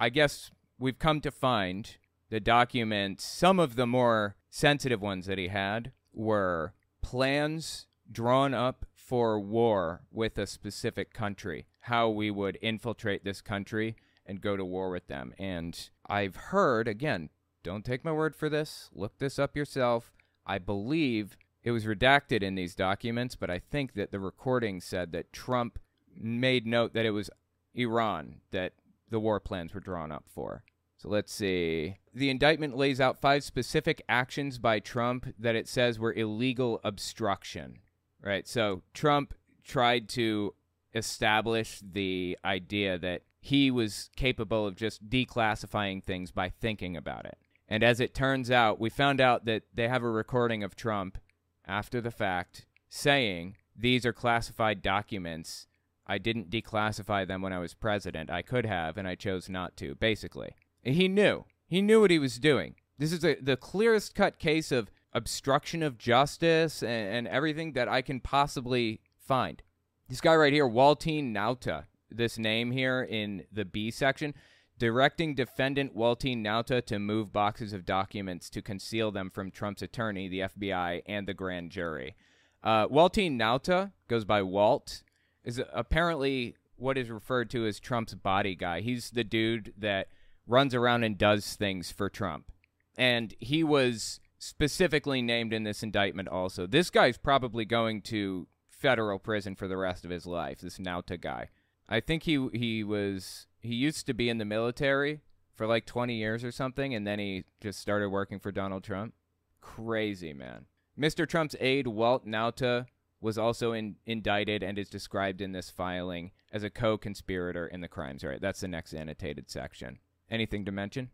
I 0.00 0.08
guess 0.08 0.50
we've 0.78 0.98
come 0.98 1.20
to 1.20 1.30
find 1.30 1.96
the 2.30 2.40
documents, 2.40 3.24
some 3.24 3.60
of 3.60 3.76
the 3.76 3.86
more 3.86 4.36
sensitive 4.50 5.02
ones 5.02 5.26
that 5.26 5.38
he 5.38 5.48
had, 5.48 5.92
were 6.18 6.74
plans 7.00 7.86
drawn 8.10 8.52
up 8.52 8.84
for 8.94 9.38
war 9.38 10.02
with 10.10 10.36
a 10.36 10.46
specific 10.46 11.14
country, 11.14 11.66
how 11.80 12.08
we 12.10 12.30
would 12.30 12.58
infiltrate 12.60 13.24
this 13.24 13.40
country 13.40 13.96
and 14.26 14.42
go 14.42 14.56
to 14.56 14.64
war 14.64 14.90
with 14.90 15.06
them. 15.06 15.32
And 15.38 15.88
I've 16.06 16.36
heard, 16.36 16.88
again, 16.88 17.30
don't 17.62 17.84
take 17.84 18.04
my 18.04 18.12
word 18.12 18.36
for 18.36 18.48
this, 18.48 18.90
look 18.92 19.18
this 19.18 19.38
up 19.38 19.56
yourself. 19.56 20.12
I 20.44 20.58
believe 20.58 21.36
it 21.62 21.70
was 21.70 21.84
redacted 21.84 22.42
in 22.42 22.54
these 22.54 22.74
documents, 22.74 23.36
but 23.36 23.50
I 23.50 23.58
think 23.58 23.94
that 23.94 24.10
the 24.10 24.20
recording 24.20 24.80
said 24.80 25.12
that 25.12 25.32
Trump 25.32 25.78
made 26.14 26.66
note 26.66 26.94
that 26.94 27.06
it 27.06 27.10
was 27.10 27.30
Iran 27.74 28.40
that 28.50 28.72
the 29.10 29.20
war 29.20 29.40
plans 29.40 29.72
were 29.72 29.80
drawn 29.80 30.12
up 30.12 30.24
for. 30.28 30.64
So 30.98 31.08
let's 31.08 31.32
see. 31.32 31.98
The 32.12 32.28
indictment 32.28 32.76
lays 32.76 33.00
out 33.00 33.20
five 33.20 33.44
specific 33.44 34.02
actions 34.08 34.58
by 34.58 34.80
Trump 34.80 35.32
that 35.38 35.54
it 35.54 35.68
says 35.68 35.98
were 35.98 36.12
illegal 36.12 36.80
obstruction. 36.82 37.78
Right? 38.20 38.48
So 38.48 38.82
Trump 38.94 39.34
tried 39.64 40.08
to 40.10 40.54
establish 40.94 41.80
the 41.80 42.36
idea 42.44 42.98
that 42.98 43.22
he 43.40 43.70
was 43.70 44.10
capable 44.16 44.66
of 44.66 44.74
just 44.74 45.08
declassifying 45.08 46.02
things 46.02 46.32
by 46.32 46.48
thinking 46.48 46.96
about 46.96 47.26
it. 47.26 47.38
And 47.68 47.84
as 47.84 48.00
it 48.00 48.14
turns 48.14 48.50
out, 48.50 48.80
we 48.80 48.90
found 48.90 49.20
out 49.20 49.44
that 49.44 49.62
they 49.72 49.86
have 49.86 50.02
a 50.02 50.10
recording 50.10 50.64
of 50.64 50.74
Trump 50.74 51.18
after 51.66 52.00
the 52.00 52.10
fact 52.10 52.66
saying, 52.88 53.56
These 53.76 54.04
are 54.04 54.12
classified 54.12 54.82
documents. 54.82 55.68
I 56.06 56.18
didn't 56.18 56.50
declassify 56.50 57.28
them 57.28 57.42
when 57.42 57.52
I 57.52 57.58
was 57.58 57.74
president. 57.74 58.30
I 58.30 58.42
could 58.42 58.66
have, 58.66 58.96
and 58.96 59.06
I 59.06 59.14
chose 59.14 59.48
not 59.48 59.76
to, 59.76 59.94
basically. 59.94 60.54
He 60.92 61.08
knew. 61.08 61.44
He 61.66 61.82
knew 61.82 62.00
what 62.00 62.10
he 62.10 62.18
was 62.18 62.38
doing. 62.38 62.74
This 62.98 63.12
is 63.12 63.24
a, 63.24 63.36
the 63.36 63.56
clearest 63.56 64.14
cut 64.14 64.38
case 64.38 64.72
of 64.72 64.90
obstruction 65.12 65.82
of 65.82 65.98
justice 65.98 66.82
and, 66.82 67.14
and 67.14 67.28
everything 67.28 67.72
that 67.72 67.88
I 67.88 68.02
can 68.02 68.20
possibly 68.20 69.00
find. 69.18 69.62
This 70.08 70.20
guy 70.20 70.34
right 70.34 70.52
here, 70.52 70.66
Waltine 70.66 71.32
Nauta, 71.32 71.84
this 72.10 72.38
name 72.38 72.70
here 72.70 73.06
in 73.08 73.44
the 73.52 73.64
B 73.64 73.90
section, 73.90 74.34
directing 74.78 75.34
defendant 75.34 75.96
Waltine 75.96 76.42
Nauta 76.42 76.84
to 76.86 76.98
move 76.98 77.32
boxes 77.32 77.72
of 77.72 77.84
documents 77.84 78.48
to 78.50 78.62
conceal 78.62 79.10
them 79.10 79.30
from 79.30 79.50
Trump's 79.50 79.82
attorney, 79.82 80.28
the 80.28 80.40
FBI, 80.40 81.02
and 81.06 81.26
the 81.26 81.34
grand 81.34 81.70
jury. 81.70 82.16
Uh, 82.62 82.86
Waltine 82.88 83.38
Nauta 83.38 83.92
goes 84.08 84.24
by 84.24 84.42
Walt, 84.42 85.02
is 85.44 85.60
apparently 85.72 86.56
what 86.76 86.96
is 86.96 87.10
referred 87.10 87.50
to 87.50 87.66
as 87.66 87.80
Trump's 87.80 88.14
body 88.14 88.54
guy. 88.54 88.80
He's 88.80 89.10
the 89.10 89.24
dude 89.24 89.74
that 89.76 90.08
runs 90.48 90.74
around 90.74 91.04
and 91.04 91.16
does 91.16 91.54
things 91.54 91.92
for 91.92 92.08
Trump. 92.08 92.50
And 92.96 93.34
he 93.38 93.62
was 93.62 94.18
specifically 94.38 95.22
named 95.22 95.52
in 95.52 95.62
this 95.62 95.82
indictment 95.82 96.28
also. 96.28 96.66
This 96.66 96.90
guy's 96.90 97.18
probably 97.18 97.64
going 97.64 98.02
to 98.02 98.48
federal 98.68 99.18
prison 99.18 99.54
for 99.54 99.68
the 99.68 99.76
rest 99.76 100.04
of 100.04 100.10
his 100.10 100.26
life, 100.26 100.60
this 100.60 100.78
Nauta 100.78 101.20
guy. 101.20 101.50
I 101.88 102.00
think 102.00 102.24
he 102.24 102.48
he 102.52 102.84
was 102.84 103.46
he 103.60 103.74
used 103.74 104.06
to 104.06 104.14
be 104.14 104.28
in 104.28 104.38
the 104.38 104.44
military 104.44 105.20
for 105.54 105.66
like 105.66 105.86
20 105.86 106.14
years 106.14 106.44
or 106.44 106.52
something 106.52 106.94
and 106.94 107.06
then 107.06 107.18
he 107.18 107.44
just 107.60 107.80
started 107.80 108.10
working 108.10 108.38
for 108.38 108.52
Donald 108.52 108.84
Trump. 108.84 109.14
Crazy, 109.60 110.32
man. 110.32 110.66
Mr. 110.98 111.28
Trump's 111.28 111.56
aide 111.60 111.88
Walt 111.88 112.26
Nauta 112.26 112.86
was 113.20 113.38
also 113.38 113.72
in, 113.72 113.96
indicted 114.06 114.62
and 114.62 114.78
is 114.78 114.88
described 114.88 115.40
in 115.40 115.52
this 115.52 115.70
filing 115.70 116.30
as 116.52 116.62
a 116.62 116.70
co-conspirator 116.70 117.66
in 117.66 117.80
the 117.80 117.88
crimes. 117.88 118.22
Right, 118.22 118.40
that's 118.40 118.60
the 118.60 118.68
next 118.68 118.94
annotated 118.94 119.50
section. 119.50 119.98
Anything 120.30 120.64
to 120.64 120.72
mention? 120.72 121.10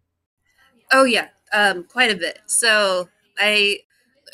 Oh 0.93 1.05
yeah, 1.05 1.29
um, 1.53 1.85
quite 1.85 2.11
a 2.11 2.17
bit. 2.17 2.41
So 2.47 3.09
I 3.39 3.81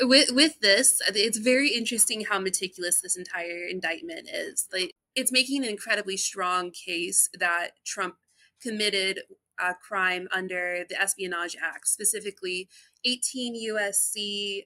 with 0.00 0.30
with 0.32 0.60
this, 0.60 1.02
it's 1.08 1.38
very 1.38 1.70
interesting 1.70 2.24
how 2.24 2.38
meticulous 2.38 3.00
this 3.00 3.16
entire 3.16 3.66
indictment 3.68 4.28
is. 4.32 4.68
Like 4.72 4.92
it's 5.14 5.32
making 5.32 5.64
an 5.64 5.70
incredibly 5.70 6.16
strong 6.16 6.70
case 6.70 7.28
that 7.38 7.70
Trump 7.84 8.16
committed 8.62 9.20
a 9.58 9.74
crime 9.74 10.28
under 10.32 10.84
the 10.88 11.00
Espionage 11.00 11.56
Act, 11.62 11.86
specifically 11.88 12.68
18 13.04 13.54
USC 13.70 14.64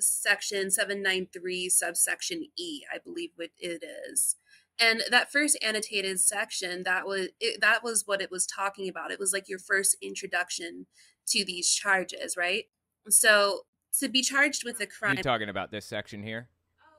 section 0.00 0.70
793 0.70 1.68
subsection 1.68 2.44
E, 2.56 2.82
I 2.92 2.98
believe 2.98 3.30
what 3.36 3.50
it 3.58 3.84
is 4.08 4.36
and 4.80 5.02
that 5.10 5.30
first 5.30 5.56
annotated 5.62 6.20
section 6.20 6.82
that 6.84 7.06
was 7.06 7.28
it, 7.40 7.60
that 7.60 7.84
was 7.84 8.04
what 8.06 8.20
it 8.20 8.30
was 8.30 8.46
talking 8.46 8.88
about. 8.88 9.10
It 9.10 9.18
was 9.18 9.32
like 9.32 9.48
your 9.48 9.58
first 9.58 9.96
introduction 10.02 10.86
to 11.28 11.44
these 11.44 11.72
charges 11.72 12.36
right? 12.36 12.64
So 13.08 13.62
to 14.00 14.08
be 14.08 14.22
charged 14.22 14.64
with 14.64 14.80
a 14.80 14.86
crime 14.86 15.16
you 15.16 15.22
talking 15.22 15.48
about 15.48 15.70
this 15.70 15.86
section 15.86 16.22
here? 16.22 16.48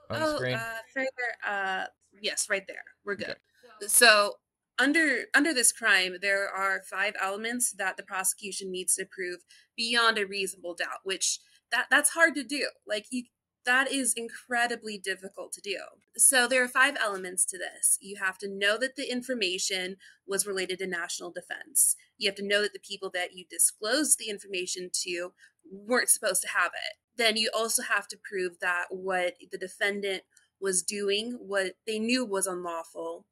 On 0.09 0.21
oh, 0.21 0.35
screen? 0.35 0.55
uh, 0.55 0.77
further 0.93 1.07
uh 1.47 1.85
yes 2.21 2.47
right 2.49 2.65
there. 2.67 2.83
We're 3.03 3.15
good. 3.15 3.35
Okay. 3.81 3.87
so 3.87 4.35
under 4.77 5.23
under 5.33 5.53
this 5.53 5.71
crime 5.71 6.17
there 6.21 6.47
are 6.47 6.81
five 6.89 7.13
elements 7.21 7.73
that 7.73 7.97
the 7.97 8.03
prosecution 8.03 8.71
needs 8.71 8.95
to 8.95 9.05
prove 9.05 9.39
beyond 9.75 10.17
a 10.17 10.25
reasonable 10.25 10.75
doubt 10.75 10.99
which 11.03 11.39
that 11.71 11.87
that's 11.89 12.11
hard 12.11 12.35
to 12.35 12.43
do. 12.43 12.69
Like 12.87 13.05
you 13.09 13.23
that 13.65 13.91
is 13.91 14.13
incredibly 14.15 14.97
difficult 14.97 15.51
to 15.53 15.61
do. 15.61 15.77
So, 16.17 16.47
there 16.47 16.63
are 16.63 16.67
five 16.67 16.95
elements 17.01 17.45
to 17.45 17.57
this. 17.57 17.97
You 18.01 18.17
have 18.17 18.37
to 18.39 18.49
know 18.49 18.77
that 18.77 18.95
the 18.95 19.11
information 19.11 19.97
was 20.27 20.47
related 20.47 20.79
to 20.79 20.87
national 20.87 21.31
defense. 21.31 21.95
You 22.17 22.29
have 22.29 22.35
to 22.35 22.47
know 22.47 22.61
that 22.61 22.73
the 22.73 22.79
people 22.79 23.09
that 23.13 23.35
you 23.35 23.45
disclosed 23.49 24.19
the 24.19 24.29
information 24.29 24.89
to 25.03 25.33
weren't 25.69 26.09
supposed 26.09 26.41
to 26.43 26.49
have 26.49 26.71
it. 26.73 27.17
Then 27.17 27.37
you 27.37 27.49
also 27.55 27.81
have 27.83 28.07
to 28.09 28.17
prove 28.17 28.59
that 28.61 28.85
what 28.89 29.35
the 29.51 29.57
defendant 29.57 30.23
was 30.59 30.83
doing 30.83 31.33
what 31.33 31.73
they 31.85 31.99
knew 31.99 32.25
was 32.25 32.47
unlawful. 32.47 33.25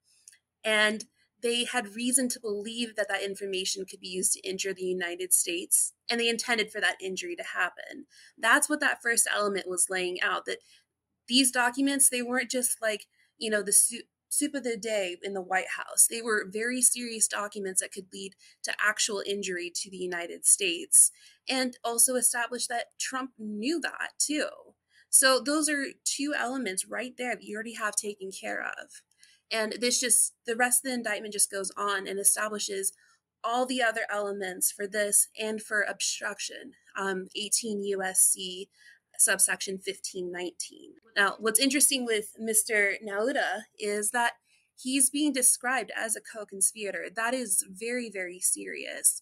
And 0.63 1.05
they 1.43 1.65
had 1.65 1.95
reason 1.95 2.29
to 2.29 2.39
believe 2.39 2.95
that 2.95 3.09
that 3.09 3.21
information 3.21 3.85
could 3.85 3.99
be 3.99 4.07
used 4.07 4.33
to 4.33 4.47
injure 4.47 4.73
the 4.73 4.85
United 4.85 5.33
States, 5.33 5.93
and 6.09 6.19
they 6.19 6.29
intended 6.29 6.71
for 6.71 6.81
that 6.81 6.95
injury 7.01 7.35
to 7.35 7.43
happen. 7.43 8.05
That's 8.37 8.69
what 8.69 8.79
that 8.79 9.01
first 9.03 9.27
element 9.31 9.67
was 9.67 9.89
laying 9.89 10.21
out 10.21 10.45
that 10.45 10.59
these 11.27 11.51
documents, 11.51 12.09
they 12.09 12.21
weren't 12.21 12.49
just 12.49 12.81
like, 12.81 13.05
you 13.37 13.49
know, 13.49 13.61
the 13.61 13.73
soup, 13.73 14.05
soup 14.29 14.55
of 14.55 14.63
the 14.63 14.77
day 14.77 15.17
in 15.21 15.33
the 15.33 15.41
White 15.41 15.69
House. 15.77 16.07
They 16.09 16.21
were 16.21 16.47
very 16.49 16.81
serious 16.81 17.27
documents 17.27 17.81
that 17.81 17.91
could 17.91 18.07
lead 18.11 18.35
to 18.63 18.73
actual 18.83 19.21
injury 19.25 19.71
to 19.75 19.89
the 19.91 19.97
United 19.97 20.45
States, 20.45 21.11
and 21.49 21.77
also 21.83 22.15
establish 22.15 22.67
that 22.67 22.97
Trump 22.99 23.31
knew 23.37 23.79
that 23.81 24.11
too. 24.17 24.47
So, 25.09 25.39
those 25.39 25.69
are 25.69 25.85
two 26.05 26.33
elements 26.35 26.87
right 26.87 27.13
there 27.17 27.35
that 27.35 27.43
you 27.43 27.55
already 27.55 27.75
have 27.75 27.95
taken 27.95 28.31
care 28.31 28.63
of. 28.63 29.03
And 29.53 29.75
this 29.79 29.99
just, 29.99 30.33
the 30.47 30.55
rest 30.55 30.83
of 30.83 30.89
the 30.89 30.95
indictment 30.95 31.33
just 31.33 31.51
goes 31.51 31.71
on 31.77 32.07
and 32.07 32.19
establishes 32.19 32.91
all 33.43 33.65
the 33.65 33.83
other 33.83 34.01
elements 34.11 34.71
for 34.71 34.87
this 34.87 35.27
and 35.39 35.61
for 35.61 35.83
obstruction, 35.83 36.71
um, 36.97 37.27
18 37.35 37.83
USC 37.97 38.67
subsection 39.19 39.75
1519. 39.75 40.93
Now, 41.15 41.35
what's 41.39 41.59
interesting 41.59 42.05
with 42.05 42.35
Mr. 42.41 42.95
Nauta 43.05 43.63
is 43.77 44.11
that 44.11 44.33
he's 44.75 45.09
being 45.09 45.31
described 45.31 45.91
as 45.95 46.15
a 46.15 46.21
co 46.21 46.45
conspirator. 46.45 47.07
That 47.15 47.33
is 47.33 47.63
very, 47.69 48.09
very 48.11 48.39
serious. 48.39 49.21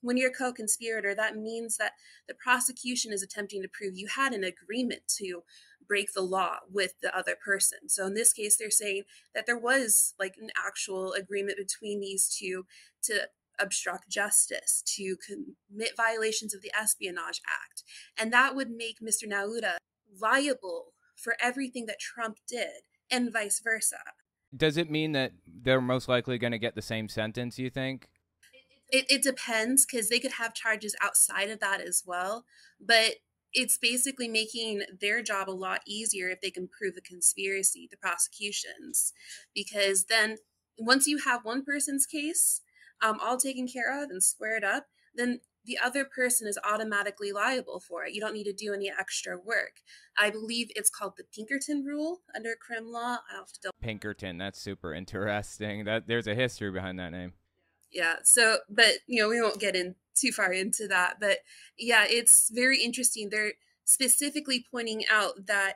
When 0.00 0.16
you're 0.16 0.30
a 0.30 0.34
co 0.34 0.52
conspirator, 0.52 1.14
that 1.14 1.36
means 1.36 1.76
that 1.78 1.92
the 2.28 2.34
prosecution 2.34 3.12
is 3.12 3.22
attempting 3.22 3.62
to 3.62 3.68
prove 3.68 3.96
you 3.96 4.08
had 4.14 4.32
an 4.32 4.44
agreement 4.44 5.02
to 5.18 5.42
break 5.86 6.12
the 6.12 6.22
law 6.22 6.56
with 6.70 6.94
the 7.00 7.16
other 7.16 7.36
person. 7.42 7.88
So 7.88 8.06
in 8.06 8.14
this 8.14 8.32
case, 8.32 8.56
they're 8.56 8.70
saying 8.70 9.02
that 9.34 9.46
there 9.46 9.58
was 9.58 10.14
like 10.18 10.34
an 10.40 10.50
actual 10.56 11.12
agreement 11.12 11.58
between 11.58 12.00
these 12.00 12.28
two 12.28 12.66
to 13.04 13.28
obstruct 13.58 14.08
justice, 14.08 14.82
to 14.96 15.16
commit 15.16 15.96
violations 15.96 16.54
of 16.54 16.62
the 16.62 16.72
Espionage 16.78 17.40
Act. 17.46 17.82
And 18.18 18.32
that 18.32 18.54
would 18.54 18.70
make 18.70 19.00
Mr. 19.00 19.24
Nauta 19.26 19.76
liable 20.20 20.92
for 21.16 21.36
everything 21.40 21.86
that 21.86 21.98
Trump 21.98 22.38
did 22.46 22.82
and 23.10 23.32
vice 23.32 23.60
versa. 23.62 23.98
Does 24.54 24.76
it 24.76 24.90
mean 24.90 25.12
that 25.12 25.32
they're 25.46 25.80
most 25.80 26.08
likely 26.08 26.38
going 26.38 26.52
to 26.52 26.58
get 26.58 26.74
the 26.74 26.82
same 26.82 27.08
sentence, 27.08 27.58
you 27.58 27.70
think? 27.70 28.08
It, 28.88 29.06
it 29.08 29.22
depends 29.22 29.84
because 29.84 30.08
they 30.08 30.20
could 30.20 30.32
have 30.32 30.54
charges 30.54 30.94
outside 31.02 31.50
of 31.50 31.60
that 31.60 31.80
as 31.80 32.04
well. 32.06 32.44
But 32.80 33.16
it's 33.56 33.78
basically 33.78 34.28
making 34.28 34.82
their 35.00 35.22
job 35.22 35.48
a 35.48 35.50
lot 35.50 35.80
easier 35.86 36.28
if 36.28 36.42
they 36.42 36.50
can 36.50 36.68
prove 36.68 36.94
a 36.96 37.00
conspiracy, 37.00 37.88
the 37.90 37.96
prosecutions, 37.96 39.14
because 39.54 40.04
then 40.04 40.36
once 40.78 41.06
you 41.06 41.18
have 41.18 41.44
one 41.44 41.64
person's 41.64 42.04
case 42.04 42.60
um, 43.02 43.18
all 43.20 43.38
taken 43.38 43.66
care 43.66 44.02
of 44.02 44.10
and 44.10 44.22
squared 44.22 44.62
up, 44.62 44.86
then 45.14 45.40
the 45.64 45.78
other 45.82 46.04
person 46.04 46.46
is 46.46 46.58
automatically 46.64 47.32
liable 47.32 47.80
for 47.80 48.04
it. 48.04 48.12
You 48.12 48.20
don't 48.20 48.34
need 48.34 48.44
to 48.44 48.52
do 48.52 48.74
any 48.74 48.90
extra 48.90 49.38
work. 49.38 49.80
I 50.18 50.30
believe 50.30 50.68
it's 50.76 50.90
called 50.90 51.14
the 51.16 51.24
Pinkerton 51.24 51.82
rule 51.82 52.20
under 52.36 52.54
crim 52.54 52.92
law. 52.92 53.18
I 53.32 53.36
have 53.36 53.48
to 53.62 53.70
Pinkerton, 53.80 54.36
that's 54.36 54.60
super 54.60 54.92
interesting. 54.92 55.84
That 55.84 56.06
there's 56.06 56.26
a 56.26 56.34
history 56.34 56.70
behind 56.70 56.98
that 56.98 57.10
name. 57.10 57.32
Yeah. 57.92 58.16
So, 58.24 58.58
but 58.68 58.98
you 59.06 59.22
know, 59.22 59.28
we 59.28 59.40
won't 59.40 59.60
get 59.60 59.76
in 59.76 59.94
too 60.14 60.32
far 60.32 60.52
into 60.52 60.88
that, 60.88 61.16
but 61.20 61.38
yeah, 61.78 62.04
it's 62.08 62.50
very 62.52 62.82
interesting. 62.82 63.28
They're 63.30 63.52
specifically 63.84 64.64
pointing 64.70 65.04
out 65.10 65.46
that 65.46 65.74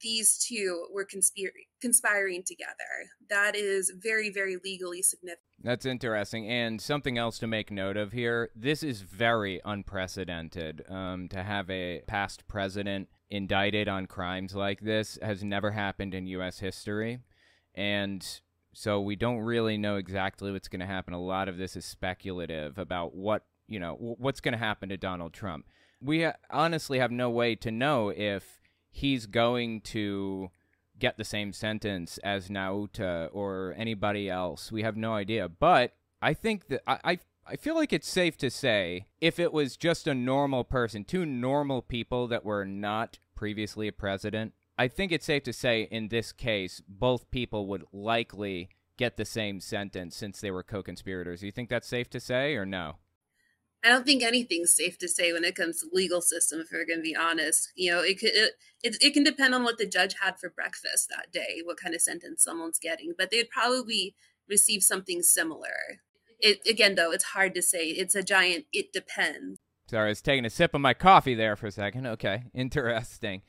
these 0.00 0.38
two 0.38 0.86
were 0.92 1.04
conspir- 1.04 1.50
conspiring 1.80 2.42
together. 2.46 3.10
That 3.30 3.56
is 3.56 3.92
very, 3.96 4.30
very 4.30 4.56
legally 4.62 5.02
significant. 5.02 5.40
That's 5.62 5.86
interesting. 5.86 6.48
And 6.48 6.80
something 6.80 7.18
else 7.18 7.38
to 7.38 7.46
make 7.46 7.70
note 7.70 7.96
of 7.96 8.12
here 8.12 8.50
this 8.54 8.82
is 8.82 9.02
very 9.02 9.60
unprecedented. 9.64 10.84
Um, 10.88 11.28
to 11.28 11.42
have 11.42 11.70
a 11.70 12.02
past 12.06 12.46
president 12.48 13.08
indicted 13.30 13.88
on 13.88 14.06
crimes 14.06 14.54
like 14.54 14.80
this 14.80 15.18
has 15.22 15.42
never 15.42 15.70
happened 15.70 16.14
in 16.14 16.26
U.S. 16.26 16.58
history. 16.58 17.20
And 17.74 18.24
so 18.72 19.00
we 19.00 19.16
don't 19.16 19.38
really 19.38 19.76
know 19.76 19.96
exactly 19.96 20.50
what's 20.52 20.68
going 20.68 20.80
to 20.80 20.86
happen. 20.86 21.14
A 21.14 21.20
lot 21.20 21.48
of 21.48 21.58
this 21.58 21.76
is 21.76 21.84
speculative 21.84 22.78
about 22.78 23.14
what, 23.14 23.44
you 23.68 23.78
know, 23.78 23.96
what's 23.98 24.40
going 24.40 24.52
to 24.52 24.58
happen 24.58 24.88
to 24.88 24.96
Donald 24.96 25.32
Trump. 25.32 25.66
We 26.00 26.26
honestly 26.50 26.98
have 26.98 27.10
no 27.10 27.30
way 27.30 27.54
to 27.56 27.70
know 27.70 28.08
if 28.08 28.60
he's 28.90 29.26
going 29.26 29.82
to 29.82 30.50
get 30.98 31.16
the 31.16 31.24
same 31.24 31.52
sentence 31.52 32.18
as 32.18 32.48
Nauta 32.48 33.28
or 33.32 33.74
anybody 33.76 34.28
else. 34.28 34.72
We 34.72 34.82
have 34.82 34.96
no 34.96 35.14
idea. 35.14 35.48
But 35.48 35.94
I 36.20 36.34
think 36.34 36.68
that 36.68 36.82
I, 36.86 36.98
I 37.04 37.18
I 37.44 37.56
feel 37.56 37.74
like 37.74 37.92
it's 37.92 38.08
safe 38.08 38.36
to 38.38 38.50
say 38.50 39.06
if 39.20 39.40
it 39.40 39.52
was 39.52 39.76
just 39.76 40.06
a 40.06 40.14
normal 40.14 40.62
person, 40.62 41.04
two 41.04 41.26
normal 41.26 41.82
people 41.82 42.28
that 42.28 42.44
were 42.44 42.64
not 42.64 43.18
previously 43.34 43.88
a 43.88 43.92
president, 43.92 44.52
I 44.78 44.88
think 44.88 45.12
it's 45.12 45.26
safe 45.26 45.42
to 45.44 45.52
say 45.52 45.82
in 45.90 46.08
this 46.08 46.32
case 46.32 46.82
both 46.88 47.30
people 47.30 47.66
would 47.68 47.84
likely 47.92 48.70
get 48.96 49.16
the 49.16 49.24
same 49.24 49.60
sentence 49.60 50.16
since 50.16 50.40
they 50.40 50.50
were 50.50 50.62
co-conspirators. 50.62 51.40
Do 51.40 51.46
you 51.46 51.52
think 51.52 51.68
that's 51.68 51.88
safe 51.88 52.08
to 52.10 52.20
say 52.20 52.54
or 52.54 52.66
no? 52.66 52.96
I 53.84 53.88
don't 53.88 54.06
think 54.06 54.22
anything's 54.22 54.72
safe 54.72 54.96
to 54.98 55.08
say 55.08 55.32
when 55.32 55.44
it 55.44 55.56
comes 55.56 55.80
to 55.80 55.88
legal 55.92 56.20
system. 56.20 56.60
If 56.60 56.68
we're 56.72 56.86
going 56.86 57.00
to 57.00 57.02
be 57.02 57.16
honest, 57.16 57.72
you 57.74 57.90
know, 57.90 58.00
it 58.00 58.20
could 58.20 58.30
it, 58.32 58.52
it, 58.82 58.96
it 59.00 59.12
can 59.12 59.24
depend 59.24 59.54
on 59.54 59.64
what 59.64 59.76
the 59.76 59.86
judge 59.86 60.14
had 60.22 60.38
for 60.38 60.50
breakfast 60.50 61.08
that 61.10 61.32
day, 61.32 61.62
what 61.64 61.80
kind 61.80 61.94
of 61.94 62.00
sentence 62.00 62.44
someone's 62.44 62.78
getting, 62.78 63.12
but 63.18 63.30
they'd 63.30 63.50
probably 63.50 64.14
receive 64.48 64.82
something 64.82 65.22
similar. 65.22 66.00
It 66.38 66.60
again, 66.68 66.94
though, 66.94 67.10
it's 67.10 67.24
hard 67.24 67.54
to 67.56 67.62
say. 67.62 67.86
It's 67.88 68.14
a 68.14 68.22
giant. 68.22 68.66
It 68.72 68.92
depends. 68.92 69.58
Sorry, 69.88 70.06
I 70.06 70.08
was 70.10 70.22
taking 70.22 70.44
a 70.44 70.50
sip 70.50 70.74
of 70.74 70.80
my 70.80 70.94
coffee 70.94 71.34
there 71.34 71.56
for 71.56 71.66
a 71.66 71.72
second. 71.72 72.06
Okay, 72.06 72.44
interesting. 72.54 73.42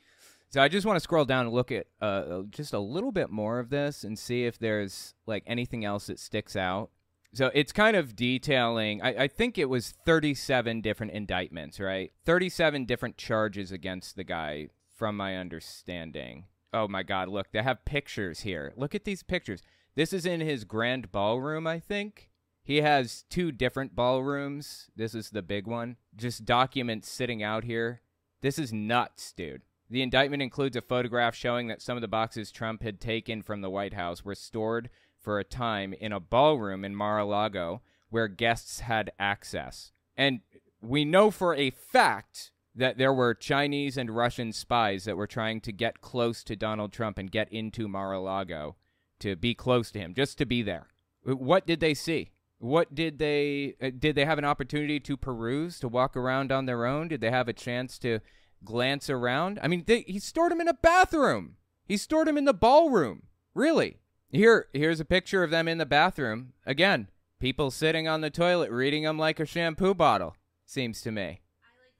So 0.54 0.62
I 0.62 0.68
just 0.68 0.86
want 0.86 0.94
to 0.94 1.00
scroll 1.00 1.24
down 1.24 1.46
and 1.46 1.52
look 1.52 1.72
at 1.72 1.88
uh, 2.00 2.42
just 2.48 2.74
a 2.74 2.78
little 2.78 3.10
bit 3.10 3.28
more 3.28 3.58
of 3.58 3.70
this 3.70 4.04
and 4.04 4.16
see 4.16 4.44
if 4.44 4.56
there's 4.56 5.16
like 5.26 5.42
anything 5.48 5.84
else 5.84 6.06
that 6.06 6.20
sticks 6.20 6.54
out. 6.54 6.90
So 7.32 7.50
it's 7.54 7.72
kind 7.72 7.96
of 7.96 8.14
detailing, 8.14 9.02
I, 9.02 9.24
I, 9.24 9.26
think 9.26 9.58
it 9.58 9.68
was 9.68 9.90
37 10.06 10.80
different 10.80 11.10
indictments, 11.10 11.80
right? 11.80 12.12
37 12.24 12.84
different 12.84 13.16
charges 13.16 13.72
against 13.72 14.14
the 14.14 14.22
guy, 14.22 14.68
from 14.94 15.16
my 15.16 15.36
understanding. 15.36 16.44
Oh 16.72 16.86
my 16.86 17.02
God, 17.02 17.28
look, 17.30 17.50
they 17.50 17.60
have 17.60 17.84
pictures 17.84 18.42
here. 18.42 18.72
Look 18.76 18.94
at 18.94 19.02
these 19.02 19.24
pictures. 19.24 19.60
This 19.96 20.12
is 20.12 20.24
in 20.24 20.40
his 20.40 20.62
grand 20.62 21.10
ballroom, 21.10 21.66
I 21.66 21.80
think. 21.80 22.30
He 22.62 22.82
has 22.82 23.24
two 23.28 23.50
different 23.50 23.96
ballrooms. 23.96 24.88
This 24.94 25.16
is 25.16 25.30
the 25.30 25.42
big 25.42 25.66
one. 25.66 25.96
Just 26.14 26.44
documents 26.44 27.10
sitting 27.10 27.42
out 27.42 27.64
here. 27.64 28.02
This 28.40 28.56
is 28.56 28.72
nuts, 28.72 29.32
dude. 29.32 29.62
The 29.94 30.02
indictment 30.02 30.42
includes 30.42 30.74
a 30.74 30.80
photograph 30.80 31.36
showing 31.36 31.68
that 31.68 31.80
some 31.80 31.96
of 31.96 32.00
the 32.00 32.08
boxes 32.08 32.50
Trump 32.50 32.82
had 32.82 33.00
taken 33.00 33.42
from 33.42 33.60
the 33.60 33.70
White 33.70 33.94
House 33.94 34.24
were 34.24 34.34
stored 34.34 34.90
for 35.20 35.38
a 35.38 35.44
time 35.44 35.92
in 35.92 36.10
a 36.10 36.18
ballroom 36.18 36.84
in 36.84 36.96
Mar 36.96 37.20
a 37.20 37.24
Lago 37.24 37.80
where 38.10 38.26
guests 38.26 38.80
had 38.80 39.12
access. 39.20 39.92
And 40.16 40.40
we 40.82 41.04
know 41.04 41.30
for 41.30 41.54
a 41.54 41.70
fact 41.70 42.50
that 42.74 42.98
there 42.98 43.14
were 43.14 43.34
Chinese 43.34 43.96
and 43.96 44.10
Russian 44.10 44.52
spies 44.52 45.04
that 45.04 45.16
were 45.16 45.28
trying 45.28 45.60
to 45.60 45.70
get 45.70 46.00
close 46.00 46.42
to 46.42 46.56
Donald 46.56 46.92
Trump 46.92 47.16
and 47.16 47.30
get 47.30 47.52
into 47.52 47.86
Mar 47.86 48.14
a 48.14 48.20
Lago 48.20 48.74
to 49.20 49.36
be 49.36 49.54
close 49.54 49.92
to 49.92 50.00
him, 50.00 50.12
just 50.12 50.38
to 50.38 50.44
be 50.44 50.60
there. 50.60 50.88
What 51.22 51.68
did 51.68 51.78
they 51.78 51.94
see? 51.94 52.32
What 52.58 52.96
did 52.96 53.20
they 53.20 53.76
uh, 53.80 53.90
did 53.96 54.16
they 54.16 54.24
have 54.24 54.38
an 54.38 54.44
opportunity 54.44 54.98
to 54.98 55.16
peruse, 55.16 55.78
to 55.78 55.86
walk 55.86 56.16
around 56.16 56.50
on 56.50 56.66
their 56.66 56.84
own? 56.84 57.06
Did 57.06 57.20
they 57.20 57.30
have 57.30 57.46
a 57.46 57.52
chance 57.52 57.96
to 58.00 58.18
glance 58.64 59.10
around? 59.10 59.58
I 59.62 59.68
mean, 59.68 59.84
they, 59.86 60.00
he 60.02 60.18
stored 60.18 60.52
him 60.52 60.60
in 60.60 60.68
a 60.68 60.74
bathroom. 60.74 61.56
He 61.86 61.96
stored 61.96 62.28
him 62.28 62.38
in 62.38 62.44
the 62.44 62.54
ballroom. 62.54 63.24
Really? 63.54 63.98
Here, 64.30 64.68
here's 64.72 65.00
a 65.00 65.04
picture 65.04 65.42
of 65.42 65.50
them 65.50 65.68
in 65.68 65.78
the 65.78 65.86
bathroom. 65.86 66.54
Again, 66.66 67.08
people 67.38 67.70
sitting 67.70 68.08
on 68.08 68.20
the 68.20 68.30
toilet 68.30 68.70
reading 68.70 69.04
them 69.04 69.18
like 69.18 69.38
a 69.38 69.46
shampoo 69.46 69.94
bottle. 69.94 70.36
Seems 70.66 71.02
to 71.02 71.12
me. 71.12 71.40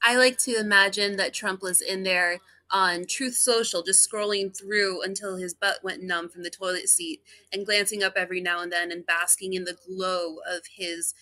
I 0.03 0.17
like 0.17 0.39
to 0.39 0.59
imagine 0.59 1.17
that 1.17 1.33
Trump 1.33 1.63
was 1.63 1.81
in 1.81 2.03
there 2.03 2.41
on 2.71 3.07
Truth 3.07 3.35
Social, 3.35 3.83
just 3.83 4.11
scrolling 4.11 4.57
through 4.57 5.03
until 5.03 5.37
his 5.37 5.55
butt 5.55 5.79
went 5.83 6.03
numb 6.03 6.29
from 6.29 6.43
the 6.43 6.51
toilet 6.51 6.89
seat 6.89 7.21
and 7.53 7.65
glancing 7.65 8.03
up 8.03 8.15
every 8.17 8.41
now 8.41 8.61
and 8.61 8.73
then 8.73 8.91
and 8.91 9.07
basking 9.07 9.55
in 9.55 9.65
the 9.65 9.77
glow 9.87 10.37
of 10.47 10.63
his 10.77 11.15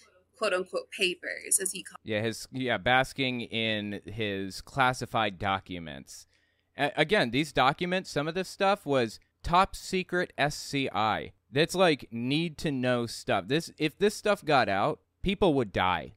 quote 0.43 0.55
unquote 0.55 0.91
papers, 0.91 1.61
as 1.61 1.71
he 1.71 1.85
called. 1.85 2.01
Yeah, 2.03 2.21
his 2.21 2.49
yeah, 2.51 2.77
basking 2.77 3.43
in 3.43 4.01
his 4.07 4.61
classified 4.61 5.39
documents. 5.39 6.27
A- 6.77 6.91
again, 6.97 7.31
these 7.31 7.53
documents, 7.53 8.11
some 8.11 8.27
of 8.27 8.35
this 8.35 8.49
stuff 8.49 8.85
was 8.85 9.21
top 9.45 9.77
secret 9.77 10.33
SCI. 10.37 11.33
That's 11.51 11.77
like 11.77 12.09
need 12.11 12.59
to 12.59 12.73
know 12.73 13.07
stuff. 13.07 13.47
This 13.47 13.71
if 13.79 13.97
this 13.99 14.17
stuff 14.17 14.45
got 14.45 14.69
out, 14.69 14.99
people 15.23 15.55
would 15.55 15.73
die. 15.73 16.15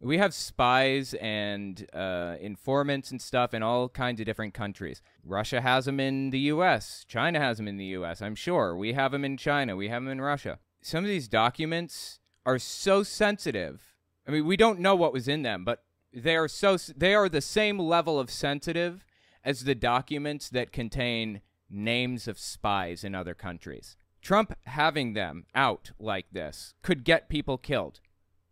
We 0.00 0.18
have 0.18 0.34
spies 0.34 1.14
and 1.14 1.86
uh, 1.94 2.36
informants 2.38 3.10
and 3.10 3.20
stuff 3.22 3.54
in 3.54 3.62
all 3.62 3.88
kinds 3.88 4.20
of 4.20 4.26
different 4.26 4.52
countries. 4.52 5.00
Russia 5.24 5.62
has 5.62 5.86
them 5.86 5.98
in 5.98 6.30
the 6.30 6.38
U.S. 6.40 7.04
China 7.08 7.40
has 7.40 7.56
them 7.56 7.66
in 7.66 7.78
the 7.78 7.86
U.S. 7.86 8.20
I'm 8.20 8.34
sure 8.34 8.76
we 8.76 8.92
have 8.92 9.12
them 9.12 9.24
in 9.24 9.36
China. 9.36 9.74
We 9.74 9.88
have 9.88 10.02
them 10.02 10.12
in 10.12 10.20
Russia. 10.20 10.58
Some 10.82 11.04
of 11.04 11.08
these 11.08 11.26
documents 11.26 12.20
are 12.46 12.58
so 12.58 13.02
sensitive. 13.02 13.94
I 14.26 14.30
mean, 14.30 14.46
we 14.46 14.56
don't 14.56 14.80
know 14.80 14.94
what 14.94 15.12
was 15.12 15.28
in 15.28 15.42
them, 15.42 15.64
but 15.64 15.84
they 16.12 16.36
are 16.36 16.48
so 16.48 16.76
they 16.96 17.14
are 17.14 17.28
the 17.28 17.40
same 17.40 17.78
level 17.78 18.18
of 18.18 18.30
sensitive 18.30 19.04
as 19.44 19.64
the 19.64 19.74
documents 19.74 20.48
that 20.48 20.72
contain 20.72 21.40
names 21.68 22.28
of 22.28 22.38
spies 22.38 23.04
in 23.04 23.14
other 23.14 23.34
countries. 23.34 23.96
Trump 24.22 24.56
having 24.64 25.12
them 25.12 25.44
out 25.54 25.90
like 25.98 26.26
this 26.32 26.74
could 26.82 27.04
get 27.04 27.28
people 27.28 27.58
killed, 27.58 28.00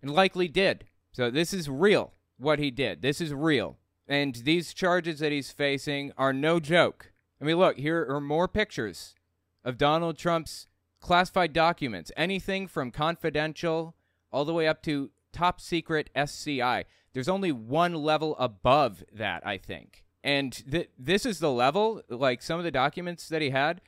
and 0.02 0.10
likely 0.10 0.48
did. 0.48 0.84
So 1.12 1.30
this 1.30 1.54
is 1.54 1.68
real. 1.68 2.12
What 2.38 2.58
he 2.58 2.70
did. 2.70 3.02
This 3.02 3.20
is 3.20 3.32
real. 3.32 3.78
And 4.08 4.34
these 4.34 4.74
charges 4.74 5.20
that 5.20 5.32
he's 5.32 5.52
facing 5.52 6.12
are 6.18 6.32
no 6.32 6.58
joke. 6.58 7.12
I 7.40 7.44
mean, 7.44 7.56
look, 7.56 7.78
here 7.78 8.04
are 8.08 8.20
more 8.20 8.48
pictures 8.48 9.14
of 9.64 9.78
Donald 9.78 10.18
Trump's 10.18 10.66
classified 11.02 11.52
documents. 11.52 12.10
Anything 12.16 12.66
from 12.66 12.90
confidential 12.90 13.94
all 14.32 14.44
the 14.44 14.54
way 14.54 14.66
up 14.66 14.82
to 14.84 15.10
top 15.32 15.60
secret 15.60 16.08
SCI. 16.14 16.84
There's 17.12 17.28
only 17.28 17.52
one 17.52 17.94
level 17.94 18.36
above 18.38 19.04
that, 19.12 19.46
I 19.46 19.58
think. 19.58 20.04
And 20.24 20.52
th- 20.70 20.90
this 20.98 21.26
is 21.26 21.40
the 21.40 21.50
level, 21.50 22.02
like 22.08 22.40
some 22.40 22.58
of 22.58 22.64
the 22.64 22.70
documents 22.70 23.28
that 23.28 23.42
he 23.42 23.50
had 23.50 23.80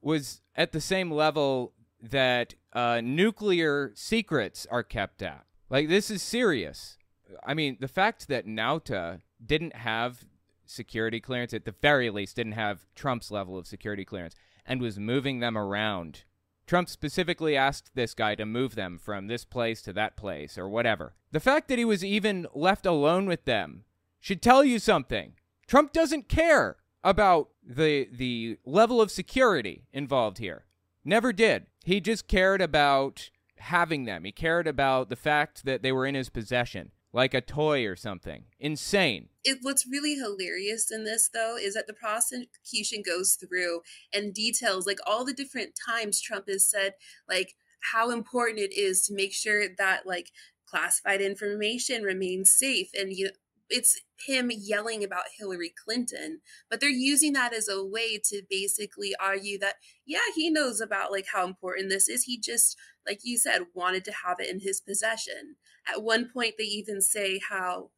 was 0.00 0.42
at 0.54 0.72
the 0.72 0.80
same 0.80 1.10
level 1.10 1.72
that 2.00 2.54
uh, 2.72 3.00
nuclear 3.02 3.92
secrets 3.94 4.66
are 4.70 4.82
kept 4.82 5.22
at. 5.22 5.44
Like, 5.70 5.88
this 5.88 6.10
is 6.10 6.22
serious. 6.22 6.98
I 7.44 7.54
mean, 7.54 7.78
the 7.80 7.88
fact 7.88 8.28
that 8.28 8.46
Nauta 8.46 9.20
didn't 9.44 9.74
have 9.76 10.24
security 10.66 11.20
clearance, 11.20 11.52
at 11.52 11.64
the 11.64 11.74
very 11.82 12.10
least, 12.10 12.36
didn't 12.36 12.52
have 12.52 12.86
Trump's 12.94 13.30
level 13.30 13.58
of 13.58 13.66
security 13.66 14.04
clearance, 14.04 14.34
and 14.64 14.80
was 14.80 14.98
moving 14.98 15.40
them 15.40 15.56
around. 15.56 16.24
Trump 16.68 16.88
specifically 16.90 17.56
asked 17.56 17.94
this 17.94 18.14
guy 18.14 18.34
to 18.34 18.44
move 18.44 18.74
them 18.74 18.98
from 18.98 19.26
this 19.26 19.44
place 19.44 19.80
to 19.82 19.92
that 19.94 20.16
place 20.16 20.58
or 20.58 20.68
whatever. 20.68 21.14
The 21.32 21.40
fact 21.40 21.68
that 21.68 21.78
he 21.78 21.84
was 21.84 22.04
even 22.04 22.46
left 22.54 22.84
alone 22.84 23.26
with 23.26 23.46
them 23.46 23.84
should 24.20 24.42
tell 24.42 24.62
you 24.62 24.78
something. 24.78 25.32
Trump 25.66 25.92
doesn't 25.92 26.28
care 26.28 26.76
about 27.02 27.48
the 27.66 28.08
the 28.12 28.58
level 28.64 29.00
of 29.00 29.10
security 29.10 29.86
involved 29.92 30.38
here. 30.38 30.66
Never 31.04 31.32
did. 31.32 31.66
He 31.84 32.00
just 32.00 32.28
cared 32.28 32.60
about 32.60 33.30
having 33.56 34.04
them. 34.04 34.24
He 34.24 34.32
cared 34.32 34.66
about 34.66 35.08
the 35.08 35.16
fact 35.16 35.64
that 35.64 35.82
they 35.82 35.90
were 35.90 36.06
in 36.06 36.14
his 36.14 36.28
possession, 36.28 36.92
like 37.18 37.34
a 37.34 37.40
toy 37.40 37.84
or 37.84 37.96
something. 37.96 38.44
Insane. 38.60 39.28
It, 39.42 39.58
what's 39.62 39.88
really 39.90 40.14
hilarious 40.14 40.88
in 40.92 41.02
this, 41.02 41.28
though, 41.34 41.56
is 41.56 41.74
that 41.74 41.88
the 41.88 41.92
prosecution 41.92 43.02
goes 43.04 43.34
through 43.34 43.80
and 44.14 44.32
details 44.32 44.86
like 44.86 45.00
all 45.04 45.24
the 45.24 45.34
different 45.34 45.72
times 45.84 46.20
Trump 46.20 46.48
has 46.48 46.70
said 46.70 46.92
like 47.28 47.56
how 47.92 48.12
important 48.12 48.60
it 48.60 48.72
is 48.72 49.02
to 49.06 49.14
make 49.14 49.32
sure 49.32 49.64
that 49.78 50.06
like 50.06 50.30
classified 50.64 51.20
information 51.20 52.04
remains 52.04 52.52
safe 52.52 52.90
and 52.96 53.12
you 53.12 53.30
it's 53.70 54.00
him 54.26 54.50
yelling 54.50 55.04
about 55.04 55.24
Hillary 55.36 55.74
Clinton, 55.84 56.40
but 56.70 56.80
they're 56.80 56.88
using 56.88 57.34
that 57.34 57.52
as 57.52 57.68
a 57.68 57.84
way 57.84 58.18
to 58.24 58.42
basically 58.48 59.12
argue 59.20 59.58
that 59.58 59.74
yeah, 60.06 60.20
he 60.34 60.50
knows 60.50 60.80
about 60.80 61.10
like 61.10 61.26
how 61.34 61.44
important 61.44 61.90
this 61.90 62.08
is. 62.08 62.22
He 62.22 62.38
just 62.38 62.78
like 63.06 63.20
you 63.24 63.36
said 63.36 63.62
wanted 63.74 64.04
to 64.04 64.12
have 64.24 64.38
it 64.38 64.48
in 64.48 64.60
his 64.60 64.80
possession. 64.80 65.56
At 65.90 66.02
one 66.02 66.28
point 66.32 66.54
they 66.58 66.64
even 66.64 67.00
say 67.00 67.40
how 67.48 67.90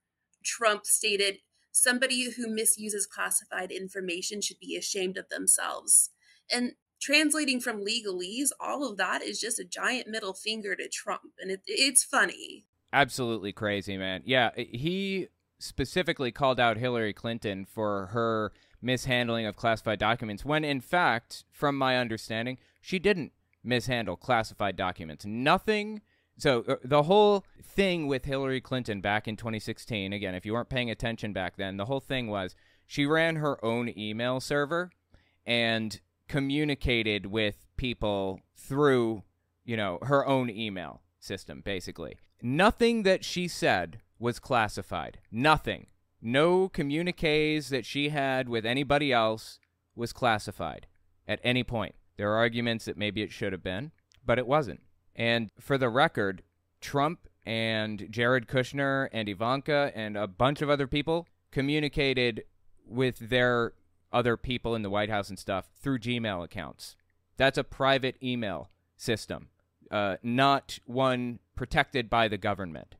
Trump 0.45 0.87
stated 0.87 1.39
somebody 1.73 2.31
who 2.31 2.49
misuses 2.49 3.07
classified 3.07 3.71
information 3.71 4.41
should 4.41 4.59
be 4.59 4.77
ashamed 4.77 5.17
of 5.17 5.29
themselves. 5.29 6.11
And 6.53 6.73
translating 7.01 7.61
from 7.61 7.85
legalese, 7.85 8.51
all 8.61 8.89
of 8.89 8.97
that 8.99 9.23
is 9.23 9.41
just 9.41 9.59
a 9.59 9.65
giant 9.65 10.09
middle 10.09 10.35
finger 10.35 10.75
to 10.77 10.89
Trump 10.89 11.33
and 11.41 11.51
it, 11.51 11.63
it's 11.67 12.05
funny. 12.05 12.67
Absolutely 12.93 13.53
crazy, 13.53 13.97
man. 13.97 14.23
Yeah, 14.25 14.51
he 14.57 15.29
specifically 15.61 16.33
called 16.33 16.59
out 16.59 16.77
Hillary 16.77 17.13
Clinton 17.13 17.65
for 17.65 18.07
her 18.07 18.53
mishandling 18.83 19.47
of 19.47 19.57
classified 19.57 19.99
documents 19.99 20.45
when 20.45 20.65
in 20.65 20.81
fact 20.81 21.45
from 21.53 21.77
my 21.77 21.99
understanding 21.99 22.57
she 22.81 22.99
didn't 22.99 23.31
mishandle 23.63 24.17
classified 24.17 24.75
documents 24.75 25.27
nothing 25.27 26.01
so 26.41 26.65
uh, 26.69 26.77
the 26.85 27.05
whole 27.05 27.45
thing 27.63 28.07
with 28.07 28.25
Hillary 28.25 28.61
Clinton 28.61 29.01
back 29.01 29.29
in 29.29 29.37
2016 29.37 30.13
again 30.13 30.35
if 30.35 30.45
you 30.45 30.53
weren't 30.53 30.69
paying 30.69 30.91
attention 30.91 31.33
back 31.33 31.57
then 31.57 31.77
the 31.77 31.87
whole 31.87 32.01
thing 32.01 32.29
was 32.29 32.55
she 32.87 33.07
ran 33.07 33.37
her 33.37 33.63
own 33.65 33.93
email 33.97 34.41
server 34.41 34.91
and 35.47 36.01
communicated 36.29 37.27
with 37.27 37.67
people 37.77 38.41
through 38.57 39.23
you 39.65 39.77
know 39.77 39.99
her 40.03 40.27
own 40.27 40.51
email 40.51 41.01
system 41.19 41.61
basically 41.65 42.17
nothing 42.43 43.03
that 43.03 43.25
she 43.25 43.47
said 43.49 44.01
was 44.21 44.39
classified. 44.39 45.19
Nothing. 45.33 45.87
No 46.21 46.69
communiques 46.69 47.71
that 47.71 47.87
she 47.87 48.11
had 48.11 48.49
with 48.49 48.67
anybody 48.67 49.13
else 49.13 49.59
was 49.97 50.13
classified 50.13 50.87
at 51.27 51.41
any 51.43 51.65
point. 51.65 51.95
There 52.19 52.31
are 52.31 52.37
arguments 52.37 52.85
that 52.85 52.99
maybe 52.99 53.23
it 53.23 53.33
should 53.33 53.53
have 53.53 53.63
been, 53.63 53.93
but 54.25 54.39
it 54.39 54.47
wasn't. 54.47 54.81
And 55.15 55.51
for 55.59 55.77
the 55.77 55.89
record, 55.89 56.43
Trump 56.81 57.29
and 57.45 58.07
Jared 58.11 58.47
Kushner 58.47 59.09
and 59.13 59.29
Ivanka 59.29 59.93
and 59.95 60.17
a 60.17 60.27
bunch 60.27 60.63
of 60.63 60.71
other 60.71 60.87
people 60.87 61.27
communicated 61.51 62.45
with 62.87 63.19
their 63.31 63.73
other 64.13 64.37
people 64.37 64.75
in 64.75 64.83
the 64.83 64.91
White 64.91 65.11
House 65.11 65.29
and 65.29 65.39
stuff 65.39 65.71
through 65.81 65.99
Gmail 65.99 66.45
accounts. 66.45 66.97
That's 67.37 67.59
a 67.59 67.65
private 67.65 68.17
email 68.23 68.71
system, 68.97 69.49
uh, 69.91 70.17
not 70.23 70.79
one 70.85 71.39
protected 71.55 72.11
by 72.11 72.29
the 72.29 72.39
government. 72.39 72.97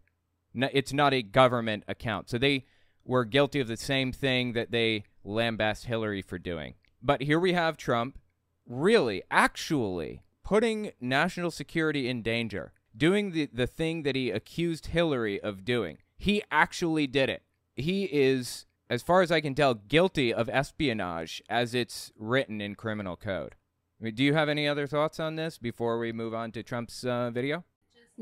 No, 0.55 0.69
it's 0.73 0.93
not 0.93 1.15
a 1.15 1.23
government 1.23 1.85
account. 1.87 2.31
So 2.31 2.39
they 2.39 2.65
were 3.05 3.25
guilty 3.25 3.61
of 3.61 3.69
the 3.69 3.77
same 3.77 4.13
thing 4.13 4.53
that 4.53 4.71
they 4.71 5.05
lambast 5.25 5.85
Hillary 5.85 6.23
for 6.23 6.39
doing. 6.39 6.75
But 7.03 7.23
here 7.23 7.39
we 7.39 7.53
have 7.53 7.77
Trump 7.77 8.19
really, 8.67 9.23
actually 9.31 10.23
putting 10.51 10.91
national 11.01 11.49
security 11.49 12.09
in 12.09 12.23
danger, 12.23 12.73
doing 12.97 13.31
the, 13.31 13.49
the 13.53 13.69
thing 13.69 14.03
that 14.03 14.17
he 14.17 14.33
accused 14.33 14.89
Hillary 14.89 15.41
of 15.41 15.65
doing. 15.65 15.99
He 16.19 16.43
actually 16.51 17.07
did 17.07 17.31
it. 17.31 17.45
He 17.77 18.07
is, 18.07 18.67
as 18.91 19.01
far 19.01 19.23
as 19.23 19.31
I 19.31 19.41
can 19.41 19.55
tell, 19.55 19.75
guilty 19.75 20.35
of 20.35 20.49
espionage 20.49 21.41
as 21.49 21.73
it's 21.73 22.11
written 22.19 22.61
in 22.61 22.75
criminal 22.75 23.15
code. 23.15 23.55
I 24.01 24.05
mean, 24.07 24.17
do 24.17 24.25
you 24.25 24.35
have 24.35 24.49
any 24.49 24.67
other 24.67 24.89
thoughts 24.89 25.21
on 25.21 25.37
this 25.37 25.57
before 25.57 26.01
we 26.01 26.11
move 26.11 26.35
on 26.35 26.51
to 26.51 26.65
Trump's 26.65 27.05
uh, 27.05 27.31
video? 27.31 27.63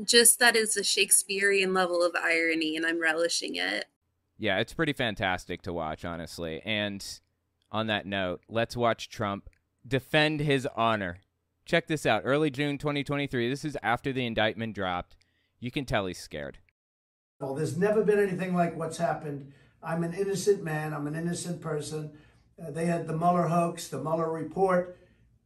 just 0.03 0.37
that 0.37 0.55
is 0.55 0.77
a 0.77 0.83
Shakespearean 0.83 1.73
level 1.73 2.03
of 2.05 2.15
irony, 2.15 2.77
and 2.77 2.85
I'm 2.85 3.01
relishing 3.01 3.55
it. 3.55 3.85
Yeah, 4.37 4.59
it's 4.59 4.73
pretty 4.73 4.93
fantastic 4.93 5.63
to 5.63 5.73
watch, 5.73 6.05
honestly. 6.05 6.61
And 6.63 7.03
on 7.71 7.87
that 7.87 8.05
note, 8.05 8.41
let's 8.47 8.77
watch 8.77 9.09
Trump 9.09 9.49
defend 9.87 10.41
his 10.41 10.67
honor. 10.75 11.21
Check 11.69 11.85
this 11.85 12.07
out. 12.07 12.23
Early 12.25 12.49
June 12.49 12.79
2023. 12.79 13.47
This 13.47 13.63
is 13.63 13.77
after 13.83 14.11
the 14.11 14.25
indictment 14.25 14.73
dropped. 14.73 15.15
You 15.59 15.69
can 15.69 15.85
tell 15.85 16.07
he's 16.07 16.17
scared. 16.17 16.57
Well, 17.39 17.53
there's 17.53 17.77
never 17.77 18.03
been 18.03 18.17
anything 18.17 18.55
like 18.55 18.75
what's 18.75 18.97
happened. 18.97 19.51
I'm 19.83 20.03
an 20.03 20.15
innocent 20.15 20.63
man. 20.63 20.95
I'm 20.95 21.05
an 21.05 21.13
innocent 21.13 21.61
person. 21.61 22.09
Uh, 22.59 22.71
they 22.71 22.87
had 22.87 23.05
the 23.05 23.15
Mueller 23.15 23.49
hoax, 23.49 23.87
the 23.87 24.01
Mueller 24.01 24.31
report, 24.31 24.97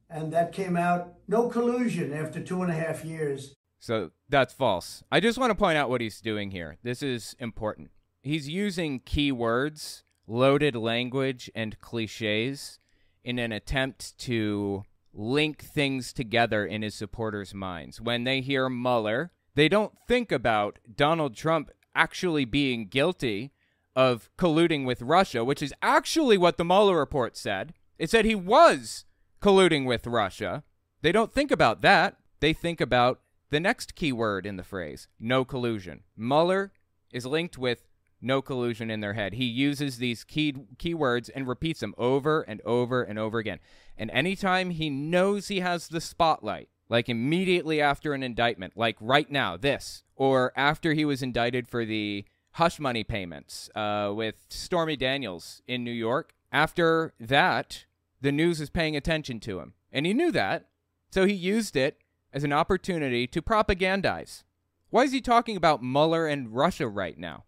and 0.10 0.32
that 0.32 0.54
came 0.54 0.78
out. 0.78 1.16
No 1.28 1.50
collusion 1.50 2.14
after 2.14 2.42
two 2.42 2.62
and 2.62 2.72
a 2.72 2.76
half 2.76 3.04
years. 3.04 3.54
So 3.82 4.12
that's 4.30 4.54
false. 4.54 5.04
I 5.12 5.20
just 5.20 5.38
want 5.38 5.52
to 5.52 5.56
point 5.56 5.78
out 5.78 5.90
what 5.90 6.00
he's 6.00 6.22
doing 6.22 6.52
here. 6.52 6.78
This 6.84 7.04
is 7.04 7.36
important. 7.38 7.92
He's 8.22 8.48
using 8.48 9.02
keywords, 9.02 10.04
loaded 10.26 10.78
language, 10.78 11.52
and 11.54 11.78
cliches 11.82 12.80
in 13.26 13.40
an 13.40 13.52
attempt 13.52 14.18
to 14.20 14.86
link 15.14 15.62
things 15.62 16.12
together 16.14 16.66
in 16.66 16.82
his 16.82 16.96
supporters' 16.96 17.54
minds. 17.54 18.02
When 18.02 18.24
they 18.24 18.42
hear 18.42 18.70
Mueller, 18.70 19.32
they 19.56 19.70
don't 19.70 19.94
think 20.08 20.32
about 20.32 20.80
Donald 20.94 21.36
Trump 21.36 21.72
actually 21.96 22.46
being 22.46 22.88
guilty 22.88 23.52
of 23.96 24.30
colluding 24.38 24.86
with 24.86 25.02
Russia, 25.02 25.44
which 25.44 25.62
is 25.62 25.74
actually 25.82 26.38
what 26.38 26.58
the 26.58 26.66
Mueller 26.66 26.98
report 26.98 27.38
said. 27.38 27.74
It 28.00 28.10
said 28.10 28.26
he 28.26 28.36
was 28.36 29.06
colluding 29.42 29.86
with 29.86 30.08
Russia. 30.08 30.64
They 31.02 31.12
don't 31.12 31.32
think 31.32 31.52
about 31.52 31.82
that. 31.82 32.18
They 32.40 32.54
think 32.54 32.82
about 32.82 33.22
the 33.52 33.60
next 33.60 33.94
key 33.94 34.12
word 34.12 34.46
in 34.46 34.58
the 34.58 34.64
phrase, 34.64 35.08
no 35.20 35.46
collusion. 35.46 36.02
Mueller 36.18 36.72
is 37.12 37.26
linked 37.26 37.58
with 37.58 37.84
no 38.24 38.42
collusion 38.42 38.90
in 38.90 39.02
their 39.02 39.14
head. 39.14 39.34
He 39.34 39.46
uses 39.46 39.98
these 39.98 40.24
key 40.24 40.54
keywords 40.78 41.30
and 41.34 41.48
repeats 41.48 41.80
them 41.80 41.94
over 41.98 42.42
and 42.42 42.62
over 42.62 43.04
and 43.04 43.20
over 43.20 43.38
again. 43.38 43.60
And 43.98 44.10
anytime 44.12 44.72
he 44.72 44.90
knows 44.90 45.48
he 45.48 45.60
has 45.60 45.88
the 45.88 46.02
spotlight, 46.02 46.70
like 46.90 47.10
immediately 47.10 47.82
after 47.82 48.14
an 48.14 48.24
indictment, 48.24 48.74
like 48.76 48.98
right 49.00 49.30
now, 49.30 49.58
this, 49.58 50.04
or 50.16 50.52
after 50.56 50.94
he 50.94 51.06
was 51.06 51.22
indicted 51.24 51.68
for 51.68 51.86
the 51.86 52.26
hush 52.54 52.80
money 52.80 53.04
payments 53.04 53.70
uh, 53.76 54.12
with 54.16 54.46
Stormy 54.50 54.96
Daniels 54.96 55.62
in 55.68 55.84
New 55.84 55.92
York. 55.92 56.34
After 56.52 57.14
that, 57.20 57.86
the 58.22 58.32
news 58.32 58.62
is 58.62 58.70
paying 58.70 58.96
attention 58.96 59.40
to 59.42 59.60
him. 59.60 59.74
And 59.92 60.06
he 60.06 60.14
knew 60.14 60.32
that. 60.32 60.68
So 61.12 61.26
he 61.26 61.34
used 61.34 61.76
it 61.76 61.98
as 62.32 62.44
an 62.44 62.54
opportunity 62.54 63.28
to 63.28 63.42
propagandize. 63.42 64.44
Why 64.90 65.04
is 65.04 65.12
he 65.12 65.22
talking 65.22 65.58
about 65.58 65.84
Mueller 65.84 66.28
and 66.28 66.54
Russia 66.54 66.88
right 66.88 67.18
now? 67.18 67.46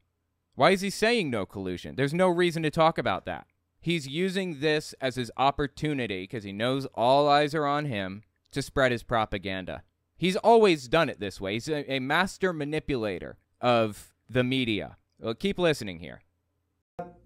Why 0.55 0.71
is 0.71 0.79
he 0.79 0.89
saying 0.89 1.29
no 1.29 1.45
collusion? 1.45 1.95
There's 1.95 2.13
no 2.13 2.29
reason 2.29 2.63
to 2.63 2.71
talk 2.71 2.97
about 2.97 3.25
that. 3.25 3.47
He's 3.81 4.07
using 4.07 4.61
this 4.61 4.95
as 5.01 5.15
his 5.15 5.29
opportunity 5.35 6.23
because 6.23 6.45
he 6.45 6.53
knows 6.53 6.87
all 6.95 7.27
eyes 7.27 7.53
are 7.53 7.65
on 7.65 7.85
him 7.85 8.23
to 8.51 8.61
spread 8.61 8.93
his 8.93 9.03
propaganda. 9.03 9.83
He's 10.17 10.37
always 10.37 10.87
done 10.87 11.09
it 11.09 11.19
this 11.19 11.41
way. 11.41 11.53
He's 11.53 11.67
a, 11.67 11.91
a 11.91 11.99
master 11.99 12.53
manipulator 12.53 13.37
of 13.59 14.13
the 14.29 14.45
media. 14.45 14.95
Well, 15.19 15.33
keep 15.33 15.59
listening 15.59 15.99
here. 15.99 16.21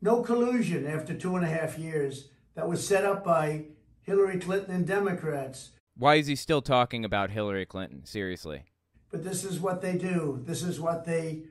No 0.01 0.23
collusion 0.23 0.87
after 0.87 1.13
two 1.13 1.35
and 1.35 1.45
a 1.45 1.49
half 1.49 1.77
years 1.77 2.29
that 2.55 2.67
was 2.67 2.85
set 2.85 3.05
up 3.05 3.23
by 3.23 3.65
Hillary 4.01 4.39
Clinton 4.39 4.73
and 4.73 4.87
Democrats. 4.87 5.69
Why 5.95 6.15
is 6.15 6.25
he 6.25 6.35
still 6.35 6.63
talking 6.63 7.05
about 7.05 7.29
Hillary 7.29 7.67
Clinton? 7.67 8.05
Seriously. 8.05 8.63
But 9.11 9.23
this 9.23 9.43
is 9.43 9.59
what 9.59 9.81
they 9.81 9.97
do. 9.97 10.41
This 10.45 10.63
is 10.63 10.79
what 10.79 11.05
they 11.05 11.43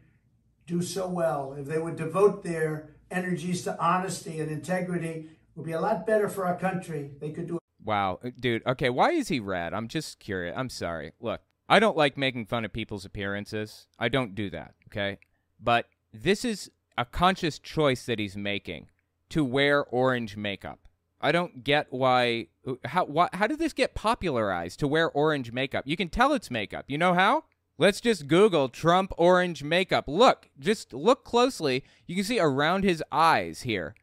do 0.68 0.82
so 0.82 1.08
well. 1.08 1.56
If 1.58 1.66
they 1.66 1.78
would 1.78 1.96
devote 1.96 2.44
their 2.44 2.90
energies 3.10 3.62
to 3.64 3.80
honesty 3.82 4.38
and 4.38 4.50
integrity, 4.50 5.30
it 5.30 5.56
would 5.56 5.66
be 5.66 5.72
a 5.72 5.80
lot 5.80 6.06
better 6.06 6.28
for 6.28 6.46
our 6.46 6.56
country. 6.56 7.10
They 7.18 7.30
could 7.30 7.48
do 7.48 7.58
Wow, 7.84 8.20
uh, 8.22 8.30
dude. 8.38 8.66
Okay, 8.66 8.90
why 8.90 9.12
is 9.12 9.28
he 9.28 9.40
red? 9.40 9.72
I'm 9.72 9.88
just 9.88 10.18
curious. 10.18 10.54
I'm 10.56 10.68
sorry. 10.68 11.12
Look, 11.20 11.40
I 11.70 11.80
don't 11.80 11.96
like 11.96 12.18
making 12.18 12.46
fun 12.46 12.66
of 12.66 12.72
people's 12.72 13.06
appearances. 13.06 13.86
I 13.98 14.10
don't 14.10 14.34
do 14.34 14.50
that, 14.50 14.74
okay? 14.88 15.18
But 15.58 15.86
this 16.12 16.44
is 16.44 16.70
a 16.98 17.06
conscious 17.06 17.58
choice 17.58 18.04
that 18.04 18.18
he's 18.18 18.36
making 18.36 18.88
to 19.30 19.42
wear 19.42 19.84
orange 19.84 20.36
makeup. 20.36 20.80
I 21.20 21.32
don't 21.32 21.64
get 21.64 21.86
why 21.90 22.48
how 22.84 23.06
why, 23.06 23.28
how 23.32 23.46
did 23.46 23.58
this 23.58 23.72
get 23.72 23.94
popularized 23.94 24.78
to 24.80 24.88
wear 24.88 25.10
orange 25.10 25.50
makeup? 25.50 25.84
You 25.86 25.96
can 25.96 26.10
tell 26.10 26.32
it's 26.32 26.50
makeup. 26.50 26.84
You 26.88 26.98
know 26.98 27.14
how? 27.14 27.44
Let's 27.80 28.00
just 28.00 28.26
Google 28.26 28.68
Trump 28.68 29.12
orange 29.16 29.62
makeup. 29.62 30.06
Look, 30.08 30.50
just 30.58 30.92
look 30.92 31.24
closely. 31.24 31.84
You 32.08 32.16
can 32.16 32.24
see 32.24 32.40
around 32.40 32.82
his 32.82 33.04
eyes 33.12 33.62
here. 33.62 33.94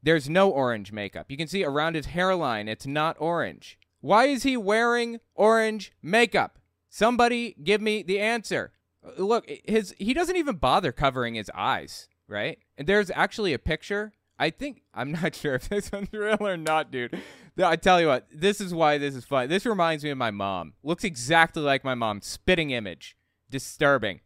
There's 0.00 0.28
no 0.28 0.50
orange 0.50 0.92
makeup. 0.92 1.26
You 1.28 1.36
can 1.36 1.48
see 1.48 1.64
around 1.64 1.96
his 1.96 2.06
hairline, 2.06 2.68
it's 2.68 2.86
not 2.86 3.16
orange. 3.18 3.76
Why 4.00 4.26
is 4.26 4.44
he 4.44 4.56
wearing 4.56 5.18
orange 5.34 5.92
makeup? 6.00 6.60
Somebody 6.88 7.56
give 7.64 7.80
me 7.80 8.04
the 8.04 8.20
answer. 8.20 8.70
Look, 9.16 9.50
his 9.64 9.96
he 9.98 10.14
doesn't 10.14 10.36
even 10.36 10.56
bother 10.56 10.92
covering 10.92 11.34
his 11.34 11.50
eyes, 11.52 12.08
right? 12.28 12.58
And 12.76 12.86
there's 12.86 13.10
actually 13.10 13.52
a 13.52 13.58
picture. 13.58 14.12
I 14.38 14.50
think 14.50 14.82
I'm 14.94 15.10
not 15.22 15.34
sure 15.34 15.56
if 15.56 15.68
this 15.68 15.90
one's 15.90 16.12
real 16.12 16.36
or 16.40 16.56
not, 16.56 16.92
dude. 16.92 17.20
I 17.66 17.76
tell 17.76 18.00
you 18.00 18.06
what, 18.06 18.26
this 18.32 18.60
is 18.60 18.72
why 18.72 18.98
this 18.98 19.14
is 19.14 19.24
fun. 19.24 19.48
This 19.48 19.66
reminds 19.66 20.04
me 20.04 20.10
of 20.10 20.18
my 20.18 20.30
mom. 20.30 20.74
Looks 20.82 21.04
exactly 21.04 21.62
like 21.62 21.84
my 21.84 21.94
mom. 21.94 22.20
Spitting 22.20 22.70
image. 22.70 23.16
Disturbing. 23.50 24.20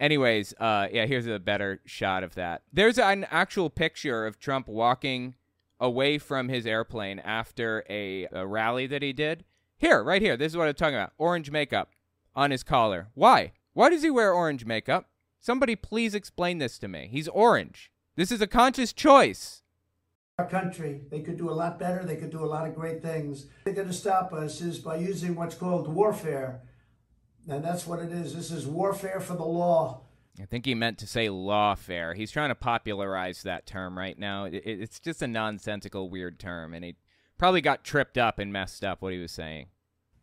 Anyways, 0.00 0.54
uh, 0.60 0.88
yeah, 0.92 1.06
here's 1.06 1.26
a 1.26 1.38
better 1.38 1.80
shot 1.84 2.22
of 2.22 2.34
that. 2.34 2.62
There's 2.72 2.98
an 2.98 3.26
actual 3.30 3.70
picture 3.70 4.26
of 4.26 4.38
Trump 4.38 4.68
walking 4.68 5.34
away 5.80 6.18
from 6.18 6.48
his 6.48 6.66
airplane 6.66 7.18
after 7.20 7.84
a, 7.88 8.26
a 8.32 8.46
rally 8.46 8.86
that 8.86 9.02
he 9.02 9.12
did. 9.12 9.44
Here, 9.76 10.02
right 10.02 10.22
here. 10.22 10.36
This 10.36 10.52
is 10.52 10.56
what 10.56 10.68
I'm 10.68 10.74
talking 10.74 10.96
about. 10.96 11.12
Orange 11.18 11.50
makeup 11.50 11.90
on 12.34 12.50
his 12.50 12.62
collar. 12.62 13.08
Why? 13.14 13.52
Why 13.72 13.90
does 13.90 14.02
he 14.02 14.10
wear 14.10 14.32
orange 14.32 14.64
makeup? 14.64 15.06
Somebody 15.40 15.76
please 15.76 16.14
explain 16.14 16.58
this 16.58 16.78
to 16.80 16.88
me. 16.88 17.08
He's 17.10 17.28
orange. 17.28 17.90
This 18.16 18.32
is 18.32 18.40
a 18.40 18.48
conscious 18.48 18.92
choice. 18.92 19.62
Our 20.38 20.46
country, 20.46 21.00
they 21.10 21.18
could 21.18 21.36
do 21.36 21.50
a 21.50 21.52
lot 21.52 21.80
better. 21.80 22.04
They 22.04 22.14
could 22.14 22.30
do 22.30 22.44
a 22.44 22.46
lot 22.46 22.68
of 22.68 22.76
great 22.76 23.02
things. 23.02 23.46
They're 23.64 23.74
going 23.74 23.88
to 23.88 23.92
stop 23.92 24.32
us 24.32 24.60
is 24.60 24.78
by 24.78 24.94
using 24.94 25.34
what's 25.34 25.56
called 25.56 25.92
warfare. 25.92 26.60
And 27.48 27.64
that's 27.64 27.88
what 27.88 27.98
it 27.98 28.12
is. 28.12 28.36
This 28.36 28.52
is 28.52 28.64
warfare 28.64 29.18
for 29.18 29.34
the 29.34 29.44
law. 29.44 30.02
I 30.40 30.44
think 30.44 30.64
he 30.64 30.76
meant 30.76 30.98
to 30.98 31.08
say 31.08 31.26
lawfare. 31.26 32.14
He's 32.14 32.30
trying 32.30 32.50
to 32.50 32.54
popularize 32.54 33.42
that 33.42 33.66
term 33.66 33.98
right 33.98 34.16
now. 34.16 34.44
It's 34.44 35.00
just 35.00 35.22
a 35.22 35.26
nonsensical, 35.26 36.08
weird 36.08 36.38
term, 36.38 36.72
and 36.72 36.84
he 36.84 36.94
probably 37.36 37.60
got 37.60 37.82
tripped 37.82 38.16
up 38.16 38.38
and 38.38 38.52
messed 38.52 38.84
up 38.84 39.02
what 39.02 39.12
he 39.12 39.18
was 39.18 39.32
saying. 39.32 39.66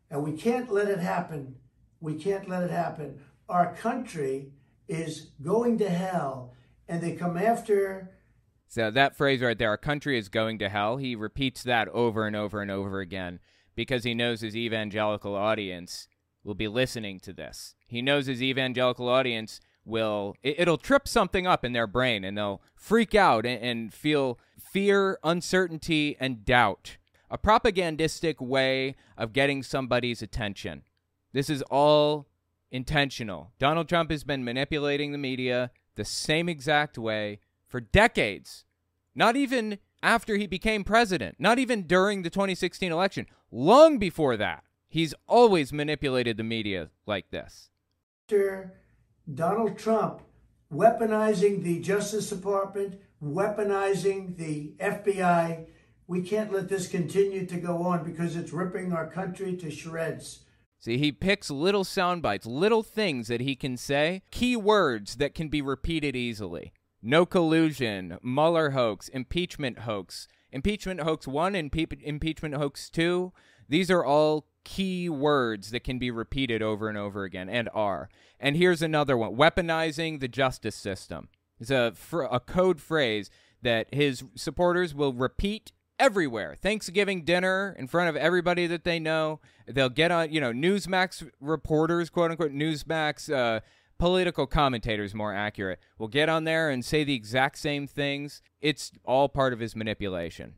And 0.10 0.24
we 0.24 0.32
can't 0.32 0.72
let 0.72 0.88
it 0.88 1.00
happen. 1.00 1.56
We 2.00 2.16
can't 2.16 2.48
let 2.48 2.64
it 2.64 2.72
happen. 2.72 3.20
Our 3.50 3.76
country 3.76 4.54
is 4.88 5.32
going 5.44 5.78
to 5.80 5.90
hell, 5.90 6.54
and 6.88 7.04
they 7.04 7.18
come 7.18 7.36
after. 7.36 8.12
So 8.76 8.92
that 8.92 9.16
phrase 9.16 9.42
right 9.42 9.58
there, 9.58 9.70
our 9.70 9.78
country 9.78 10.18
is 10.18 10.28
going 10.28 10.60
to 10.60 10.68
hell, 10.68 10.98
he 10.98 11.16
repeats 11.16 11.64
that 11.64 11.88
over 11.88 12.28
and 12.28 12.36
over 12.36 12.62
and 12.62 12.70
over 12.70 13.00
again 13.00 13.40
because 13.74 14.04
he 14.04 14.14
knows 14.14 14.42
his 14.42 14.54
evangelical 14.54 15.34
audience 15.34 16.10
will 16.44 16.56
be 16.56 16.68
listening 16.68 17.22
to 17.22 17.32
this. 17.32 17.74
He 17.88 18.02
knows 18.02 18.26
his 18.26 18.44
evangelical 18.44 19.08
audience 19.08 19.62
will 19.86 20.36
it, 20.44 20.68
will 20.68 20.78
trip 20.78 21.08
something 21.08 21.48
up 21.48 21.64
in 21.64 21.72
their 21.72 21.88
brain 21.88 22.26
and 22.26 22.38
they'll 22.38 22.62
freak 22.76 23.16
out 23.16 23.46
and, 23.46 23.64
and 23.64 23.94
feel 23.94 24.40
fear, 24.60 25.20
uncertainty, 25.24 26.18
and 26.20 26.44
doubt. 26.44 26.98
A 27.32 27.38
propagandistic 27.38 28.42
way 28.42 28.98
of 29.18 29.32
getting 29.32 29.64
somebody's 29.64 30.22
attention. 30.22 30.84
This 31.32 31.50
is 31.50 31.62
all 31.72 32.28
intentional. 32.72 33.54
Donald 33.58 33.88
Trump 33.88 34.12
has 34.12 34.26
been 34.26 34.44
manipulating 34.44 35.14
the 35.14 35.18
media 35.18 35.72
the 35.96 36.04
same 36.04 36.50
exact 36.50 36.98
way 36.98 37.40
for 37.70 37.80
decades. 37.80 38.65
Not 39.16 39.36
even 39.36 39.80
after 40.04 40.36
he 40.36 40.46
became 40.46 40.84
president, 40.84 41.38
not 41.40 41.58
even 41.58 41.84
during 41.84 42.22
the 42.22 42.30
2016 42.30 42.92
election, 42.92 43.26
long 43.52 43.98
before 43.98 44.38
that. 44.38 44.64
He's 44.90 45.14
always 45.28 45.74
manipulated 45.74 46.38
the 46.38 46.44
media 46.44 46.90
like 47.06 47.32
this. 47.32 47.70
After 48.26 48.74
Donald 49.34 49.78
Trump 49.78 50.22
weaponizing 50.72 51.64
the 51.64 51.80
Justice 51.80 52.30
Department, 52.30 53.00
weaponizing 53.24 54.38
the 54.38 54.74
FBI, 54.80 55.68
we 56.08 56.22
can't 56.22 56.52
let 56.52 56.70
this 56.70 56.88
continue 56.88 57.46
to 57.46 57.58
go 57.58 57.82
on 57.82 58.04
because 58.04 58.36
it's 58.36 58.54
ripping 58.54 58.94
our 58.94 59.08
country 59.08 59.56
to 59.58 59.72
shreds. 59.72 60.42
See, 60.80 60.98
he 60.98 61.12
picks 61.12 61.50
little 61.50 61.84
sound 61.84 62.22
bites, 62.22 62.46
little 62.46 62.84
things 62.84 63.28
that 63.28 63.42
he 63.42 63.56
can 63.56 63.76
say, 63.76 64.22
key 64.30 64.56
words 64.56 65.16
that 65.16 65.34
can 65.34 65.48
be 65.48 65.62
repeated 65.62 66.16
easily. 66.16 66.74
No 67.08 67.24
collusion, 67.24 68.18
Mueller 68.24 68.72
hoax, 68.72 69.10
impeachment 69.10 69.82
hoax, 69.82 70.28
impeachment 70.52 71.02
hoax 71.02 71.28
1, 71.28 71.54
impe- 71.54 72.02
impeachment 72.02 72.56
hoax 72.56 72.90
2. 72.90 73.32
These 73.70 73.92
are 73.92 74.04
all 74.04 74.48
key 74.64 75.08
words 75.08 75.70
that 75.70 75.84
can 75.84 76.00
be 76.00 76.10
repeated 76.10 76.64
over 76.64 76.90
and 76.90 76.98
over 76.98 77.24
again 77.24 77.48
and 77.48 77.70
are. 77.76 78.10
And 78.40 78.58
here's 78.58 78.82
another 78.82 79.16
one 79.16 79.36
weaponizing 79.36 80.20
the 80.20 80.28
justice 80.28 80.76
system. 80.76 81.30
It's 81.60 81.70
a, 81.70 81.92
fr- 81.94 82.24
a 82.24 82.40
code 82.40 82.82
phrase 82.82 83.30
that 83.62 83.94
his 83.94 84.24
supporters 84.34 84.96
will 84.96 85.14
repeat 85.14 85.74
everywhere. 86.00 86.56
Thanksgiving 86.56 87.24
dinner 87.24 87.76
in 87.78 87.88
front 87.88 88.10
of 88.10 88.16
everybody 88.16 88.66
that 88.66 88.84
they 88.84 89.00
know. 89.00 89.40
They'll 89.68 89.90
get 89.90 90.12
on, 90.12 90.32
you 90.32 90.42
know, 90.42 90.52
Newsmax 90.52 91.30
reporters, 91.40 92.10
quote 92.10 92.32
unquote, 92.32 92.52
Newsmax 92.52 93.32
uh, 93.32 93.60
political 93.98 94.48
commentators, 94.48 95.14
more 95.14 95.34
accurate, 95.34 95.80
will 95.98 96.08
get 96.08 96.30
on 96.30 96.44
there 96.44 96.70
and 96.70 96.84
say 96.84 97.04
the 97.04 97.16
exact 97.16 97.58
same 97.58 97.88
things. 97.88 98.42
It's 98.62 98.92
all 99.04 99.30
part 99.30 99.54
of 99.54 99.60
his 99.60 99.76
manipulation. 99.76 100.56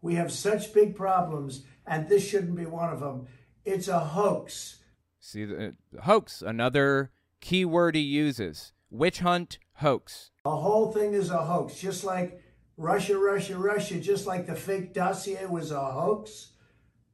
We 0.00 0.14
have 0.14 0.30
such 0.30 0.72
big 0.72 0.94
problems, 0.94 1.64
and 1.86 2.08
this 2.08 2.26
shouldn't 2.26 2.56
be 2.56 2.66
one 2.66 2.92
of 2.92 3.00
them. 3.00 3.26
It's 3.64 3.88
a 3.88 3.98
hoax. 3.98 4.78
See, 5.20 5.44
the 5.44 5.74
uh, 5.96 6.02
hoax, 6.02 6.42
another 6.42 7.10
key 7.40 7.64
word 7.64 7.94
he 7.94 8.02
uses 8.02 8.72
witch 8.90 9.20
hunt, 9.20 9.58
hoax. 9.74 10.30
The 10.44 10.56
whole 10.56 10.92
thing 10.92 11.12
is 11.12 11.30
a 11.30 11.44
hoax, 11.44 11.78
just 11.78 12.04
like 12.04 12.42
Russia, 12.76 13.18
Russia, 13.18 13.58
Russia, 13.58 14.00
just 14.00 14.26
like 14.26 14.46
the 14.46 14.54
fake 14.54 14.94
dossier 14.94 15.46
was 15.46 15.70
a 15.70 15.80
hoax. 15.80 16.52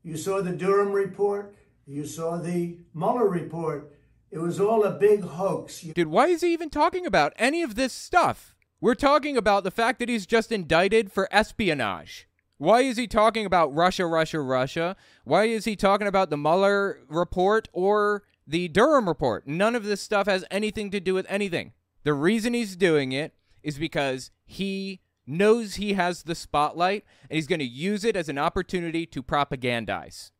You 0.02 0.16
saw 0.16 0.42
the 0.42 0.52
Durham 0.52 0.92
report, 0.92 1.54
you 1.86 2.06
saw 2.06 2.36
the 2.36 2.78
Mueller 2.92 3.28
report. 3.28 3.92
It 4.34 4.40
was 4.40 4.58
all 4.58 4.82
a 4.82 4.90
big 4.90 5.22
hoax. 5.22 5.82
Dude, 5.82 6.08
why 6.08 6.26
is 6.26 6.40
he 6.40 6.52
even 6.52 6.68
talking 6.68 7.06
about 7.06 7.32
any 7.36 7.62
of 7.62 7.76
this 7.76 7.92
stuff? 7.92 8.56
We're 8.80 8.96
talking 8.96 9.36
about 9.36 9.62
the 9.62 9.70
fact 9.70 10.00
that 10.00 10.08
he's 10.08 10.26
just 10.26 10.50
indicted 10.50 11.12
for 11.12 11.28
espionage. 11.30 12.26
Why 12.58 12.80
is 12.80 12.96
he 12.96 13.06
talking 13.06 13.46
about 13.46 13.72
Russia, 13.72 14.06
Russia, 14.06 14.40
Russia? 14.40 14.96
Why 15.22 15.44
is 15.44 15.66
he 15.66 15.76
talking 15.76 16.08
about 16.08 16.30
the 16.30 16.36
Mueller 16.36 16.98
report 17.08 17.68
or 17.72 18.24
the 18.44 18.66
Durham 18.66 19.06
report? 19.06 19.46
None 19.46 19.76
of 19.76 19.84
this 19.84 20.00
stuff 20.00 20.26
has 20.26 20.44
anything 20.50 20.90
to 20.90 20.98
do 20.98 21.14
with 21.14 21.26
anything. 21.28 21.72
The 22.02 22.12
reason 22.12 22.54
he's 22.54 22.74
doing 22.74 23.12
it 23.12 23.34
is 23.62 23.78
because 23.78 24.32
he 24.44 25.00
knows 25.28 25.76
he 25.76 25.92
has 25.92 26.24
the 26.24 26.34
spotlight 26.34 27.04
and 27.30 27.36
he's 27.36 27.46
going 27.46 27.60
to 27.60 27.64
use 27.64 28.04
it 28.04 28.16
as 28.16 28.28
an 28.28 28.38
opportunity 28.38 29.06
to 29.06 29.22
propagandize. 29.22 30.32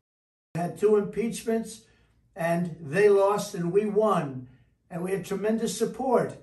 Had 0.55 0.77
two 0.77 0.97
impeachments 0.97 1.84
and 2.35 2.75
they 2.81 3.09
lost 3.09 3.55
and 3.55 3.71
we 3.71 3.85
won. 3.85 4.47
And 4.89 5.03
we 5.03 5.11
had 5.11 5.25
tremendous 5.25 5.77
support. 5.77 6.37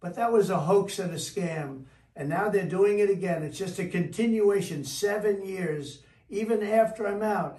But 0.00 0.16
that 0.16 0.32
was 0.32 0.50
a 0.50 0.60
hoax 0.60 0.98
and 0.98 1.12
a 1.12 1.16
scam. 1.16 1.84
And 2.14 2.28
now 2.28 2.48
they're 2.48 2.64
doing 2.64 2.98
it 2.98 3.10
again. 3.10 3.42
It's 3.42 3.58
just 3.58 3.78
a 3.78 3.86
continuation, 3.86 4.84
seven 4.84 5.44
years, 5.44 6.00
even 6.28 6.62
after 6.62 7.06
I'm 7.06 7.22
out. 7.22 7.58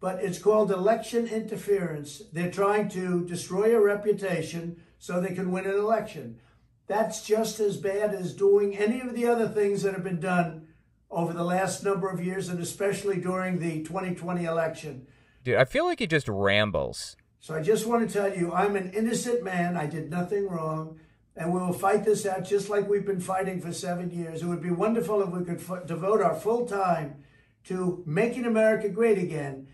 But 0.00 0.22
it's 0.22 0.38
called 0.38 0.70
election 0.70 1.26
interference. 1.26 2.22
They're 2.32 2.50
trying 2.50 2.88
to 2.90 3.24
destroy 3.26 3.74
a 3.74 3.80
reputation 3.80 4.82
so 4.98 5.20
they 5.20 5.34
can 5.34 5.50
win 5.50 5.66
an 5.66 5.74
election. 5.74 6.38
That's 6.86 7.24
just 7.24 7.60
as 7.60 7.76
bad 7.76 8.14
as 8.14 8.34
doing 8.34 8.76
any 8.76 9.00
of 9.00 9.14
the 9.14 9.26
other 9.26 9.48
things 9.48 9.82
that 9.82 9.94
have 9.94 10.04
been 10.04 10.20
done 10.20 10.68
over 11.10 11.32
the 11.32 11.44
last 11.44 11.84
number 11.84 12.08
of 12.08 12.24
years, 12.24 12.48
and 12.48 12.60
especially 12.60 13.20
during 13.20 13.58
the 13.58 13.82
2020 13.82 14.44
election. 14.44 15.06
Dude, 15.44 15.56
I 15.56 15.64
feel 15.64 15.84
like 15.84 15.98
he 15.98 16.06
just 16.06 16.28
rambles. 16.28 17.16
So 17.40 17.54
I 17.54 17.62
just 17.62 17.86
want 17.86 18.08
to 18.08 18.12
tell 18.12 18.36
you, 18.36 18.52
I'm 18.52 18.76
an 18.76 18.90
innocent 18.92 19.44
man. 19.44 19.76
I 19.76 19.86
did 19.86 20.10
nothing 20.10 20.48
wrong. 20.48 20.98
And 21.36 21.52
we 21.52 21.60
will 21.60 21.72
fight 21.72 22.04
this 22.04 22.26
out 22.26 22.44
just 22.44 22.68
like 22.68 22.88
we've 22.88 23.06
been 23.06 23.20
fighting 23.20 23.60
for 23.60 23.72
seven 23.72 24.10
years. 24.10 24.42
It 24.42 24.46
would 24.46 24.62
be 24.62 24.70
wonderful 24.72 25.22
if 25.22 25.28
we 25.28 25.44
could 25.44 25.60
f- 25.60 25.86
devote 25.86 26.20
our 26.20 26.34
full 26.34 26.66
time 26.66 27.22
to 27.64 28.02
making 28.04 28.44
America 28.44 28.88
great 28.88 29.18
again. 29.18 29.68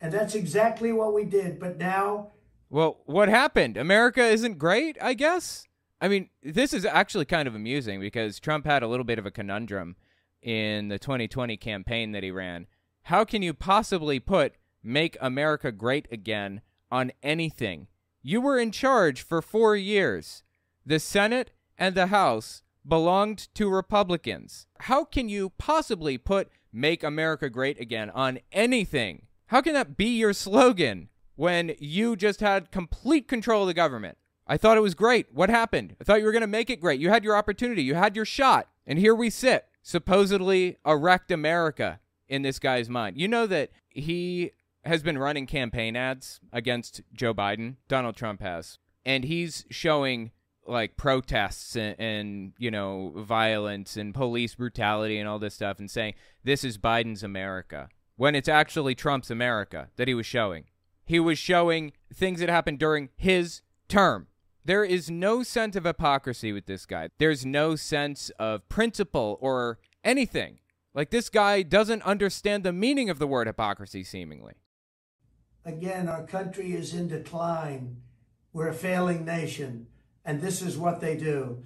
And 0.00 0.12
that's 0.12 0.34
exactly 0.34 0.92
what 0.92 1.12
we 1.12 1.24
did. 1.24 1.60
But 1.60 1.76
now. 1.76 2.30
Well, 2.70 3.00
what 3.04 3.28
happened? 3.28 3.76
America 3.76 4.24
isn't 4.24 4.56
great, 4.58 4.96
I 5.00 5.12
guess? 5.12 5.66
I 6.00 6.08
mean, 6.08 6.30
this 6.42 6.72
is 6.72 6.86
actually 6.86 7.26
kind 7.26 7.46
of 7.46 7.54
amusing 7.54 8.00
because 8.00 8.40
Trump 8.40 8.64
had 8.64 8.82
a 8.82 8.88
little 8.88 9.04
bit 9.04 9.18
of 9.18 9.26
a 9.26 9.30
conundrum 9.30 9.96
in 10.40 10.88
the 10.88 10.98
2020 10.98 11.58
campaign 11.58 12.12
that 12.12 12.22
he 12.22 12.30
ran. 12.30 12.66
How 13.04 13.24
can 13.24 13.42
you 13.42 13.52
possibly 13.52 14.20
put 14.20 14.54
Make 14.82 15.16
America 15.20 15.72
Great 15.72 16.08
Again 16.10 16.62
on 16.90 17.12
anything? 17.22 17.86
You 18.22 18.40
were 18.40 18.58
in 18.58 18.70
charge 18.70 19.22
for 19.22 19.40
four 19.42 19.76
years. 19.76 20.42
The 20.84 20.98
Senate 20.98 21.52
and 21.78 21.94
the 21.94 22.08
House 22.08 22.62
belonged 22.86 23.48
to 23.54 23.68
Republicans. 23.68 24.66
How 24.80 25.04
can 25.04 25.28
you 25.28 25.50
possibly 25.58 26.18
put 26.18 26.48
Make 26.72 27.02
America 27.02 27.50
Great 27.50 27.80
Again 27.80 28.10
on 28.10 28.40
anything? 28.52 29.26
How 29.46 29.60
can 29.60 29.74
that 29.74 29.96
be 29.96 30.16
your 30.16 30.32
slogan 30.32 31.08
when 31.36 31.74
you 31.78 32.16
just 32.16 32.40
had 32.40 32.70
complete 32.70 33.28
control 33.28 33.62
of 33.62 33.68
the 33.68 33.74
government? 33.74 34.16
I 34.46 34.56
thought 34.56 34.76
it 34.76 34.82
was 34.82 34.94
great. 34.94 35.28
What 35.32 35.50
happened? 35.50 35.96
I 36.00 36.04
thought 36.04 36.18
you 36.20 36.24
were 36.24 36.32
going 36.32 36.40
to 36.40 36.46
make 36.46 36.70
it 36.70 36.80
great. 36.80 37.00
You 37.00 37.08
had 37.08 37.24
your 37.24 37.36
opportunity, 37.36 37.82
you 37.82 37.94
had 37.94 38.16
your 38.16 38.24
shot. 38.24 38.68
And 38.86 38.98
here 38.98 39.14
we 39.14 39.30
sit, 39.30 39.66
supposedly 39.82 40.76
a 40.84 40.96
wrecked 40.96 41.30
America 41.30 42.00
in 42.28 42.42
this 42.42 42.58
guy's 42.58 42.88
mind. 42.88 43.16
You 43.16 43.28
know 43.28 43.46
that 43.46 43.70
he 43.88 44.52
has 44.84 45.02
been 45.02 45.18
running 45.18 45.46
campaign 45.46 45.96
ads 45.96 46.40
against 46.52 47.02
Joe 47.12 47.34
Biden, 47.34 47.76
Donald 47.88 48.16
Trump 48.16 48.40
has. 48.40 48.78
And 49.04 49.24
he's 49.24 49.64
showing 49.70 50.32
like 50.66 50.96
protests 50.96 51.74
and, 51.76 51.96
and, 51.98 52.52
you 52.58 52.70
know 52.70 53.12
violence 53.16 53.96
and 53.96 54.14
police 54.14 54.54
brutality 54.54 55.18
and 55.18 55.28
all 55.28 55.38
this 55.38 55.54
stuff 55.54 55.78
and 55.78 55.90
saying 55.90 56.14
this 56.44 56.62
is 56.62 56.78
Biden's 56.78 57.22
America 57.22 57.88
when 58.16 58.34
it's 58.34 58.48
actually 58.48 58.94
Trump's 58.94 59.30
America 59.30 59.88
that 59.96 60.06
he 60.06 60.14
was 60.14 60.26
showing. 60.26 60.64
He 61.04 61.18
was 61.18 61.38
showing 61.38 61.92
things 62.12 62.40
that 62.40 62.48
happened 62.48 62.78
during 62.78 63.08
his 63.16 63.62
term. 63.88 64.28
There 64.64 64.84
is 64.84 65.10
no 65.10 65.42
sense 65.42 65.74
of 65.74 65.84
hypocrisy 65.84 66.52
with 66.52 66.66
this 66.66 66.86
guy. 66.86 67.08
There's 67.18 67.46
no 67.46 67.76
sense 67.76 68.30
of 68.38 68.68
principle 68.68 69.38
or 69.40 69.78
anything. 70.04 70.58
Like 70.94 71.10
this 71.10 71.28
guy 71.30 71.62
doesn't 71.62 72.02
understand 72.02 72.62
the 72.62 72.72
meaning 72.72 73.10
of 73.10 73.18
the 73.18 73.26
word 73.26 73.46
hypocrisy 73.46 74.04
seemingly. 74.04 74.54
Again, 75.64 76.08
our 76.08 76.24
country 76.24 76.72
is 76.72 76.94
in 76.94 77.08
decline. 77.08 78.02
We're 78.52 78.68
a 78.68 78.74
failing 78.74 79.24
nation 79.24 79.86
and 80.24 80.40
this 80.40 80.62
is 80.62 80.76
what 80.76 81.00
they 81.00 81.16
do. 81.16 81.62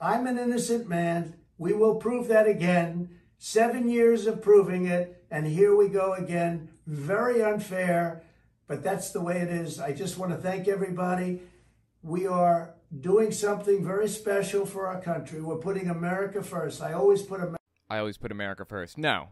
I'm 0.00 0.26
an 0.26 0.38
innocent 0.38 0.88
man. 0.88 1.34
We 1.58 1.72
will 1.72 1.96
prove 1.96 2.28
that 2.28 2.46
again. 2.46 3.10
Seven 3.38 3.88
years 3.88 4.26
of 4.26 4.42
proving 4.42 4.86
it, 4.86 5.24
and 5.30 5.46
here 5.46 5.74
we 5.74 5.88
go 5.88 6.14
again. 6.14 6.68
Very 6.86 7.42
unfair, 7.42 8.22
but 8.66 8.82
that's 8.82 9.10
the 9.10 9.20
way 9.20 9.38
it 9.38 9.48
is. 9.48 9.80
I 9.80 9.92
just 9.92 10.18
want 10.18 10.32
to 10.32 10.38
thank 10.38 10.68
everybody. 10.68 11.40
We 12.02 12.26
are 12.26 12.74
doing 13.00 13.32
something 13.32 13.84
very 13.84 14.08
special 14.08 14.64
for 14.64 14.86
our 14.86 15.00
country. 15.00 15.40
We're 15.40 15.56
putting 15.56 15.88
America 15.88 16.42
first. 16.42 16.82
I 16.82 16.92
always 16.92 17.22
put 17.22 17.40
America. 17.40 17.56
I 17.88 17.98
always 17.98 18.16
put 18.16 18.32
America 18.32 18.64
first. 18.64 18.98
No, 18.98 19.28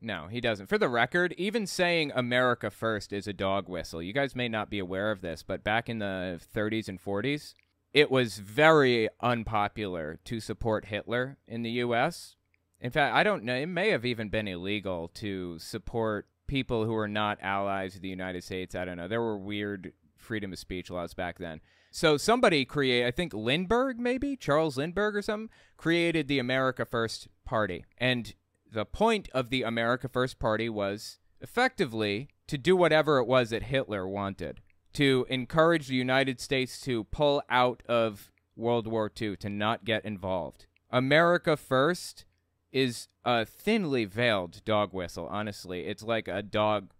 no, 0.00 0.26
he 0.30 0.40
doesn't. 0.40 0.66
For 0.66 0.78
the 0.78 0.88
record, 0.88 1.34
even 1.38 1.66
saying 1.66 2.12
America 2.14 2.70
first 2.70 3.12
is 3.12 3.26
a 3.26 3.32
dog 3.32 3.68
whistle. 3.68 4.02
You 4.02 4.12
guys 4.12 4.36
may 4.36 4.48
not 4.48 4.70
be 4.70 4.78
aware 4.78 5.10
of 5.10 5.20
this, 5.20 5.42
but 5.42 5.64
back 5.64 5.88
in 5.88 5.98
the 5.98 6.40
30s 6.54 6.88
and 6.88 7.02
40s, 7.02 7.54
it 7.92 8.10
was 8.10 8.38
very 8.38 9.08
unpopular 9.20 10.18
to 10.24 10.40
support 10.40 10.86
Hitler 10.86 11.38
in 11.46 11.62
the 11.62 11.70
U.S. 11.70 12.36
In 12.80 12.90
fact, 12.90 13.14
I 13.14 13.22
don't 13.22 13.44
know, 13.44 13.54
it 13.54 13.66
may 13.66 13.90
have 13.90 14.04
even 14.04 14.28
been 14.28 14.46
illegal 14.46 15.08
to 15.14 15.58
support 15.58 16.26
people 16.46 16.84
who 16.84 16.92
were 16.92 17.08
not 17.08 17.38
allies 17.40 17.96
of 17.96 18.02
the 18.02 18.08
United 18.08 18.44
States. 18.44 18.74
I 18.74 18.84
don't 18.84 18.96
know. 18.98 19.08
There 19.08 19.22
were 19.22 19.38
weird 19.38 19.92
freedom 20.16 20.52
of 20.52 20.58
speech 20.58 20.90
laws 20.90 21.14
back 21.14 21.38
then. 21.38 21.60
So 21.90 22.16
somebody 22.18 22.64
created, 22.64 23.06
I 23.06 23.10
think 23.10 23.32
Lindbergh, 23.32 23.98
maybe 23.98 24.36
Charles 24.36 24.76
Lindbergh 24.76 25.16
or 25.16 25.22
something, 25.22 25.48
created 25.76 26.28
the 26.28 26.38
America 26.38 26.84
First 26.84 27.28
Party. 27.46 27.84
And 27.96 28.34
the 28.72 28.84
point 28.84 29.28
of 29.32 29.50
the 29.50 29.62
America 29.62 30.08
First 30.08 30.38
Party 30.38 30.68
was 30.68 31.18
effectively 31.40 32.28
to 32.46 32.58
do 32.58 32.76
whatever 32.76 33.18
it 33.18 33.26
was 33.26 33.50
that 33.50 33.64
Hitler 33.64 34.06
wanted 34.06 34.60
to 34.94 35.26
encourage 35.28 35.88
the 35.88 35.94
United 35.94 36.40
States 36.40 36.80
to 36.80 37.04
pull 37.04 37.42
out 37.50 37.82
of 37.86 38.30
World 38.56 38.86
War 38.86 39.10
II, 39.20 39.36
to 39.36 39.50
not 39.50 39.84
get 39.84 40.04
involved. 40.04 40.66
America 40.90 41.56
First 41.56 42.24
is 42.72 43.08
a 43.24 43.44
thinly 43.44 44.04
veiled 44.04 44.64
dog 44.64 44.94
whistle, 44.94 45.28
honestly. 45.30 45.86
It's 45.86 46.02
like 46.02 46.28
a 46.28 46.42
dog 46.42 46.92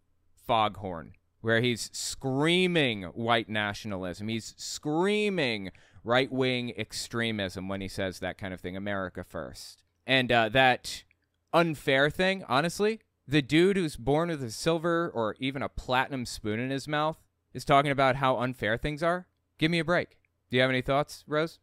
foghorn 0.46 1.12
where 1.40 1.60
he's 1.60 1.90
screaming 1.92 3.04
white 3.04 3.48
nationalism. 3.48 4.28
He's 4.28 4.54
screaming 4.56 5.70
right 6.04 6.30
wing 6.30 6.72
extremism 6.76 7.68
when 7.68 7.80
he 7.80 7.88
says 7.88 8.18
that 8.18 8.38
kind 8.38 8.52
of 8.52 8.60
thing 8.60 8.76
America 8.76 9.24
First. 9.24 9.82
And 10.06 10.30
uh, 10.30 10.48
that 10.50 11.04
unfair 11.52 12.10
thing, 12.10 12.44
honestly, 12.48 13.00
the 13.26 13.42
dude 13.42 13.76
who's 13.76 13.96
born 13.96 14.28
with 14.28 14.42
a 14.42 14.50
silver 14.50 15.10
or 15.12 15.34
even 15.40 15.62
a 15.62 15.68
platinum 15.68 16.26
spoon 16.26 16.60
in 16.60 16.70
his 16.70 16.86
mouth 16.86 17.22
is 17.52 17.64
talking 17.64 17.90
about 17.90 18.16
how 18.16 18.38
unfair 18.38 18.76
things 18.76 19.02
are. 19.02 19.26
Give 19.58 19.70
me 19.70 19.78
a 19.78 19.84
break. 19.84 20.18
Do 20.50 20.56
you 20.56 20.60
have 20.60 20.70
any 20.70 20.82
thoughts, 20.82 21.24
Rose? 21.26 21.58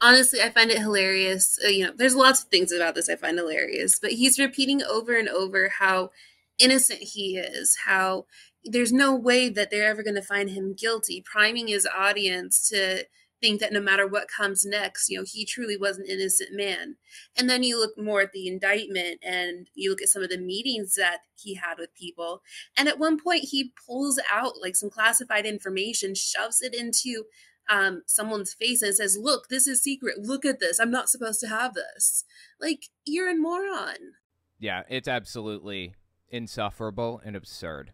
Honestly, 0.00 0.40
I 0.40 0.50
find 0.50 0.70
it 0.70 0.78
hilarious. 0.78 1.58
Uh, 1.64 1.68
you 1.68 1.84
know, 1.84 1.92
there's 1.96 2.14
lots 2.14 2.42
of 2.42 2.48
things 2.48 2.72
about 2.72 2.94
this 2.94 3.08
I 3.08 3.16
find 3.16 3.38
hilarious, 3.38 3.98
but 3.98 4.12
he's 4.12 4.38
repeating 4.38 4.82
over 4.82 5.16
and 5.16 5.28
over 5.28 5.70
how 5.80 6.10
innocent 6.58 7.00
he 7.00 7.38
is, 7.38 7.78
how 7.86 8.26
there's 8.64 8.92
no 8.92 9.14
way 9.14 9.48
that 9.48 9.70
they're 9.70 9.88
ever 9.88 10.02
going 10.02 10.14
to 10.14 10.22
find 10.22 10.50
him 10.50 10.74
guilty, 10.74 11.22
priming 11.24 11.68
his 11.68 11.86
audience 11.86 12.68
to 12.68 13.04
think 13.44 13.60
that 13.60 13.74
no 13.74 13.80
matter 13.80 14.06
what 14.06 14.26
comes 14.26 14.64
next, 14.64 15.10
you 15.10 15.18
know, 15.18 15.24
he 15.30 15.44
truly 15.44 15.76
was 15.76 15.98
an 15.98 16.06
innocent 16.08 16.50
man. 16.52 16.96
And 17.36 17.50
then 17.50 17.62
you 17.62 17.78
look 17.78 17.98
more 17.98 18.22
at 18.22 18.32
the 18.32 18.48
indictment 18.48 19.20
and 19.22 19.68
you 19.74 19.90
look 19.90 20.00
at 20.00 20.08
some 20.08 20.22
of 20.22 20.30
the 20.30 20.38
meetings 20.38 20.94
that 20.94 21.18
he 21.36 21.54
had 21.54 21.74
with 21.78 21.94
people. 21.94 22.40
And 22.74 22.88
at 22.88 22.98
one 22.98 23.20
point, 23.20 23.44
he 23.50 23.74
pulls 23.86 24.18
out 24.32 24.54
like 24.62 24.76
some 24.76 24.88
classified 24.88 25.44
information, 25.44 26.14
shoves 26.14 26.62
it 26.62 26.74
into 26.74 27.24
um, 27.68 28.02
someone's 28.06 28.54
face 28.54 28.80
and 28.80 28.94
says, 28.94 29.18
Look, 29.20 29.48
this 29.48 29.66
is 29.66 29.82
secret. 29.82 30.18
Look 30.18 30.46
at 30.46 30.58
this. 30.58 30.78
I'm 30.78 30.90
not 30.90 31.10
supposed 31.10 31.40
to 31.40 31.48
have 31.48 31.74
this. 31.74 32.24
Like, 32.58 32.86
you're 33.04 33.30
a 33.30 33.34
moron. 33.34 34.14
Yeah, 34.58 34.84
it's 34.88 35.08
absolutely 35.08 35.94
insufferable 36.30 37.20
and 37.22 37.36
absurd 37.36 37.92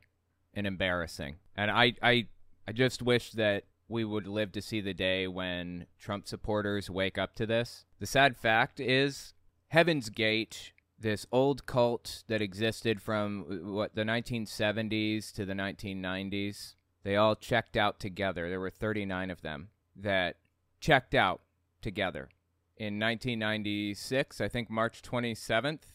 and 0.54 0.64
embarrassing. 0.64 1.38
And 1.56 1.72
I, 1.72 1.94
I, 2.00 2.28
I 2.68 2.72
just 2.72 3.02
wish 3.02 3.32
that 3.32 3.64
we 3.90 4.04
would 4.04 4.26
live 4.26 4.52
to 4.52 4.62
see 4.62 4.80
the 4.80 4.94
day 4.94 5.26
when 5.26 5.86
Trump 5.98 6.28
supporters 6.28 6.88
wake 6.88 7.18
up 7.18 7.34
to 7.34 7.44
this. 7.44 7.84
The 7.98 8.06
sad 8.06 8.36
fact 8.36 8.78
is, 8.78 9.34
Heaven's 9.68 10.08
Gate, 10.10 10.72
this 10.98 11.26
old 11.32 11.66
cult 11.66 12.22
that 12.28 12.40
existed 12.40 13.02
from 13.02 13.44
uh, 13.50 13.70
what 13.70 13.94
the 13.94 14.04
1970s 14.04 15.32
to 15.32 15.44
the 15.44 15.54
1990s, 15.54 16.74
they 17.02 17.16
all 17.16 17.34
checked 17.34 17.76
out 17.76 17.98
together. 17.98 18.48
There 18.48 18.60
were 18.60 18.70
39 18.70 19.30
of 19.30 19.42
them 19.42 19.70
that 19.96 20.36
checked 20.80 21.14
out 21.14 21.40
together. 21.82 22.28
In 22.76 22.98
1996, 22.98 24.40
I 24.40 24.48
think 24.48 24.70
March 24.70 25.02
27th, 25.02 25.92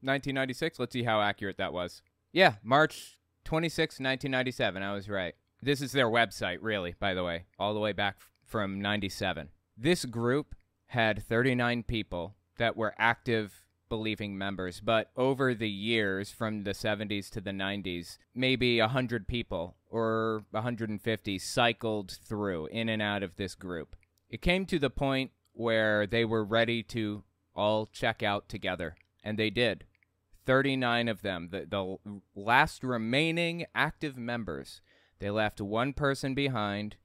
1996. 0.00 0.78
Let's 0.78 0.92
see 0.92 1.04
how 1.04 1.20
accurate 1.20 1.56
that 1.56 1.72
was. 1.72 2.02
Yeah, 2.32 2.54
March 2.62 3.18
26, 3.44 3.94
1997. 3.94 4.82
I 4.82 4.92
was 4.92 5.08
right. 5.08 5.34
This 5.60 5.80
is 5.80 5.92
their 5.92 6.08
website, 6.08 6.58
really, 6.60 6.94
by 6.98 7.14
the 7.14 7.24
way, 7.24 7.46
all 7.58 7.74
the 7.74 7.80
way 7.80 7.92
back 7.92 8.18
from 8.44 8.80
97. 8.80 9.48
This 9.76 10.04
group 10.04 10.54
had 10.86 11.22
39 11.22 11.82
people 11.82 12.36
that 12.58 12.76
were 12.76 12.94
active 12.98 13.66
believing 13.88 14.36
members, 14.36 14.80
but 14.80 15.10
over 15.16 15.54
the 15.54 15.68
years 15.68 16.30
from 16.30 16.64
the 16.64 16.72
70s 16.72 17.30
to 17.30 17.40
the 17.40 17.50
90s, 17.50 18.18
maybe 18.34 18.80
100 18.80 19.26
people 19.26 19.76
or 19.88 20.44
150 20.50 21.38
cycled 21.38 22.18
through 22.24 22.66
in 22.66 22.88
and 22.88 23.02
out 23.02 23.22
of 23.22 23.36
this 23.36 23.54
group. 23.54 23.96
It 24.30 24.42
came 24.42 24.66
to 24.66 24.78
the 24.78 24.90
point 24.90 25.32
where 25.52 26.06
they 26.06 26.24
were 26.24 26.44
ready 26.44 26.82
to 26.84 27.24
all 27.54 27.86
check 27.86 28.22
out 28.22 28.48
together, 28.48 28.96
and 29.24 29.38
they 29.38 29.50
did. 29.50 29.84
39 30.46 31.08
of 31.08 31.22
them, 31.22 31.48
the, 31.50 31.66
the 31.68 32.20
last 32.34 32.82
remaining 32.82 33.66
active 33.74 34.16
members, 34.16 34.80
they 35.20 35.30
left 35.30 35.60
one 35.60 35.92
person 35.92 36.34
behind 36.34 36.96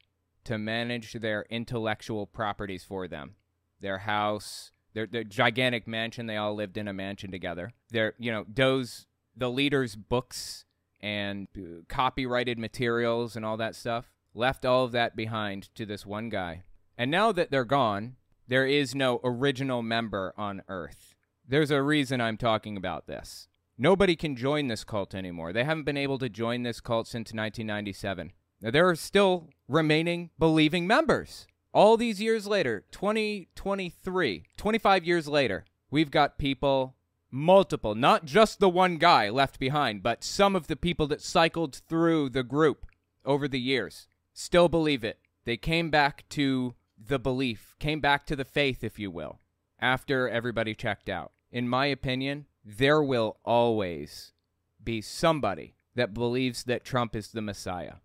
to 0.45 0.57
manage 0.57 1.13
their 1.13 1.45
intellectual 1.49 2.25
properties 2.25 2.83
for 2.83 3.07
them. 3.07 3.35
Their 3.79 3.99
house, 3.99 4.71
their, 4.93 5.07
their 5.07 5.23
gigantic 5.23 5.87
mansion, 5.87 6.25
they 6.25 6.37
all 6.37 6.55
lived 6.55 6.77
in 6.77 6.87
a 6.87 6.93
mansion 6.93 7.31
together. 7.31 7.73
Their, 7.89 8.13
you 8.17 8.31
know, 8.31 8.45
those, 8.47 9.07
the 9.35 9.49
leaders' 9.49 9.95
books 9.95 10.65
and 11.01 11.47
uh, 11.57 11.81
copyrighted 11.89 12.57
materials 12.57 13.35
and 13.35 13.45
all 13.45 13.57
that 13.57 13.75
stuff, 13.75 14.11
left 14.33 14.65
all 14.65 14.85
of 14.85 14.91
that 14.93 15.15
behind 15.15 15.73
to 15.75 15.85
this 15.85 16.05
one 16.05 16.29
guy. 16.29 16.63
And 16.97 17.11
now 17.11 17.31
that 17.31 17.51
they're 17.51 17.65
gone, 17.65 18.15
there 18.47 18.65
is 18.65 18.93
no 18.93 19.19
original 19.23 19.81
member 19.81 20.33
on 20.37 20.61
Earth. 20.67 21.15
There's 21.47 21.71
a 21.71 21.81
reason 21.81 22.21
I'm 22.21 22.37
talking 22.37 22.77
about 22.77 23.07
this. 23.07 23.47
Nobody 23.77 24.15
can 24.15 24.35
join 24.35 24.67
this 24.67 24.83
cult 24.83 25.15
anymore. 25.15 25.51
They 25.51 25.63
haven't 25.63 25.85
been 25.85 25.97
able 25.97 26.19
to 26.19 26.29
join 26.29 26.63
this 26.63 26.79
cult 26.79 27.07
since 27.07 27.33
1997. 27.33 28.31
Now, 28.61 28.71
there 28.71 28.87
are 28.87 28.95
still 28.95 29.49
remaining 29.67 30.29
believing 30.37 30.85
members. 30.85 31.47
All 31.73 31.97
these 31.97 32.21
years 32.21 32.45
later, 32.45 32.85
2023, 32.91 34.43
25 34.55 35.05
years 35.05 35.27
later, 35.27 35.65
we've 35.89 36.11
got 36.11 36.37
people, 36.37 36.95
multiple, 37.31 37.95
not 37.95 38.25
just 38.25 38.59
the 38.59 38.69
one 38.69 38.97
guy 38.97 39.29
left 39.29 39.59
behind, 39.59 40.03
but 40.03 40.23
some 40.23 40.55
of 40.55 40.67
the 40.67 40.75
people 40.75 41.07
that 41.07 41.21
cycled 41.21 41.81
through 41.89 42.29
the 42.29 42.43
group 42.43 42.85
over 43.25 43.47
the 43.47 43.59
years 43.59 44.07
still 44.33 44.69
believe 44.69 45.03
it. 45.03 45.17
They 45.45 45.57
came 45.57 45.89
back 45.89 46.29
to 46.29 46.75
the 46.95 47.19
belief, 47.19 47.75
came 47.79 47.99
back 47.99 48.25
to 48.27 48.35
the 48.35 48.45
faith, 48.45 48.83
if 48.83 48.99
you 48.99 49.09
will, 49.09 49.39
after 49.79 50.29
everybody 50.29 50.75
checked 50.75 51.09
out. 51.09 51.31
In 51.51 51.67
my 51.67 51.87
opinion, 51.87 52.45
there 52.63 53.03
will 53.03 53.37
always 53.43 54.31
be 54.83 55.01
somebody 55.01 55.75
that 55.95 56.13
believes 56.13 56.63
that 56.63 56.83
Trump 56.83 57.15
is 57.15 57.29
the 57.29 57.41
Messiah. 57.41 57.95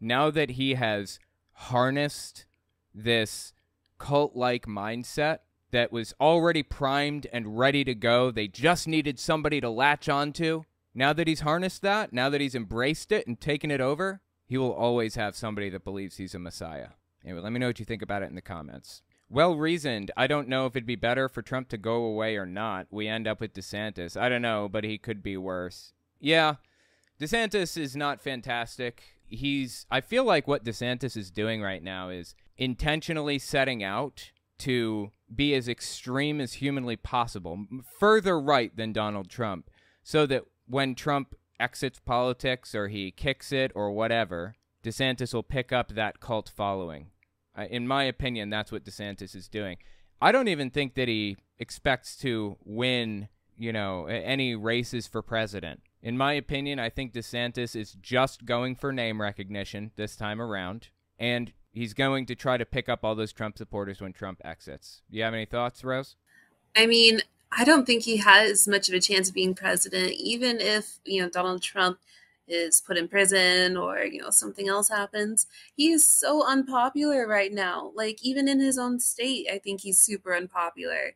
Now 0.00 0.30
that 0.30 0.50
he 0.50 0.74
has 0.74 1.18
harnessed 1.52 2.46
this 2.94 3.52
cult 3.98 4.36
like 4.36 4.66
mindset 4.66 5.38
that 5.70 5.92
was 5.92 6.14
already 6.20 6.62
primed 6.62 7.26
and 7.32 7.58
ready 7.58 7.84
to 7.84 7.94
go, 7.94 8.30
they 8.30 8.46
just 8.46 8.86
needed 8.86 9.18
somebody 9.18 9.60
to 9.60 9.70
latch 9.70 10.08
onto. 10.08 10.64
Now 10.94 11.12
that 11.12 11.26
he's 11.26 11.40
harnessed 11.40 11.82
that, 11.82 12.12
now 12.12 12.30
that 12.30 12.40
he's 12.40 12.54
embraced 12.54 13.10
it 13.10 13.26
and 13.26 13.40
taken 13.40 13.70
it 13.70 13.80
over, 13.80 14.20
he 14.46 14.56
will 14.58 14.72
always 14.72 15.16
have 15.16 15.34
somebody 15.34 15.70
that 15.70 15.84
believes 15.84 16.16
he's 16.16 16.34
a 16.34 16.38
Messiah. 16.38 16.90
Anyway, 17.24 17.40
let 17.40 17.52
me 17.52 17.58
know 17.58 17.66
what 17.66 17.80
you 17.80 17.84
think 17.84 18.02
about 18.02 18.22
it 18.22 18.28
in 18.28 18.34
the 18.34 18.42
comments. 18.42 19.02
Well 19.28 19.56
reasoned. 19.56 20.10
I 20.16 20.26
don't 20.26 20.48
know 20.48 20.66
if 20.66 20.76
it'd 20.76 20.86
be 20.86 20.96
better 20.96 21.28
for 21.28 21.42
Trump 21.42 21.68
to 21.70 21.78
go 21.78 22.04
away 22.04 22.36
or 22.36 22.46
not. 22.46 22.86
We 22.90 23.08
end 23.08 23.26
up 23.26 23.40
with 23.40 23.54
DeSantis. 23.54 24.20
I 24.20 24.28
don't 24.28 24.42
know, 24.42 24.68
but 24.68 24.84
he 24.84 24.98
could 24.98 25.22
be 25.22 25.36
worse. 25.36 25.92
Yeah, 26.20 26.56
DeSantis 27.20 27.76
is 27.76 27.96
not 27.96 28.20
fantastic. 28.20 29.02
He's. 29.24 29.86
I 29.90 30.00
feel 30.00 30.24
like 30.24 30.46
what 30.46 30.64
DeSantis 30.64 31.16
is 31.16 31.30
doing 31.30 31.62
right 31.62 31.82
now 31.82 32.10
is 32.10 32.34
intentionally 32.56 33.38
setting 33.38 33.82
out 33.82 34.30
to 34.58 35.10
be 35.34 35.54
as 35.54 35.68
extreme 35.68 36.40
as 36.40 36.54
humanly 36.54 36.96
possible, 36.96 37.66
further 37.98 38.40
right 38.40 38.76
than 38.76 38.92
Donald 38.92 39.28
Trump, 39.28 39.70
so 40.02 40.26
that 40.26 40.44
when 40.66 40.94
Trump 40.94 41.34
exits 41.58 42.00
politics 42.00 42.74
or 42.74 42.88
he 42.88 43.10
kicks 43.10 43.52
it 43.52 43.72
or 43.74 43.90
whatever, 43.90 44.54
DeSantis 44.82 45.34
will 45.34 45.42
pick 45.42 45.72
up 45.72 45.94
that 45.94 46.20
cult 46.20 46.50
following. 46.54 47.08
In 47.56 47.86
my 47.86 48.04
opinion, 48.04 48.50
that's 48.50 48.72
what 48.72 48.84
DeSantis 48.84 49.34
is 49.34 49.48
doing. 49.48 49.76
I 50.20 50.32
don't 50.32 50.48
even 50.48 50.70
think 50.70 50.94
that 50.94 51.08
he 51.08 51.36
expects 51.58 52.16
to 52.18 52.56
win, 52.64 53.28
you 53.56 53.72
know, 53.72 54.06
any 54.06 54.54
races 54.54 55.06
for 55.06 55.22
president. 55.22 55.80
In 56.02 56.16
my 56.16 56.32
opinion, 56.34 56.78
I 56.78 56.90
think 56.90 57.12
DeSantis 57.12 57.74
is 57.74 57.96
just 58.00 58.44
going 58.44 58.76
for 58.76 58.92
name 58.92 59.20
recognition 59.20 59.92
this 59.96 60.16
time 60.16 60.40
around, 60.40 60.88
and 61.18 61.52
he's 61.72 61.94
going 61.94 62.26
to 62.26 62.34
try 62.34 62.56
to 62.56 62.64
pick 62.64 62.88
up 62.88 63.04
all 63.04 63.14
those 63.14 63.32
Trump 63.32 63.56
supporters 63.56 64.00
when 64.00 64.12
Trump 64.12 64.40
exits. 64.44 65.02
Do 65.10 65.16
you 65.16 65.24
have 65.24 65.34
any 65.34 65.46
thoughts, 65.46 65.84
Rose? 65.84 66.16
I 66.76 66.86
mean, 66.86 67.20
I 67.56 67.64
don't 67.64 67.86
think 67.86 68.02
he 68.02 68.18
has 68.18 68.66
much 68.66 68.88
of 68.88 68.94
a 68.94 69.00
chance 69.00 69.28
of 69.28 69.34
being 69.34 69.54
president, 69.54 70.12
even 70.12 70.60
if, 70.60 70.98
you 71.04 71.22
know, 71.22 71.28
Donald 71.28 71.62
Trump 71.62 71.98
is 72.46 72.80
put 72.80 72.96
in 72.96 73.08
prison 73.08 73.76
or, 73.76 74.04
you 74.04 74.20
know, 74.20 74.30
something 74.30 74.68
else 74.68 74.88
happens. 74.88 75.46
He 75.76 75.90
is 75.90 76.06
so 76.06 76.46
unpopular 76.46 77.26
right 77.26 77.52
now. 77.52 77.92
Like, 77.94 78.18
even 78.22 78.48
in 78.48 78.60
his 78.60 78.78
own 78.78 79.00
state, 79.00 79.46
I 79.52 79.58
think 79.58 79.80
he's 79.80 79.98
super 79.98 80.34
unpopular. 80.34 81.14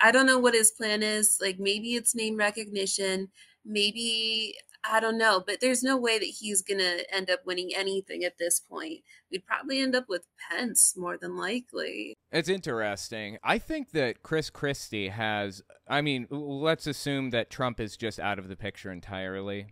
I 0.00 0.12
don't 0.12 0.26
know 0.26 0.38
what 0.38 0.54
his 0.54 0.70
plan 0.70 1.02
is. 1.02 1.38
Like, 1.40 1.58
maybe 1.58 1.94
it's 1.94 2.14
name 2.14 2.36
recognition. 2.36 3.28
Maybe 3.64 4.54
I 4.88 5.00
don't 5.00 5.18
know, 5.18 5.42
but 5.44 5.60
there's 5.60 5.82
no 5.82 5.96
way 5.96 6.18
that 6.18 6.24
he's 6.24 6.62
to 6.62 7.14
end 7.14 7.30
up 7.30 7.44
winning 7.44 7.72
anything 7.74 8.24
at 8.24 8.38
this 8.38 8.60
point. 8.60 9.00
We'd 9.30 9.46
probably 9.46 9.80
end 9.80 9.94
up 9.94 10.08
with 10.08 10.26
Pence 10.50 10.94
more 10.96 11.16
than 11.16 11.36
likely. 11.36 12.14
It's 12.30 12.48
interesting. 12.48 13.38
I 13.42 13.58
think 13.58 13.90
that 13.92 14.22
Chris 14.22 14.50
Christie 14.50 15.08
has, 15.08 15.62
I 15.88 16.02
mean, 16.02 16.26
let's 16.30 16.86
assume 16.86 17.30
that 17.30 17.50
Trump 17.50 17.80
is 17.80 17.96
just 17.96 18.20
out 18.20 18.38
of 18.38 18.48
the 18.48 18.56
picture 18.56 18.92
entirely. 18.92 19.68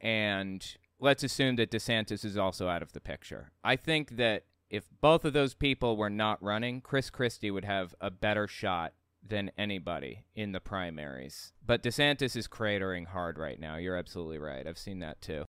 And 0.00 0.64
let's 1.00 1.22
assume 1.22 1.56
that 1.56 1.70
DeSantis 1.70 2.24
is 2.24 2.36
also 2.36 2.68
out 2.68 2.82
of 2.82 2.92
the 2.92 3.00
picture. 3.00 3.52
I 3.64 3.76
think 3.76 4.16
that 4.16 4.44
if 4.68 4.84
both 5.00 5.24
of 5.24 5.32
those 5.32 5.54
people 5.54 5.96
were 5.96 6.10
not 6.10 6.42
running, 6.42 6.80
Chris 6.80 7.10
Christie 7.10 7.50
would 7.50 7.64
have 7.64 7.94
a 8.00 8.10
better 8.10 8.46
shot 8.46 8.92
than 9.28 9.50
anybody 9.58 10.24
in 10.34 10.52
the 10.52 10.60
primaries. 10.60 11.52
But 11.64 11.82
DeSantis 11.82 12.36
is 12.36 12.48
cratering 12.48 13.06
hard 13.06 13.38
right 13.38 13.58
now. 13.58 13.76
You're 13.76 13.96
absolutely 13.96 14.38
right. 14.38 14.66
I've 14.66 14.78
seen 14.78 15.00
that 15.00 15.20
too. 15.20 15.44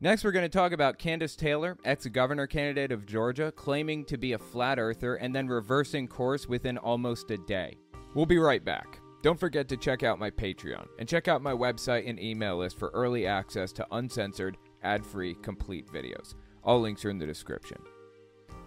Next, 0.00 0.24
we're 0.24 0.32
going 0.32 0.44
to 0.44 0.48
talk 0.48 0.72
about 0.72 0.98
Kandiss 0.98 1.36
Taylor, 1.36 1.76
ex 1.84 2.06
governor 2.06 2.48
candidate 2.48 2.90
of 2.90 3.06
Georgia, 3.06 3.52
claiming 3.52 4.04
to 4.06 4.16
be 4.16 4.32
a 4.32 4.38
flat 4.38 4.80
earther 4.80 5.14
and 5.14 5.34
then 5.34 5.46
reversing 5.46 6.08
course 6.08 6.48
within 6.48 6.76
almost 6.76 7.30
a 7.30 7.38
day. 7.38 7.76
We'll 8.14 8.26
be 8.26 8.38
right 8.38 8.64
back. 8.64 9.01
Don't 9.22 9.38
forget 9.38 9.68
to 9.68 9.76
check 9.76 10.02
out 10.02 10.18
my 10.18 10.30
Patreon 10.30 10.86
and 10.98 11.08
check 11.08 11.28
out 11.28 11.42
my 11.42 11.52
website 11.52 12.08
and 12.08 12.20
email 12.20 12.58
list 12.58 12.78
for 12.78 12.90
early 12.90 13.26
access 13.26 13.72
to 13.72 13.86
uncensored, 13.92 14.56
ad 14.82 15.06
free, 15.06 15.34
complete 15.42 15.86
videos. 15.86 16.34
All 16.64 16.80
links 16.80 17.04
are 17.04 17.10
in 17.10 17.18
the 17.18 17.26
description. 17.26 17.78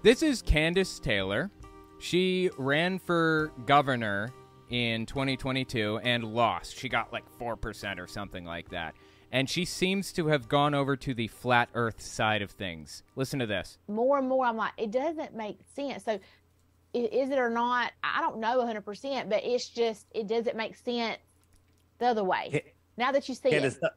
This 0.02 0.24
is 0.24 0.42
Kandiss 0.42 1.02
Taylor, 1.02 1.52
she 2.00 2.50
ran 2.58 3.00
for 3.00 3.52
governor 3.66 4.34
in 4.70 5.06
2022 5.06 6.00
and 6.04 6.24
lost. 6.24 6.78
She 6.78 6.90
got 6.90 7.14
like 7.14 7.24
4% 7.40 8.00
or 8.00 8.08
something 8.08 8.46
like 8.46 8.70
that. 8.70 8.96
And 9.32 9.50
she 9.50 9.66
seems 9.66 10.14
to 10.14 10.28
have 10.28 10.48
gone 10.48 10.74
over 10.74 10.96
to 10.98 11.14
the 11.14 11.28
flat 11.28 11.70
earth 11.74 12.02
side 12.02 12.42
of 12.42 12.52
things. 12.52 13.04
Listen 13.16 13.40
to 13.40 13.46
this. 13.46 13.80
More 13.88 14.18
and 14.18 14.30
more, 14.30 14.46
I'm 14.46 14.56
like, 14.56 14.74
it 14.78 14.92
doesn't 14.92 15.36
make 15.36 15.60
sense. 15.76 16.06
So, 16.06 16.20
is 16.96 17.30
it 17.30 17.38
or 17.38 17.50
not? 17.50 17.92
I 18.04 18.22
don't 18.22 18.40
know 18.40 18.58
100%, 18.60 19.30
but 19.30 19.44
it's 19.44 19.68
just, 19.68 20.06
it 20.14 20.28
doesn't 20.28 20.56
make 20.56 20.76
sense 20.76 21.18
the 22.00 22.08
other 22.08 22.24
way. 22.24 22.64
now 22.98 23.12
that 23.12 23.28
you 23.28 23.36
see 23.36 23.50
it. 23.50 23.80
The, 23.82 23.92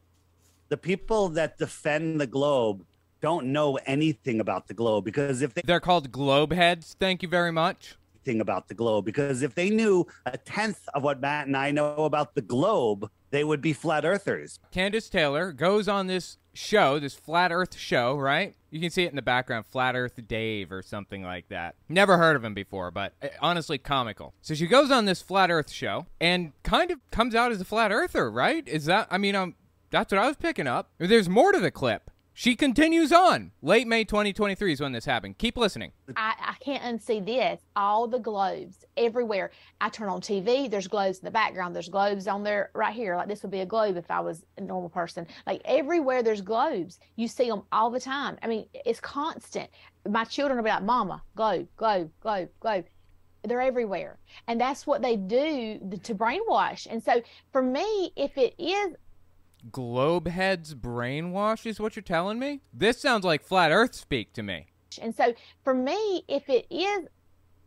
the 0.68 0.76
people 0.76 1.28
that 1.30 1.58
defend 1.58 2.20
the 2.20 2.26
globe 2.26 2.84
don't 3.20 3.46
know 3.46 3.76
anything 3.86 4.40
about 4.40 4.68
the 4.68 4.74
globe 4.74 5.04
because 5.04 5.42
if 5.42 5.52
they 5.54 5.62
they're 5.64 5.80
called 5.80 6.12
globe 6.12 6.52
heads 6.52 6.94
thank 7.00 7.20
you 7.20 7.28
very 7.28 7.50
much 7.50 7.96
thing 8.24 8.40
about 8.40 8.68
the 8.68 8.74
globe 8.74 9.04
because 9.04 9.42
if 9.42 9.56
they 9.56 9.70
knew 9.70 10.06
a 10.26 10.38
tenth 10.38 10.88
of 10.94 11.02
what 11.02 11.20
matt 11.20 11.48
and 11.48 11.56
i 11.56 11.70
know 11.70 12.04
about 12.04 12.34
the 12.36 12.40
globe 12.40 13.10
they 13.30 13.42
would 13.42 13.60
be 13.60 13.72
flat 13.72 14.04
earthers 14.04 14.60
Kandiss 14.72 15.10
taylor 15.10 15.50
goes 15.50 15.88
on 15.88 16.06
this 16.06 16.38
show 16.58 16.98
this 16.98 17.14
flat 17.14 17.52
earth 17.52 17.76
show 17.76 18.16
right? 18.16 18.54
You 18.70 18.80
can 18.80 18.90
see 18.90 19.04
it 19.04 19.10
in 19.10 19.16
the 19.16 19.22
background 19.22 19.66
flat 19.66 19.94
earth 19.94 20.20
dave 20.26 20.72
or 20.72 20.82
something 20.82 21.22
like 21.22 21.48
that. 21.48 21.76
Never 21.88 22.18
heard 22.18 22.36
of 22.36 22.44
him 22.44 22.54
before 22.54 22.90
but 22.90 23.14
eh, 23.22 23.28
honestly 23.40 23.78
comical. 23.78 24.34
So 24.42 24.54
she 24.54 24.66
goes 24.66 24.90
on 24.90 25.04
this 25.04 25.22
flat 25.22 25.50
earth 25.50 25.70
show 25.70 26.06
and 26.20 26.52
kind 26.62 26.90
of 26.90 26.98
comes 27.10 27.34
out 27.34 27.52
as 27.52 27.60
a 27.60 27.64
flat 27.64 27.92
earther 27.92 28.30
right? 28.30 28.66
Is 28.66 28.86
that 28.86 29.06
i 29.10 29.18
mean 29.18 29.34
um 29.34 29.54
that's 29.90 30.12
what 30.12 30.20
i 30.20 30.26
was 30.26 30.36
picking 30.36 30.66
up. 30.66 30.90
There's 30.98 31.28
more 31.28 31.52
to 31.52 31.60
the 31.60 31.70
clip 31.70 32.10
she 32.38 32.54
continues 32.54 33.10
on. 33.10 33.50
Late 33.62 33.88
May 33.88 34.04
2023 34.04 34.72
is 34.72 34.80
when 34.80 34.92
this 34.92 35.04
happened. 35.04 35.38
Keep 35.38 35.56
listening. 35.56 35.90
I, 36.14 36.34
I 36.38 36.54
can't 36.60 36.84
unsee 36.84 37.26
this. 37.26 37.60
All 37.74 38.06
the 38.06 38.20
globes 38.20 38.84
everywhere. 38.96 39.50
I 39.80 39.88
turn 39.88 40.08
on 40.08 40.20
TV, 40.20 40.70
there's 40.70 40.86
globes 40.86 41.18
in 41.18 41.24
the 41.24 41.32
background. 41.32 41.74
There's 41.74 41.88
globes 41.88 42.28
on 42.28 42.44
there 42.44 42.70
right 42.74 42.94
here. 42.94 43.16
Like 43.16 43.26
this 43.26 43.42
would 43.42 43.50
be 43.50 43.62
a 43.62 43.66
globe 43.66 43.96
if 43.96 44.08
I 44.08 44.20
was 44.20 44.44
a 44.56 44.60
normal 44.60 44.88
person. 44.88 45.26
Like 45.48 45.62
everywhere 45.64 46.22
there's 46.22 46.40
globes. 46.40 47.00
You 47.16 47.26
see 47.26 47.48
them 47.48 47.62
all 47.72 47.90
the 47.90 47.98
time. 47.98 48.38
I 48.40 48.46
mean, 48.46 48.66
it's 48.72 49.00
constant. 49.00 49.68
My 50.08 50.22
children 50.22 50.58
will 50.58 50.64
be 50.64 50.70
like, 50.70 50.84
Mama, 50.84 51.20
globe, 51.34 51.66
globe, 51.76 52.12
globe, 52.20 52.50
globe 52.60 52.84
they're 53.44 53.60
everywhere 53.60 54.18
and 54.48 54.60
that's 54.60 54.86
what 54.86 55.00
they 55.00 55.16
do 55.16 55.78
to 56.02 56.14
brainwash 56.14 56.88
and 56.90 57.02
so 57.02 57.22
for 57.52 57.62
me 57.62 58.12
if 58.16 58.36
it 58.36 58.52
is 58.58 58.94
globe 59.70 60.28
heads 60.28 60.74
brainwash 60.74 61.66
is 61.66 61.80
what 61.80 61.96
you're 61.96 62.02
telling 62.02 62.38
me? 62.38 62.60
This 62.72 63.00
sounds 63.00 63.24
like 63.24 63.42
flat 63.42 63.70
earth 63.70 63.94
speak 63.94 64.32
to 64.34 64.42
me. 64.42 64.66
And 65.00 65.14
so 65.14 65.34
for 65.62 65.74
me, 65.74 66.22
if 66.28 66.48
it 66.48 66.66
is 66.70 67.06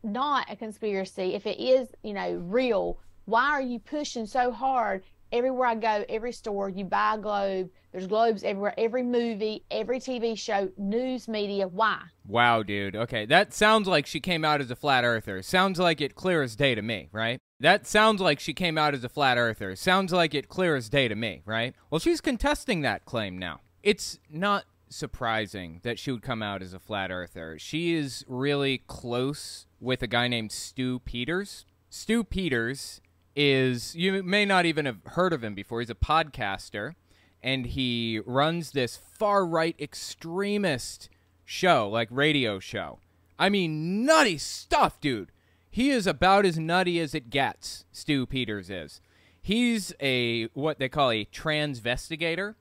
not 0.04 0.52
a 0.52 0.56
conspiracy, 0.56 1.36
if 1.36 1.46
it 1.46 1.60
is, 1.60 1.90
you 2.04 2.14
know, 2.14 2.34
real, 2.34 3.00
why 3.26 3.50
are 3.50 3.62
you 3.62 3.80
pushing 3.80 4.26
so 4.26 4.52
hard? 4.52 5.04
Everywhere 5.32 5.68
I 5.68 5.76
go, 5.76 6.04
every 6.10 6.34
store, 6.34 6.68
you 6.70 6.84
buy 6.84 7.16
a 7.16 7.18
globe. 7.18 7.70
There's 7.92 8.08
globes 8.08 8.44
everywhere. 8.44 8.74
Every 8.78 9.04
movie, 9.04 9.64
every 9.72 10.00
TV 10.00 10.38
show, 10.38 10.70
news 10.78 11.28
media. 11.30 11.68
Why? 11.68 12.02
Wow, 12.28 12.64
dude. 12.64 12.96
Okay, 12.96 13.26
that 13.28 13.54
sounds 13.54 13.88
like 13.88 14.06
she 14.06 14.20
came 14.20 14.44
out 14.44 14.60
as 14.60 14.72
a 14.72 14.76
flat 14.76 15.06
earther. 15.06 15.42
Sounds 15.42 15.80
like 15.80 16.02
it 16.02 16.16
clear 16.16 16.42
as 16.42 16.56
day 16.56 16.76
to 16.76 16.82
me, 16.82 17.08
right? 17.14 17.40
That 17.62 17.88
sounds 17.88 18.20
like 18.20 18.40
she 18.40 18.54
came 18.54 18.78
out 18.78 18.94
as 18.94 19.04
a 19.04 19.10
flat 19.10 19.38
earther. 19.38 19.76
Sounds 19.76 20.12
like 20.12 20.34
it 20.34 20.50
clear 20.50 20.76
as 20.76 20.90
day 20.90 21.08
to 21.08 21.16
me, 21.16 21.44
right? 21.46 21.76
Well, 21.90 22.00
she's 22.00 22.20
contesting 22.20 22.82
that 22.82 23.06
claim 23.06 23.38
now. 23.38 23.62
It's 23.84 24.20
not 24.30 24.66
surprising 24.90 25.80
that 25.84 25.98
she 25.98 26.12
would 26.12 26.22
come 26.22 26.42
out 26.44 26.62
as 26.62 26.74
a 26.74 26.80
flat 26.80 27.12
earther. 27.12 27.58
She 27.58 27.94
is 27.94 28.26
really 28.28 28.80
close 28.88 29.66
with 29.80 30.04
a 30.04 30.08
guy 30.08 30.28
named 30.28 30.52
Stu 30.52 31.00
Peters. 31.00 31.66
Stu 31.90 32.24
Peters 32.24 33.02
is, 33.36 33.96
you 33.96 34.24
may 34.24 34.46
not 34.46 34.66
even 34.66 34.86
have 34.86 35.00
heard 35.06 35.34
of 35.34 35.44
him 35.44 35.54
before. 35.56 35.80
He's 35.80 35.90
a 35.90 35.96
podcaster 35.96 36.96
and 37.44 37.66
he 37.66 38.22
runs 38.26 38.72
this 38.72 38.98
far 38.98 39.46
right 39.46 39.76
extremist 39.80 41.10
show, 41.46 41.90
like 41.90 42.08
radio 42.12 42.60
show. 42.60 43.00
I 43.40 43.50
mean, 43.50 44.06
nutty 44.06 44.38
stuff, 44.38 45.00
dude. 45.02 45.32
He 45.70 45.90
is 45.90 46.06
about 46.06 46.46
as 46.46 46.60
nutty 46.60 47.00
as 47.00 47.16
it 47.16 47.30
gets, 47.30 47.86
Stu 47.92 48.26
Peters 48.26 48.70
is. 48.70 49.02
He's 49.42 49.94
a 50.00 50.46
what 50.54 50.78
they 50.78 50.90
call 50.90 51.10
a 51.10 51.26
transvestigator, 51.26 52.56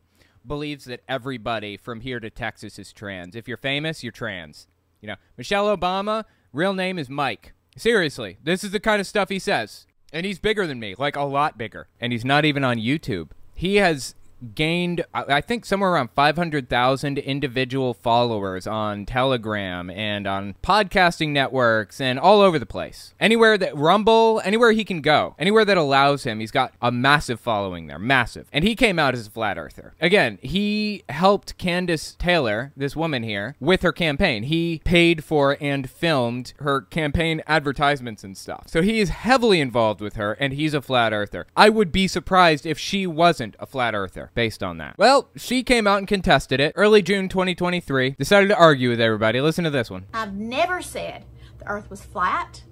believes 0.46 0.86
that 0.86 1.02
everybody 1.08 1.76
from 1.76 2.00
here 2.00 2.20
to 2.20 2.30
Texas 2.30 2.78
is 2.78 2.92
trans. 2.92 3.36
If 3.36 3.46
you're 3.48 3.56
famous, 3.56 4.02
you're 4.02 4.12
trans. 4.12 4.66
You 5.02 5.08
know, 5.08 5.16
Michelle 5.36 5.76
Obama, 5.76 6.24
real 6.52 6.72
name 6.72 6.98
is 6.98 7.10
Mike. 7.10 7.52
Seriously, 7.76 8.38
this 8.42 8.64
is 8.64 8.70
the 8.70 8.80
kind 8.80 9.00
of 9.00 9.06
stuff 9.06 9.28
he 9.28 9.38
says. 9.38 9.86
And 10.12 10.26
he's 10.26 10.38
bigger 10.38 10.66
than 10.66 10.80
me, 10.80 10.94
like 10.98 11.16
a 11.16 11.22
lot 11.22 11.56
bigger. 11.56 11.86
And 12.00 12.12
he's 12.12 12.24
not 12.24 12.44
even 12.44 12.64
on 12.64 12.78
YouTube. 12.78 13.28
He 13.54 13.76
has 13.76 14.14
gained 14.54 15.04
I 15.12 15.40
think 15.40 15.64
somewhere 15.64 15.92
around 15.92 16.10
500,000 16.14 17.18
individual 17.18 17.94
followers 17.94 18.66
on 18.66 19.06
Telegram 19.06 19.90
and 19.90 20.26
on 20.26 20.54
podcasting 20.62 21.30
networks 21.30 22.00
and 22.00 22.18
all 22.18 22.40
over 22.40 22.58
the 22.58 22.66
place. 22.66 23.14
Anywhere 23.20 23.58
that 23.58 23.76
Rumble, 23.76 24.40
anywhere 24.44 24.72
he 24.72 24.84
can 24.84 25.00
go, 25.00 25.34
anywhere 25.38 25.64
that 25.64 25.76
allows 25.76 26.24
him, 26.24 26.40
he's 26.40 26.50
got 26.50 26.72
a 26.80 26.90
massive 26.90 27.40
following 27.40 27.86
there, 27.86 27.98
massive. 27.98 28.48
And 28.52 28.64
he 28.64 28.74
came 28.74 28.98
out 28.98 29.14
as 29.14 29.26
a 29.26 29.30
flat 29.30 29.58
earther. 29.58 29.94
Again, 30.00 30.38
he 30.42 31.02
helped 31.08 31.58
Kandiss 31.58 32.16
Taylor, 32.18 32.72
this 32.76 32.96
woman 32.96 33.22
here, 33.22 33.56
with 33.60 33.82
her 33.82 33.92
campaign. 33.92 34.44
He 34.44 34.80
paid 34.84 35.24
for 35.24 35.56
and 35.60 35.88
filmed 35.90 36.52
her 36.60 36.82
campaign 36.82 37.42
advertisements 37.46 38.24
and 38.24 38.36
stuff. 38.36 38.64
So 38.68 38.82
he 38.82 39.00
is 39.00 39.10
heavily 39.10 39.60
involved 39.60 40.00
with 40.00 40.14
her 40.14 40.32
and 40.34 40.52
he's 40.52 40.74
a 40.74 40.82
flat 40.82 41.12
earther. 41.12 41.46
I 41.56 41.68
would 41.68 41.92
be 41.92 42.08
surprised 42.08 42.66
if 42.66 42.78
she 42.78 43.06
wasn't 43.06 43.56
a 43.58 43.66
flat 43.66 43.94
earther 43.94 44.29
based 44.34 44.62
on 44.62 44.78
that. 44.78 44.96
Well, 44.98 45.30
she 45.36 45.62
came 45.62 45.86
out 45.86 45.98
and 45.98 46.08
contested 46.08 46.60
it 46.60 46.72
early 46.76 47.02
June 47.02 47.28
2023, 47.28 48.10
decided 48.18 48.48
to 48.48 48.56
argue 48.56 48.90
with 48.90 49.00
everybody. 49.00 49.40
Listen 49.40 49.64
to 49.64 49.70
this 49.70 49.90
one. 49.90 50.06
I've 50.14 50.34
never 50.34 50.82
said 50.82 51.24
the 51.58 51.68
earth 51.68 51.90
was 51.90 52.02
flat. 52.02 52.62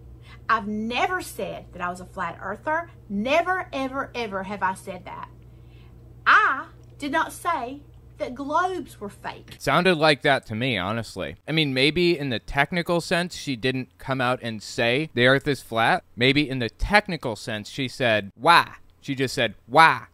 I've 0.48 0.66
never 0.66 1.20
said 1.20 1.66
that 1.72 1.82
I 1.82 1.90
was 1.90 2.00
a 2.00 2.06
flat 2.06 2.38
earther. 2.40 2.90
Never, 3.08 3.68
ever, 3.72 4.10
ever 4.14 4.44
have 4.44 4.62
I 4.62 4.74
said 4.74 5.04
that. 5.04 5.28
I 6.26 6.66
did 6.98 7.12
not 7.12 7.32
say 7.32 7.82
that 8.18 8.34
globes 8.34 9.00
were 9.00 9.08
fake. 9.08 9.56
Sounded 9.58 9.96
like 9.96 10.22
that 10.22 10.46
to 10.46 10.54
me, 10.54 10.76
honestly. 10.76 11.36
I 11.46 11.52
mean, 11.52 11.72
maybe 11.72 12.18
in 12.18 12.30
the 12.30 12.38
technical 12.38 13.00
sense, 13.00 13.36
she 13.36 13.56
didn't 13.56 13.96
come 13.98 14.20
out 14.20 14.40
and 14.42 14.62
say 14.62 15.10
the 15.14 15.26
earth 15.26 15.46
is 15.46 15.62
flat. 15.62 16.02
Maybe 16.16 16.48
in 16.48 16.58
the 16.58 16.68
technical 16.68 17.36
sense, 17.36 17.68
she 17.68 17.88
said, 17.88 18.32
why? 18.34 18.72
She 19.00 19.14
just 19.14 19.34
said, 19.34 19.54
why? 19.66 20.06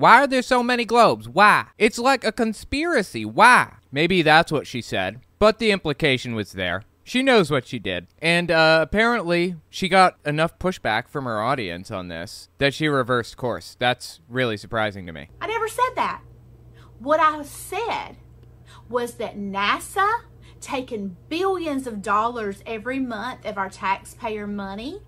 Why 0.00 0.22
are 0.22 0.26
there 0.26 0.40
so 0.40 0.62
many 0.62 0.86
globes? 0.86 1.28
Why? 1.28 1.66
It's 1.76 1.98
like 1.98 2.24
a 2.24 2.32
conspiracy. 2.32 3.26
Why? 3.26 3.74
Maybe 3.92 4.22
that's 4.22 4.50
what 4.50 4.66
she 4.66 4.80
said, 4.80 5.20
but 5.38 5.58
the 5.58 5.72
implication 5.72 6.34
was 6.34 6.52
there. 6.52 6.84
She 7.04 7.22
knows 7.22 7.50
what 7.50 7.66
she 7.66 7.78
did. 7.78 8.06
And 8.22 8.50
uh, 8.50 8.78
apparently, 8.80 9.56
she 9.68 9.90
got 9.90 10.16
enough 10.24 10.58
pushback 10.58 11.06
from 11.06 11.26
her 11.26 11.42
audience 11.42 11.90
on 11.90 12.08
this 12.08 12.48
that 12.56 12.72
she 12.72 12.88
reversed 12.88 13.36
course. 13.36 13.76
That's 13.78 14.20
really 14.26 14.56
surprising 14.56 15.04
to 15.04 15.12
me. 15.12 15.28
I 15.38 15.46
never 15.48 15.68
said 15.68 15.90
that. 15.96 16.22
What 16.98 17.20
I 17.20 17.42
said 17.42 18.16
was 18.88 19.16
that 19.16 19.36
NASA 19.36 20.22
taking 20.62 21.18
billions 21.28 21.86
of 21.86 22.00
dollars 22.00 22.62
every 22.64 23.00
month 23.00 23.44
of 23.44 23.58
our 23.58 23.68
taxpayer 23.68 24.46
money 24.46 25.02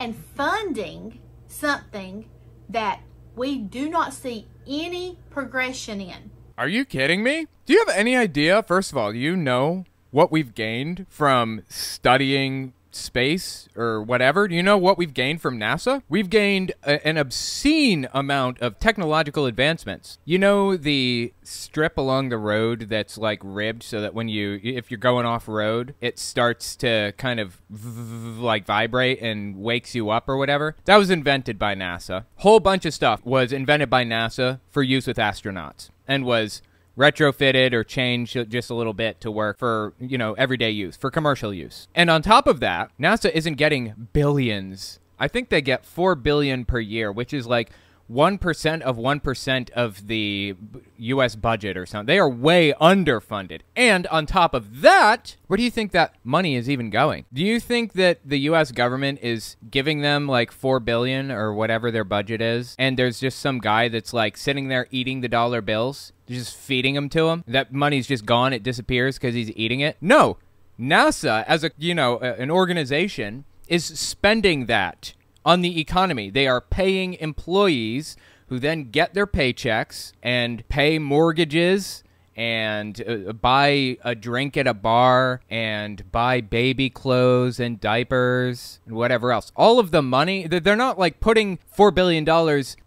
and 0.00 0.16
funding 0.16 1.20
something 1.48 2.30
that 2.70 3.02
we 3.36 3.58
do 3.58 3.88
not 3.88 4.14
see 4.14 4.48
any 4.66 5.18
progression 5.30 6.00
in. 6.00 6.30
Are 6.58 6.68
you 6.68 6.84
kidding 6.84 7.22
me? 7.22 7.46
Do 7.66 7.74
you 7.74 7.84
have 7.86 7.94
any 7.94 8.16
idea? 8.16 8.62
First 8.62 8.90
of 8.90 8.98
all, 8.98 9.14
you 9.14 9.36
know 9.36 9.84
what 10.10 10.32
we've 10.32 10.54
gained 10.54 11.06
from 11.10 11.62
studying 11.68 12.72
space 12.96 13.68
or 13.76 14.02
whatever. 14.02 14.48
Do 14.48 14.54
you 14.54 14.62
know 14.62 14.78
what 14.78 14.98
we've 14.98 15.14
gained 15.14 15.40
from 15.40 15.58
NASA? 15.58 16.02
We've 16.08 16.30
gained 16.30 16.72
a, 16.82 17.06
an 17.06 17.16
obscene 17.16 18.08
amount 18.12 18.60
of 18.60 18.78
technological 18.78 19.46
advancements. 19.46 20.18
You 20.24 20.38
know 20.38 20.76
the 20.76 21.32
strip 21.42 21.96
along 21.98 22.28
the 22.28 22.38
road 22.38 22.86
that's 22.88 23.16
like 23.18 23.40
ribbed 23.42 23.82
so 23.82 24.00
that 24.00 24.14
when 24.14 24.28
you 24.28 24.60
if 24.62 24.90
you're 24.90 24.98
going 24.98 25.26
off 25.26 25.48
road, 25.48 25.94
it 26.00 26.18
starts 26.18 26.76
to 26.76 27.12
kind 27.16 27.40
of 27.40 27.60
v- 27.70 28.40
like 28.42 28.66
vibrate 28.66 29.20
and 29.20 29.56
wakes 29.56 29.94
you 29.94 30.10
up 30.10 30.28
or 30.28 30.36
whatever. 30.36 30.76
That 30.84 30.96
was 30.96 31.10
invented 31.10 31.58
by 31.58 31.74
NASA. 31.74 32.24
Whole 32.36 32.60
bunch 32.60 32.84
of 32.84 32.94
stuff 32.94 33.24
was 33.24 33.52
invented 33.52 33.90
by 33.90 34.04
NASA 34.04 34.60
for 34.70 34.82
use 34.82 35.06
with 35.06 35.16
astronauts 35.16 35.90
and 36.08 36.24
was 36.24 36.62
retrofitted 36.96 37.72
or 37.72 37.84
changed 37.84 38.36
just 38.48 38.70
a 38.70 38.74
little 38.74 38.94
bit 38.94 39.20
to 39.20 39.30
work 39.30 39.58
for, 39.58 39.92
you 40.00 40.18
know, 40.18 40.32
everyday 40.34 40.70
use, 40.70 40.96
for 40.96 41.10
commercial 41.10 41.52
use. 41.52 41.88
And 41.94 42.10
on 42.10 42.22
top 42.22 42.46
of 42.46 42.60
that, 42.60 42.90
NASA 42.98 43.30
isn't 43.30 43.54
getting 43.54 44.08
billions. 44.12 44.98
I 45.18 45.28
think 45.28 45.48
they 45.48 45.62
get 45.62 45.84
4 45.84 46.14
billion 46.14 46.64
per 46.64 46.80
year, 46.80 47.10
which 47.12 47.32
is 47.32 47.46
like 47.46 47.70
1% 48.10 48.80
of 48.82 48.96
1% 48.96 49.70
of 49.70 50.06
the 50.06 50.54
US 50.98 51.34
budget 51.34 51.76
or 51.76 51.86
something. 51.86 52.06
They 52.06 52.18
are 52.18 52.28
way 52.28 52.72
underfunded. 52.80 53.62
And 53.74 54.06
on 54.08 54.26
top 54.26 54.54
of 54.54 54.80
that, 54.82 55.36
where 55.46 55.56
do 55.56 55.62
you 55.62 55.70
think 55.70 55.92
that 55.92 56.14
money 56.22 56.54
is 56.54 56.70
even 56.70 56.90
going? 56.90 57.24
Do 57.32 57.42
you 57.42 57.58
think 57.58 57.94
that 57.94 58.20
the 58.24 58.38
US 58.50 58.70
government 58.72 59.18
is 59.22 59.56
giving 59.70 60.00
them 60.02 60.28
like 60.28 60.52
4 60.52 60.80
billion 60.80 61.32
or 61.32 61.52
whatever 61.52 61.90
their 61.90 62.04
budget 62.04 62.40
is 62.40 62.76
and 62.78 62.96
there's 62.96 63.20
just 63.20 63.38
some 63.40 63.58
guy 63.58 63.88
that's 63.88 64.12
like 64.12 64.36
sitting 64.36 64.68
there 64.68 64.86
eating 64.90 65.20
the 65.20 65.28
dollar 65.28 65.60
bills, 65.60 66.12
just 66.28 66.56
feeding 66.56 66.94
them 66.94 67.08
to 67.10 67.28
him? 67.28 67.44
That 67.46 67.72
money's 67.72 68.06
just 68.06 68.26
gone, 68.26 68.52
it 68.52 68.62
disappears 68.62 69.18
cuz 69.18 69.34
he's 69.34 69.50
eating 69.56 69.80
it? 69.80 69.96
No. 70.00 70.38
NASA 70.78 71.44
as 71.46 71.64
a, 71.64 71.70
you 71.78 71.94
know, 71.94 72.18
an 72.18 72.50
organization 72.50 73.44
is 73.68 73.84
spending 73.84 74.66
that 74.66 75.14
on 75.44 75.62
the 75.62 75.80
economy. 75.80 76.28
They 76.30 76.46
are 76.46 76.60
paying 76.60 77.14
employees 77.14 78.16
who 78.48 78.58
then 78.58 78.90
get 78.90 79.14
their 79.14 79.26
paychecks 79.26 80.12
and 80.22 80.68
pay 80.68 80.98
mortgages 80.98 82.04
and 82.36 83.02
uh, 83.08 83.32
buy 83.32 83.96
a 84.04 84.14
drink 84.14 84.56
at 84.56 84.66
a 84.66 84.74
bar 84.74 85.40
and 85.50 86.10
buy 86.12 86.40
baby 86.40 86.90
clothes 86.90 87.58
and 87.58 87.80
diapers 87.80 88.80
and 88.86 88.94
whatever 88.94 89.32
else. 89.32 89.50
All 89.56 89.78
of 89.78 89.90
the 89.90 90.02
money, 90.02 90.46
they're 90.46 90.76
not 90.76 90.98
like 90.98 91.20
putting 91.20 91.58
$4 91.76 91.94
billion 91.94 92.24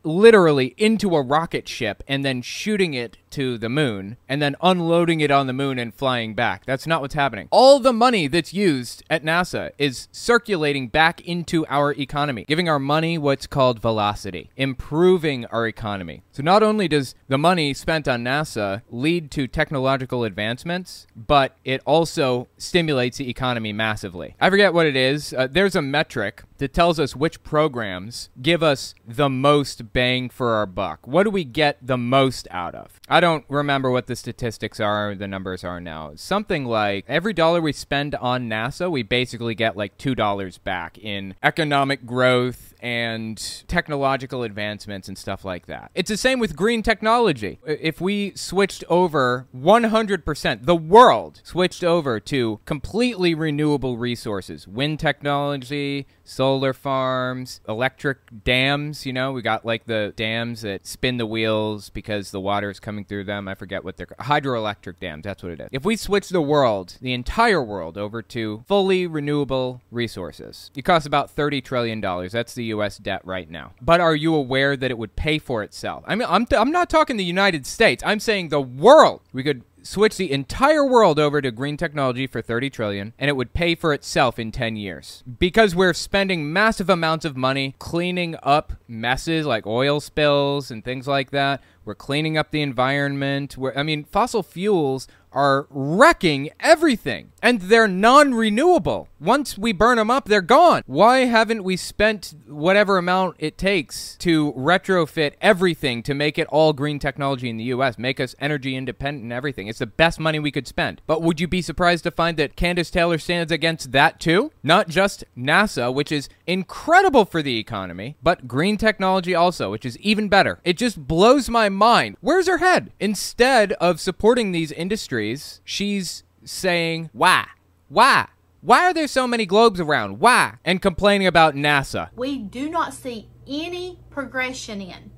literally 0.03 0.73
into 0.77 1.15
a 1.15 1.21
rocket 1.21 1.67
ship 1.67 2.03
and 2.07 2.23
then 2.23 2.41
shooting 2.41 2.93
it 2.93 3.17
to 3.31 3.57
the 3.57 3.69
moon 3.69 4.17
and 4.27 4.41
then 4.41 4.55
unloading 4.61 5.19
it 5.21 5.31
on 5.31 5.47
the 5.47 5.53
moon 5.53 5.77
and 5.79 5.93
flying 5.93 6.33
back. 6.33 6.65
That's 6.65 6.87
not 6.87 7.01
what's 7.01 7.13
happening. 7.13 7.47
All 7.51 7.79
the 7.79 7.93
money 7.93 8.27
that's 8.27 8.53
used 8.53 9.03
at 9.09 9.23
NASA 9.23 9.71
is 9.77 10.07
circulating 10.11 10.87
back 10.87 11.21
into 11.21 11.65
our 11.67 11.93
economy, 11.93 12.45
giving 12.47 12.69
our 12.69 12.79
money 12.79 13.17
what's 13.17 13.47
called 13.47 13.79
velocity, 13.79 14.49
improving 14.57 15.45
our 15.45 15.67
economy. 15.67 16.23
So 16.31 16.43
not 16.43 16.63
only 16.63 16.87
does 16.87 17.15
the 17.27 17.37
money 17.37 17.73
spent 17.73 18.07
on 18.07 18.23
NASA 18.23 18.81
lead 18.89 19.31
to 19.31 19.38
technological 19.47 20.23
advancements, 20.23 21.07
but 21.15 21.57
it 21.63 21.81
also 21.85 22.47
stimulates 22.57 23.17
the 23.17 23.29
economy 23.29 23.73
massively. 23.73 24.35
I 24.39 24.49
forget 24.49 24.73
what 24.73 24.85
it 24.85 24.95
is. 24.95 25.33
Uh, 25.33 25.47
there's 25.49 25.75
a 25.75 25.81
metric 25.81 26.43
that 26.57 26.73
tells 26.73 26.99
us 26.99 27.15
which 27.15 27.41
programs 27.43 28.29
give 28.41 28.61
us 28.61 28.93
the 29.07 29.29
most 29.29 29.93
bang 29.93 30.29
for 30.29 30.51
our 30.53 30.65
buck. 30.65 31.07
What 31.07 31.23
do 31.23 31.29
we 31.29 31.43
get 31.43 31.77
the 31.81 31.97
most 31.97 32.47
out 32.51 32.75
of? 32.75 32.99
I 33.07 33.19
don't 33.19 33.45
remember 33.47 33.89
what 33.89 34.07
the 34.07 34.15
statistics 34.15 34.79
are, 34.79 35.15
the 35.15 35.27
numbers 35.27 35.63
are 35.63 35.79
now. 35.79 36.11
Something 36.15 36.65
like 36.65 37.05
every 37.07 37.33
dollar 37.33 37.61
we 37.61 37.71
spend 37.71 38.15
on 38.15 38.49
NASA, 38.49 38.91
we 38.91 39.03
basically 39.03 39.55
get 39.55 39.77
like 39.77 39.97
$2 39.97 40.63
back 40.63 40.97
in 40.97 41.35
economic 41.41 42.05
growth 42.05 42.68
and 42.79 43.63
technological 43.67 44.43
advancements 44.43 45.07
and 45.07 45.17
stuff 45.17 45.43
like 45.43 45.65
that. 45.67 45.91
It's 45.95 46.09
the 46.09 46.17
same 46.17 46.39
with 46.39 46.55
green 46.55 46.81
technology. 46.83 47.59
If 47.65 47.99
we 48.01 48.33
switched 48.35 48.83
over 48.89 49.47
100%, 49.55 50.65
the 50.65 50.75
world 50.75 51.41
switched 51.43 51.83
over 51.83 52.19
to 52.21 52.59
completely 52.65 53.33
renewable 53.33 53.97
resources, 53.97 54.67
wind 54.67 54.99
technology, 54.99 56.07
solar 56.23 56.73
farms, 56.73 57.61
electric 57.67 58.17
dams, 58.43 59.05
you 59.05 59.13
know, 59.13 59.31
we 59.31 59.41
got 59.41 59.65
like 59.65 59.85
the 59.85 60.13
dams 60.15 60.61
that 60.61 60.85
spin 60.85 61.17
the 61.17 61.25
wheels 61.25 61.89
because 61.89 62.31
the 62.31 62.39
water 62.39 62.69
is 62.69 62.79
coming 62.79 63.03
through 63.03 63.23
them. 63.25 63.47
I 63.47 63.55
forget 63.55 63.83
what 63.83 63.97
they're 63.97 64.07
hydroelectric 64.07 64.99
dams, 64.99 65.23
that's 65.23 65.43
what 65.43 65.51
it 65.53 65.59
is. 65.59 65.69
If 65.71 65.83
we 65.85 65.95
switch 65.95 66.29
the 66.29 66.41
world, 66.41 66.97
the 67.01 67.13
entire 67.13 67.63
world 67.63 67.97
over 67.97 68.21
to 68.21 68.63
fully 68.67 69.07
renewable 69.07 69.81
resources, 69.91 70.71
it 70.75 70.83
costs 70.83 71.05
about 71.05 71.31
30 71.31 71.61
trillion 71.61 71.99
dollars. 72.01 72.31
That's 72.31 72.53
the 72.53 72.68
US 72.69 72.97
debt 72.97 73.21
right 73.23 73.49
now. 73.49 73.73
But 73.81 74.01
are 74.01 74.15
you 74.15 74.35
aware 74.35 74.75
that 74.75 74.91
it 74.91 74.97
would 74.97 75.15
pay 75.15 75.39
for 75.39 75.63
itself? 75.63 76.03
I 76.07 76.15
mean, 76.15 76.27
I'm, 76.29 76.45
th- 76.45 76.59
I'm 76.59 76.71
not 76.71 76.89
talking 76.89 77.17
the 77.17 77.23
United 77.23 77.65
States. 77.65 78.03
I'm 78.05 78.19
saying 78.19 78.49
the 78.49 78.61
world. 78.61 79.21
We 79.33 79.43
could 79.43 79.63
switch 79.83 80.17
the 80.17 80.31
entire 80.31 80.85
world 80.85 81.19
over 81.19 81.41
to 81.41 81.51
green 81.51 81.77
technology 81.77 82.27
for 82.27 82.41
30 82.41 82.69
trillion 82.69 83.13
and 83.17 83.29
it 83.29 83.35
would 83.35 83.53
pay 83.53 83.75
for 83.75 83.93
itself 83.93 84.37
in 84.37 84.51
10 84.51 84.75
years 84.75 85.23
because 85.39 85.75
we're 85.75 85.93
spending 85.93 86.51
massive 86.51 86.89
amounts 86.89 87.25
of 87.25 87.37
money 87.37 87.75
cleaning 87.79 88.35
up 88.43 88.73
messes 88.87 89.45
like 89.45 89.65
oil 89.65 89.99
spills 89.99 90.69
and 90.69 90.83
things 90.83 91.07
like 91.07 91.31
that 91.31 91.61
we're 91.85 91.95
cleaning 91.95 92.37
up 92.37 92.51
the 92.51 92.61
environment 92.61 93.57
we're, 93.57 93.73
i 93.75 93.83
mean 93.83 94.03
fossil 94.03 94.43
fuels 94.43 95.07
are 95.31 95.67
wrecking 95.69 96.49
everything 96.59 97.31
and 97.41 97.61
they're 97.61 97.87
non-renewable 97.87 99.07
once 99.19 99.57
we 99.57 99.71
burn 99.71 99.97
them 99.97 100.09
up 100.09 100.25
they're 100.25 100.41
gone. 100.41 100.83
Why 100.85 101.19
haven't 101.19 101.63
we 101.63 101.75
spent 101.75 102.33
whatever 102.47 102.97
amount 102.97 103.35
it 103.39 103.57
takes 103.57 104.15
to 104.17 104.53
retrofit 104.53 105.33
everything 105.41 106.03
to 106.03 106.13
make 106.13 106.37
it 106.37 106.47
all 106.47 106.73
green 106.73 106.99
technology 106.99 107.49
in 107.49 107.57
the 107.57 107.65
US 107.65 107.97
make 107.97 108.19
us 108.19 108.35
energy 108.39 108.75
independent 108.75 109.23
and 109.23 109.33
everything? 109.33 109.67
It's 109.67 109.79
the 109.79 109.85
best 109.85 110.19
money 110.19 110.39
we 110.39 110.51
could 110.51 110.67
spend. 110.67 111.01
But 111.07 111.21
would 111.21 111.39
you 111.39 111.47
be 111.47 111.61
surprised 111.61 112.03
to 112.05 112.11
find 112.11 112.37
that 112.37 112.55
Kandiss 112.55 112.91
Taylor 112.91 113.17
stands 113.17 113.51
against 113.51 113.91
that 113.91 114.19
too? 114.19 114.51
Not 114.63 114.87
just 114.87 115.23
NASA 115.37 115.93
which 115.93 116.11
is 116.11 116.29
incredible 116.47 117.25
for 117.25 117.41
the 117.41 117.57
economy 117.57 118.15
but 118.23 118.47
green 118.47 118.77
technology 118.77 119.35
also 119.35 119.71
which 119.71 119.85
is 119.85 119.97
even 119.99 120.29
better. 120.29 120.59
It 120.63 120.77
just 120.77 121.07
blows 121.07 121.49
my 121.49 121.69
mind. 121.69 122.17
Where's 122.21 122.47
her 122.47 122.59
head? 122.59 122.91
Instead 122.99 123.73
of 123.73 123.99
supporting 123.99 124.51
these 124.51 124.71
industries 124.71 125.61
she's 125.63 126.23
saying, 126.43 127.09
why? 127.13 127.47
Why? 127.89 128.27
Why 128.61 128.81
are 128.85 128.93
there 128.93 129.07
so 129.07 129.25
many 129.27 129.45
globes 129.45 129.79
around? 129.79 130.19
Why? 130.19 130.55
And 130.65 130.81
complaining 130.81 131.27
about 131.27 131.55
NASA. 131.55 132.09
We 132.15 132.37
do 132.37 132.69
not 132.69 132.93
see 132.93 133.29
any 133.47 133.99
progression 134.09 134.81
in 134.81 135.11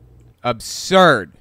Absurd. 0.44 1.34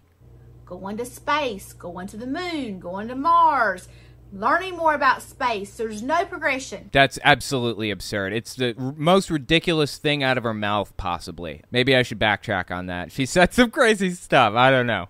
going 0.65 0.97
to 0.97 1.05
space, 1.05 1.73
going 1.73 2.07
to 2.09 2.17
the 2.17 2.27
moon, 2.27 2.79
going 2.81 3.09
to 3.09 3.15
Mars, 3.15 3.89
learning 4.33 4.77
more 4.77 4.95
about 4.95 5.21
space. 5.23 5.77
There's 5.77 6.03
no 6.03 6.25
progression. 6.25 6.89
That's 6.93 7.19
absolutely 7.23 7.91
absurd. 7.91 8.33
It's 8.33 8.55
the 8.55 8.75
r- 8.79 8.95
most 8.97 9.31
ridiculous 9.31 9.99
thing 9.99 10.23
out 10.23 10.39
of 10.39 10.45
her 10.45 10.55
mouth, 10.55 10.97
possibly. 10.97 11.63
Maybe 11.71 11.95
I 11.95 12.03
should 12.03 12.19
backtrack 12.21 12.71
on 12.71 12.87
that. 12.87 13.13
She 13.13 13.27
said 13.27 13.53
some 13.53 13.71
crazy 13.73 14.11
stuff. 14.11 14.55
I 14.55 14.71
don't 14.71 14.87
know. 14.87 15.09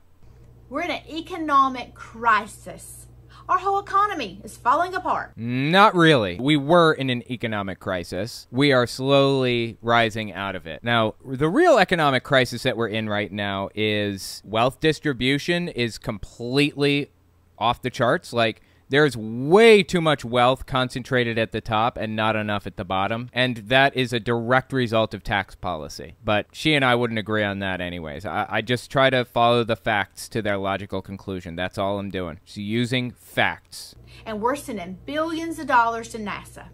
We're 0.69 0.83
in 0.83 0.91
an 0.91 1.03
economic 1.09 1.95
crisis. 1.95 3.07
Our 3.51 3.59
whole 3.59 3.81
economy 3.81 4.41
is 4.45 4.57
falling 4.57 4.95
apart. 4.95 5.33
Not 5.37 5.97
really. 5.97 6.39
We 6.39 6.57
were 6.57 6.93
in 6.93 7.11
an 7.11 7.29
economic 7.29 7.81
crisis. 7.81 8.47
We 8.53 8.71
are 8.71 8.87
slowly 8.87 9.77
rising 9.83 10.33
out 10.33 10.55
of 10.55 10.69
it. 10.69 10.85
Now, 10.85 11.17
the 11.25 11.49
real 11.49 11.77
economic 11.77 12.23
crisis 12.23 12.63
that 12.63 12.77
we're 12.77 12.87
in 12.87 13.09
right 13.09 13.33
now 13.33 13.69
is 13.75 14.41
wealth 14.45 14.79
distribution 14.79 15.67
is 15.67 15.99
completely 15.99 17.11
off 17.59 17.83
the 17.83 17.91
charts. 17.91 18.33
Like, 18.33 18.63
there's 18.91 19.17
way 19.17 19.83
too 19.83 20.01
much 20.01 20.25
wealth 20.25 20.67
concentrated 20.67 21.39
at 21.39 21.53
the 21.53 21.61
top 21.61 21.97
and 21.97 22.15
not 22.17 22.35
enough 22.37 22.67
at 22.67 22.77
the 22.77 22.85
bottom. 22.85 23.31
And 23.33 23.57
that 23.69 23.97
is 23.97 24.13
a 24.13 24.21
direct 24.21 24.73
result 24.73 25.15
of 25.15 25.23
tax 25.23 25.55
policy. 25.55 26.17
But 26.25 26.47
she 26.53 26.75
and 26.75 26.85
I 26.85 26.97
wouldn't 26.97 27.19
agree 27.19 27.45
on 27.45 27.61
that, 27.61 27.81
anyways. 27.81 28.27
I, 28.27 28.47
I 28.51 28.61
just 28.63 28.91
try 28.91 29.09
to 29.09 29.25
follow 29.25 29.63
the 29.63 29.77
facts 29.77 30.29
to 30.31 30.43
their 30.43 30.59
logical 30.59 31.03
conclusion. 31.03 31.55
That's 31.55 31.79
all 31.79 32.01
I'm 32.01 32.11
doing. 32.11 32.41
She's 32.45 32.65
using 32.65 33.13
facts. 33.13 33.95
And 34.27 34.41
we're 34.43 34.57
sending 34.57 34.99
billions 35.07 35.61
of 35.61 35.69
dollars 35.69 36.09
to 36.11 36.19
NASA, 36.19 36.67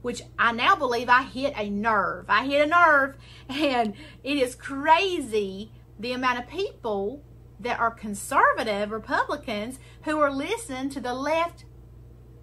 which 0.00 0.22
I 0.38 0.52
now 0.52 0.74
believe 0.74 1.10
I 1.10 1.24
hit 1.24 1.52
a 1.56 1.68
nerve. 1.68 2.24
I 2.28 2.46
hit 2.46 2.66
a 2.66 2.66
nerve, 2.66 3.16
and 3.50 3.94
it 4.22 4.38
is 4.38 4.54
crazy 4.54 5.72
the 5.98 6.12
amount 6.12 6.38
of 6.38 6.48
people 6.48 7.22
that 7.60 7.78
are 7.78 7.90
conservative 7.90 8.90
Republicans 8.90 9.78
who 10.02 10.20
are 10.20 10.30
listening 10.30 10.90
to 10.90 11.00
the 11.00 11.14
left 11.14 11.64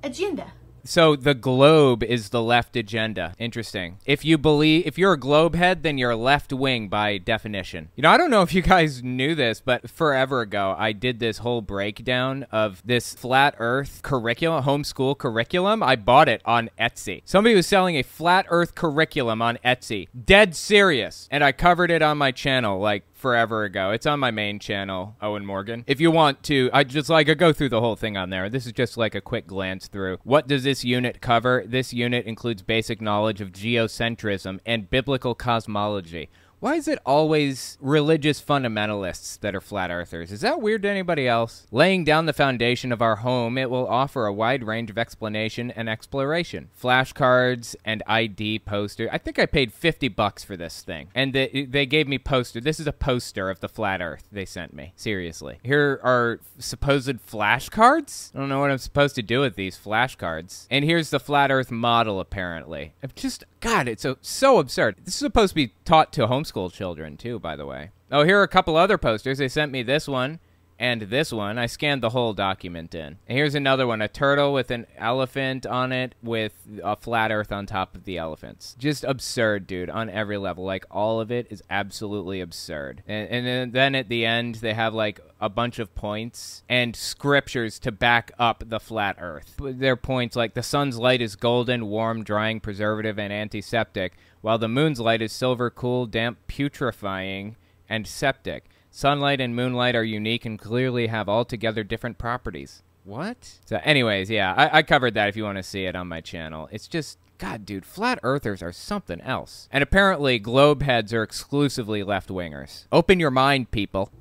agenda. 0.04 0.54
So 0.84 1.16
the 1.16 1.36
globe 1.36 2.04
is 2.04 2.30
the 2.30 2.42
left 2.42 2.76
agenda. 2.76 3.36
Interesting. 3.38 4.00
If 4.06 4.26
you 4.26 4.38
believe 4.38 4.88
if 4.88 4.98
you're 4.98 5.14
a 5.14 5.20
globe 5.20 5.54
head, 5.54 5.84
then 5.84 5.98
you're 5.98 6.16
left 6.16 6.52
wing 6.52 6.88
by 6.88 7.20
definition. 7.20 7.90
You 7.96 8.04
know, 8.04 8.10
I 8.10 8.18
don't 8.18 8.32
know 8.32 8.42
if 8.42 8.54
you 8.54 8.62
guys 8.62 9.04
knew 9.04 9.36
this, 9.36 9.62
but 9.62 9.90
forever 9.90 10.42
ago 10.42 10.76
I 10.78 10.92
did 10.92 11.20
this 11.20 11.40
whole 11.40 11.62
breakdown 11.62 12.48
of 12.52 12.82
this 12.84 13.14
flat 13.14 13.56
earth 13.60 14.02
curriculum, 14.02 14.64
homeschool 14.64 15.18
curriculum. 15.18 15.84
I 15.84 15.96
bought 15.96 16.28
it 16.28 16.42
on 16.46 16.70
Etsy. 16.80 17.22
Somebody 17.26 17.56
was 17.56 17.68
selling 17.68 17.96
a 17.98 18.04
flat 18.04 18.46
earth 18.50 18.74
curriculum 18.74 19.42
on 19.42 19.60
Etsy. 19.64 20.08
Dead 20.26 20.56
serious. 20.56 21.28
And 21.30 21.44
I 21.44 21.52
covered 21.52 21.92
it 21.92 22.02
on 22.02 22.18
my 22.18 22.32
channel 22.32 22.80
like 22.80 23.04
forever 23.22 23.64
ago. 23.64 23.92
It's 23.92 24.06
on 24.06 24.20
my 24.20 24.32
main 24.32 24.60
channel, 24.60 25.16
Owen 25.22 25.46
Morgan. 25.46 25.86
If 25.88 26.02
you 26.02 26.12
want 26.12 26.44
to, 26.44 26.70
I 26.74 26.84
just 26.84 27.10
like 27.10 27.30
I 27.30 27.36
go 27.36 27.54
through 27.54 27.70
the 27.70 27.80
whole 27.80 27.96
thing 27.96 28.18
on 28.18 28.32
there. 28.32 28.50
This 28.50 28.66
is 28.66 28.74
just 28.74 28.98
like 28.98 29.16
a 29.16 29.22
quick 29.22 29.48
glance 29.48 29.88
through. 29.88 30.18
What 30.24 30.48
does 30.48 30.64
this 30.64 30.84
unit 30.84 31.22
cover? 31.22 31.64
This 31.66 31.94
unit 31.94 32.26
includes 32.26 32.64
basic 32.64 33.00
knowledge 33.00 33.40
of 33.40 33.52
geocentrism 33.52 34.60
and 34.66 34.90
biblical 34.90 35.36
cosmology. 35.36 36.30
Why 36.62 36.76
is 36.76 36.88
it 36.88 37.00
always 37.08 37.76
religious 37.82 38.40
fundamentalists 38.40 39.40
that 39.40 39.56
are 39.56 39.62
flat 39.62 39.90
earthers? 39.90 40.32
Is 40.32 40.42
that 40.42 40.62
weird 40.62 40.84
to 40.84 40.90
anybody 40.90 41.28
else? 41.28 41.66
Laying 41.72 42.04
down 42.04 42.28
the 42.28 42.34
foundation 42.34 42.92
of 42.92 43.02
our 43.02 43.16
home, 43.16 43.58
it 43.58 43.72
will 43.72 43.88
offer 43.88 44.28
a 44.28 44.34
wide 44.34 44.64
range 44.64 44.92
of 44.92 44.98
explanation 45.00 45.72
and 45.72 45.90
exploration. 45.90 46.70
Flashcards 46.80 47.76
and 47.84 48.04
ID 48.06 48.60
poster. 48.60 49.10
I 49.12 49.18
think 49.18 49.40
I 49.40 49.48
paid 49.48 49.74
50 49.74 50.08
bucks 50.10 50.44
for 50.44 50.56
this 50.56 50.84
thing. 50.84 51.08
And 51.16 51.34
they, 51.34 51.66
they 51.68 51.88
gave 51.88 52.08
me 52.08 52.20
poster. 52.20 52.62
This 52.62 52.80
is 52.80 52.86
a 52.86 52.94
poster 52.94 53.50
of 53.50 53.60
the 53.60 53.68
flat 53.68 54.00
earth 54.00 54.26
they 54.32 54.46
sent 54.46 54.72
me. 54.72 54.94
Seriously. 54.96 55.58
Here 55.64 56.00
are 56.04 56.42
supposed 56.60 57.26
flashcards? 57.26 58.36
I 58.36 58.38
don't 58.38 58.50
know 58.50 58.60
what 58.60 58.70
I'm 58.70 58.78
supposed 58.78 59.16
to 59.16 59.24
do 59.24 59.40
with 59.42 59.56
these 59.56 59.80
flashcards. 59.80 60.68
And 60.70 60.86
here's 60.86 61.10
the 61.10 61.20
flat 61.20 61.50
earth 61.50 61.72
model 61.72 62.20
apparently. 62.20 62.94
I'm 63.02 63.10
just 63.16 63.46
God, 63.62 63.88
it's 63.88 64.04
so 64.04 64.18
so 64.22 64.60
absurd. 64.60 64.98
This 65.06 65.16
is 65.16 65.20
supposed 65.20 65.52
to 65.52 65.56
be 65.56 65.74
taught 65.86 66.14
to 66.14 66.28
homeschool 66.28 66.51
children 66.70 67.18
too, 67.18 67.40
by 67.40 67.56
the 67.56 67.66
way. 67.66 67.92
Oh, 68.12 68.24
here 68.24 68.40
are 68.40 68.44
a 68.44 68.48
couple 68.48 68.76
other 68.76 68.98
posters. 68.98 69.38
They 69.38 69.48
sent 69.48 69.72
me 69.72 69.84
this 69.84 70.08
one 70.08 70.40
and 70.78 71.04
this 71.04 71.32
one. 71.32 71.60
I 71.60 71.68
scanned 71.68 72.02
the 72.02 72.10
whole 72.10 72.34
document 72.34 72.96
in. 72.96 73.20
And 73.28 73.38
here's 73.38 73.54
another 73.54 73.86
one: 73.86 74.02
a 74.02 74.08
turtle 74.08 74.52
with 74.52 74.72
an 74.72 74.88
elephant 74.98 75.66
on 75.66 75.92
it, 75.92 76.16
with 76.24 76.54
a 76.84 76.96
flat 76.96 77.32
Earth 77.32 77.52
on 77.52 77.68
top 77.68 77.96
of 77.96 78.04
the 78.04 78.18
elephants. 78.18 78.76
Just 78.80 79.04
absurd, 79.04 79.68
dude, 79.68 79.92
on 79.92 80.10
every 80.10 80.38
level. 80.38 80.64
Like 80.64 80.86
all 80.90 81.22
of 81.22 81.32
it 81.32 81.48
is 81.52 81.62
absolutely 81.70 82.42
absurd. 82.42 83.04
And, 83.08 83.48
and 83.48 83.74
then 83.74 83.94
at 83.94 84.10
the 84.10 84.26
end, 84.26 84.56
they 84.56 84.74
have 84.74 84.94
like 84.96 85.20
a 85.40 85.50
bunch 85.50 85.78
of 85.78 85.94
points 85.94 86.64
and 86.68 86.96
scriptures 86.96 87.80
to 87.80 87.92
back 87.92 88.32
up 88.40 88.64
the 88.68 88.80
flat 88.80 89.18
Earth. 89.20 89.56
Their 89.60 89.96
points 89.96 90.36
like 90.36 90.56
the 90.56 90.64
sun's 90.64 90.98
light 90.98 91.22
is 91.22 91.36
golden, 91.36 91.88
warm, 91.88 92.24
drying, 92.24 92.60
preservative, 92.60 93.20
and 93.20 93.32
antiseptic, 93.32 94.14
while 94.42 94.58
the 94.58 94.68
moon's 94.68 95.00
light 95.00 95.22
is 95.22 95.32
silver, 95.32 95.70
cool, 95.70 96.06
damp, 96.06 96.38
putrefying, 96.48 97.56
and 97.88 98.08
septic. 98.08 98.66
Sunlight 98.90 99.40
and 99.40 99.56
moonlight 99.56 99.96
are 99.96 100.04
unique 100.04 100.46
and 100.46 100.60
clearly 100.60 101.08
have 101.08 101.30
altogether 101.30 101.84
different 101.84 102.18
properties. 102.18 102.84
What? 103.04 103.60
So, 103.66 103.80
anyways, 103.84 104.30
yeah, 104.30 104.54
I, 104.56 104.80
I 104.80 104.84
covered 104.84 105.14
that 105.14 105.30
if 105.30 105.36
you 105.36 105.44
want 105.44 105.58
to 105.58 105.64
see 105.64 105.86
it 105.86 105.96
on 105.96 106.08
my 106.08 106.22
channel. 106.22 106.68
It's 106.72 106.88
just, 106.88 107.18
God, 107.38 107.66
dude, 107.66 107.86
flat 107.86 108.20
earthers 108.22 108.62
are 108.62 108.72
something 108.72 109.22
else. 109.22 109.68
And 109.72 109.82
apparently, 109.82 110.40
globe 110.40 110.84
heads 110.84 111.14
are 111.14 111.24
exclusively 111.24 112.04
left 112.04 112.30
wingers. 112.30 112.86
Open 112.92 113.20
your 113.20 113.32
mind, 113.32 113.72
people. 113.72 114.12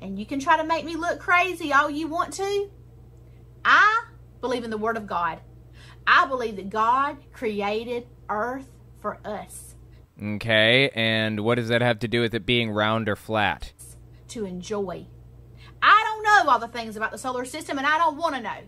And 0.00 0.18
you 0.18 0.26
can 0.26 0.40
try 0.40 0.56
to 0.56 0.64
make 0.64 0.84
me 0.84 0.96
look 0.96 1.18
crazy 1.18 1.72
all 1.72 1.88
you 1.88 2.08
want 2.08 2.32
to. 2.34 2.70
I 3.64 4.04
believe 4.40 4.64
in 4.64 4.70
the 4.70 4.76
Word 4.76 4.96
of 4.96 5.06
God. 5.06 5.40
I 6.06 6.26
believe 6.26 6.56
that 6.56 6.70
God 6.70 7.16
created 7.32 8.06
earth 8.28 8.70
for 9.06 9.18
us. 9.24 9.74
Okay, 10.20 10.90
and 10.94 11.40
what 11.40 11.56
does 11.56 11.68
that 11.68 11.82
have 11.82 11.98
to 12.00 12.08
do 12.08 12.20
with 12.20 12.34
it 12.34 12.46
being 12.46 12.70
round 12.70 13.08
or 13.08 13.16
flat? 13.16 13.72
to 14.28 14.44
enjoy. 14.44 15.06
I 15.80 16.02
don't 16.04 16.22
know 16.24 16.50
all 16.50 16.58
the 16.58 16.68
things 16.68 16.96
about 16.96 17.12
the 17.12 17.18
solar 17.18 17.44
system 17.44 17.78
and 17.78 17.86
I 17.86 17.96
don't 17.96 18.16
want 18.16 18.34
to 18.34 18.40
know. 18.40 18.58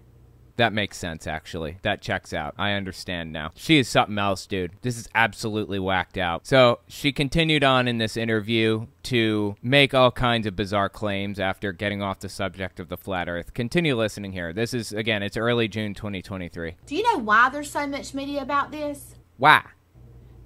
That 0.56 0.73
makes 0.73 0.97
sense, 0.97 1.27
actually. 1.28 1.78
That 1.82 2.02
checks 2.02 2.32
out. 2.32 2.55
I 2.59 2.73
understand 2.73 3.32
now. 3.32 3.52
She 3.55 3.78
is 3.78 3.89
something 3.89 4.19
else, 4.19 4.44
dude. 4.44 4.73
This 4.82 4.98
is 4.98 5.09
absolutely 5.15 5.78
whacked 5.78 6.19
out. 6.19 6.48
So 6.48 6.81
she 6.89 7.12
continued 7.12 7.62
on 7.62 7.86
in 7.86 7.98
this 7.98 8.16
interview 8.16 8.86
to 9.05 9.55
make 9.62 9.94
all 9.94 10.10
kinds 10.10 10.48
of 10.48 10.56
bizarre 10.56 10.89
claims 10.89 11.39
after 11.39 11.73
getting 11.73 12.02
off 12.02 12.19
the 12.19 12.28
subject 12.28 12.81
of 12.81 12.89
the 12.89 12.97
flat 12.97 13.28
earth. 13.28 13.55
Continue 13.55 13.97
listening 13.97 14.32
here. 14.32 14.52
This 14.52 14.74
is, 14.74 14.93
again, 14.93 15.23
it's 15.23 15.36
early 15.36 15.69
June 15.69 15.94
2023. 15.94 16.74
Do 16.86 16.97
you 16.97 17.05
know 17.05 17.19
why 17.23 17.51
there's 17.51 17.70
so 17.70 17.86
much 17.86 18.12
media 18.12 18.43
about 18.43 18.73
this? 18.73 19.15
Why? 19.36 19.62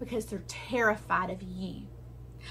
Because 0.03 0.27
they're 0.27 0.43
terrified 0.49 1.31
of 1.31 1.43
you. 1.43 1.83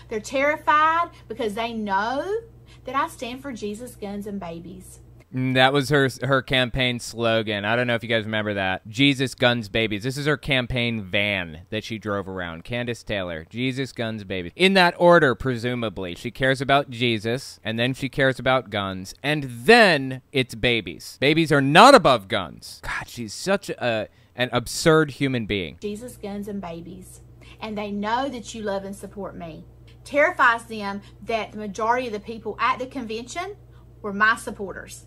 They're 0.07 0.21
terrified 0.21 1.09
because 1.27 1.53
they 1.53 1.73
know 1.73 2.39
that 2.85 2.95
I 2.95 3.09
stand 3.09 3.41
for 3.41 3.51
Jesus, 3.51 3.95
guns, 3.97 4.25
and 4.25 4.39
babies. 4.39 5.01
Mm, 5.35 5.53
That 5.53 5.73
was 5.73 5.89
her 5.89 6.09
her 6.23 6.41
campaign 6.41 6.99
slogan. 6.99 7.65
I 7.65 7.75
don't 7.75 7.87
know 7.87 7.95
if 7.95 8.03
you 8.03 8.09
guys 8.09 8.23
remember 8.25 8.53
that. 8.53 8.87
Jesus 8.87 9.35
guns 9.35 9.69
babies. 9.69 10.03
This 10.03 10.17
is 10.17 10.25
her 10.25 10.37
campaign 10.37 11.03
van 11.03 11.61
that 11.69 11.83
she 11.83 11.97
drove 11.97 12.27
around. 12.27 12.63
Kandiss 12.63 13.03
Taylor. 13.05 13.45
Jesus 13.49 13.91
guns 13.91 14.23
babies. 14.23 14.51
In 14.55 14.73
that 14.75 14.93
order, 14.97 15.35
presumably. 15.35 16.15
She 16.15 16.31
cares 16.31 16.61
about 16.61 16.89
Jesus, 16.89 17.59
and 17.63 17.77
then 17.77 17.93
she 17.93 18.09
cares 18.09 18.39
about 18.39 18.69
guns, 18.69 19.13
and 19.23 19.43
then 19.43 20.21
it's 20.31 20.55
babies. 20.55 21.17
Babies 21.19 21.51
are 21.51 21.61
not 21.61 21.95
above 21.95 22.27
guns. 22.27 22.79
God, 22.83 23.07
she's 23.07 23.33
such 23.33 23.69
a 23.69 24.07
an 24.35 24.49
absurd 24.53 25.11
human 25.11 25.45
being. 25.45 25.77
Jesus, 25.81 26.15
guns, 26.17 26.47
and 26.47 26.61
babies. 26.61 27.21
And 27.61 27.77
they 27.77 27.91
know 27.91 28.27
that 28.29 28.53
you 28.53 28.63
love 28.63 28.83
and 28.83 28.95
support 28.95 29.35
me. 29.37 29.65
Terrifies 30.03 30.65
them 30.65 31.01
that 31.23 31.51
the 31.51 31.57
majority 31.57 32.07
of 32.07 32.13
the 32.13 32.19
people 32.19 32.57
at 32.59 32.79
the 32.79 32.87
convention 32.87 33.55
were 34.01 34.13
my 34.13 34.35
supporters. 34.35 35.05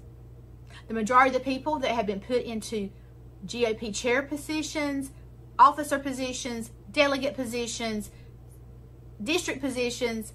The 0.88 0.94
majority 0.94 1.34
of 1.34 1.42
the 1.42 1.50
people 1.50 1.78
that 1.80 1.90
have 1.90 2.06
been 2.06 2.20
put 2.20 2.42
into 2.42 2.90
GOP 3.46 3.94
chair 3.94 4.22
positions, 4.22 5.10
officer 5.58 5.98
positions, 5.98 6.70
delegate 6.90 7.34
positions, 7.34 8.10
district 9.22 9.60
positions 9.60 10.32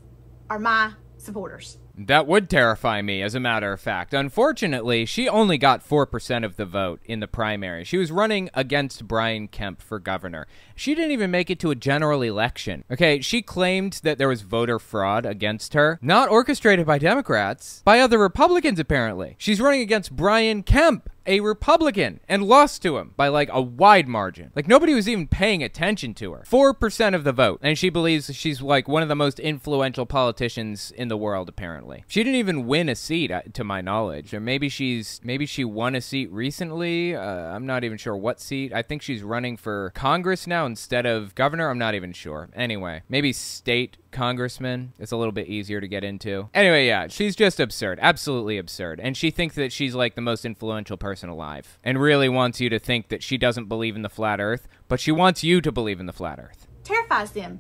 are 0.49 0.59
my 0.59 0.93
supporters. 1.17 1.77
That 2.01 2.27
would 2.27 2.49
terrify 2.49 3.01
me, 3.01 3.21
as 3.21 3.35
a 3.35 3.41
matter 3.41 3.73
of 3.73 3.81
fact. 3.81 4.13
Unfortunately, 4.13 5.05
she 5.05 5.27
only 5.27 5.57
got 5.57 5.85
4% 5.85 6.45
of 6.45 6.55
the 6.55 6.63
vote 6.63 7.01
in 7.03 7.19
the 7.19 7.27
primary. 7.27 7.83
She 7.83 7.97
was 7.97 8.09
running 8.09 8.49
against 8.53 9.05
Brian 9.05 9.49
Kemp 9.49 9.81
for 9.81 9.99
governor. 9.99 10.47
She 10.75 10.95
didn't 10.95 11.11
even 11.11 11.29
make 11.29 11.49
it 11.49 11.59
to 11.59 11.71
a 11.71 11.75
general 11.75 12.21
election. 12.21 12.85
Okay, 12.89 13.19
she 13.19 13.41
claimed 13.41 13.99
that 14.03 14.17
there 14.17 14.29
was 14.29 14.43
voter 14.43 14.79
fraud 14.79 15.25
against 15.25 15.73
her, 15.73 15.99
not 16.01 16.29
orchestrated 16.29 16.85
by 16.85 16.99
Democrats, 16.99 17.81
by 17.83 17.99
other 17.99 18.17
Republicans, 18.17 18.79
apparently. 18.79 19.35
She's 19.37 19.59
running 19.59 19.81
against 19.81 20.15
Brian 20.15 20.63
Kemp. 20.63 21.09
A 21.29 21.41
Republican 21.41 22.21
and 22.27 22.43
lost 22.43 22.81
to 22.81 22.97
him 22.97 23.13
by 23.15 23.27
like 23.27 23.49
a 23.51 23.61
wide 23.61 24.07
margin. 24.07 24.51
Like 24.55 24.67
nobody 24.67 24.95
was 24.95 25.07
even 25.07 25.27
paying 25.27 25.61
attention 25.61 26.15
to 26.15 26.33
her. 26.33 26.43
4% 26.49 27.13
of 27.13 27.23
the 27.23 27.31
vote. 27.31 27.59
And 27.61 27.77
she 27.77 27.91
believes 27.91 28.33
she's 28.35 28.63
like 28.63 28.87
one 28.87 29.03
of 29.03 29.09
the 29.09 29.15
most 29.15 29.39
influential 29.39 30.07
politicians 30.07 30.89
in 30.89 31.07
the 31.07 31.15
world, 31.15 31.47
apparently. 31.47 32.03
She 32.07 32.23
didn't 32.23 32.39
even 32.39 32.65
win 32.65 32.89
a 32.89 32.95
seat, 32.95 33.29
uh, 33.29 33.43
to 33.53 33.63
my 33.63 33.79
knowledge. 33.79 34.33
Or 34.33 34.39
maybe 34.39 34.69
she's, 34.69 35.21
maybe 35.23 35.45
she 35.45 35.63
won 35.63 35.93
a 35.93 36.01
seat 36.01 36.31
recently. 36.31 37.15
Uh, 37.15 37.21
I'm 37.21 37.67
not 37.67 37.83
even 37.83 37.99
sure 37.99 38.17
what 38.17 38.41
seat. 38.41 38.73
I 38.73 38.81
think 38.81 39.03
she's 39.03 39.21
running 39.21 39.55
for 39.55 39.91
Congress 39.93 40.47
now 40.47 40.65
instead 40.65 41.05
of 41.05 41.35
governor. 41.35 41.69
I'm 41.69 41.77
not 41.77 41.93
even 41.93 42.11
sure. 42.11 42.49
Anyway, 42.55 43.03
maybe 43.07 43.33
state 43.33 43.97
congressman. 44.11 44.93
It's 44.99 45.11
a 45.11 45.17
little 45.17 45.31
bit 45.31 45.47
easier 45.47 45.81
to 45.81 45.87
get 45.87 46.03
into. 46.03 46.49
Anyway, 46.53 46.87
yeah, 46.87 47.07
she's 47.07 47.35
just 47.35 47.59
absurd. 47.59 47.99
Absolutely 48.01 48.57
absurd. 48.57 48.99
And 48.99 49.15
she 49.15 49.31
thinks 49.31 49.55
that 49.55 49.71
she's 49.71 49.95
like 49.95 50.15
the 50.15 50.21
most 50.21 50.45
influential 50.45 50.97
person 50.97 51.29
alive 51.29 51.79
and 51.83 52.01
really 52.01 52.29
wants 52.29 52.59
you 52.59 52.69
to 52.69 52.79
think 52.79 53.09
that 53.09 53.23
she 53.23 53.37
doesn't 53.37 53.65
believe 53.65 53.95
in 53.95 54.01
the 54.01 54.09
flat 54.09 54.39
earth, 54.39 54.67
but 54.87 54.99
she 54.99 55.11
wants 55.11 55.43
you 55.43 55.61
to 55.61 55.71
believe 55.71 55.99
in 55.99 56.05
the 56.05 56.13
flat 56.13 56.39
earth. 56.39 56.67
Terrifies 56.83 57.31
them. 57.31 57.59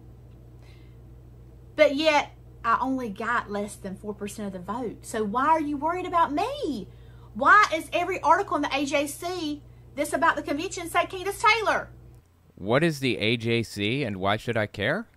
But 1.75 1.95
yet, 1.95 2.31
I 2.63 2.77
only 2.81 3.09
got 3.09 3.49
less 3.49 3.75
than 3.75 3.95
4% 3.95 4.47
of 4.47 4.53
the 4.53 4.59
vote. 4.59 5.05
So 5.05 5.23
why 5.23 5.47
are 5.47 5.61
you 5.61 5.77
worried 5.77 6.05
about 6.05 6.33
me? 6.33 6.87
Why 7.33 7.65
is 7.73 7.89
every 7.93 8.19
article 8.21 8.57
in 8.57 8.63
the 8.63 8.67
AJC 8.69 9.61
this 9.95 10.13
about 10.13 10.35
the 10.35 10.41
convention 10.41 10.89
say 10.89 11.05
Kandiss 11.05 11.41
Taylor? 11.41 11.89
What 12.55 12.83
is 12.83 12.99
the 12.99 13.17
AJC 13.17 14.05
and 14.05 14.17
why 14.17 14.35
should 14.35 14.57
I 14.57 14.65
care? 14.67 15.07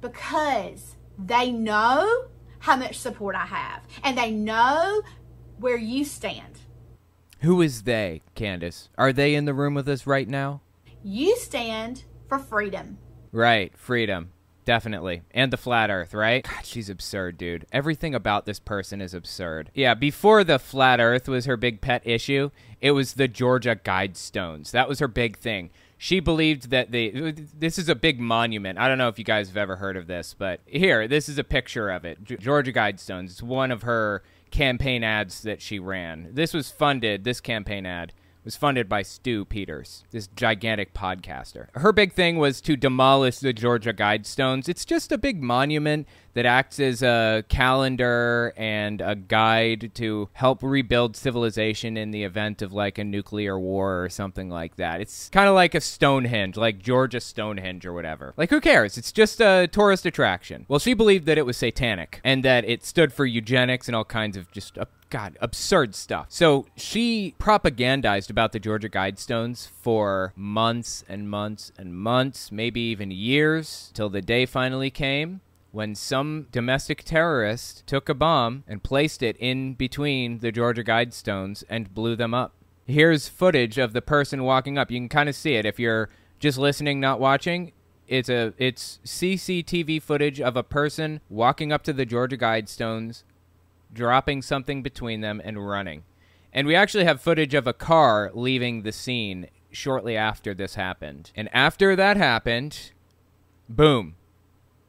Because 0.00 0.96
they 1.18 1.50
know 1.50 2.26
how 2.60 2.76
much 2.76 2.98
support 2.98 3.34
I 3.34 3.46
have 3.46 3.82
and 4.02 4.16
they 4.16 4.30
know 4.30 5.02
where 5.58 5.76
you 5.76 6.04
stand. 6.04 6.60
Who 7.40 7.60
is 7.60 7.82
they, 7.82 8.22
Kandiss? 8.34 8.88
Are 8.96 9.12
they 9.12 9.34
in 9.34 9.44
the 9.44 9.54
room 9.54 9.74
with 9.74 9.88
us 9.88 10.06
right 10.06 10.28
now? 10.28 10.62
You 11.02 11.36
stand 11.36 12.04
for 12.28 12.38
freedom. 12.38 12.98
Right, 13.30 13.76
freedom. 13.76 14.32
Definitely. 14.64 15.22
And 15.30 15.52
the 15.52 15.56
flat 15.56 15.90
earth, 15.90 16.12
right? 16.12 16.42
God, 16.42 16.66
she's 16.66 16.90
absurd, 16.90 17.38
dude. 17.38 17.66
Everything 17.70 18.16
about 18.16 18.46
this 18.46 18.58
person 18.58 19.00
is 19.00 19.14
absurd. 19.14 19.70
Yeah, 19.74 19.94
before 19.94 20.42
the 20.42 20.58
flat 20.58 20.98
earth 20.98 21.28
was 21.28 21.44
her 21.44 21.56
big 21.56 21.80
pet 21.80 22.02
issue, 22.04 22.50
it 22.80 22.90
was 22.90 23.14
the 23.14 23.28
Georgia 23.28 23.76
Guidestones. 23.76 24.72
That 24.72 24.88
was 24.88 24.98
her 24.98 25.06
big 25.06 25.38
thing. 25.38 25.70
She 25.98 26.20
believed 26.20 26.70
that 26.70 26.90
the 26.90 27.34
this 27.58 27.78
is 27.78 27.88
a 27.88 27.94
big 27.94 28.20
monument. 28.20 28.78
I 28.78 28.86
don't 28.86 28.98
know 28.98 29.08
if 29.08 29.18
you 29.18 29.24
guys 29.24 29.48
have 29.48 29.56
ever 29.56 29.76
heard 29.76 29.96
of 29.96 30.06
this, 30.06 30.34
but 30.38 30.60
here, 30.66 31.08
this 31.08 31.28
is 31.28 31.38
a 31.38 31.44
picture 31.44 31.88
of 31.90 32.04
it. 32.04 32.22
Georgia 32.22 32.72
Guidestones. 32.72 33.30
It's 33.30 33.42
one 33.42 33.70
of 33.70 33.82
her 33.82 34.22
campaign 34.50 35.02
ads 35.02 35.42
that 35.42 35.62
she 35.62 35.78
ran. 35.78 36.28
This 36.32 36.52
was 36.52 36.70
funded, 36.70 37.24
this 37.24 37.40
campaign 37.40 37.86
ad 37.86 38.12
was 38.46 38.56
funded 38.56 38.88
by 38.88 39.02
Stu 39.02 39.44
Peters, 39.44 40.04
this 40.12 40.28
gigantic 40.28 40.94
podcaster. 40.94 41.66
Her 41.74 41.92
big 41.92 42.12
thing 42.12 42.38
was 42.38 42.60
to 42.60 42.76
demolish 42.76 43.40
the 43.40 43.52
Georgia 43.52 43.92
Guidestones. 43.92 44.68
It's 44.68 44.84
just 44.84 45.10
a 45.10 45.18
big 45.18 45.42
monument 45.42 46.06
that 46.34 46.46
acts 46.46 46.78
as 46.78 47.02
a 47.02 47.42
calendar 47.48 48.52
and 48.56 49.00
a 49.00 49.16
guide 49.16 49.90
to 49.94 50.28
help 50.34 50.62
rebuild 50.62 51.16
civilization 51.16 51.96
in 51.96 52.12
the 52.12 52.22
event 52.22 52.62
of 52.62 52.72
like 52.72 52.98
a 52.98 53.04
nuclear 53.04 53.58
war 53.58 54.04
or 54.04 54.08
something 54.08 54.48
like 54.48 54.76
that. 54.76 55.00
It's 55.00 55.28
kind 55.30 55.48
of 55.48 55.56
like 55.56 55.74
a 55.74 55.80
Stonehenge, 55.80 56.56
like 56.56 56.78
Georgia 56.78 57.20
Stonehenge 57.20 57.84
or 57.84 57.92
whatever. 57.92 58.32
Like, 58.36 58.50
who 58.50 58.60
cares? 58.60 58.96
It's 58.96 59.10
just 59.10 59.40
a 59.40 59.66
tourist 59.72 60.06
attraction. 60.06 60.66
Well, 60.68 60.78
she 60.78 60.94
believed 60.94 61.26
that 61.26 61.36
it 61.36 61.46
was 61.46 61.56
satanic 61.56 62.20
and 62.22 62.44
that 62.44 62.64
it 62.64 62.84
stood 62.84 63.12
for 63.12 63.26
eugenics 63.26 63.88
and 63.88 63.96
all 63.96 64.04
kinds 64.04 64.36
of 64.36 64.52
just. 64.52 64.78
God, 65.08 65.36
absurd 65.40 65.94
stuff. 65.94 66.26
So 66.30 66.66
she 66.76 67.34
propagandized 67.38 68.28
about 68.28 68.52
the 68.52 68.58
Georgia 68.58 68.88
Guidestones 68.88 69.68
for 69.68 70.32
months 70.34 71.04
and 71.08 71.30
months 71.30 71.72
and 71.78 71.94
months, 71.94 72.50
maybe 72.50 72.80
even 72.80 73.10
years, 73.10 73.90
till 73.94 74.10
the 74.10 74.20
day 74.20 74.46
finally 74.46 74.90
came 74.90 75.40
when 75.70 75.94
some 75.94 76.46
domestic 76.50 77.04
terrorist 77.04 77.86
took 77.86 78.08
a 78.08 78.14
bomb 78.14 78.64
and 78.66 78.82
placed 78.82 79.22
it 79.22 79.36
in 79.36 79.74
between 79.74 80.38
the 80.38 80.50
Georgia 80.50 80.82
Guidestones 80.82 81.62
and 81.68 81.94
blew 81.94 82.16
them 82.16 82.32
up. 82.32 82.54
Here's 82.86 83.28
footage 83.28 83.76
of 83.78 83.92
the 83.92 84.00
person 84.00 84.42
walking 84.42 84.78
up. 84.78 84.90
You 84.90 84.98
can 84.98 85.08
kind 85.08 85.28
of 85.28 85.34
see 85.34 85.54
it 85.54 85.66
if 85.66 85.78
you're 85.78 86.08
just 86.38 86.56
listening, 86.56 86.98
not 86.98 87.20
watching. 87.20 87.72
It's 88.08 88.28
a 88.28 88.54
it's 88.56 89.00
CCTV 89.04 90.00
footage 90.00 90.40
of 90.40 90.56
a 90.56 90.62
person 90.62 91.20
walking 91.28 91.72
up 91.72 91.82
to 91.82 91.92
the 91.92 92.06
Georgia 92.06 92.38
Guidestones, 92.38 93.24
dropping 93.92 94.42
something 94.42 94.82
between 94.82 95.20
them 95.20 95.40
and 95.44 95.66
running. 95.66 96.04
And 96.52 96.66
we 96.66 96.74
actually 96.74 97.04
have 97.04 97.20
footage 97.20 97.54
of 97.54 97.66
a 97.66 97.72
car 97.72 98.30
leaving 98.34 98.82
the 98.82 98.92
scene 98.92 99.48
shortly 99.70 100.16
after 100.16 100.54
this 100.54 100.74
happened. 100.74 101.30
And 101.36 101.48
after 101.52 101.94
that 101.96 102.16
happened, 102.16 102.92
boom, 103.68 104.14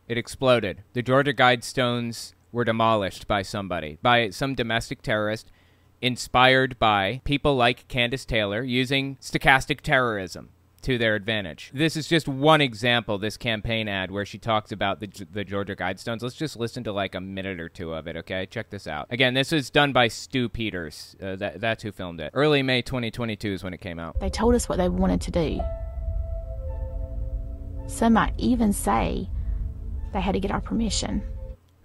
it 0.07 0.17
exploded. 0.17 0.83
The 0.93 1.01
Georgia 1.01 1.33
Guidestones 1.33 2.33
were 2.51 2.63
demolished 2.63 3.27
by 3.27 3.41
somebody, 3.41 3.97
by 4.01 4.29
some 4.29 4.55
domestic 4.55 5.01
terrorist 5.01 5.51
inspired 6.01 6.77
by 6.79 7.21
people 7.23 7.55
like 7.55 7.87
Kandiss 7.87 8.25
Taylor 8.25 8.63
using 8.63 9.17
stochastic 9.17 9.81
terrorism 9.81 10.49
to 10.87 10.97
their 10.97 11.15
advantage. 11.15 11.69
This 11.73 11.97
is 11.97 12.07
just 12.07 12.29
one 12.29 12.61
example, 12.61 13.17
this 13.17 13.35
campaign 13.35 13.89
ad 13.89 14.09
where 14.09 14.25
she 14.25 14.37
talks 14.37 14.71
about 14.71 15.01
the, 15.01 15.09
the 15.29 15.43
Georgia 15.43 15.75
Guidestones. 15.75 16.21
Let's 16.21 16.33
just 16.33 16.55
listen 16.55 16.85
to 16.85 16.93
like 16.93 17.13
a 17.13 17.19
minute 17.19 17.59
or 17.59 17.67
two 17.67 17.91
of 17.91 18.07
it, 18.07 18.15
okay? 18.15 18.45
Check 18.45 18.69
this 18.69 18.87
out. 18.87 19.07
Again, 19.09 19.33
this 19.33 19.51
is 19.51 19.69
done 19.69 19.91
by 19.91 20.07
Stu 20.07 20.47
Peters. 20.47 21.17
Uh, 21.21 21.35
that, 21.35 21.59
that's 21.59 21.83
who 21.83 21.91
filmed 21.91 22.21
it. 22.21 22.31
Early 22.33 22.63
May 22.63 22.81
2022 22.81 23.51
is 23.51 23.65
when 23.65 23.73
it 23.73 23.81
came 23.81 23.99
out. 23.99 24.17
They 24.21 24.29
told 24.29 24.55
us 24.55 24.69
what 24.69 24.77
they 24.77 24.87
wanted 24.87 25.19
to 25.19 25.31
do. 25.31 25.59
Some 27.87 28.13
might 28.13 28.33
even 28.37 28.71
say 28.71 29.29
they 30.13 30.21
had 30.21 30.35
to 30.35 30.39
get 30.39 30.51
our 30.51 30.61
permission. 30.61 31.21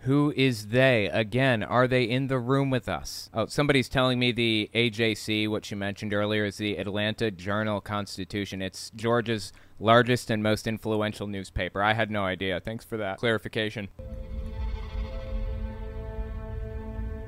Who 0.03 0.33
is 0.37 0.69
they? 0.69 1.07
Again, 1.09 1.63
are 1.63 1.87
they 1.87 2.03
in 2.03 2.27
the 2.27 2.39
room 2.39 2.71
with 2.71 2.89
us? 2.89 3.31
Oh, 3.33 3.47
somebody's 3.47 3.89
telling 3.89 4.19
me 4.19 4.33
the 4.33 4.69
AJC, 4.75 5.49
what 5.49 5.65
she 5.65 5.77
mentioned 5.77 6.13
earlier, 6.13 6.45
is 6.45 6.57
the 6.57 6.77
Atlanta 6.77 7.31
Journal 7.31 7.81
Constitution. 7.81 8.61
It's 8.61 8.91
Georgia's 8.97 9.53
largest 9.79 10.29
and 10.29 10.43
most 10.43 10.67
influential 10.67 11.29
newspaper. 11.29 11.81
I 11.85 11.93
had 11.93 12.11
no 12.11 12.25
idea. 12.25 12.59
Thanks 12.59 12.85
for 12.85 12.97
that 12.97 13.19
clarification. 13.19 13.89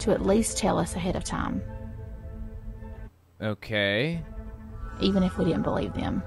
To 0.00 0.10
at 0.10 0.26
least 0.26 0.58
tell 0.58 0.76
us 0.76 0.96
ahead 0.96 1.14
of 1.14 1.22
time, 1.22 1.62
Okay. 3.40 4.20
even 5.00 5.22
if 5.22 5.38
we 5.38 5.44
didn't 5.44 5.62
believe 5.62 5.94
them. 5.94 6.24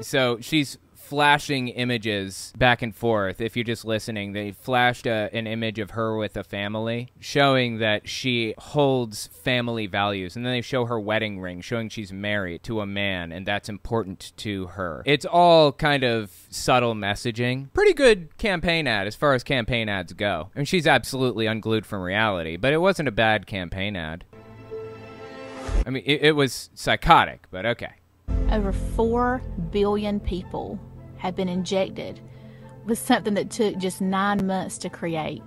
So 0.00 0.38
she's 0.40 0.78
flashing 1.12 1.68
images 1.68 2.54
back 2.56 2.80
and 2.80 2.96
forth. 2.96 3.38
If 3.38 3.54
you're 3.54 3.64
just 3.64 3.84
listening, 3.84 4.32
they 4.32 4.50
flashed 4.50 5.06
a, 5.06 5.28
an 5.34 5.46
image 5.46 5.78
of 5.78 5.90
her 5.90 6.16
with 6.16 6.38
a 6.38 6.42
family, 6.42 7.10
showing 7.20 7.80
that 7.80 8.08
she 8.08 8.54
holds 8.56 9.26
family 9.26 9.86
values. 9.86 10.36
And 10.36 10.46
then 10.46 10.54
they 10.54 10.62
show 10.62 10.86
her 10.86 10.98
wedding 10.98 11.38
ring, 11.38 11.60
showing 11.60 11.90
she's 11.90 12.14
married 12.14 12.62
to 12.62 12.80
a 12.80 12.86
man, 12.86 13.30
and 13.30 13.44
that's 13.44 13.68
important 13.68 14.32
to 14.38 14.68
her. 14.68 15.02
It's 15.04 15.26
all 15.26 15.72
kind 15.72 16.02
of 16.02 16.32
subtle 16.48 16.94
messaging. 16.94 17.70
Pretty 17.74 17.92
good 17.92 18.34
campaign 18.38 18.86
ad 18.86 19.06
as 19.06 19.14
far 19.14 19.34
as 19.34 19.44
campaign 19.44 19.90
ads 19.90 20.14
go. 20.14 20.48
I 20.56 20.60
mean, 20.60 20.64
she's 20.64 20.86
absolutely 20.86 21.44
unglued 21.44 21.84
from 21.84 22.00
reality, 22.00 22.56
but 22.56 22.72
it 22.72 22.78
wasn't 22.78 23.08
a 23.08 23.12
bad 23.12 23.46
campaign 23.46 23.96
ad. 23.96 24.24
I 25.84 25.90
mean, 25.90 26.04
it, 26.06 26.22
it 26.22 26.36
was 26.36 26.70
psychotic, 26.72 27.48
but 27.50 27.66
okay. 27.66 27.92
Over 28.50 28.72
4 28.72 29.42
billion 29.70 30.18
people 30.18 30.80
have 31.22 31.36
been 31.36 31.48
injected 31.48 32.18
with 32.84 32.98
something 32.98 33.34
that 33.34 33.48
took 33.48 33.78
just 33.78 34.00
nine 34.00 34.44
months 34.44 34.76
to 34.76 34.90
create. 34.90 35.40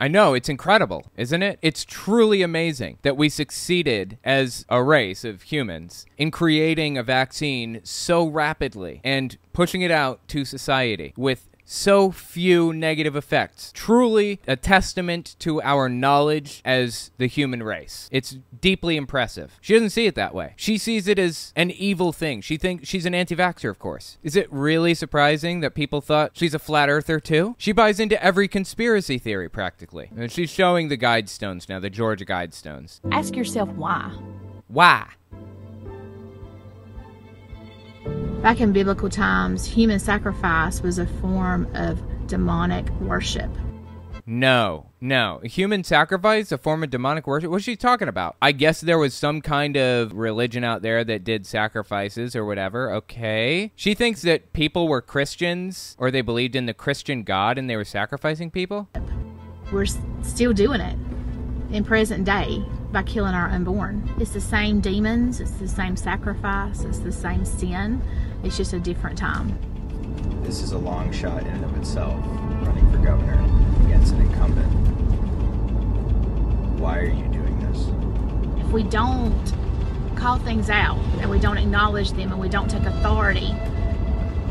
I 0.00 0.08
know, 0.08 0.34
it's 0.34 0.48
incredible, 0.48 1.12
isn't 1.16 1.44
it? 1.44 1.60
It's 1.62 1.84
truly 1.84 2.42
amazing 2.42 2.98
that 3.02 3.16
we 3.16 3.28
succeeded 3.28 4.18
as 4.24 4.66
a 4.68 4.82
race 4.82 5.22
of 5.24 5.42
humans 5.42 6.06
in 6.18 6.32
creating 6.32 6.98
a 6.98 7.04
vaccine 7.04 7.80
so 7.84 8.26
rapidly 8.26 9.00
and 9.04 9.38
pushing 9.52 9.82
it 9.82 9.92
out 9.92 10.26
to 10.26 10.44
society 10.44 11.14
with 11.16 11.48
so 11.72 12.10
few 12.10 12.72
negative 12.72 13.16
effects. 13.16 13.72
Truly 13.74 14.40
a 14.46 14.56
testament 14.56 15.36
to 15.40 15.62
our 15.62 15.88
knowledge 15.88 16.60
as 16.64 17.10
the 17.18 17.26
human 17.26 17.62
race. 17.62 18.08
It's 18.12 18.38
deeply 18.60 18.96
impressive. 18.96 19.58
She 19.60 19.72
doesn't 19.72 19.90
see 19.90 20.06
it 20.06 20.14
that 20.14 20.34
way. 20.34 20.54
She 20.56 20.78
sees 20.78 21.08
it 21.08 21.18
as 21.18 21.52
an 21.56 21.70
evil 21.70 22.12
thing. 22.12 22.40
She 22.40 22.56
thinks 22.56 22.88
she's 22.88 23.06
an 23.06 23.14
anti-vaxxer, 23.14 23.70
of 23.70 23.78
course. 23.78 24.18
Is 24.22 24.36
it 24.36 24.52
really 24.52 24.94
surprising 24.94 25.60
that 25.60 25.74
people 25.74 26.00
thought 26.00 26.32
she's 26.34 26.54
a 26.54 26.58
flat 26.58 26.88
earther 26.88 27.18
too? 27.18 27.56
She 27.58 27.72
buys 27.72 27.98
into 27.98 28.22
every 28.22 28.48
conspiracy 28.48 29.18
theory 29.18 29.48
practically. 29.48 30.10
And 30.16 30.30
she's 30.30 30.50
showing 30.50 30.88
the 30.88 30.98
guidestones 30.98 31.68
now, 31.68 31.80
the 31.80 31.90
Georgia 31.90 32.26
guidestones. 32.26 33.00
Ask 33.10 33.34
yourself 33.34 33.70
why. 33.70 34.12
Why? 34.68 35.08
Back 38.42 38.60
in 38.60 38.72
biblical 38.72 39.08
times, 39.08 39.64
human 39.64 39.98
sacrifice 39.98 40.82
was 40.82 40.98
a 40.98 41.06
form 41.06 41.68
of 41.74 42.00
demonic 42.26 42.90
worship. 43.00 43.50
No, 44.24 44.86
no. 45.00 45.40
Human 45.42 45.84
sacrifice, 45.84 46.52
a 46.52 46.58
form 46.58 46.84
of 46.84 46.90
demonic 46.90 47.26
worship? 47.26 47.50
What's 47.50 47.64
she 47.64 47.76
talking 47.76 48.08
about? 48.08 48.36
I 48.40 48.52
guess 48.52 48.80
there 48.80 48.98
was 48.98 49.14
some 49.14 49.40
kind 49.40 49.76
of 49.76 50.12
religion 50.12 50.62
out 50.64 50.82
there 50.82 51.02
that 51.04 51.24
did 51.24 51.46
sacrifices 51.46 52.36
or 52.36 52.44
whatever. 52.44 52.92
Okay. 52.94 53.72
She 53.74 53.94
thinks 53.94 54.22
that 54.22 54.52
people 54.52 54.86
were 54.88 55.02
Christians 55.02 55.96
or 55.98 56.10
they 56.10 56.20
believed 56.20 56.54
in 56.54 56.66
the 56.66 56.74
Christian 56.74 57.24
God 57.24 57.58
and 57.58 57.68
they 57.68 57.76
were 57.76 57.84
sacrificing 57.84 58.50
people? 58.50 58.88
We're 59.72 59.86
still 60.22 60.52
doing 60.52 60.80
it 60.80 60.96
in 61.72 61.84
present 61.84 62.24
day 62.24 62.64
by 62.92 63.02
killing 63.02 63.34
our 63.34 63.48
unborn. 63.48 64.08
It's 64.18 64.32
the 64.32 64.40
same 64.40 64.80
demons, 64.80 65.40
it's 65.40 65.52
the 65.52 65.68
same 65.68 65.96
sacrifice, 65.96 66.82
it's 66.82 66.98
the 66.98 67.12
same 67.12 67.44
sin. 67.44 68.02
It's 68.44 68.56
just 68.56 68.74
a 68.74 68.78
different 68.78 69.16
time. 69.16 69.58
This 70.42 70.60
is 70.60 70.72
a 70.72 70.78
long 70.78 71.10
shot 71.12 71.40
in 71.42 71.48
and 71.48 71.64
of 71.64 71.76
itself, 71.76 72.14
running 72.66 72.90
for 72.90 72.98
governor 72.98 73.42
against 73.86 74.12
an 74.14 74.22
incumbent. 74.22 74.68
Why 76.78 76.98
are 76.98 77.06
you 77.06 77.26
doing 77.28 77.58
this? 77.60 78.64
If 78.64 78.72
we 78.72 78.82
don't 78.82 79.52
call 80.16 80.38
things 80.38 80.68
out 80.68 80.98
and 81.20 81.30
we 81.30 81.38
don't 81.38 81.58
acknowledge 81.58 82.10
them 82.10 82.30
and 82.32 82.40
we 82.40 82.48
don't 82.48 82.68
take 82.68 82.84
authority 82.84 83.52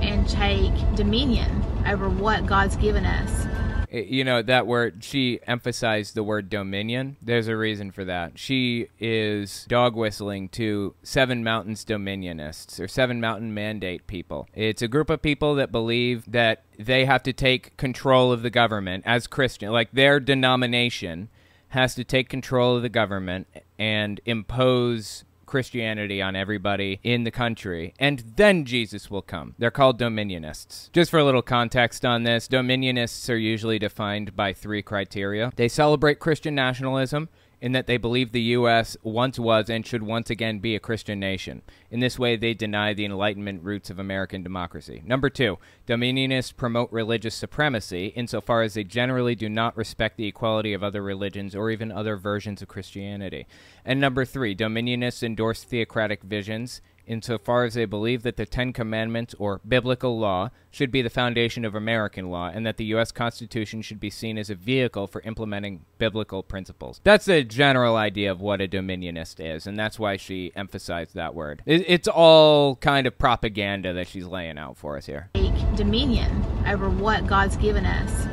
and 0.01 0.27
take 0.27 0.73
dominion 0.95 1.63
over 1.88 2.09
what 2.09 2.45
God's 2.45 2.76
given 2.77 3.05
us, 3.05 3.45
You 3.91 4.23
know, 4.23 4.41
that 4.41 4.68
word, 4.68 5.03
she 5.03 5.41
emphasized 5.45 6.15
the 6.15 6.23
word 6.23 6.49
dominion. 6.49 7.18
There's 7.22 7.49
a 7.49 7.57
reason 7.57 7.91
for 7.91 8.05
that. 8.05 8.39
She 8.39 8.88
is 8.99 9.65
dog 9.68 9.97
whistling 9.97 10.47
to 10.49 10.95
Seven 11.03 11.43
Mountains 11.43 11.84
Dominionists 11.84 12.80
or 12.80 12.88
Seven 12.88 13.19
Mountain 13.19 13.53
Mandate 13.53 14.07
people. 14.07 14.47
It's 14.53 14.81
a 14.81 14.88
group 14.88 15.09
of 15.09 15.22
people 15.22 15.55
that 15.55 15.73
believe 15.73 16.23
that 16.31 16.63
they 16.80 17.03
have 17.03 17.22
to 17.23 17.34
take 17.34 17.76
control 17.76 18.31
of 18.31 18.43
the 18.43 18.49
government 18.49 19.03
as 19.05 19.27
Christian, 19.27 19.72
like 19.72 19.91
their 19.91 20.22
denomination 20.22 21.27
has 21.69 21.93
to 21.95 22.05
take 22.05 22.30
control 22.30 22.77
of 22.77 22.84
the 22.84 22.89
government 22.89 23.47
and 23.77 24.22
impose 24.26 25.26
Christianity 25.52 26.22
on 26.22 26.34
everybody 26.34 27.02
in 27.03 27.26
the 27.26 27.30
country, 27.30 27.94
and 27.99 28.23
then 28.38 28.64
Jesus 28.64 29.11
will 29.11 29.22
come. 29.22 29.53
They're 29.60 29.69
called 29.69 29.99
dominionists. 29.99 30.90
Just 30.94 31.11
for 31.11 31.19
a 31.19 31.26
little 31.26 31.41
context 31.41 32.06
on 32.06 32.23
this, 32.23 32.48
dominionists 32.48 33.30
are 33.30 33.36
usually 33.36 33.78
defined 33.78 34.34
by 34.34 34.53
three 34.53 34.82
criteria. 34.82 35.52
They 35.57 35.68
celebrate 35.68 36.19
Christian 36.19 36.56
nationalism 36.56 37.28
in 37.62 37.72
that 37.74 37.86
they 37.86 37.98
believe 37.98 38.32
the 38.32 38.42
U.S. 38.42 38.98
once 39.04 39.38
was 39.38 39.70
and 39.70 39.86
should 39.86 40.02
once 40.02 40.32
again 40.32 40.60
be 40.60 40.76
a 40.76 40.80
Christian 40.80 41.20
nation. 41.20 41.62
In 41.92 42.00
this 42.00 42.18
way, 42.18 42.36
they 42.36 42.56
deny 42.56 42.94
the 42.94 43.06
Enlightenment 43.06 43.64
roots 43.64 43.92
of 43.92 44.00
American 44.00 44.42
democracy. 44.42 45.04
Number 45.06 45.30
two, 45.30 45.60
dominionists 45.88 46.56
promote 46.56 46.92
religious 46.92 47.36
supremacy 47.36 48.08
insofar 48.08 48.64
as 48.64 48.74
they 48.74 48.84
generally 48.84 49.36
do 49.36 49.48
not 49.48 49.78
respect 49.78 50.18
the 50.18 50.28
equality 50.28 50.74
of 50.74 50.84
other 50.84 51.04
religions 51.04 51.56
or 51.56 51.70
even 51.70 51.92
other 51.92 52.18
versions 52.18 52.64
of 52.64 52.68
Christianity. 52.68 53.46
And 53.86 54.02
number 54.02 54.26
three, 54.26 54.56
dominionists 54.56 55.22
endorse 55.22 55.64
theocratic 55.64 56.24
visions 56.24 56.82
insofar 57.06 57.65
as 57.65 57.73
they 57.73 57.86
believe 57.86 58.23
that 58.23 58.38
the 58.38 58.45
Ten 58.45 58.73
Commandments 58.73 59.36
or 59.40 59.61
biblical 59.68 60.18
law 60.18 60.49
should 60.69 60.91
be 60.91 61.02
the 61.02 61.10
foundation 61.10 61.65
of 61.65 61.76
American 61.76 62.30
law 62.30 62.49
and 62.53 62.65
that 62.65 62.78
the 62.78 62.86
U.S. 62.86 63.11
Constitution 63.11 63.82
should 63.82 63.99
be 63.99 64.10
seen 64.10 64.38
as 64.38 64.49
a 64.49 64.56
vehicle 64.56 65.07
for 65.07 65.22
implementing 65.22 65.86
biblical 65.98 66.44
principles. 66.44 67.02
That's 67.03 67.28
a 67.28 67.44
general 67.44 67.95
idea 67.95 68.32
of 68.32 68.41
what 68.41 68.61
a 68.61 68.68
dominionist 68.68 69.40
is, 69.40 69.68
and 69.68 69.78
that's 69.78 69.99
why 69.99 70.18
she 70.18 70.52
emphasized 70.56 71.15
that 71.15 71.36
word. 71.36 71.61
It's 71.65 72.07
all 72.07 72.78
kind 72.78 73.07
of 73.07 73.18
propaganda 73.18 73.94
that 73.94 74.07
she's 74.07 74.26
laying 74.26 74.57
out 74.57 74.78
for 74.78 74.98
us 74.98 75.06
here. 75.06 75.30
dominion 75.76 76.44
over 76.68 76.90
what 76.90 77.28
God's 77.28 77.57
given 77.57 77.86
us, 77.86 78.28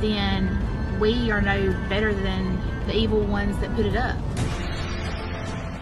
then 0.00 1.00
we 1.00 1.30
are 1.30 1.42
no 1.42 1.72
better 1.88 2.14
than 2.14 2.58
the 2.86 2.96
evil 2.96 3.20
ones 3.20 3.58
that 3.58 3.74
put 3.74 3.86
it 3.86 3.96
up. 3.96 4.16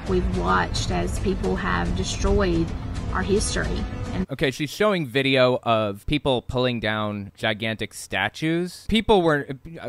We've 0.09 0.39
watched 0.39 0.91
as 0.91 1.19
people 1.21 1.57
have 1.57 1.97
destroyed 1.97 2.67
our 3.13 3.23
history. 3.23 3.83
Okay, 4.31 4.51
she's 4.53 4.71
showing 4.71 5.07
video 5.07 5.59
of 5.65 6.07
people 6.07 6.43
pulling 6.43 6.79
down 6.79 7.33
gigantic 7.37 7.93
statues. 7.93 8.85
People 8.89 9.23
were. 9.23 9.49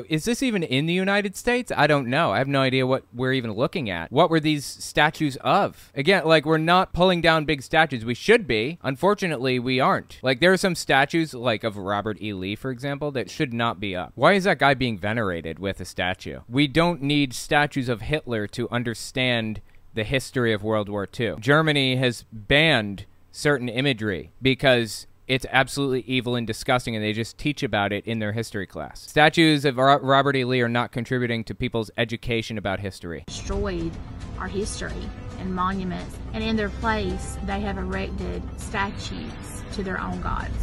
Is 0.09 0.25
this 0.25 0.41
even 0.41 0.63
in 0.63 0.87
the 0.87 0.93
United 0.93 1.35
States? 1.35 1.71
I 1.75 1.85
don't 1.85 2.07
know. 2.07 2.31
I 2.31 2.39
have 2.39 2.47
no 2.47 2.61
idea 2.61 2.87
what 2.87 3.03
we're 3.13 3.33
even 3.33 3.51
looking 3.51 3.89
at. 3.89 4.11
What 4.11 4.31
were 4.31 4.39
these 4.39 4.65
statues 4.65 5.35
of? 5.41 5.91
Again, 5.93 6.25
like, 6.25 6.45
we're 6.45 6.57
not 6.57 6.91
pulling 6.91 7.21
down 7.21 7.45
big 7.45 7.61
statues. 7.61 8.03
We 8.03 8.15
should 8.15 8.47
be. 8.47 8.79
Unfortunately, 8.81 9.59
we 9.59 9.79
aren't. 9.79 10.19
Like, 10.23 10.39
there 10.39 10.53
are 10.53 10.57
some 10.57 10.75
statues, 10.75 11.35
like 11.35 11.63
of 11.63 11.77
Robert 11.77 12.19
E. 12.21 12.33
Lee, 12.33 12.55
for 12.55 12.71
example, 12.71 13.11
that 13.11 13.29
should 13.29 13.53
not 13.53 13.79
be 13.79 13.95
up. 13.95 14.11
Why 14.15 14.33
is 14.33 14.45
that 14.45 14.59
guy 14.59 14.73
being 14.73 14.97
venerated 14.97 15.59
with 15.59 15.79
a 15.81 15.85
statue? 15.85 16.39
We 16.49 16.67
don't 16.67 17.01
need 17.01 17.33
statues 17.33 17.89
of 17.89 18.01
Hitler 18.01 18.47
to 18.47 18.67
understand 18.71 19.61
the 19.95 20.03
history 20.03 20.53
of 20.53 20.61
World 20.61 20.89
War 20.89 21.07
II. 21.19 21.35
Germany 21.39 21.95
has 21.95 22.26
banned 22.31 23.05
certain 23.31 23.67
imagery 23.67 24.31
because 24.41 25.07
it's 25.27 25.45
absolutely 25.51 26.01
evil 26.01 26.35
and 26.35 26.45
disgusting, 26.45 26.95
and 26.95 27.03
they 27.03 27.13
just 27.13 27.38
teach 27.38 27.63
about 27.63 27.91
it 27.91 28.05
in 28.05 28.19
their 28.19 28.34
history 28.34 28.67
class. 28.67 29.01
Statues 29.09 29.65
of 29.65 29.77
Ro- 29.77 29.99
Robert 29.99 30.35
E. 30.35 30.45
Lee 30.45 30.61
are 30.61 30.69
not 30.69 30.91
contributing 30.91 31.43
to 31.45 31.55
people's 31.55 31.89
education 31.97 32.57
about 32.57 32.80
history. 32.80 33.23
destroyed 33.27 33.91
our 34.38 34.47
history 34.47 35.09
and 35.39 35.53
monuments, 35.53 36.17
and 36.34 36.43
in 36.43 36.55
their 36.55 36.69
place, 36.69 37.38
they 37.45 37.59
have 37.61 37.77
erected 37.77 38.43
statues 38.59 39.63
to 39.73 39.84
their 39.84 39.99
own 39.99 40.22
gods. 40.22 40.53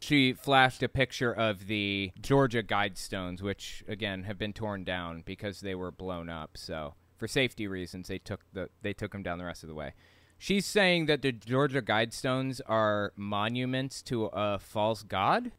She 0.00 0.32
flashed 0.32 0.82
a 0.84 0.88
picture 0.88 1.32
of 1.32 1.66
the 1.66 2.12
Georgia 2.20 2.62
Guidestones, 2.62 3.42
which 3.42 3.84
again 3.88 4.22
have 4.22 4.38
been 4.38 4.52
torn 4.52 4.84
down 4.84 5.24
because 5.26 5.60
they 5.60 5.74
were 5.74 5.90
blown 5.90 6.28
up. 6.28 6.56
So 6.56 6.94
for 7.16 7.28
safety 7.28 7.66
reasons, 7.66 8.08
they 8.08 8.18
took 8.18 8.40
the 8.52 8.68
they 8.82 8.92
took 8.92 9.12
them 9.12 9.22
down 9.22 9.38
the 9.38 9.44
rest 9.44 9.62
of 9.62 9.68
the 9.68 9.74
way. 9.74 9.92
She's 10.38 10.66
saying 10.66 11.06
that 11.06 11.22
the 11.22 11.32
Georgia 11.32 11.80
Guidestones 11.80 12.60
are 12.66 13.12
monuments 13.16 14.02
to 14.02 14.26
a 14.26 14.58
false 14.58 15.02
god? 15.02 15.50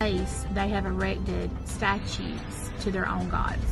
they 0.53 0.69
have 0.69 0.85
erected 0.85 1.49
statues 1.67 2.69
to 2.81 2.91
their 2.91 3.09
own 3.09 3.27
gods. 3.29 3.65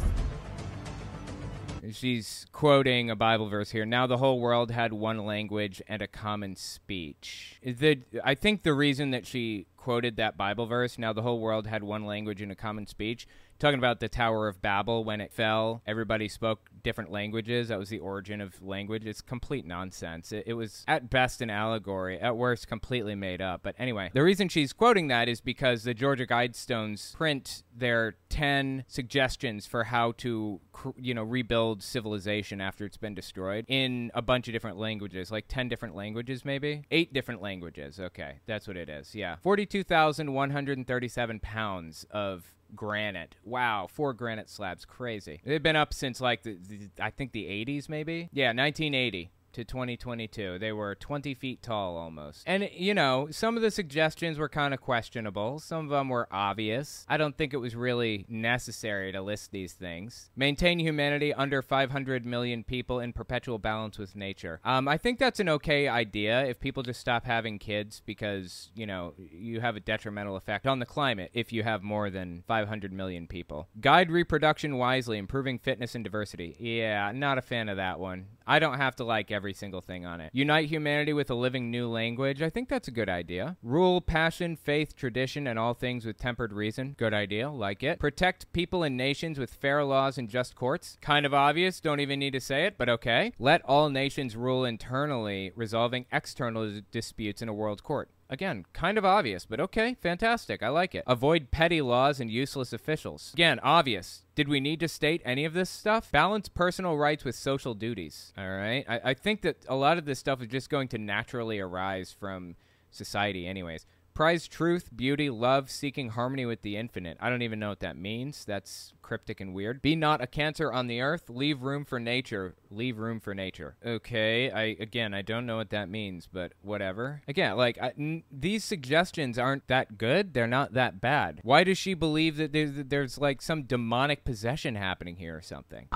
She's 1.92 2.48
quoting 2.52 3.12
a 3.12 3.16
Bible 3.16 3.48
verse 3.48 3.70
here. 3.70 3.86
Now 3.86 4.08
the 4.08 4.18
whole 4.18 4.40
world 4.40 4.72
had 4.72 4.92
one 4.92 5.26
language 5.26 5.82
and 5.88 6.02
a 6.02 6.08
common 6.08 6.56
speech. 6.56 7.60
The, 7.64 8.00
I 8.24 8.34
think 8.34 8.64
the 8.64 8.74
reason 8.74 9.12
that 9.12 9.28
she 9.28 9.68
quoted 9.78 10.16
that 10.18 10.36
Bible 10.36 10.66
verse, 10.66 10.98
now 10.98 11.14
the 11.14 11.22
whole 11.22 11.40
world 11.40 11.68
had 11.68 11.84
one 11.84 12.06
language 12.06 12.42
and 12.42 12.52
a 12.52 12.56
common 12.56 12.88
speech, 12.88 13.28
talking 13.60 13.80
about 13.80 14.00
the 14.00 14.10
Tower 14.10 14.48
of 14.48 14.62
Babel 14.62 15.04
when 15.04 15.22
it 15.22 15.32
fell, 15.32 15.82
everybody 15.86 16.28
spoke 16.28 16.70
different 16.84 17.12
languages. 17.12 17.70
That 17.70 17.80
was 17.80 17.90
the 17.90 18.00
origin 18.00 18.42
of 18.42 18.62
language. 18.62 19.06
It's 19.06 19.22
complete 19.22 19.66
nonsense. 19.66 20.32
It, 20.32 20.44
it 20.48 20.54
was 20.54 20.84
at 20.88 21.10
best 21.10 21.42
an 21.42 21.50
allegory, 21.50 22.20
at 22.20 22.38
worst 22.38 22.68
completely 22.68 23.16
made 23.16 23.42
up. 23.42 23.62
But 23.64 23.76
anyway, 23.80 24.12
the 24.14 24.24
reason 24.24 24.50
she's 24.50 24.74
quoting 24.74 25.08
that 25.08 25.28
is 25.28 25.42
because 25.42 25.84
the 25.84 25.94
Georgia 25.94 26.28
Guidestones 26.28 27.14
print 27.14 27.64
their 27.76 28.16
10 28.30 28.86
suggestions 28.88 29.66
for 29.66 29.86
how 29.86 30.12
to 30.14 30.60
you 30.98 31.14
know 31.14 31.24
rebuild 31.24 31.82
civilization 31.82 32.60
after 32.62 32.86
it's 32.86 32.98
been 32.98 33.16
destroyed 33.16 33.64
in 33.68 34.12
a 34.14 34.22
bunch 34.22 34.48
of 34.48 34.54
different 34.54 34.78
languages 34.78 35.32
like 35.32 35.46
10 35.48 35.70
different 35.70 35.96
languages 35.96 36.44
maybe 36.44 36.84
8 36.92 37.14
different 37.14 37.42
languages 37.42 37.98
okay 38.00 38.40
that's 38.46 38.68
what 38.68 38.76
it 38.76 38.90
is 38.90 39.16
yeah 39.16 39.38
42,137 39.42 41.40
pounds 41.40 42.06
of 42.12 42.56
granite. 42.76 43.36
Wow, 43.44 43.88
four 43.92 44.14
granite 44.14 44.50
slabs, 44.50 44.86
crazy. 44.86 45.42
They've 45.46 45.64
been 45.64 45.76
up 45.76 45.94
since 45.94 46.22
like 46.22 46.44
the, 46.44 46.58
the, 46.68 46.90
I 47.00 47.10
think 47.10 47.32
the 47.32 47.46
80s 47.46 47.90
maybe. 47.90 48.30
Yeah, 48.32 48.48
1980 48.48 49.30
to 49.56 49.64
2022. 49.64 50.60
They 50.60 50.72
were 50.72 50.96
20 50.96 51.34
feet 51.34 51.62
tall 51.62 51.98
almost. 51.98 52.44
And, 52.46 52.70
you 52.74 52.94
know, 52.94 53.30
some 53.32 53.56
of 53.56 53.62
the 53.64 53.72
suggestions 53.72 54.38
were 54.38 54.50
kind 54.50 54.74
of 54.74 54.82
questionable. 54.82 55.60
Some 55.60 55.86
of 55.86 55.92
them 55.92 56.10
were 56.10 56.28
obvious. 56.30 57.06
I 57.08 57.18
don't 57.18 57.38
think 57.38 57.54
it 57.54 57.58
was 57.58 57.76
really 57.76 58.26
necessary 58.28 59.12
to 59.14 59.22
list 59.22 59.52
these 59.52 59.74
things. 59.74 60.30
Maintain 60.36 60.80
humanity 60.80 61.34
under 61.34 61.62
500 61.62 62.26
million 62.26 62.64
people 62.64 63.00
in 63.00 63.14
perpetual 63.14 63.58
balance 63.58 63.98
with 63.98 64.16
nature. 64.16 64.60
Um, 64.66 64.88
I 64.88 64.98
think 64.98 65.20
that's 65.20 65.40
an 65.40 65.50
okay 65.50 65.88
idea 65.88 66.46
if 66.46 66.60
people 66.60 66.84
just 66.84 67.00
stop 67.00 67.26
having 67.26 67.58
kids 67.58 68.02
because, 68.06 68.72
you 68.76 68.86
know, 68.86 69.14
you 69.18 69.62
have 69.62 69.78
a 69.78 69.80
detrimental 69.80 70.36
effect 70.36 70.68
on 70.68 70.80
the 70.80 70.86
climate 70.86 71.32
if 71.34 71.54
you 71.54 71.64
have 71.64 71.82
more 71.82 72.10
than 72.10 72.44
500 72.46 72.92
million 72.92 73.26
people. 73.26 73.70
Guide 73.80 74.12
reproduction 74.12 74.78
wisely, 74.78 75.18
improving 75.18 75.60
fitness 75.60 75.96
and 75.96 76.04
diversity. 76.04 76.58
Yeah, 76.60 77.12
not 77.14 77.38
a 77.38 77.42
fan 77.42 77.70
of 77.70 77.78
that 77.78 78.00
one. 78.00 78.28
I 78.46 78.60
don't 78.60 78.78
have 78.78 78.96
to 78.98 79.04
like 79.04 79.32
every 79.46 79.54
single 79.54 79.82
thing 79.82 80.08
on 80.08 80.20
it. 80.20 80.32
Unite 80.34 80.70
humanity 80.70 81.14
with 81.14 81.30
a 81.30 81.36
living 81.36 81.70
new 81.70 81.88
language. 81.88 82.42
I 82.42 82.50
think 82.50 82.68
that's 82.68 82.88
a 82.88 82.92
good 82.92 83.10
idea. 83.10 83.58
Rule 83.62 84.02
passion, 84.02 84.56
faith, 84.56 84.96
tradition, 84.96 85.46
and 85.46 85.60
all 85.60 85.76
things 85.76 86.04
with 86.04 86.18
tempered 86.18 86.52
reason. 86.52 86.96
Good 86.98 87.14
idea. 87.14 87.52
Like 87.52 87.84
it. 87.84 88.00
Protect 88.00 88.52
people 88.54 88.82
and 88.82 88.98
nations 88.98 89.38
with 89.38 89.54
fair 89.54 89.84
laws 89.84 90.18
and 90.18 90.28
just 90.28 90.56
courts. 90.56 90.98
Kind 91.00 91.28
of 91.28 91.34
obvious. 91.36 91.80
Don't 91.80 92.00
even 92.00 92.18
need 92.18 92.34
to 92.34 92.40
say 92.42 92.66
it, 92.66 92.76
but 92.76 92.90
okay. 92.90 93.34
Let 93.38 93.62
all 93.66 93.92
nations 93.92 94.36
rule 94.36 94.66
internally, 94.66 95.52
resolving 95.56 96.08
external 96.12 96.82
disputes 96.90 97.44
in 97.44 97.48
a 97.48 97.54
world 97.54 97.84
court. 97.84 98.10
Again, 98.30 98.66
kind 98.74 98.98
of 98.98 99.06
obvious, 99.06 99.46
but 99.46 99.60
okay, 99.60 99.96
fantastic. 100.02 100.64
I 100.64 100.70
like 100.70 100.96
it. 100.96 101.04
Avoid 101.06 101.52
petty 101.52 101.80
laws 101.82 102.20
and 102.20 102.32
useless 102.32 102.74
officials. 102.74 103.32
Again, 103.34 103.60
obvious. 103.60 104.24
Did 104.34 104.48
we 104.48 104.60
need 104.60 104.80
to 104.80 104.88
state 104.88 105.22
any 105.24 105.46
of 105.46 105.54
this 105.54 105.70
stuff? 105.70 106.12
Balance 106.12 106.50
personal 106.50 106.98
rights 106.98 107.24
with 107.24 107.36
social 107.36 107.76
duties. 107.76 108.34
All 108.38 108.50
right. 108.50 108.84
I, 108.90 109.12
I 109.12 109.14
think 109.14 109.42
that 109.42 109.64
a 109.68 109.76
lot 109.76 110.00
of 110.00 110.06
this 110.06 110.18
stuff 110.18 110.42
is 110.42 110.48
just 110.48 110.72
going 110.72 110.88
to 110.90 110.98
naturally 110.98 111.60
arise 111.60 112.16
from 112.18 112.56
society, 112.90 113.46
anyways. 113.46 113.86
Prize 114.16 114.48
truth, 114.48 114.96
beauty, 114.96 115.30
love, 115.30 115.70
seeking 115.70 116.08
harmony 116.08 116.46
with 116.46 116.62
the 116.62 116.78
infinite. 116.78 117.18
I 117.20 117.30
don't 117.30 117.42
even 117.42 117.60
know 117.60 117.68
what 117.68 117.82
that 117.82 117.98
means. 117.98 118.46
That's 118.46 118.94
cryptic 119.02 119.42
and 119.42 119.54
weird. 119.54 119.82
Be 119.82 119.94
not 119.98 120.22
a 120.22 120.26
cancer 120.26 120.72
on 120.72 120.88
the 120.88 121.02
earth. 121.02 121.30
Leave 121.30 121.64
room 121.64 121.84
for 121.84 122.00
nature. 122.00 122.56
Leave 122.72 122.98
room 122.98 123.20
for 123.20 123.36
nature. 123.36 123.76
Okay, 123.86 124.50
I 124.50 124.78
again, 124.80 125.14
I 125.14 125.22
don't 125.22 125.46
know 125.46 125.58
what 125.58 125.72
that 125.72 125.90
means, 125.90 126.30
but 126.32 126.54
whatever. 126.62 127.24
Again, 127.28 127.58
like 127.58 127.78
I, 127.82 127.92
n- 128.00 128.24
these 128.32 128.64
suggestions 128.64 129.38
aren't 129.38 129.68
that 129.68 129.98
good. 129.98 130.34
They're 130.34 130.48
not 130.48 130.72
that 130.76 131.02
bad. 131.02 131.42
Why 131.44 131.66
does 131.66 131.78
she 131.78 131.94
believe 131.94 132.38
that 132.38 132.54
there's, 132.54 132.76
that 132.76 132.90
there's 132.90 133.18
like 133.18 133.42
some 133.42 133.64
demonic 133.64 134.24
possession 134.24 134.76
happening 134.76 135.18
here 135.18 135.36
or 135.36 135.42
something? 135.42 135.90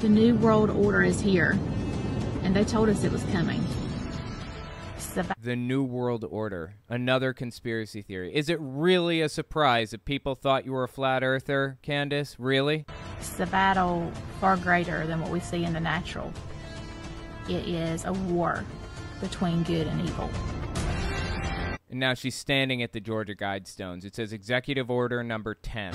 The 0.00 0.08
New 0.08 0.36
World 0.36 0.70
Order 0.70 1.02
is 1.02 1.20
here, 1.20 1.58
and 2.42 2.56
they 2.56 2.64
told 2.64 2.88
us 2.88 3.04
it 3.04 3.12
was 3.12 3.24
coming. 3.24 3.62
The 5.40 5.56
New 5.56 5.84
World 5.84 6.24
Order. 6.28 6.74
Another 6.88 7.32
conspiracy 7.32 8.02
theory. 8.02 8.34
Is 8.34 8.48
it 8.48 8.58
really 8.60 9.20
a 9.20 9.28
surprise 9.28 9.92
that 9.92 10.04
people 10.04 10.34
thought 10.34 10.64
you 10.66 10.72
were 10.72 10.84
a 10.84 10.88
flat 10.88 11.22
earther, 11.22 11.78
Kandiss? 11.82 12.36
Really? 12.38 12.84
It's 13.18 13.38
a 13.38 13.46
battle 13.46 14.10
far 14.40 14.56
greater 14.56 15.06
than 15.06 15.20
what 15.20 15.30
we 15.30 15.40
see 15.40 15.64
in 15.64 15.72
the 15.72 15.80
natural. 15.80 16.32
It 17.48 17.66
is 17.68 18.04
a 18.04 18.12
war 18.12 18.64
between 19.20 19.62
good 19.62 19.86
and 19.86 20.00
evil. 20.00 20.28
And 21.90 22.00
now 22.00 22.14
she's 22.14 22.34
standing 22.34 22.82
at 22.82 22.92
the 22.92 23.00
Georgia 23.00 23.34
Guidestones. 23.34 24.04
It 24.04 24.14
says 24.14 24.32
Executive 24.32 24.90
Order 24.90 25.22
number 25.22 25.54
10. 25.54 25.94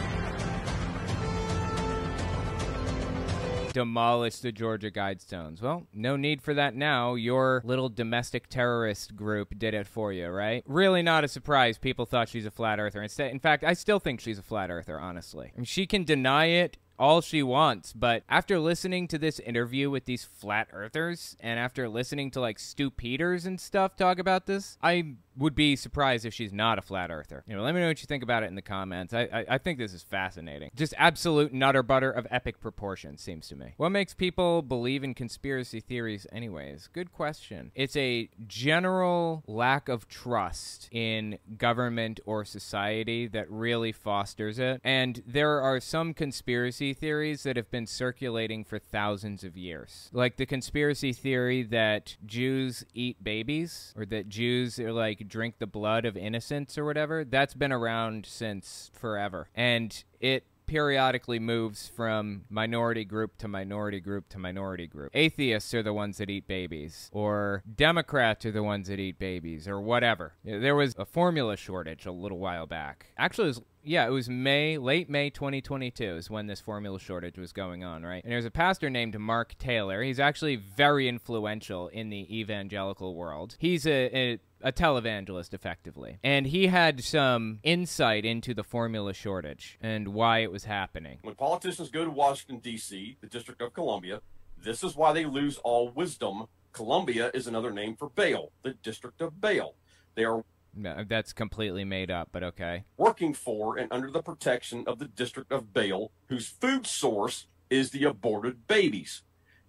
Demolish 3.73 4.37
the 4.37 4.51
Georgia 4.51 4.91
Guidestones. 4.91 5.61
Well, 5.61 5.87
no 5.93 6.15
need 6.15 6.41
for 6.41 6.53
that 6.53 6.75
now. 6.75 7.15
Your 7.15 7.61
little 7.65 7.89
domestic 7.89 8.47
terrorist 8.47 9.15
group 9.15 9.57
did 9.57 9.73
it 9.73 9.87
for 9.87 10.13
you, 10.13 10.29
right? 10.29 10.63
Really 10.67 11.01
not 11.01 11.23
a 11.23 11.27
surprise 11.27 11.77
people 11.77 12.05
thought 12.05 12.29
she's 12.29 12.45
a 12.45 12.51
flat 12.51 12.79
earther. 12.79 13.01
Instead, 13.01 13.31
in 13.31 13.39
fact, 13.39 13.63
I 13.63 13.73
still 13.73 13.99
think 13.99 14.19
she's 14.19 14.39
a 14.39 14.43
flat 14.43 14.69
earther, 14.69 14.99
honestly. 14.99 15.51
I 15.53 15.57
mean, 15.57 15.65
she 15.65 15.85
can 15.85 16.03
deny 16.03 16.45
it 16.45 16.77
all 16.99 17.21
she 17.21 17.41
wants, 17.41 17.91
but 17.91 18.23
after 18.29 18.59
listening 18.59 19.07
to 19.07 19.17
this 19.17 19.39
interview 19.39 19.89
with 19.89 20.05
these 20.05 20.23
flat 20.23 20.67
earthers 20.71 21.35
and 21.39 21.59
after 21.59 21.89
listening 21.89 22.29
to 22.31 22.39
like 22.39 22.59
Stu 22.59 22.91
Peters 22.91 23.45
and 23.45 23.59
stuff 23.59 23.95
talk 23.95 24.19
about 24.19 24.45
this, 24.45 24.77
I 24.81 25.15
would 25.37 25.55
be 25.55 25.75
surprised 25.75 26.25
if 26.25 26.33
she's 26.33 26.53
not 26.53 26.77
a 26.77 26.81
flat 26.81 27.11
earther. 27.11 27.43
You 27.47 27.55
know, 27.55 27.63
let 27.63 27.73
me 27.73 27.81
know 27.81 27.87
what 27.87 28.01
you 28.01 28.07
think 28.07 28.23
about 28.23 28.43
it 28.43 28.47
in 28.47 28.55
the 28.55 28.61
comments. 28.61 29.13
I, 29.13 29.21
I, 29.21 29.45
I 29.49 29.57
think 29.57 29.79
this 29.79 29.93
is 29.93 30.03
fascinating. 30.03 30.69
Just 30.75 30.93
absolute 30.97 31.53
nutter 31.53 31.83
butter 31.83 32.11
of 32.11 32.27
epic 32.29 32.59
proportions, 32.59 33.21
seems 33.21 33.47
to 33.49 33.55
me. 33.55 33.73
What 33.77 33.89
makes 33.89 34.13
people 34.13 34.61
believe 34.61 35.03
in 35.03 35.13
conspiracy 35.13 35.79
theories, 35.79 36.27
anyways? 36.31 36.89
Good 36.93 37.11
question. 37.11 37.71
It's 37.75 37.95
a 37.95 38.29
general 38.47 39.43
lack 39.47 39.89
of 39.89 40.07
trust 40.07 40.89
in 40.91 41.39
government 41.57 42.19
or 42.25 42.45
society 42.45 43.27
that 43.27 43.49
really 43.49 43.91
fosters 43.91 44.59
it. 44.59 44.81
And 44.83 45.23
there 45.25 45.61
are 45.61 45.79
some 45.79 46.13
conspiracy 46.13 46.93
theories 46.93 47.43
that 47.43 47.55
have 47.55 47.71
been 47.71 47.87
circulating 47.87 48.63
for 48.63 48.79
thousands 48.79 49.43
of 49.43 49.57
years. 49.57 50.09
Like 50.13 50.37
the 50.37 50.45
conspiracy 50.45 51.13
theory 51.13 51.63
that 51.63 52.17
Jews 52.25 52.85
eat 52.93 53.23
babies, 53.23 53.93
or 53.97 54.05
that 54.05 54.29
Jews 54.29 54.79
are 54.79 54.93
like 54.93 55.22
drink 55.23 55.55
the 55.59 55.67
blood 55.67 56.05
of 56.05 56.17
innocents 56.17 56.77
or 56.77 56.85
whatever, 56.85 57.23
that's 57.23 57.53
been 57.53 57.71
around 57.71 58.25
since 58.25 58.91
forever. 58.93 59.49
And 59.55 60.03
it 60.19 60.45
periodically 60.65 61.39
moves 61.39 61.87
from 61.87 62.45
minority 62.49 63.05
group 63.05 63.37
to 63.37 63.47
minority 63.47 63.99
group 63.99 64.29
to 64.29 64.39
minority 64.39 64.87
group. 64.87 65.11
Atheists 65.13 65.73
are 65.73 65.83
the 65.83 65.93
ones 65.93 66.17
that 66.17 66.29
eat 66.29 66.47
babies, 66.47 67.09
or 67.13 67.63
Democrats 67.75 68.45
are 68.45 68.51
the 68.51 68.63
ones 68.63 68.87
that 68.87 68.99
eat 68.99 69.19
babies, 69.19 69.67
or 69.67 69.79
whatever. 69.79 70.33
There 70.43 70.75
was 70.75 70.95
a 70.97 71.05
formula 71.05 71.57
shortage 71.57 72.05
a 72.05 72.11
little 72.11 72.39
while 72.39 72.65
back. 72.65 73.07
Actually, 73.17 73.45
it 73.45 73.47
was 73.47 73.61
yeah, 73.85 74.07
it 74.07 74.11
was 74.11 74.29
May, 74.29 74.77
late 74.77 75.09
May 75.09 75.29
2022 75.29 76.03
is 76.03 76.29
when 76.29 76.47
this 76.47 76.61
formula 76.61 76.99
shortage 76.99 77.37
was 77.37 77.51
going 77.51 77.83
on, 77.83 78.03
right? 78.03 78.23
And 78.23 78.31
there's 78.31 78.45
a 78.45 78.51
pastor 78.51 78.89
named 78.89 79.19
Mark 79.19 79.57
Taylor. 79.57 80.01
He's 80.01 80.19
actually 80.19 80.55
very 80.55 81.09
influential 81.09 81.89
in 81.89 82.09
the 82.09 82.39
evangelical 82.39 83.13
world. 83.13 83.57
He's 83.59 83.85
a, 83.85 84.15
a 84.15 84.39
a 84.63 84.71
televangelist 84.71 85.53
effectively. 85.53 86.17
And 86.23 86.47
he 86.47 86.67
had 86.67 87.03
some 87.03 87.59
insight 87.63 88.25
into 88.25 88.53
the 88.53 88.63
formula 88.63 89.13
shortage 89.13 89.77
and 89.81 90.09
why 90.09 90.39
it 90.39 90.51
was 90.51 90.63
happening. 90.63 91.19
When 91.21 91.35
politicians 91.35 91.89
go 91.89 92.03
to 92.05 92.09
Washington, 92.09 92.59
D.C., 92.59 93.17
the 93.21 93.27
District 93.27 93.61
of 93.61 93.73
Columbia, 93.73 94.21
this 94.57 94.83
is 94.83 94.95
why 94.95 95.13
they 95.13 95.25
lose 95.25 95.57
all 95.57 95.89
wisdom. 95.89 96.45
Columbia 96.71 97.29
is 97.33 97.45
another 97.45 97.71
name 97.71 97.95
for 97.95 98.09
Baal, 98.09 98.51
the 98.63 98.73
District 98.73 99.21
of 99.21 99.39
Baal. 99.39 99.75
They 100.15 100.23
are 100.23 100.43
no, 100.75 101.03
that's 101.07 101.33
completely 101.33 101.83
made 101.85 102.09
up, 102.09 102.29
but 102.31 102.43
okay. 102.43 102.85
working 102.97 103.33
for 103.35 103.77
and 103.77 103.91
under 103.91 104.09
the 104.09 104.23
protection 104.23 104.83
of 104.87 104.97
the 104.97 105.05
District 105.05 105.51
of 105.51 105.71
Baal, 105.71 106.11
whose 106.27 106.47
food 106.47 106.87
source 106.87 107.45
is 107.69 107.91
the 107.91 108.05
aborted 108.05 108.67
babies. 108.67 109.21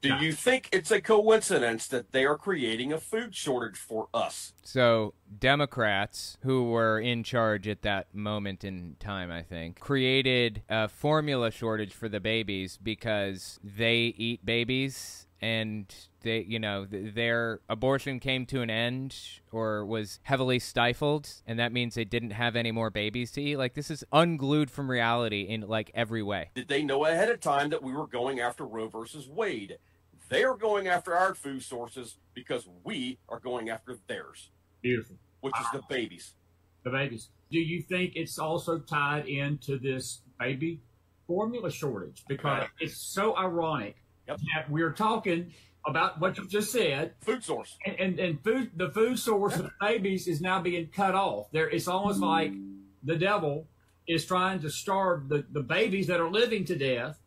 Do 0.04 0.24
you 0.24 0.32
think 0.32 0.68
it's 0.70 0.90
a 0.90 1.00
coincidence 1.00 1.86
that 1.88 2.12
they 2.12 2.26
are 2.26 2.36
creating 2.36 2.92
a 2.92 2.98
food 2.98 3.34
shortage 3.34 3.78
for 3.78 4.08
us? 4.12 4.52
So, 4.62 5.14
Democrats, 5.38 6.36
who 6.42 6.64
were 6.64 7.00
in 7.00 7.22
charge 7.22 7.66
at 7.66 7.82
that 7.82 8.14
moment 8.14 8.64
in 8.64 8.96
time, 9.00 9.30
I 9.30 9.42
think, 9.42 9.80
created 9.80 10.62
a 10.68 10.88
formula 10.88 11.50
shortage 11.50 11.94
for 11.94 12.08
the 12.08 12.20
babies 12.20 12.78
because 12.82 13.58
they 13.64 14.14
eat 14.16 14.44
babies 14.44 15.26
and 15.40 15.94
they, 16.22 16.40
you 16.40 16.58
know, 16.58 16.86
th- 16.86 17.14
their 17.14 17.60
abortion 17.68 18.18
came 18.18 18.46
to 18.46 18.62
an 18.62 18.70
end 18.70 19.14
or 19.52 19.84
was 19.84 20.18
heavily 20.22 20.58
stifled, 20.58 21.28
and 21.46 21.58
that 21.58 21.70
means 21.70 21.94
they 21.94 22.04
didn't 22.04 22.30
have 22.30 22.56
any 22.56 22.72
more 22.72 22.88
babies 22.88 23.30
to 23.32 23.42
eat. 23.42 23.56
Like 23.56 23.74
this 23.74 23.90
is 23.90 24.04
unglued 24.12 24.70
from 24.70 24.90
reality 24.90 25.42
in 25.42 25.62
like 25.62 25.90
every 25.94 26.22
way. 26.22 26.50
Did 26.54 26.68
they 26.68 26.82
know 26.82 27.04
ahead 27.04 27.28
of 27.28 27.40
time 27.40 27.68
that 27.70 27.82
we 27.82 27.92
were 27.92 28.06
going 28.06 28.40
after 28.40 28.64
Roe 28.64 28.88
versus 28.88 29.28
Wade? 29.28 29.76
They 30.28 30.44
are 30.44 30.56
going 30.56 30.88
after 30.88 31.14
our 31.14 31.34
food 31.34 31.62
sources 31.62 32.18
because 32.34 32.68
we 32.82 33.18
are 33.28 33.38
going 33.38 33.70
after 33.70 33.96
theirs, 34.08 34.50
Beautiful. 34.82 35.16
which 35.40 35.54
is 35.60 35.66
the 35.72 35.82
babies. 35.88 36.34
The 36.82 36.90
babies. 36.90 37.28
Do 37.50 37.58
you 37.58 37.82
think 37.82 38.12
it's 38.16 38.38
also 38.38 38.78
tied 38.78 39.26
into 39.26 39.78
this 39.78 40.22
baby 40.38 40.80
formula 41.26 41.70
shortage? 41.70 42.24
Because 42.28 42.66
it's 42.80 42.96
so 42.96 43.36
ironic 43.36 43.96
that 44.26 44.70
we're 44.70 44.92
talking 44.92 45.52
about 45.86 46.20
what 46.20 46.38
you 46.38 46.46
just 46.48 46.72
said. 46.72 47.12
Food 47.20 47.44
source. 47.44 47.76
And, 47.86 48.00
and, 48.00 48.18
and 48.18 48.42
food 48.42 48.70
the 48.76 48.90
food 48.90 49.18
source 49.18 49.56
of 49.56 49.70
babies 49.80 50.26
is 50.26 50.40
now 50.40 50.60
being 50.60 50.88
cut 50.88 51.14
off. 51.14 51.50
There 51.52 51.68
it's 51.68 51.88
almost 51.88 52.20
like 52.20 52.52
the 53.02 53.16
devil 53.16 53.66
is 54.06 54.24
trying 54.24 54.60
to 54.60 54.70
starve 54.70 55.28
the, 55.28 55.44
the 55.52 55.62
babies 55.62 56.06
that 56.06 56.20
are 56.20 56.30
living 56.30 56.64
to 56.66 56.76
death 56.76 57.18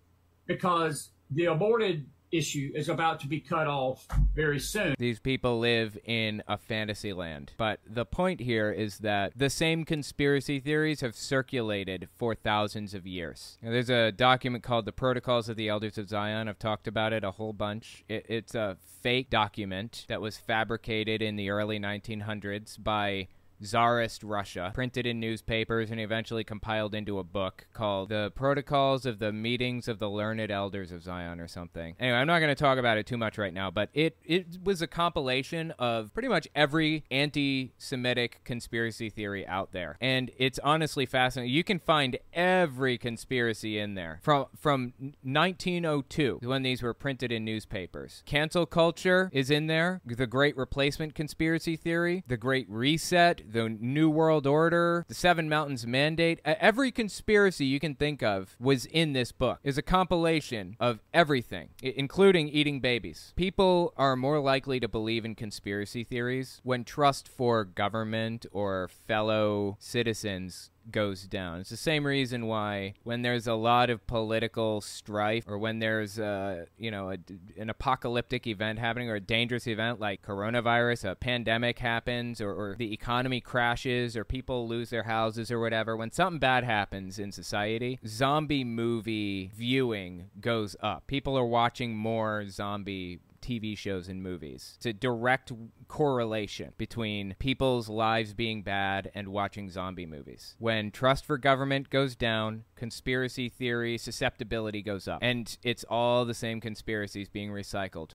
because 0.45 1.09
the 1.31 1.45
aborted 1.45 2.05
issue 2.31 2.71
is 2.75 2.89
about 2.89 3.19
to 3.21 3.27
be 3.27 3.39
cut 3.39 3.67
off 3.67 4.07
very 4.35 4.59
soon. 4.59 4.95
These 4.97 5.19
people 5.19 5.59
live 5.59 5.97
in 6.05 6.43
a 6.47 6.57
fantasy 6.57 7.13
land. 7.13 7.53
But 7.57 7.79
the 7.85 8.05
point 8.05 8.41
here 8.41 8.71
is 8.71 8.99
that 8.99 9.33
the 9.35 9.49
same 9.49 9.85
conspiracy 9.85 10.59
theories 10.59 11.01
have 11.01 11.15
circulated 11.15 12.09
for 12.15 12.35
thousands 12.35 12.93
of 12.93 13.07
years. 13.07 13.57
Now, 13.61 13.71
there's 13.71 13.89
a 13.89 14.11
document 14.11 14.63
called 14.63 14.85
the 14.85 14.91
Protocols 14.91 15.49
of 15.49 15.57
the 15.57 15.69
Elders 15.69 15.97
of 15.97 16.09
Zion. 16.09 16.47
I've 16.47 16.59
talked 16.59 16.87
about 16.87 17.13
it 17.13 17.23
a 17.23 17.31
whole 17.31 17.53
bunch. 17.53 18.03
It, 18.07 18.25
it's 18.29 18.55
a 18.55 18.77
fake 19.01 19.29
document 19.29 20.05
that 20.07 20.21
was 20.21 20.37
fabricated 20.37 21.21
in 21.21 21.35
the 21.35 21.49
early 21.49 21.79
1900s 21.79 22.81
by 22.83 23.27
Tsarist 23.61 24.23
Russia, 24.23 24.71
printed 24.73 25.05
in 25.05 25.19
newspapers, 25.19 25.91
and 25.91 25.99
eventually 25.99 26.43
compiled 26.43 26.93
into 26.93 27.19
a 27.19 27.23
book 27.23 27.67
called 27.73 28.09
The 28.09 28.31
Protocols 28.35 29.05
of 29.05 29.19
the 29.19 29.31
Meetings 29.31 29.87
of 29.87 29.99
the 29.99 30.09
Learned 30.09 30.51
Elders 30.51 30.91
of 30.91 31.03
Zion 31.03 31.39
or 31.39 31.47
something. 31.47 31.95
Anyway, 31.99 32.17
I'm 32.17 32.27
not 32.27 32.39
going 32.39 32.53
to 32.53 32.55
talk 32.55 32.77
about 32.77 32.97
it 32.97 33.05
too 33.05 33.17
much 33.17 33.37
right 33.37 33.53
now, 33.53 33.71
but 33.71 33.89
it, 33.93 34.17
it 34.23 34.63
was 34.63 34.81
a 34.81 34.87
compilation 34.87 35.71
of 35.79 36.13
pretty 36.13 36.27
much 36.27 36.47
every 36.55 37.03
anti 37.11 37.73
Semitic 37.77 38.41
conspiracy 38.43 39.09
theory 39.09 39.45
out 39.47 39.71
there. 39.71 39.97
And 40.01 40.31
it's 40.37 40.59
honestly 40.63 41.05
fascinating. 41.05 41.53
You 41.53 41.63
can 41.63 41.79
find 41.79 42.17
every 42.33 42.97
conspiracy 42.97 43.79
in 43.79 43.95
there 43.95 44.19
from, 44.21 44.45
from 44.57 44.93
1902, 45.23 46.39
when 46.43 46.63
these 46.63 46.81
were 46.81 46.93
printed 46.93 47.31
in 47.31 47.45
newspapers. 47.45 48.23
Cancel 48.25 48.65
culture 48.65 49.29
is 49.33 49.49
in 49.49 49.67
there, 49.67 50.01
the 50.05 50.27
Great 50.27 50.55
Replacement 50.57 51.15
conspiracy 51.15 51.75
theory, 51.75 52.23
the 52.27 52.37
Great 52.37 52.67
Reset, 52.69 53.46
the 53.51 53.69
New 53.69 54.09
World 54.09 54.45
Order, 54.45 55.05
the 55.07 55.13
Seven 55.13 55.49
Mountains 55.49 55.85
Mandate. 55.85 56.39
Every 56.45 56.91
conspiracy 56.91 57.65
you 57.65 57.79
can 57.79 57.95
think 57.95 58.21
of 58.21 58.55
was 58.59 58.85
in 58.85 59.13
this 59.13 59.31
book. 59.31 59.59
Is 59.63 59.77
a 59.77 59.81
compilation 59.81 60.75
of 60.79 60.99
everything, 61.13 61.69
including 61.81 62.49
eating 62.49 62.79
babies. 62.79 63.33
People 63.35 63.93
are 63.97 64.15
more 64.15 64.39
likely 64.39 64.79
to 64.79 64.87
believe 64.87 65.25
in 65.25 65.35
conspiracy 65.35 66.03
theories 66.03 66.61
when 66.63 66.83
trust 66.83 67.27
for 67.27 67.63
government 67.63 68.45
or 68.51 68.87
fellow 68.87 69.77
citizens 69.79 70.71
goes 70.91 71.23
down. 71.23 71.59
It's 71.59 71.69
the 71.69 71.77
same 71.77 72.05
reason 72.05 72.47
why 72.47 72.93
when 73.03 73.21
there's 73.21 73.47
a 73.47 73.53
lot 73.53 73.89
of 73.89 74.05
political 74.07 74.81
strife 74.81 75.43
or 75.47 75.57
when 75.57 75.79
there's 75.79 76.19
uh, 76.19 76.65
you 76.77 76.91
know 76.91 77.11
a, 77.11 77.17
an 77.59 77.69
apocalyptic 77.69 78.47
event 78.47 78.79
happening 78.79 79.09
or 79.09 79.15
a 79.15 79.21
dangerous 79.21 79.67
event 79.67 79.99
like 79.99 80.21
coronavirus, 80.21 81.11
a 81.11 81.15
pandemic 81.15 81.79
happens 81.79 82.41
or, 82.41 82.51
or 82.51 82.75
the 82.77 82.93
economy 82.93 83.41
crashes 83.41 84.15
or 84.15 84.23
people 84.23 84.67
lose 84.67 84.89
their 84.89 85.03
houses 85.03 85.51
or 85.51 85.59
whatever, 85.59 85.95
when 85.95 86.11
something 86.11 86.39
bad 86.39 86.63
happens 86.63 87.19
in 87.19 87.31
society, 87.31 87.99
zombie 88.05 88.63
movie 88.63 89.51
viewing 89.55 90.29
goes 90.39 90.75
up. 90.81 91.07
People 91.07 91.37
are 91.37 91.45
watching 91.45 91.95
more 91.95 92.47
zombie 92.49 93.19
TV 93.41 93.77
shows 93.77 94.07
and 94.07 94.21
movies. 94.21 94.73
It's 94.77 94.85
a 94.85 94.93
direct 94.93 95.51
correlation 95.87 96.73
between 96.77 97.35
people's 97.39 97.89
lives 97.89 98.33
being 98.33 98.63
bad 98.63 99.11
and 99.13 99.29
watching 99.29 99.69
zombie 99.69 100.05
movies. 100.05 100.55
When 100.59 100.91
trust 100.91 101.25
for 101.25 101.37
government 101.37 101.89
goes 101.89 102.15
down, 102.15 102.63
conspiracy 102.75 103.49
theory 103.49 103.97
susceptibility 103.97 104.81
goes 104.81 105.07
up. 105.07 105.19
And 105.21 105.57
it's 105.63 105.85
all 105.89 106.25
the 106.25 106.33
same 106.33 106.61
conspiracies 106.61 107.29
being 107.29 107.49
recycled. 107.49 108.11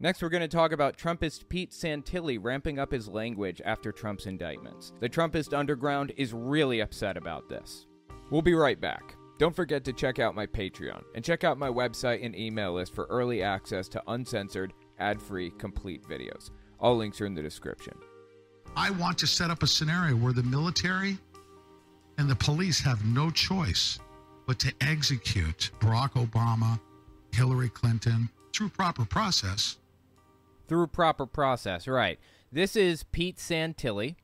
Next, 0.00 0.22
we're 0.22 0.28
going 0.28 0.42
to 0.42 0.48
talk 0.48 0.70
about 0.70 0.96
Trumpist 0.96 1.48
Pete 1.48 1.72
Santilli 1.72 2.38
ramping 2.40 2.78
up 2.78 2.92
his 2.92 3.08
language 3.08 3.60
after 3.64 3.90
Trump's 3.90 4.26
indictments. 4.26 4.92
The 5.00 5.08
Trumpist 5.08 5.52
underground 5.52 6.12
is 6.16 6.32
really 6.32 6.78
upset 6.78 7.16
about 7.16 7.48
this. 7.48 7.86
We'll 8.30 8.42
be 8.42 8.54
right 8.54 8.80
back. 8.80 9.17
Don't 9.38 9.54
forget 9.54 9.84
to 9.84 9.92
check 9.92 10.18
out 10.18 10.34
my 10.34 10.46
Patreon 10.46 11.04
and 11.14 11.24
check 11.24 11.44
out 11.44 11.58
my 11.58 11.68
website 11.68 12.24
and 12.24 12.34
email 12.34 12.72
list 12.72 12.92
for 12.92 13.04
early 13.04 13.40
access 13.40 13.88
to 13.90 14.02
uncensored, 14.08 14.72
ad 14.98 15.22
free, 15.22 15.50
complete 15.58 16.02
videos. 16.02 16.50
All 16.80 16.96
links 16.96 17.20
are 17.20 17.26
in 17.26 17.34
the 17.34 17.42
description. 17.42 17.94
I 18.76 18.90
want 18.90 19.16
to 19.18 19.28
set 19.28 19.50
up 19.50 19.62
a 19.62 19.66
scenario 19.66 20.16
where 20.16 20.32
the 20.32 20.42
military 20.42 21.18
and 22.18 22.28
the 22.28 22.34
police 22.34 22.80
have 22.80 23.04
no 23.04 23.30
choice 23.30 24.00
but 24.46 24.58
to 24.58 24.72
execute 24.80 25.70
Barack 25.78 26.12
Obama, 26.14 26.80
Hillary 27.32 27.68
Clinton 27.68 28.28
through 28.52 28.70
proper 28.70 29.04
process. 29.04 29.76
Through 30.66 30.88
proper 30.88 31.26
process, 31.26 31.86
right. 31.86 32.18
This 32.50 32.74
is 32.74 33.04
Pete 33.04 33.36
Santilli. 33.36 34.16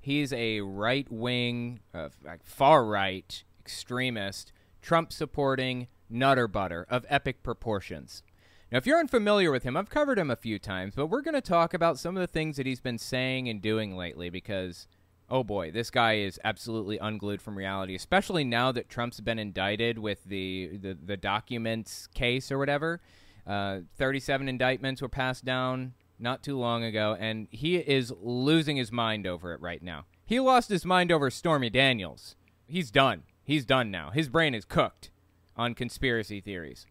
He's 0.00 0.32
a 0.32 0.62
right 0.62 1.06
wing, 1.10 1.80
uh, 1.92 2.08
far 2.42 2.84
right 2.86 3.44
extremist, 3.60 4.52
Trump 4.82 5.12
supporting 5.12 5.86
nutter 6.10 6.46
butter 6.46 6.86
of 6.90 7.06
epic 7.08 7.42
proportions. 7.42 8.22
Now, 8.70 8.78
if 8.78 8.86
you're 8.86 8.98
unfamiliar 8.98 9.50
with 9.50 9.62
him, 9.62 9.76
I've 9.76 9.90
covered 9.90 10.18
him 10.18 10.30
a 10.30 10.36
few 10.36 10.58
times, 10.58 10.94
but 10.94 11.06
we're 11.06 11.22
going 11.22 11.34
to 11.34 11.40
talk 11.40 11.72
about 11.74 11.98
some 11.98 12.16
of 12.16 12.20
the 12.20 12.26
things 12.26 12.56
that 12.56 12.66
he's 12.66 12.80
been 12.80 12.98
saying 12.98 13.48
and 13.48 13.60
doing 13.60 13.96
lately 13.96 14.30
because, 14.30 14.88
oh 15.28 15.44
boy, 15.44 15.70
this 15.70 15.90
guy 15.90 16.14
is 16.14 16.40
absolutely 16.42 16.98
unglued 16.98 17.42
from 17.42 17.56
reality, 17.56 17.94
especially 17.94 18.44
now 18.44 18.72
that 18.72 18.88
Trump's 18.88 19.20
been 19.20 19.38
indicted 19.38 19.98
with 19.98 20.24
the, 20.24 20.78
the, 20.80 20.94
the 20.94 21.16
documents 21.16 22.08
case 22.14 22.50
or 22.50 22.58
whatever. 22.58 23.00
Uh, 23.46 23.80
37 23.96 24.48
indictments 24.48 25.02
were 25.02 25.08
passed 25.08 25.44
down 25.44 25.92
not 26.18 26.42
too 26.42 26.58
long 26.58 26.82
ago, 26.84 27.16
and 27.18 27.48
he 27.50 27.76
is 27.76 28.12
losing 28.22 28.76
his 28.76 28.90
mind 28.92 29.26
over 29.26 29.52
it 29.52 29.60
right 29.60 29.82
now. 29.82 30.06
He 30.24 30.40
lost 30.40 30.70
his 30.70 30.86
mind 30.86 31.12
over 31.12 31.30
Stormy 31.30 31.68
Daniels. 31.68 32.36
He's 32.66 32.90
done. 32.90 33.24
He's 33.52 33.66
done 33.66 33.90
now. 33.90 34.08
His 34.08 34.30
brain 34.30 34.54
is 34.54 34.64
cooked 34.64 35.10
on 35.58 35.74
conspiracy 35.74 36.40
theories. 36.40 36.86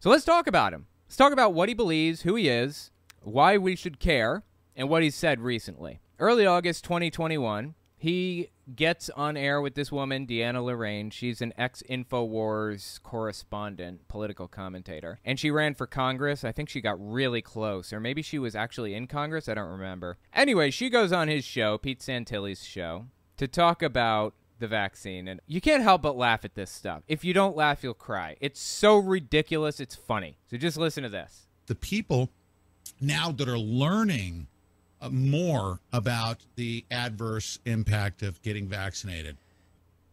So 0.00 0.10
let's 0.10 0.24
talk 0.24 0.48
about 0.48 0.72
him. 0.72 0.88
Let's 1.06 1.14
talk 1.14 1.32
about 1.32 1.54
what 1.54 1.68
he 1.68 1.74
believes, 1.76 2.22
who 2.22 2.34
he 2.34 2.48
is, 2.48 2.90
why 3.22 3.56
we 3.56 3.76
should 3.76 4.00
care, 4.00 4.42
and 4.74 4.88
what 4.88 5.04
he's 5.04 5.14
said 5.14 5.38
recently. 5.38 6.00
Early 6.18 6.44
August 6.46 6.82
2021, 6.82 7.76
he 7.96 8.50
gets 8.74 9.08
on 9.10 9.36
air 9.36 9.60
with 9.60 9.76
this 9.76 9.92
woman, 9.92 10.26
Deanna 10.26 10.64
Lorraine. 10.64 11.10
She's 11.10 11.40
an 11.40 11.52
ex 11.56 11.80
InfoWars 11.88 13.00
correspondent, 13.04 14.08
political 14.08 14.48
commentator. 14.48 15.20
And 15.24 15.38
she 15.38 15.52
ran 15.52 15.74
for 15.74 15.86
Congress. 15.86 16.42
I 16.42 16.50
think 16.50 16.68
she 16.68 16.80
got 16.80 16.96
really 16.98 17.40
close, 17.40 17.92
or 17.92 18.00
maybe 18.00 18.22
she 18.22 18.40
was 18.40 18.56
actually 18.56 18.94
in 18.94 19.06
Congress. 19.06 19.48
I 19.48 19.54
don't 19.54 19.70
remember. 19.70 20.18
Anyway, 20.34 20.72
she 20.72 20.90
goes 20.90 21.12
on 21.12 21.28
his 21.28 21.44
show, 21.44 21.78
Pete 21.78 22.00
Santilli's 22.00 22.64
show, 22.64 23.06
to 23.36 23.46
talk 23.46 23.80
about 23.80 24.34
the 24.60 24.68
vaccine. 24.68 25.26
And 25.28 25.40
you 25.46 25.60
can't 25.60 25.82
help 25.82 26.02
but 26.02 26.16
laugh 26.16 26.44
at 26.44 26.54
this 26.54 26.70
stuff. 26.70 27.02
If 27.08 27.24
you 27.24 27.32
don't 27.34 27.56
laugh, 27.56 27.82
you'll 27.82 27.94
cry. 27.94 28.36
It's 28.40 28.60
so 28.60 28.96
ridiculous, 28.98 29.80
it's 29.80 29.94
funny. 29.96 30.36
So 30.50 30.56
just 30.56 30.76
listen 30.76 31.02
to 31.02 31.08
this. 31.08 31.46
The 31.66 31.74
people 31.74 32.30
now 33.00 33.32
that 33.32 33.48
are 33.48 33.58
learning 33.58 34.46
uh, 35.00 35.08
more 35.08 35.80
about 35.92 36.38
the 36.56 36.84
adverse 36.90 37.58
impact 37.64 38.22
of 38.22 38.40
getting 38.42 38.68
vaccinated, 38.68 39.36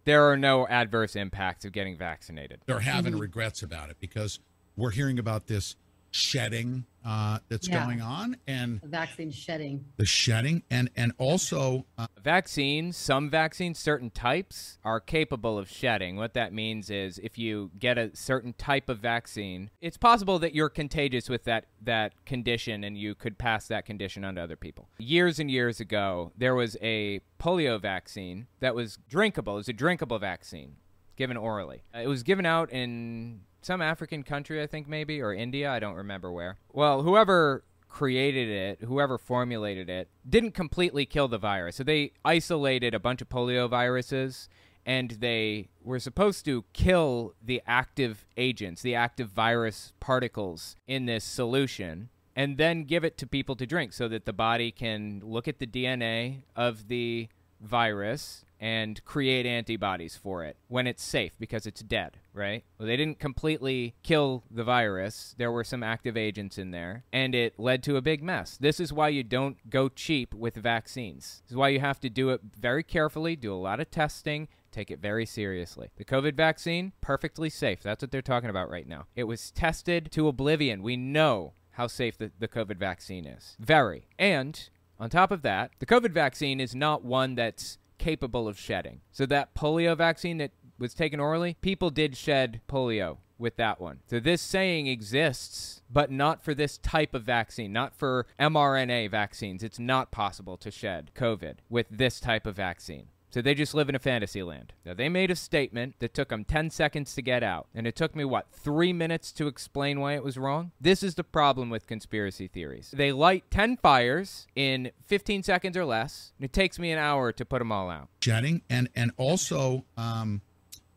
There 0.06 0.24
are 0.30 0.38
no 0.38 0.66
adverse 0.68 1.16
impacts 1.16 1.66
of 1.66 1.74
getting 1.74 1.98
vaccinated. 1.98 2.62
they're 2.66 2.80
having 2.80 3.18
regrets 3.18 3.62
about 3.62 3.90
it 3.90 3.98
because 4.00 4.40
we're 4.78 4.92
hearing 4.92 5.20
about 5.20 5.48
this 5.48 5.76
shedding 6.12 6.86
uh, 7.06 7.40
that's 7.48 7.70
Yeah. 7.70 7.86
going 7.86 8.02
on 8.02 8.36
and 8.48 8.82
vaccine 8.84 9.32
shedding. 9.32 9.86
the 9.96 10.06
shedding 10.06 10.64
and 10.70 10.90
and 10.98 11.14
also 11.18 11.86
uh, 11.98 12.08
Vaccines, 12.22 12.98
some 12.98 13.30
vaccines, 13.30 13.80
certain 13.80 14.10
types, 14.10 14.78
are 14.84 15.00
capable 15.00 15.58
of 15.58 15.70
shedding. 15.70 16.18
What 16.18 16.34
that 16.34 16.52
means 16.52 16.90
is 16.90 17.18
if 17.20 17.38
you 17.38 17.72
get 17.80 17.98
a 17.98 18.14
certain 18.14 18.52
type 18.54 18.90
of 18.90 19.00
vaccine, 19.00 19.70
it's 19.80 19.96
possible 19.98 20.38
that 20.40 20.54
you're 20.54 20.70
contagious 20.70 21.30
with 21.30 21.46
that, 21.46 21.68
that 21.82 22.26
condition 22.26 22.84
and 22.84 22.98
you 22.98 23.16
could 23.16 23.38
pass 23.38 23.68
that 23.70 23.86
condition 23.86 24.26
on 24.26 24.36
to 24.36 24.42
other 24.42 24.58
people. 24.58 24.90
Years 24.98 25.40
and 25.40 25.50
years 25.50 25.80
ago, 25.80 26.34
there 26.38 26.56
was 26.56 26.76
a 26.82 27.22
polio 27.40 27.80
vaccine 27.82 28.48
that 28.60 28.76
was 28.76 28.98
drinkable. 29.08 29.54
It 29.54 29.58
was 29.58 29.70
a 29.70 29.74
drinkable 29.74 30.20
vaccine 30.20 30.76
given 31.16 31.38
orally. 31.38 31.84
Uh, 31.96 32.00
It 32.00 32.08
was 32.08 32.24
given 32.24 32.46
out 32.46 32.70
in 32.72 33.42
some 33.62 33.82
African 33.82 34.24
country, 34.24 34.62
I 34.62 34.68
think 34.68 34.88
maybe, 34.88 35.22
or 35.22 35.34
India. 35.34 35.72
I 35.72 35.80
don't 35.80 35.96
remember 35.96 36.32
where. 36.32 36.58
Well, 36.72 37.04
whoever 37.04 37.64
created 37.90 38.50
it, 38.50 38.86
whoever 38.88 39.18
formulated 39.18 39.90
it, 39.90 40.10
didn't 40.28 40.52
completely 40.52 41.06
kill 41.06 41.28
the 41.28 41.38
virus. 41.38 41.78
So 41.78 41.84
they 41.84 42.12
isolated 42.24 42.94
a 42.94 43.00
bunch 43.00 43.22
of 43.22 43.30
polio 43.30 43.70
viruses 43.70 44.50
and 44.86 45.12
they 45.20 45.68
were 45.84 46.00
supposed 46.00 46.46
to 46.46 46.64
kill 46.72 47.34
the 47.44 47.62
active 47.68 48.26
agents, 48.38 48.82
the 48.82 48.96
active 48.96 49.30
virus 49.30 49.92
particles 50.00 50.78
in 50.88 51.06
this 51.08 51.26
solution, 51.26 52.08
and 52.38 52.58
then 52.58 52.86
give 52.86 53.04
it 53.04 53.18
to 53.18 53.28
people 53.28 53.56
to 53.58 53.66
drink 53.66 53.92
so 53.92 54.08
that 54.08 54.26
the 54.26 54.32
body 54.32 54.72
can 54.72 55.22
look 55.24 55.48
at 55.48 55.60
the 55.60 55.68
DNA 55.68 56.44
of 56.56 56.88
the 56.88 57.28
virus 57.60 58.46
and 58.60 59.04
create 59.06 59.46
antibodies 59.46 60.16
for 60.16 60.44
it 60.44 60.58
when 60.68 60.88
it's 60.88 61.04
safe 61.04 61.34
because 61.40 61.66
it's 61.66 61.82
dead, 61.82 62.18
right? 62.34 62.64
Well, 62.78 62.88
they 62.88 62.98
didn't 62.98 63.20
completely 63.20 63.96
kill 64.04 64.44
the 64.50 64.64
virus. 64.64 65.36
There 65.38 65.52
were 65.52 65.64
some 65.64 65.84
active 65.84 66.18
agents 66.18 66.58
in 66.58 66.72
there, 66.72 67.04
and 67.14 67.36
it 67.36 67.60
led 67.60 67.84
to 67.84 67.98
a 67.98 68.02
big 68.02 68.24
mess. 68.24 68.58
This 68.58 68.80
is 68.80 68.92
why 68.92 69.10
you 69.10 69.24
don't 69.24 69.70
go 69.70 69.90
cheap 69.90 70.34
with 70.34 70.56
vaccines. 70.56 71.42
This 71.46 71.52
is 71.52 71.58
why 71.58 71.70
you 71.70 71.80
have 71.80 72.00
to 72.02 72.10
do 72.10 72.30
it 72.30 72.42
very 72.60 72.84
carefully, 72.84 73.36
do 73.36 73.54
a 73.54 73.56
lot 73.56 73.80
of 73.80 73.92
testing, 73.92 74.48
take 74.72 74.92
it 74.92 75.00
very 75.00 75.26
seriously. 75.26 75.90
The 75.98 76.06
COVID 76.06 76.36
vaccine, 76.36 76.94
perfectly 77.02 77.50
safe. 77.50 77.82
That's 77.82 78.02
what 78.02 78.12
they're 78.12 78.22
talking 78.22 78.50
about 78.50 78.70
right 78.70 78.88
now. 78.88 79.06
It 79.16 79.26
was 79.26 79.52
tested 79.52 80.12
to 80.12 80.28
oblivion. 80.28 80.84
We 80.84 80.98
know 80.98 81.54
how 81.72 81.88
safe 81.88 82.18
the, 82.18 82.32
the 82.40 82.48
COVID 82.48 82.78
vaccine 82.78 83.26
is. 83.26 83.56
Very. 83.60 84.08
And 84.18 84.70
on 85.00 85.10
top 85.10 85.32
of 85.32 85.44
that, 85.44 85.72
the 85.80 85.86
COVID 85.86 86.12
vaccine 86.12 86.60
is 86.60 86.74
not 86.74 87.04
one 87.04 87.36
that's 87.36 87.78
capable 87.98 88.48
of 88.48 88.60
shedding. 88.60 89.02
So 89.12 89.26
that 89.28 89.54
polio 89.56 89.96
vaccine 89.96 90.38
that 90.38 90.52
was 90.78 90.94
taken 90.94 91.20
orally, 91.20 91.58
people 91.62 91.90
did 91.90 92.16
shed 92.16 92.62
polio 92.70 93.18
with 93.40 93.56
that 93.58 93.80
one. 93.80 94.00
So 94.08 94.20
this 94.20 94.42
saying 94.42 94.88
exists, 94.88 95.82
but 95.92 96.12
not 96.12 96.44
for 96.44 96.54
this 96.54 96.78
type 96.78 97.14
of 97.14 97.24
vaccine, 97.24 97.72
not 97.72 97.96
for 97.96 98.26
mRNA 98.40 99.12
vaccines. 99.12 99.64
It's 99.64 99.80
not 99.80 100.12
possible 100.12 100.58
to 100.58 100.72
shed 100.72 101.12
COVID 101.16 101.58
with 101.70 101.88
this 101.90 102.20
type 102.20 102.48
of 102.48 102.56
vaccine. 102.56 103.08
So 103.30 103.42
they 103.42 103.54
just 103.54 103.74
live 103.74 103.90
in 103.90 103.96
a 103.96 104.00
fantasy 104.00 104.42
land. 104.42 104.74
Now, 104.86 104.94
they 104.94 105.10
made 105.10 105.30
a 105.30 105.36
statement 105.36 105.96
that 106.00 106.14
took 106.14 106.30
them 106.30 106.46
10 106.46 106.70
seconds 106.70 107.14
to 107.16 107.22
get 107.22 107.44
out. 107.44 107.68
And 107.76 107.86
it 107.86 107.96
took 107.96 108.16
me, 108.16 108.24
what, 108.24 108.48
three 108.52 108.94
minutes 108.94 109.32
to 109.34 109.48
explain 109.48 110.00
why 110.00 110.16
it 110.16 110.24
was 110.24 110.38
wrong? 110.38 110.72
This 110.80 111.04
is 111.04 111.16
the 111.16 111.24
problem 111.26 111.70
with 111.70 111.88
conspiracy 111.88 112.48
theories. 112.48 112.94
They 112.96 113.12
light 113.12 113.44
10 113.52 113.78
fires 113.78 114.48
in 114.56 114.92
15 115.06 115.44
seconds 115.44 115.76
or 115.76 115.86
less, 115.86 116.32
and 116.38 116.46
it 116.46 116.54
takes 116.54 116.80
me 116.80 116.92
an 116.92 117.00
hour 117.00 117.34
to 117.34 117.46
put 117.46 117.60
them 117.60 117.72
all 117.72 117.90
out. 117.90 118.08
Shedding 118.22 118.62
and, 118.70 118.90
and 118.96 119.12
also 119.18 119.84
um, 119.98 120.42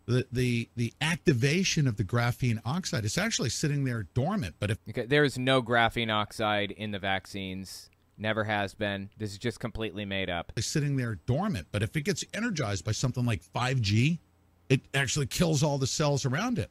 the, 0.07 0.27
the, 0.31 0.69
the 0.77 0.93
activation 1.01 1.89
of 1.89 1.97
the 1.97 2.05
graphene 2.05 2.61
oxide. 2.65 3.05
It's 3.05 3.19
actually 3.19 3.51
sitting 3.51 3.85
there 3.85 4.05
dormant. 4.15 4.55
But 4.61 4.71
if 4.71 4.79
okay, 4.89 5.07
there 5.07 5.25
is 5.25 5.37
no 5.37 5.63
graphene 5.63 6.13
oxide 6.13 6.71
in 6.71 6.93
the 6.93 6.99
vaccines, 6.99 7.90
Never 8.21 8.45
has 8.45 8.75
been. 8.75 9.09
This 9.17 9.33
is 9.33 9.39
just 9.39 9.61
completely 9.61 10.05
made 10.05 10.29
up. 10.29 10.53
It's 10.55 10.67
sitting 10.67 10.97
there 10.97 11.15
dormant. 11.25 11.69
But 11.73 11.83
if 11.83 11.97
it 11.97 12.03
gets 12.03 12.23
energized 12.35 12.85
by 12.85 12.93
something 12.93 13.25
like 13.25 13.43
5G, 13.43 14.19
it 14.69 14.83
actually 14.93 15.27
kills 15.27 15.63
all 15.63 15.79
the 15.79 15.87
cells 15.87 16.27
around 16.27 16.59
it. 16.59 16.71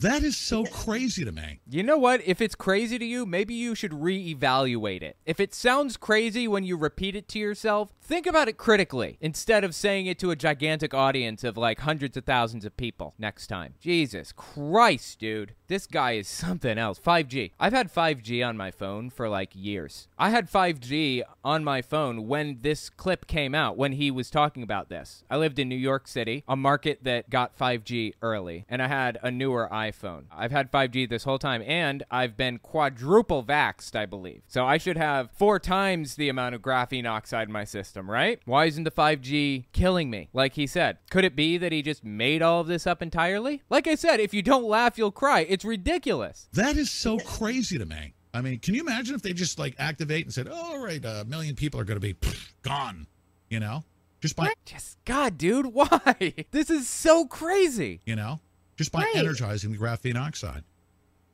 That 0.00 0.22
is 0.22 0.36
so 0.36 0.64
crazy 0.64 1.24
to 1.24 1.32
me. 1.32 1.60
You 1.70 1.82
know 1.82 1.96
what? 1.96 2.20
If 2.26 2.42
it's 2.42 2.56
crazy 2.56 2.98
to 2.98 3.04
you, 3.04 3.24
maybe 3.24 3.54
you 3.54 3.74
should 3.74 3.92
reevaluate 3.92 5.02
it. 5.02 5.16
If 5.24 5.38
it 5.40 5.54
sounds 5.54 5.96
crazy 5.96 6.46
when 6.48 6.64
you 6.64 6.76
repeat 6.76 7.14
it 7.16 7.28
to 7.28 7.38
yourself, 7.38 7.94
think 8.02 8.26
about 8.26 8.48
it 8.48 8.58
critically 8.58 9.16
instead 9.20 9.64
of 9.64 9.74
saying 9.74 10.06
it 10.06 10.18
to 10.18 10.30
a 10.30 10.36
gigantic 10.36 10.92
audience 10.92 11.42
of 11.44 11.56
like 11.56 11.80
hundreds 11.80 12.16
of 12.16 12.24
thousands 12.24 12.64
of 12.64 12.76
people 12.76 13.14
next 13.18 13.46
time. 13.46 13.74
Jesus 13.80 14.32
Christ, 14.32 15.20
dude. 15.20 15.54
This 15.66 15.86
guy 15.86 16.12
is 16.12 16.28
something 16.28 16.76
else. 16.76 17.00
5G. 17.00 17.52
I've 17.58 17.72
had 17.72 17.92
5G 17.92 18.46
on 18.46 18.56
my 18.56 18.70
phone 18.70 19.08
for 19.08 19.30
like 19.30 19.50
years. 19.54 20.08
I 20.18 20.28
had 20.28 20.50
5G 20.50 21.22
on 21.42 21.64
my 21.64 21.80
phone 21.80 22.28
when 22.28 22.58
this 22.60 22.90
clip 22.90 23.26
came 23.26 23.54
out, 23.54 23.76
when 23.76 23.92
he 23.92 24.10
was 24.10 24.30
talking 24.30 24.62
about 24.62 24.90
this. 24.90 25.24
I 25.30 25.38
lived 25.38 25.58
in 25.58 25.68
New 25.68 25.76
York 25.76 26.06
City, 26.06 26.44
a 26.46 26.56
market 26.56 27.04
that 27.04 27.30
got 27.30 27.58
5G 27.58 28.14
early, 28.20 28.66
and 28.68 28.82
I 28.82 28.88
had 28.88 29.18
a 29.22 29.30
newer 29.30 29.68
iPhone. 29.72 30.24
I've 30.30 30.52
had 30.52 30.70
5G 30.70 31.08
this 31.08 31.24
whole 31.24 31.38
time, 31.38 31.62
and 31.66 32.02
I've 32.10 32.36
been 32.36 32.58
quadruple 32.58 33.42
vaxxed, 33.42 33.96
I 33.96 34.04
believe. 34.04 34.42
So 34.46 34.66
I 34.66 34.76
should 34.76 34.98
have 34.98 35.30
four 35.32 35.58
times 35.58 36.16
the 36.16 36.28
amount 36.28 36.54
of 36.54 36.62
graphene 36.62 37.08
oxide 37.08 37.48
in 37.48 37.52
my 37.52 37.64
system, 37.64 38.10
right? 38.10 38.38
Why 38.44 38.66
isn't 38.66 38.84
the 38.84 38.90
5G 38.90 39.64
killing 39.72 40.10
me? 40.10 40.28
Like 40.34 40.54
he 40.54 40.66
said, 40.66 40.98
could 41.10 41.24
it 41.24 41.34
be 41.34 41.56
that 41.56 41.72
he 41.72 41.80
just 41.80 42.04
made 42.04 42.42
all 42.42 42.60
of 42.60 42.66
this 42.66 42.86
up 42.86 43.00
entirely? 43.00 43.62
Like 43.70 43.86
I 43.86 43.94
said, 43.94 44.20
if 44.20 44.34
you 44.34 44.42
don't 44.42 44.64
laugh, 44.64 44.98
you'll 44.98 45.10
cry. 45.10 45.46
It's 45.54 45.63
ridiculous. 45.64 46.48
That 46.52 46.76
is 46.76 46.90
so 46.90 47.18
crazy 47.18 47.78
to 47.78 47.86
me. 47.86 48.14
I 48.32 48.40
mean, 48.40 48.58
can 48.58 48.74
you 48.74 48.80
imagine 48.80 49.14
if 49.14 49.22
they 49.22 49.32
just 49.32 49.58
like 49.58 49.74
activate 49.78 50.24
and 50.24 50.34
said, 50.34 50.48
oh, 50.50 50.54
all 50.74 50.84
right, 50.84 51.04
a 51.04 51.24
million 51.26 51.54
people 51.54 51.78
are 51.80 51.84
going 51.84 52.00
to 52.00 52.14
be 52.14 52.16
gone, 52.62 53.06
you 53.48 53.60
know? 53.60 53.84
Just 54.20 54.36
by, 54.36 54.52
Just 54.64 54.98
God, 55.04 55.36
dude, 55.38 55.66
why? 55.72 56.34
This 56.50 56.70
is 56.70 56.88
so 56.88 57.26
crazy. 57.26 58.00
you 58.06 58.16
know, 58.16 58.40
just 58.76 58.90
by 58.90 59.02
Right. 59.02 59.16
energizing 59.16 59.72
the 59.72 59.78
graphene 59.78 60.16
oxide. 60.16 60.64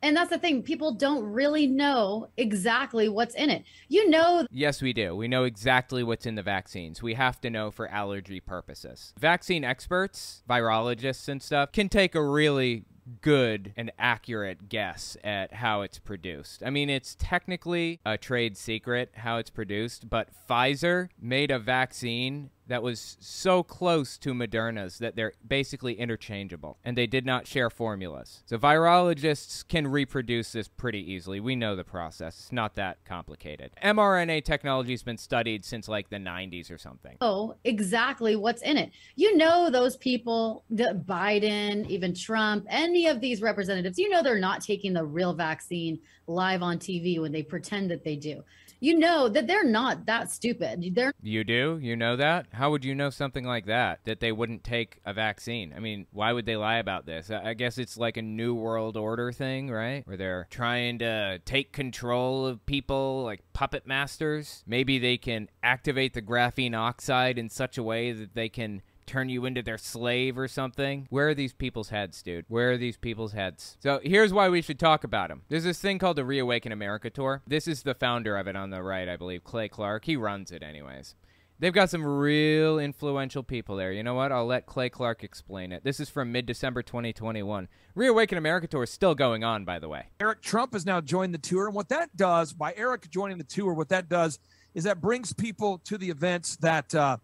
And 0.03 0.17
that's 0.17 0.31
the 0.31 0.39
thing. 0.39 0.63
People 0.63 0.93
don't 0.95 1.23
really 1.23 1.67
know 1.67 2.27
exactly 2.35 3.07
what's 3.07 3.35
in 3.35 3.51
it. 3.51 3.63
You 3.87 4.09
know, 4.09 4.47
Yes, 4.49 4.81
we 4.81 4.93
do. 4.93 5.15
We 5.15 5.27
know 5.27 5.43
exactly 5.43 6.01
what's 6.03 6.25
in 6.25 6.33
the 6.35 6.41
vaccines. 6.41 7.03
We 7.03 7.13
have 7.13 7.39
to 7.41 7.51
know 7.51 7.69
for 7.69 7.87
allergy 7.87 8.39
purposes. 8.39 9.13
Vaccine 9.19 9.63
experts, 9.63 10.41
virologists, 10.49 11.29
and 11.29 11.41
stuff 11.41 11.71
can 11.71 11.87
take 11.87 12.15
a 12.15 12.23
really 12.23 12.83
good 13.21 13.73
and 13.75 13.91
accurate 13.99 14.69
guess 14.69 15.17
at 15.23 15.55
how 15.55 15.81
it's 15.81 15.99
produced. 15.99 16.63
I 16.65 16.69
mean, 16.69 16.89
it's 16.89 17.15
technically 17.19 17.99
a 18.05 18.17
trade 18.17 18.57
secret 18.57 19.11
how 19.15 19.37
it's 19.37 19.49
produced, 19.49 20.09
but 20.09 20.29
Pfizer 20.49 21.09
made 21.19 21.51
a 21.51 21.59
vaccine 21.59 22.49
that 22.71 22.81
was 22.81 23.17
so 23.19 23.63
close 23.63 24.17
to 24.17 24.33
Moderna's 24.33 24.99
that 24.99 25.17
they're 25.17 25.33
basically 25.45 25.99
interchangeable 25.99 26.77
and 26.85 26.97
they 26.97 27.05
did 27.05 27.25
not 27.25 27.45
share 27.45 27.69
formulas. 27.69 28.43
So 28.45 28.57
virologists 28.57 29.67
can 29.67 29.87
reproduce 29.87 30.53
this 30.53 30.69
pretty 30.69 31.11
easily. 31.11 31.41
We 31.41 31.57
know 31.57 31.75
the 31.75 31.83
process. 31.83 32.39
It's 32.39 32.51
not 32.53 32.75
that 32.75 33.03
complicated. 33.03 33.71
mRNA 33.83 34.45
technology 34.45 34.93
has 34.93 35.03
been 35.03 35.17
studied 35.17 35.65
since 35.65 35.89
like 35.89 36.09
the 36.09 36.15
90s 36.15 36.71
or 36.71 36.77
something. 36.77 37.17
Oh, 37.19 37.55
exactly 37.65 38.37
what's 38.37 38.61
in 38.61 38.77
it. 38.77 38.91
You 39.15 39.35
know, 39.35 39.69
those 39.69 39.97
people, 39.97 40.63
Biden, 40.71 41.85
even 41.89 42.15
Trump, 42.15 42.65
any 42.69 43.07
of 43.07 43.19
these 43.19 43.41
representatives, 43.41 43.97
you 43.97 44.07
know, 44.07 44.23
they're 44.23 44.39
not 44.39 44.61
taking 44.61 44.93
the 44.93 45.05
real 45.05 45.33
vaccine 45.33 45.99
live 46.25 46.63
on 46.63 46.79
TV 46.79 47.19
when 47.19 47.33
they 47.33 47.43
pretend 47.43 47.91
that 47.91 48.05
they 48.05 48.15
do. 48.15 48.43
You 48.83 48.97
know 48.97 49.29
that 49.29 49.45
they're 49.45 49.63
not 49.63 50.07
that 50.07 50.31
stupid. 50.31 50.95
They're 50.95 51.13
You 51.21 51.43
do? 51.43 51.77
You 51.79 51.95
know 51.95 52.15
that? 52.15 52.47
How 52.51 52.71
would 52.71 52.83
you 52.83 52.95
know 52.95 53.11
something 53.11 53.45
like 53.45 53.67
that? 53.67 53.99
That 54.05 54.21
they 54.21 54.31
wouldn't 54.31 54.63
take 54.63 54.99
a 55.05 55.13
vaccine? 55.13 55.71
I 55.77 55.79
mean, 55.79 56.07
why 56.11 56.33
would 56.33 56.47
they 56.47 56.55
lie 56.55 56.77
about 56.77 57.05
this? 57.05 57.29
I 57.29 57.53
guess 57.53 57.77
it's 57.77 57.95
like 57.95 58.17
a 58.17 58.23
New 58.23 58.55
World 58.55 58.97
Order 58.97 59.31
thing, 59.31 59.69
right? 59.69 60.01
Where 60.07 60.17
they're 60.17 60.47
trying 60.49 60.97
to 60.97 61.39
take 61.45 61.71
control 61.71 62.47
of 62.47 62.65
people 62.65 63.23
like 63.23 63.41
puppet 63.53 63.85
masters. 63.85 64.63
Maybe 64.65 64.97
they 64.97 65.17
can 65.17 65.49
activate 65.61 66.15
the 66.15 66.21
graphene 66.23 66.75
oxide 66.75 67.37
in 67.37 67.51
such 67.51 67.77
a 67.77 67.83
way 67.83 68.11
that 68.11 68.33
they 68.33 68.49
can 68.49 68.81
turn 69.05 69.29
you 69.29 69.45
into 69.45 69.61
their 69.61 69.77
slave 69.77 70.37
or 70.37 70.47
something. 70.47 71.07
Where 71.09 71.29
are 71.29 71.33
these 71.33 71.53
people's 71.53 71.89
heads, 71.89 72.21
dude? 72.21 72.45
Where 72.47 72.71
are 72.71 72.77
these 72.77 72.97
people's 72.97 73.33
heads? 73.33 73.77
So 73.79 73.99
here's 74.03 74.33
why 74.33 74.49
we 74.49 74.61
should 74.61 74.79
talk 74.79 75.03
about 75.03 75.29
them. 75.29 75.43
There's 75.49 75.63
this 75.63 75.79
thing 75.79 75.99
called 75.99 76.17
the 76.17 76.25
Reawaken 76.25 76.71
America 76.71 77.09
Tour. 77.09 77.41
This 77.47 77.67
is 77.67 77.83
the 77.83 77.93
founder 77.93 78.37
of 78.37 78.47
it 78.47 78.55
on 78.55 78.69
the 78.69 78.83
right, 78.83 79.09
I 79.09 79.17
believe, 79.17 79.43
Clay 79.43 79.67
Clark. 79.67 80.05
He 80.05 80.15
runs 80.15 80.51
it, 80.51 80.63
anyways. 80.63 81.15
They've 81.61 81.71
got 81.71 81.91
some 81.91 82.03
real 82.03 82.79
influential 82.79 83.43
people 83.43 83.75
there. 83.75 83.91
You 83.91 84.01
know 84.01 84.15
what? 84.15 84.31
I'll 84.31 84.47
let 84.47 84.65
Clay 84.65 84.89
Clark 84.89 85.23
explain 85.23 85.71
it. 85.71 85.83
This 85.83 85.99
is 85.99 86.09
from 86.09 86.31
mid 86.31 86.47
December 86.47 86.81
2021. 86.81 87.67
Reawaken 87.93 88.39
America 88.39 88.65
Tour 88.65 88.81
is 88.81 88.89
still 88.89 89.13
going 89.13 89.43
on, 89.43 89.63
by 89.63 89.77
the 89.77 89.87
way. 89.87 90.07
Eric 90.19 90.41
Trump 90.41 90.73
has 90.73 90.87
now 90.87 91.01
joined 91.01 91.35
the 91.35 91.37
tour. 91.37 91.67
And 91.67 91.75
what 91.75 91.89
that 91.89 92.17
does, 92.17 92.51
by 92.51 92.73
Eric 92.75 93.11
joining 93.11 93.37
the 93.37 93.43
tour, 93.43 93.75
what 93.75 93.89
that 93.89 94.09
does 94.09 94.39
is 94.73 94.85
that 94.85 95.01
brings 95.01 95.33
people 95.33 95.77
to 95.85 95.99
the 95.99 96.09
events 96.09 96.55
that 96.57 96.95
uh, 96.95 97.17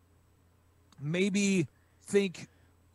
maybe 1.01 1.67
think 2.03 2.47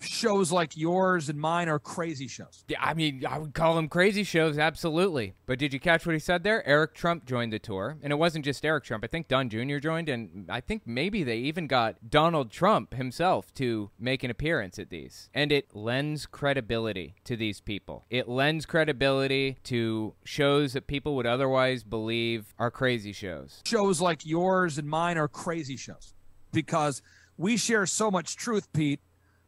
shows 0.06 0.52
like 0.52 0.76
yours 0.76 1.28
and 1.28 1.38
mine 1.38 1.68
are 1.68 1.78
crazy 1.78 2.28
shows. 2.28 2.64
Yeah, 2.68 2.78
I 2.80 2.94
mean, 2.94 3.24
I 3.26 3.38
would 3.38 3.54
call 3.54 3.74
them 3.74 3.88
crazy 3.88 4.24
shows, 4.24 4.58
absolutely. 4.58 5.34
But 5.46 5.58
did 5.58 5.72
you 5.72 5.80
catch 5.80 6.06
what 6.06 6.14
he 6.14 6.18
said 6.18 6.42
there? 6.42 6.66
Eric 6.66 6.94
Trump 6.94 7.24
joined 7.24 7.52
the 7.52 7.58
tour. 7.58 7.96
And 8.02 8.12
it 8.12 8.16
wasn't 8.16 8.44
just 8.44 8.64
Eric 8.64 8.84
Trump. 8.84 9.04
I 9.04 9.06
think 9.06 9.28
Don 9.28 9.48
Jr. 9.48 9.78
joined, 9.78 10.08
and 10.08 10.46
I 10.50 10.60
think 10.60 10.82
maybe 10.86 11.22
they 11.22 11.38
even 11.38 11.66
got 11.66 12.10
Donald 12.10 12.50
Trump 12.50 12.94
himself 12.94 13.52
to 13.54 13.90
make 13.98 14.22
an 14.24 14.30
appearance 14.30 14.78
at 14.78 14.90
these. 14.90 15.30
And 15.34 15.52
it 15.52 15.74
lends 15.74 16.26
credibility 16.26 17.14
to 17.24 17.36
these 17.36 17.60
people. 17.60 18.04
It 18.10 18.28
lends 18.28 18.66
credibility 18.66 19.58
to 19.64 20.14
shows 20.24 20.72
that 20.72 20.86
people 20.86 21.16
would 21.16 21.26
otherwise 21.26 21.84
believe 21.84 22.54
are 22.58 22.70
crazy 22.70 23.12
shows. 23.12 23.62
Shows 23.64 24.00
like 24.00 24.26
yours 24.26 24.78
and 24.78 24.88
mine 24.88 25.18
are 25.18 25.28
crazy 25.28 25.76
shows 25.76 26.14
because 26.52 27.02
we 27.38 27.56
share 27.56 27.86
so 27.86 28.10
much 28.10 28.36
truth, 28.36 28.72
Pete, 28.72 29.00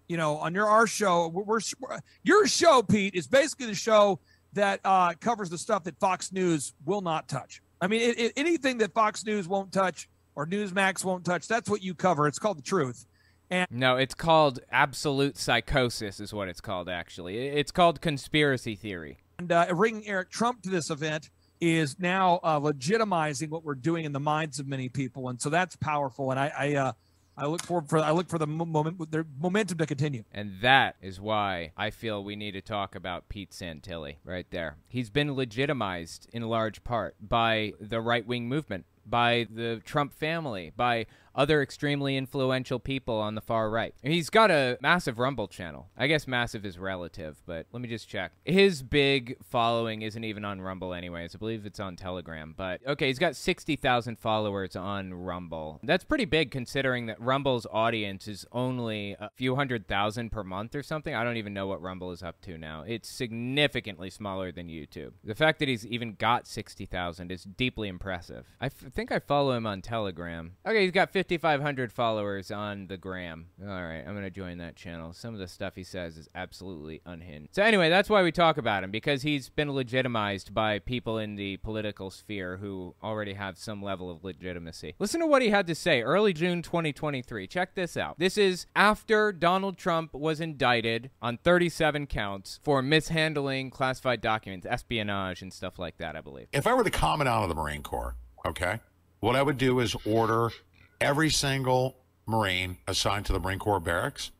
You 0.08 0.16
know, 0.16 0.36
on 0.38 0.54
your 0.54 0.66
our 0.66 0.86
show, 0.86 1.28
we're, 1.28 1.44
we're 1.44 1.98
your 2.22 2.46
show, 2.46 2.82
Pete, 2.82 3.14
is 3.14 3.26
basically 3.26 3.66
the 3.66 3.74
show 3.74 4.20
that 4.52 4.80
uh, 4.84 5.14
covers 5.20 5.50
the 5.50 5.58
stuff 5.58 5.84
that 5.84 5.98
Fox 5.98 6.32
News 6.32 6.74
will 6.84 7.00
not 7.00 7.28
touch. 7.28 7.60
I 7.80 7.86
mean, 7.86 8.00
it, 8.02 8.18
it, 8.18 8.32
anything 8.36 8.78
that 8.78 8.94
Fox 8.94 9.24
News 9.24 9.48
won't 9.48 9.72
touch 9.72 10.08
or 10.36 10.46
Newsmax 10.46 11.04
won't 11.04 11.24
touch, 11.24 11.48
that's 11.48 11.68
what 11.68 11.82
you 11.82 11.94
cover. 11.94 12.26
It's 12.26 12.38
called 12.38 12.58
the 12.58 12.62
truth. 12.62 13.06
And 13.50 13.66
No, 13.70 13.96
it's 13.96 14.14
called 14.14 14.60
absolute 14.70 15.36
psychosis, 15.36 16.20
is 16.20 16.32
what 16.32 16.48
it's 16.48 16.60
called, 16.60 16.88
actually. 16.88 17.38
It's 17.48 17.70
called 17.70 18.00
conspiracy 18.00 18.74
theory. 18.74 19.18
and 19.38 19.50
uh, 19.52 19.66
bringing 19.74 20.06
Eric 20.06 20.30
Trump 20.30 20.62
to 20.62 20.70
this 20.70 20.90
event 20.90 21.30
is 21.60 21.98
now 21.98 22.40
uh, 22.42 22.58
legitimizing 22.60 23.48
what 23.48 23.64
we're 23.64 23.74
doing 23.74 24.04
in 24.04 24.12
the 24.12 24.20
minds 24.20 24.58
of 24.60 24.66
many 24.66 24.88
people, 24.88 25.28
and 25.28 25.40
so 25.40 25.50
that's 25.50 25.76
powerful. 25.76 26.30
And 26.30 26.40
I, 26.40 26.52
I, 26.58 26.74
uh, 26.74 26.92
I 27.36 27.46
look 27.46 27.62
forward 27.62 27.88
for 27.88 27.98
I 27.98 28.12
look 28.12 28.28
for 28.28 28.38
the 28.38 28.46
moment, 28.46 29.10
their 29.10 29.26
momentum 29.38 29.78
to 29.78 29.86
continue. 29.86 30.24
And 30.32 30.60
that 30.60 30.96
is 31.02 31.20
why 31.20 31.72
I 31.76 31.90
feel 31.90 32.22
we 32.22 32.36
need 32.36 32.52
to 32.52 32.60
talk 32.60 32.94
about 32.94 33.28
Pete 33.28 33.50
Santilli 33.50 34.16
right 34.24 34.46
there. 34.50 34.76
He's 34.88 35.10
been 35.10 35.34
legitimized 35.34 36.28
in 36.32 36.42
large 36.42 36.84
part 36.84 37.16
by 37.20 37.72
the 37.80 38.00
right 38.00 38.26
wing 38.26 38.48
movement, 38.48 38.86
by 39.04 39.46
the 39.50 39.82
Trump 39.84 40.12
family, 40.12 40.72
by 40.76 41.06
other 41.34 41.62
extremely 41.62 42.16
influential 42.16 42.78
people 42.78 43.16
on 43.16 43.34
the 43.34 43.40
far 43.40 43.70
right. 43.70 43.94
He's 44.02 44.30
got 44.30 44.50
a 44.50 44.78
massive 44.80 45.18
Rumble 45.18 45.48
channel. 45.48 45.88
I 45.96 46.06
guess 46.06 46.26
massive 46.26 46.64
is 46.64 46.78
relative, 46.78 47.42
but 47.46 47.66
let 47.72 47.82
me 47.82 47.88
just 47.88 48.08
check. 48.08 48.32
His 48.44 48.82
big 48.82 49.36
following 49.42 50.02
isn't 50.02 50.24
even 50.24 50.44
on 50.44 50.60
Rumble, 50.60 50.94
anyways. 50.94 51.34
I 51.34 51.38
believe 51.38 51.66
it's 51.66 51.80
on 51.80 51.96
Telegram. 51.96 52.54
But 52.56 52.80
okay, 52.86 53.08
he's 53.08 53.18
got 53.18 53.36
60,000 53.36 54.18
followers 54.18 54.76
on 54.76 55.12
Rumble. 55.14 55.80
That's 55.82 56.04
pretty 56.04 56.24
big 56.24 56.50
considering 56.50 57.06
that 57.06 57.20
Rumble's 57.20 57.66
audience 57.70 58.28
is 58.28 58.46
only 58.52 59.16
a 59.18 59.30
few 59.34 59.56
hundred 59.56 59.88
thousand 59.88 60.30
per 60.30 60.44
month 60.44 60.74
or 60.74 60.82
something. 60.82 61.14
I 61.14 61.24
don't 61.24 61.36
even 61.36 61.54
know 61.54 61.66
what 61.66 61.82
Rumble 61.82 62.12
is 62.12 62.22
up 62.22 62.40
to 62.42 62.56
now. 62.58 62.84
It's 62.86 63.08
significantly 63.08 64.10
smaller 64.10 64.52
than 64.52 64.68
YouTube. 64.68 65.12
The 65.22 65.34
fact 65.34 65.58
that 65.58 65.68
he's 65.68 65.86
even 65.86 66.14
got 66.14 66.46
60,000 66.46 67.30
is 67.30 67.44
deeply 67.44 67.88
impressive. 67.88 68.46
I 68.60 68.66
f- 68.66 68.72
think 68.72 69.10
I 69.12 69.18
follow 69.18 69.52
him 69.52 69.66
on 69.66 69.82
Telegram. 69.82 70.52
Okay, 70.66 70.82
he's 70.82 70.90
got 70.92 71.12
5,500 71.28 71.92
followers 71.92 72.50
on 72.50 72.86
the 72.86 72.98
gram. 72.98 73.46
All 73.62 73.68
right, 73.68 74.02
I'm 74.06 74.12
going 74.12 74.24
to 74.24 74.30
join 74.30 74.58
that 74.58 74.76
channel. 74.76 75.12
Some 75.14 75.32
of 75.32 75.40
the 75.40 75.48
stuff 75.48 75.74
he 75.74 75.84
says 75.84 76.18
is 76.18 76.28
absolutely 76.34 77.00
unhinged. 77.06 77.54
So, 77.54 77.62
anyway, 77.62 77.88
that's 77.88 78.10
why 78.10 78.22
we 78.22 78.30
talk 78.30 78.58
about 78.58 78.84
him 78.84 78.90
because 78.90 79.22
he's 79.22 79.48
been 79.48 79.72
legitimized 79.72 80.52
by 80.52 80.80
people 80.80 81.18
in 81.18 81.36
the 81.36 81.56
political 81.58 82.10
sphere 82.10 82.58
who 82.58 82.94
already 83.02 83.34
have 83.34 83.56
some 83.56 83.82
level 83.82 84.10
of 84.10 84.22
legitimacy. 84.22 84.94
Listen 84.98 85.20
to 85.20 85.26
what 85.26 85.40
he 85.40 85.48
had 85.48 85.66
to 85.66 85.74
say 85.74 86.02
early 86.02 86.34
June 86.34 86.60
2023. 86.60 87.46
Check 87.46 87.74
this 87.74 87.96
out. 87.96 88.18
This 88.18 88.36
is 88.36 88.66
after 88.76 89.32
Donald 89.32 89.78
Trump 89.78 90.12
was 90.12 90.40
indicted 90.40 91.10
on 91.22 91.38
37 91.38 92.06
counts 92.06 92.60
for 92.62 92.82
mishandling 92.82 93.70
classified 93.70 94.20
documents, 94.20 94.66
espionage, 94.68 95.40
and 95.40 95.52
stuff 95.52 95.78
like 95.78 95.96
that, 95.98 96.16
I 96.16 96.20
believe. 96.20 96.48
If 96.52 96.66
I 96.66 96.74
were 96.74 96.84
the 96.84 96.90
commandant 96.90 97.44
of 97.44 97.48
the 97.48 97.54
Marine 97.54 97.82
Corps, 97.82 98.14
okay, 98.46 98.80
what 99.20 99.36
I 99.36 99.42
would 99.42 99.56
do 99.56 99.80
is 99.80 99.96
order 100.04 100.50
every 101.00 101.30
single 101.30 101.96
Marine 102.26 102.78
assigned 102.86 103.26
to 103.26 103.32
the 103.32 103.40
Marine 103.40 103.58
Corps 103.58 103.80
barracks 103.80 104.30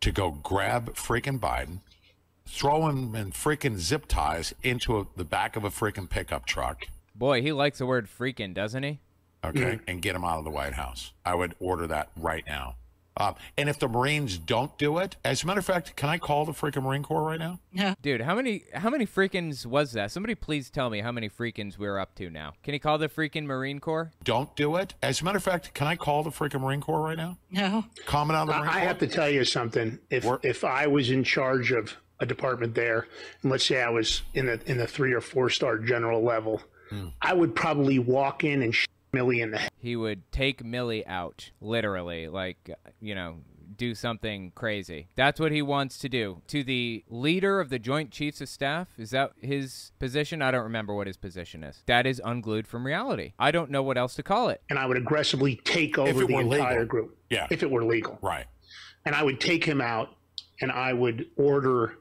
to 0.00 0.10
go 0.12 0.30
grab 0.30 0.94
freaking 0.94 1.38
Biden, 1.38 1.80
throw 2.46 2.88
him 2.88 3.14
in 3.14 3.32
freaking 3.32 3.76
zip 3.76 4.06
ties 4.06 4.54
into 4.62 4.98
a, 4.98 5.06
the 5.16 5.24
back 5.24 5.56
of 5.56 5.64
a 5.64 5.70
freaking 5.70 6.08
pickup 6.08 6.46
truck, 6.46 6.86
Boy, 7.18 7.40
he 7.40 7.50
likes 7.50 7.78
the 7.78 7.86
word 7.86 8.08
freaking, 8.08 8.52
doesn't 8.52 8.82
he? 8.82 9.00
okay, 9.42 9.60
mm-hmm. 9.60 9.84
and 9.88 10.02
get 10.02 10.14
him 10.14 10.24
out 10.24 10.38
of 10.38 10.44
the 10.44 10.50
White 10.50 10.74
House. 10.74 11.12
I 11.24 11.34
would 11.34 11.54
order 11.60 11.86
that 11.86 12.10
right 12.16 12.44
now. 12.46 12.76
Um, 13.18 13.34
and 13.56 13.68
if 13.68 13.78
the 13.78 13.88
Marines 13.88 14.36
don't 14.38 14.76
do 14.78 14.98
it, 14.98 15.16
as 15.24 15.42
a 15.42 15.46
matter 15.46 15.60
of 15.60 15.64
fact, 15.66 15.96
can 15.96 16.08
I 16.08 16.18
call 16.18 16.44
the 16.44 16.52
freaking 16.52 16.82
Marine 16.82 17.02
Corps 17.02 17.22
right 17.22 17.38
now? 17.38 17.60
Yeah. 17.72 17.94
Dude, 18.02 18.20
how 18.20 18.34
many 18.34 18.64
how 18.74 18.90
many 18.90 19.06
freakins 19.06 19.64
was 19.64 19.92
that? 19.92 20.10
Somebody 20.12 20.34
please 20.34 20.68
tell 20.70 20.90
me 20.90 21.00
how 21.00 21.12
many 21.12 21.28
freakins 21.28 21.78
we're 21.78 21.98
up 21.98 22.14
to 22.16 22.28
now. 22.30 22.52
Can 22.62 22.74
you 22.74 22.80
call 22.80 22.98
the 22.98 23.08
freaking 23.08 23.44
Marine 23.44 23.78
Corps? 23.80 24.12
Don't 24.24 24.54
do 24.56 24.76
it. 24.76 24.94
As 25.02 25.20
a 25.20 25.24
matter 25.24 25.38
of 25.38 25.44
fact, 25.44 25.72
can 25.74 25.86
I 25.86 25.96
call 25.96 26.22
the 26.22 26.30
freaking 26.30 26.60
Marine 26.60 26.80
Corps 26.80 27.00
right 27.00 27.16
now? 27.16 27.38
No. 27.50 27.84
Commandant 28.06 28.50
of 28.50 28.54
the 28.54 28.60
Marine 28.60 28.68
I 28.68 28.72
Corps? 28.80 28.86
have 28.88 28.98
to 28.98 29.06
tell 29.06 29.30
you 29.30 29.44
something. 29.44 29.98
If 30.10 30.26
if 30.42 30.64
I 30.64 30.86
was 30.86 31.10
in 31.10 31.24
charge 31.24 31.72
of 31.72 31.96
a 32.20 32.26
department 32.26 32.74
there, 32.74 33.06
and 33.42 33.50
let's 33.50 33.64
say 33.66 33.82
I 33.82 33.90
was 33.90 34.22
in 34.34 34.46
the 34.46 34.60
in 34.70 34.76
the 34.78 34.86
three 34.86 35.12
or 35.12 35.20
four 35.20 35.48
star 35.50 35.78
general 35.78 36.22
level, 36.22 36.62
I 37.22 37.32
would 37.34 37.54
probably 37.54 37.98
walk 37.98 38.44
in 38.44 38.62
and 38.62 38.74
sh- 38.74 38.86
Milley 39.16 39.42
in 39.42 39.50
the 39.50 39.58
head. 39.58 39.70
He 39.78 39.96
would 39.96 40.30
take 40.32 40.62
Milley 40.62 41.06
out, 41.06 41.50
literally, 41.60 42.28
like 42.28 42.70
you 43.00 43.14
know, 43.14 43.38
do 43.76 43.94
something 43.94 44.52
crazy. 44.54 45.08
That's 45.16 45.38
what 45.38 45.52
he 45.52 45.60
wants 45.62 45.98
to 45.98 46.08
do. 46.08 46.42
To 46.48 46.64
the 46.64 47.04
leader 47.08 47.60
of 47.60 47.68
the 47.68 47.78
Joint 47.78 48.10
Chiefs 48.10 48.40
of 48.40 48.48
Staff, 48.48 48.88
is 48.98 49.10
that 49.10 49.32
his 49.40 49.92
position? 49.98 50.40
I 50.40 50.50
don't 50.50 50.62
remember 50.64 50.94
what 50.94 51.06
his 51.06 51.16
position 51.16 51.62
is. 51.62 51.82
That 51.86 52.06
is 52.06 52.20
unglued 52.24 52.66
from 52.66 52.86
reality. 52.86 53.32
I 53.38 53.50
don't 53.50 53.70
know 53.70 53.82
what 53.82 53.98
else 53.98 54.14
to 54.14 54.22
call 54.22 54.48
it. 54.48 54.62
and 54.70 54.78
I 54.78 54.86
would 54.86 54.96
aggressively 54.96 55.56
take 55.64 55.98
over 55.98 56.24
the 56.26 56.36
entire 56.36 56.70
legal. 56.72 56.86
group. 56.86 57.18
Yeah. 57.30 57.46
If 57.50 57.62
it 57.62 57.70
were 57.70 57.84
legal. 57.84 58.18
Right. 58.22 58.46
And 59.04 59.14
I 59.14 59.22
would 59.22 59.40
take 59.40 59.64
him 59.64 59.80
out 59.80 60.16
and 60.60 60.72
I 60.72 60.92
would 60.92 61.26
order 61.36 61.98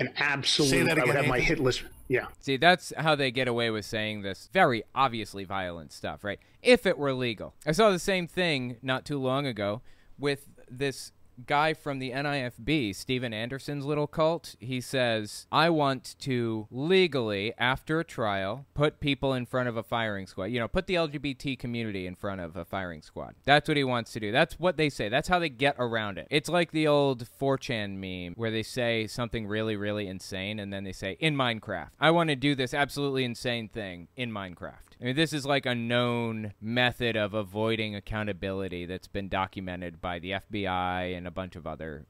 an 0.00 0.12
absolute 0.16 0.68
Say 0.70 0.82
that 0.82 0.92
again, 0.92 0.98
I 0.98 1.00
would 1.02 1.10
again, 1.10 1.24
have 1.24 1.28
my 1.30 1.40
hit 1.40 1.58
list. 1.58 1.82
Yeah. 2.08 2.26
See, 2.40 2.56
that's 2.56 2.92
how 2.96 3.14
they 3.14 3.30
get 3.30 3.48
away 3.48 3.70
with 3.70 3.84
saying 3.84 4.22
this 4.22 4.48
very 4.52 4.82
obviously 4.94 5.44
violent 5.44 5.92
stuff, 5.92 6.24
right? 6.24 6.40
If 6.62 6.86
it 6.86 6.98
were 6.98 7.12
legal. 7.12 7.54
I 7.66 7.72
saw 7.72 7.90
the 7.90 7.98
same 7.98 8.26
thing 8.26 8.76
not 8.82 9.04
too 9.04 9.18
long 9.18 9.46
ago 9.46 9.82
with 10.18 10.48
this 10.70 11.12
guy 11.46 11.74
from 11.74 11.98
the 11.98 12.10
NIFB, 12.10 12.94
Steven 12.94 13.32
Anderson's 13.32 13.84
little 13.84 14.06
cult. 14.06 14.56
He 14.58 14.80
says, 14.80 15.46
I 15.52 15.70
want 15.70 16.16
to 16.20 16.66
legally, 16.70 17.54
after 17.58 18.00
a 18.00 18.04
trial, 18.04 18.66
put 18.74 19.00
people 19.00 19.34
in 19.34 19.46
front 19.46 19.68
of 19.68 19.76
a 19.76 19.82
firing 19.82 20.26
squad. 20.26 20.46
You 20.46 20.60
know, 20.60 20.68
put 20.68 20.86
the 20.86 20.94
LGBT 20.94 21.58
community 21.58 22.06
in 22.06 22.14
front 22.14 22.40
of 22.40 22.56
a 22.56 22.64
firing 22.64 23.02
squad. 23.02 23.34
That's 23.44 23.68
what 23.68 23.76
he 23.76 23.84
wants 23.84 24.12
to 24.12 24.20
do. 24.20 24.32
That's 24.32 24.58
what 24.58 24.76
they 24.76 24.88
say. 24.88 25.08
That's 25.08 25.28
how 25.28 25.38
they 25.38 25.48
get 25.48 25.76
around 25.78 26.18
it. 26.18 26.26
It's 26.30 26.48
like 26.48 26.70
the 26.72 26.86
old 26.86 27.26
4chan 27.40 27.96
meme 27.96 28.34
where 28.36 28.50
they 28.50 28.62
say 28.62 29.06
something 29.06 29.46
really, 29.46 29.76
really 29.76 30.06
insane 30.06 30.58
and 30.58 30.72
then 30.72 30.84
they 30.84 30.92
say, 30.92 31.16
in 31.20 31.36
Minecraft. 31.36 31.90
I 32.00 32.10
want 32.10 32.30
to 32.30 32.36
do 32.36 32.54
this 32.54 32.74
absolutely 32.74 33.24
insane 33.24 33.68
thing 33.68 34.08
in 34.16 34.30
Minecraft. 34.30 34.87
I 35.00 35.04
mean, 35.04 35.16
this 35.16 35.32
is 35.32 35.46
like 35.46 35.64
a 35.64 35.74
known 35.74 36.54
method 36.60 37.16
of 37.16 37.32
avoiding 37.34 37.94
accountability 37.94 38.84
that's 38.86 39.06
been 39.06 39.28
documented 39.28 40.00
by 40.00 40.18
the 40.18 40.32
FBI 40.32 41.16
and 41.16 41.26
a 41.26 41.30
bunch 41.30 41.54
of 41.54 41.66
other 41.66 42.06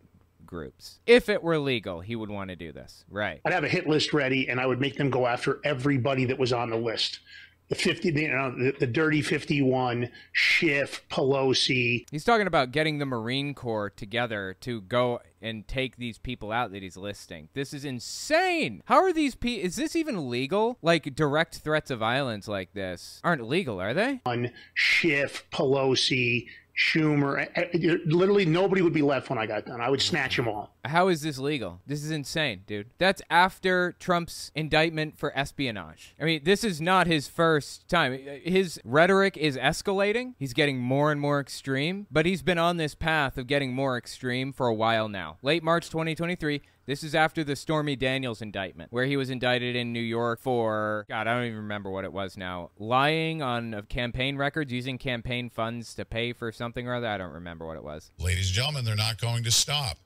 groups. 0.47 1.01
If 1.07 1.29
it 1.29 1.43
were 1.43 1.59
legal, 1.59 2.01
he 2.01 2.17
would 2.17 2.31
want 2.31 2.49
to 2.49 2.57
do 2.57 2.73
this. 2.73 3.05
Right. 3.11 3.41
I'd 3.45 3.53
have 3.53 3.65
a 3.65 3.69
hit 3.69 3.87
list 3.87 4.15
ready 4.15 4.49
and 4.49 4.59
I 4.59 4.67
would 4.67 4.81
make 4.81 4.97
them 4.97 5.11
go 5.11 5.27
after 5.27 5.61
everybody 5.65 6.25
that 6.25 6.39
was 6.39 6.53
on 6.53 6.71
the 6.71 6.77
list. 6.77 7.21
The 7.69 7.75
50, 7.75 8.09
you 8.09 8.29
know, 8.29 8.51
the, 8.51 8.75
the 8.79 8.87
dirty 8.87 9.21
51, 9.21 10.11
Schiff, 10.33 11.05
Pelosi. 11.11 12.07
He's 12.11 12.25
talking 12.25 12.47
about 12.47 12.73
getting 12.73 12.99
the 12.99 13.05
Marine 13.05 13.53
Corps 13.53 13.91
together 13.91 14.57
to 14.61 14.81
go 14.81 15.21
and 15.43 15.69
take 15.69 15.97
these 15.97 16.19
people 16.19 16.51
out 16.51 16.73
that 16.73 16.83
he's 16.83 16.97
listing. 16.97 17.49
This 17.53 17.75
is 17.75 17.85
insane. 17.85 18.83
How 18.87 19.03
are 19.03 19.13
these 19.13 19.35
people? 19.35 19.67
Is 19.67 19.77
this 19.77 19.95
even 19.95 20.31
legal? 20.31 20.79
Like 20.81 21.15
direct 21.15 21.59
threats 21.59 21.91
of 21.91 21.99
violence 21.99 22.49
like 22.49 22.73
this 22.73 23.21
aren't 23.23 23.47
legal, 23.47 23.81
are 23.81 23.93
they? 23.93 24.23
On 24.25 24.51
Schiff, 24.73 25.45
Pelosi, 25.53 26.47
Schumer. 26.79 27.49
eh, 27.57 27.65
eh, 27.73 27.97
Literally 28.07 28.47
nobody 28.47 28.83
would 28.83 28.93
be 28.93 29.03
left 29.03 29.29
when 29.31 29.39
I 29.39 29.47
got 29.47 29.67
done. 29.67 29.81
I 29.81 29.91
would 29.91 30.01
snatch 30.01 30.37
them 30.37 30.47
all. 30.47 30.75
How 30.85 31.09
is 31.09 31.23
this 31.23 31.39
legal? 31.39 31.81
This 31.87 32.05
is 32.05 32.11
insane, 32.13 32.63
dude. 32.67 32.91
That's 32.99 33.21
after 33.29 33.97
Trump's 33.99 34.53
indictment 34.55 35.19
for 35.19 35.37
espionage. 35.37 36.15
I 36.21 36.25
mean, 36.25 36.43
this 36.45 36.63
is 36.63 36.81
not 36.81 37.07
his 37.09 37.27
first 37.27 37.89
time. 37.89 38.19
His 38.45 38.81
rhetoric 38.85 39.37
is 39.37 39.57
escalating. 39.57 40.35
He's 40.39 40.53
getting 40.55 40.79
more 40.79 41.11
and 41.11 41.21
more 41.21 41.41
extreme, 41.41 42.07
but 42.13 42.27
he's 42.27 42.43
been 42.43 42.59
on 42.59 42.77
this 42.77 42.95
path 42.95 43.37
of 43.37 43.49
getting 43.49 43.75
more 43.75 43.99
extreme 43.99 44.53
for 44.53 44.69
a 44.69 44.75
while 44.75 45.09
now. 45.09 45.39
Late 45.43 45.65
March 45.65 45.91
2023, 45.91 46.63
this 46.89 47.05
is 47.05 47.15
after 47.15 47.45
the 47.45 47.55
Stormy 47.55 47.97
Daniels 47.97 48.41
indictment, 48.41 48.91
where 48.91 49.05
he 49.05 49.19
was 49.19 49.29
indicted 49.29 49.77
in 49.77 49.93
New 49.93 50.01
York 50.01 50.41
for, 50.41 51.05
God, 51.07 51.27
I 51.27 51.35
don't 51.35 51.45
even 51.45 51.59
remember 51.59 51.91
what 51.91 52.05
it 52.05 52.13
was 52.15 52.39
now. 52.39 52.71
Lying 52.79 53.43
on 53.43 53.75
uh, 53.75 53.83
campaign 53.91 54.39
records, 54.39 54.73
using 54.73 54.97
campaign 54.97 55.51
funds 55.51 55.93
to 55.97 56.07
pay 56.07 56.33
for 56.33 56.51
something 56.51 56.89
or 56.89 56.95
other. 56.95 57.07
I 57.07 57.19
don't 57.19 57.35
remember 57.35 57.67
what 57.67 57.77
it 57.77 57.85
was. 57.85 58.11
Ladies 58.19 58.47
and 58.47 58.55
gentlemen, 58.55 58.87
they're 58.87 58.97
not 58.97 59.21
going 59.21 59.45
to 59.45 59.51
stop. 59.51 59.99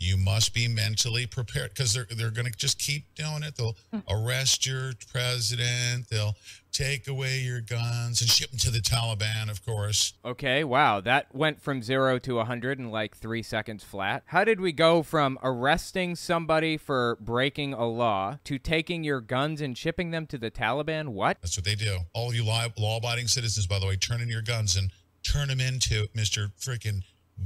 You 0.00 0.16
must 0.16 0.52
be 0.52 0.66
mentally 0.66 1.26
prepared 1.26 1.70
because 1.70 1.94
they're 1.94 2.08
they're 2.10 2.32
going 2.32 2.50
to 2.50 2.58
just 2.58 2.80
keep 2.80 3.14
doing 3.14 3.44
it. 3.44 3.54
They'll 3.54 3.76
arrest 4.10 4.66
your 4.66 4.94
president. 5.12 6.08
They'll 6.10 6.34
take 6.74 7.06
away 7.06 7.38
your 7.38 7.60
guns 7.60 8.20
and 8.20 8.28
ship 8.28 8.50
them 8.50 8.58
to 8.58 8.70
the 8.70 8.80
Taliban, 8.80 9.48
of 9.48 9.64
course. 9.64 10.14
Okay, 10.24 10.64
wow, 10.64 11.00
that 11.00 11.32
went 11.32 11.62
from 11.62 11.82
zero 11.82 12.18
to 12.18 12.34
100 12.34 12.80
in 12.80 12.90
like 12.90 13.16
three 13.16 13.42
seconds 13.42 13.84
flat. 13.84 14.24
How 14.26 14.44
did 14.44 14.60
we 14.60 14.72
go 14.72 15.02
from 15.02 15.38
arresting 15.42 16.16
somebody 16.16 16.76
for 16.76 17.16
breaking 17.20 17.72
a 17.74 17.86
law 17.86 18.38
to 18.44 18.58
taking 18.58 19.04
your 19.04 19.20
guns 19.20 19.60
and 19.60 19.78
shipping 19.78 20.10
them 20.10 20.26
to 20.26 20.36
the 20.36 20.50
Taliban? 20.50 21.10
What? 21.10 21.38
That's 21.40 21.56
what 21.56 21.64
they 21.64 21.76
do. 21.76 21.98
All 22.12 22.30
of 22.30 22.34
you 22.34 22.44
law 22.44 22.66
abiding 22.96 23.28
citizens, 23.28 23.66
by 23.68 23.78
the 23.78 23.86
way, 23.86 23.96
turn 23.96 24.20
in 24.20 24.28
your 24.28 24.42
guns 24.42 24.76
and 24.76 24.90
turn 25.22 25.48
them 25.48 25.60
into 25.60 26.08
Mr. 26.08 26.50
freaking 26.60 27.02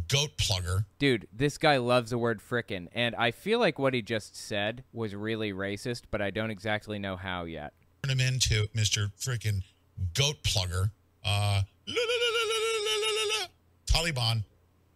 goat 0.08 0.36
plugger. 0.38 0.86
Dude, 0.98 1.28
this 1.32 1.58
guy 1.58 1.76
loves 1.76 2.10
the 2.10 2.18
word 2.18 2.40
frickin', 2.40 2.88
and 2.92 3.14
I 3.16 3.30
feel 3.30 3.58
like 3.58 3.78
what 3.78 3.94
he 3.94 4.02
just 4.02 4.36
said 4.36 4.84
was 4.92 5.14
really 5.14 5.52
racist, 5.52 6.02
but 6.10 6.22
I 6.22 6.30
don't 6.30 6.50
exactly 6.50 6.98
know 6.98 7.16
how 7.16 7.44
yet 7.44 7.74
turn 8.08 8.18
him 8.18 8.26
into 8.26 8.66
Mr. 8.68 9.10
Freaking 9.20 9.62
Goat 10.14 10.42
Plugger. 10.42 10.90
Uh, 11.24 11.62
la, 11.86 11.94
la, 11.94 12.28
la, 13.40 13.46
Taliban. 13.86 14.44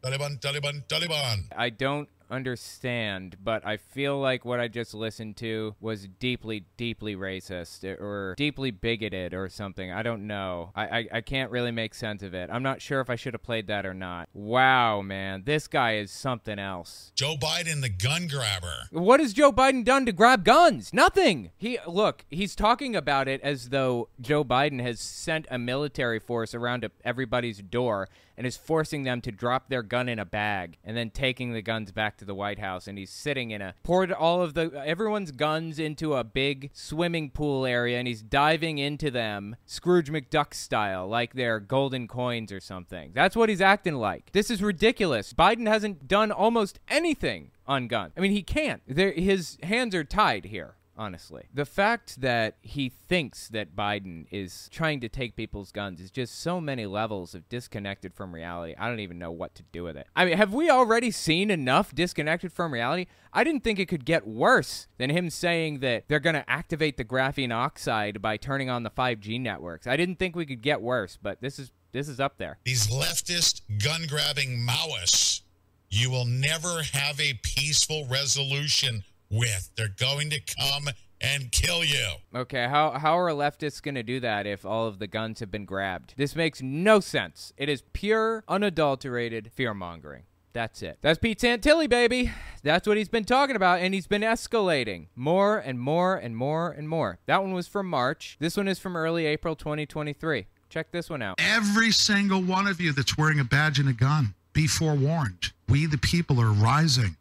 Taliban, 0.02 0.40
Taliban, 0.40 0.84
Taliban. 0.86 1.44
I 1.56 1.70
don't 1.70 2.08
understand, 2.32 3.36
but 3.42 3.64
I 3.66 3.76
feel 3.76 4.18
like 4.18 4.44
what 4.44 4.58
I 4.58 4.68
just 4.68 4.94
listened 4.94 5.36
to 5.38 5.76
was 5.80 6.08
deeply, 6.18 6.64
deeply 6.76 7.14
racist 7.14 7.84
eh, 7.84 7.94
or 8.02 8.34
deeply 8.36 8.70
bigoted 8.70 9.34
or 9.34 9.48
something. 9.48 9.92
I 9.92 10.02
don't 10.02 10.26
know. 10.26 10.72
I, 10.74 10.84
I, 10.84 11.08
I 11.12 11.20
can't 11.20 11.50
really 11.50 11.70
make 11.70 11.94
sense 11.94 12.22
of 12.22 12.34
it. 12.34 12.50
I'm 12.50 12.62
not 12.62 12.80
sure 12.80 13.00
if 13.00 13.10
I 13.10 13.16
should 13.16 13.34
have 13.34 13.42
played 13.42 13.66
that 13.68 13.86
or 13.86 13.94
not. 13.94 14.28
Wow, 14.32 15.02
man. 15.02 15.42
This 15.44 15.68
guy 15.68 15.96
is 15.96 16.10
something 16.10 16.58
else. 16.58 17.12
Joe 17.14 17.36
Biden, 17.40 17.82
the 17.82 17.90
gun 17.90 18.26
grabber. 18.26 18.88
What 18.90 19.20
has 19.20 19.32
Joe 19.32 19.52
Biden 19.52 19.84
done 19.84 20.06
to 20.06 20.12
grab 20.12 20.44
guns? 20.44 20.92
Nothing. 20.92 21.50
He 21.56 21.78
look, 21.86 22.24
he's 22.30 22.56
talking 22.56 22.96
about 22.96 23.28
it 23.28 23.40
as 23.42 23.68
though 23.68 24.08
Joe 24.20 24.42
Biden 24.42 24.80
has 24.80 24.98
sent 25.00 25.46
a 25.50 25.58
military 25.58 26.18
force 26.18 26.54
around 26.54 26.88
everybody's 27.04 27.60
door 27.60 28.08
and 28.36 28.46
is 28.46 28.56
forcing 28.56 29.02
them 29.02 29.20
to 29.20 29.32
drop 29.32 29.68
their 29.68 29.82
gun 29.82 30.08
in 30.08 30.18
a 30.18 30.24
bag 30.24 30.78
and 30.84 30.96
then 30.96 31.10
taking 31.10 31.52
the 31.52 31.62
guns 31.62 31.92
back 31.92 32.16
to 32.16 32.24
the 32.24 32.34
White 32.34 32.58
House 32.58 32.86
and 32.86 32.98
he's 32.98 33.10
sitting 33.10 33.50
in 33.50 33.62
a 33.62 33.74
poured 33.82 34.12
all 34.12 34.42
of 34.42 34.54
the 34.54 34.72
everyone's 34.84 35.30
guns 35.30 35.78
into 35.78 36.14
a 36.14 36.24
big 36.24 36.70
swimming 36.72 37.30
pool 37.30 37.66
area 37.66 37.98
and 37.98 38.08
he's 38.08 38.22
diving 38.22 38.78
into 38.78 39.10
them 39.10 39.56
Scrooge 39.66 40.10
McDuck 40.10 40.54
style 40.54 41.06
like 41.06 41.34
they're 41.34 41.60
golden 41.60 42.08
coins 42.08 42.52
or 42.52 42.60
something. 42.60 43.12
That's 43.14 43.36
what 43.36 43.48
he's 43.48 43.60
acting 43.60 43.96
like. 43.96 44.32
This 44.32 44.50
is 44.50 44.62
ridiculous. 44.62 45.32
Biden 45.32 45.66
hasn't 45.66 46.08
done 46.08 46.30
almost 46.30 46.78
anything 46.88 47.50
on 47.66 47.88
guns. 47.88 48.12
I 48.16 48.20
mean, 48.20 48.32
he 48.32 48.42
can't. 48.42 48.82
There, 48.86 49.12
his 49.12 49.58
hands 49.62 49.94
are 49.94 50.04
tied 50.04 50.46
here 50.46 50.74
honestly. 50.96 51.44
The 51.52 51.64
fact 51.64 52.20
that 52.20 52.56
he 52.60 52.88
thinks 52.88 53.48
that 53.48 53.74
Biden 53.74 54.26
is 54.30 54.68
trying 54.70 55.00
to 55.00 55.08
take 55.08 55.36
people's 55.36 55.72
guns 55.72 56.00
is 56.00 56.10
just 56.10 56.40
so 56.40 56.60
many 56.60 56.86
levels 56.86 57.34
of 57.34 57.48
disconnected 57.48 58.14
from 58.14 58.34
reality. 58.34 58.74
I 58.78 58.88
don't 58.88 59.00
even 59.00 59.18
know 59.18 59.32
what 59.32 59.54
to 59.56 59.62
do 59.72 59.84
with 59.84 59.96
it. 59.96 60.06
I 60.14 60.24
mean, 60.24 60.36
have 60.36 60.52
we 60.52 60.70
already 60.70 61.10
seen 61.10 61.50
enough 61.50 61.94
disconnected 61.94 62.52
from 62.52 62.72
reality? 62.72 63.06
I 63.32 63.44
didn't 63.44 63.64
think 63.64 63.78
it 63.78 63.86
could 63.86 64.04
get 64.04 64.26
worse 64.26 64.86
than 64.98 65.10
him 65.10 65.30
saying 65.30 65.80
that 65.80 66.04
they're 66.08 66.20
going 66.20 66.34
to 66.34 66.48
activate 66.48 66.96
the 66.96 67.04
graphene 67.04 67.52
oxide 67.52 68.20
by 68.20 68.36
turning 68.36 68.68
on 68.68 68.82
the 68.82 68.90
5G 68.90 69.40
networks. 69.40 69.86
I 69.86 69.96
didn't 69.96 70.16
think 70.16 70.36
we 70.36 70.46
could 70.46 70.62
get 70.62 70.82
worse, 70.82 71.18
but 71.20 71.40
this 71.40 71.58
is 71.58 71.72
this 71.92 72.08
is 72.08 72.18
up 72.20 72.38
there. 72.38 72.58
These 72.64 72.86
leftist 72.88 73.60
gun 73.82 74.06
grabbing 74.08 74.66
Maoists, 74.66 75.42
you 75.90 76.10
will 76.10 76.24
never 76.24 76.82
have 76.94 77.20
a 77.20 77.34
peaceful 77.42 78.06
resolution 78.06 79.04
with. 79.32 79.70
They're 79.76 79.88
going 79.88 80.30
to 80.30 80.40
come 80.40 80.88
and 81.20 81.50
kill 81.52 81.84
you. 81.84 82.06
Okay, 82.34 82.66
how 82.68 82.90
how 82.92 83.18
are 83.18 83.30
leftists 83.30 83.82
going 83.82 83.94
to 83.94 84.02
do 84.02 84.20
that 84.20 84.46
if 84.46 84.64
all 84.64 84.86
of 84.86 84.98
the 84.98 85.06
guns 85.06 85.40
have 85.40 85.50
been 85.50 85.64
grabbed? 85.64 86.14
This 86.16 86.36
makes 86.36 86.60
no 86.60 87.00
sense. 87.00 87.52
It 87.56 87.68
is 87.68 87.82
pure, 87.92 88.44
unadulterated 88.48 89.50
fear 89.52 89.72
mongering. 89.72 90.24
That's 90.52 90.82
it. 90.82 90.98
That's 91.00 91.18
Pete 91.18 91.40
Santilli, 91.40 91.88
baby. 91.88 92.30
That's 92.62 92.86
what 92.86 92.98
he's 92.98 93.08
been 93.08 93.24
talking 93.24 93.56
about, 93.56 93.80
and 93.80 93.94
he's 93.94 94.06
been 94.06 94.22
escalating 94.22 95.06
more 95.16 95.56
and 95.58 95.80
more 95.80 96.16
and 96.16 96.36
more 96.36 96.70
and 96.70 96.88
more. 96.88 97.18
That 97.26 97.42
one 97.42 97.54
was 97.54 97.68
from 97.68 97.88
March. 97.88 98.36
This 98.38 98.56
one 98.56 98.68
is 98.68 98.78
from 98.78 98.94
early 98.94 99.24
April 99.24 99.56
2023. 99.56 100.46
Check 100.68 100.90
this 100.90 101.08
one 101.08 101.22
out. 101.22 101.36
Every 101.38 101.90
single 101.90 102.42
one 102.42 102.66
of 102.66 102.80
you 102.80 102.92
that's 102.92 103.16
wearing 103.16 103.40
a 103.40 103.44
badge 103.44 103.78
and 103.78 103.88
a 103.88 103.94
gun, 103.94 104.34
be 104.52 104.66
forewarned. 104.66 105.52
We, 105.68 105.86
the 105.86 105.98
people, 105.98 106.38
are 106.40 106.52
rising. 106.52 107.16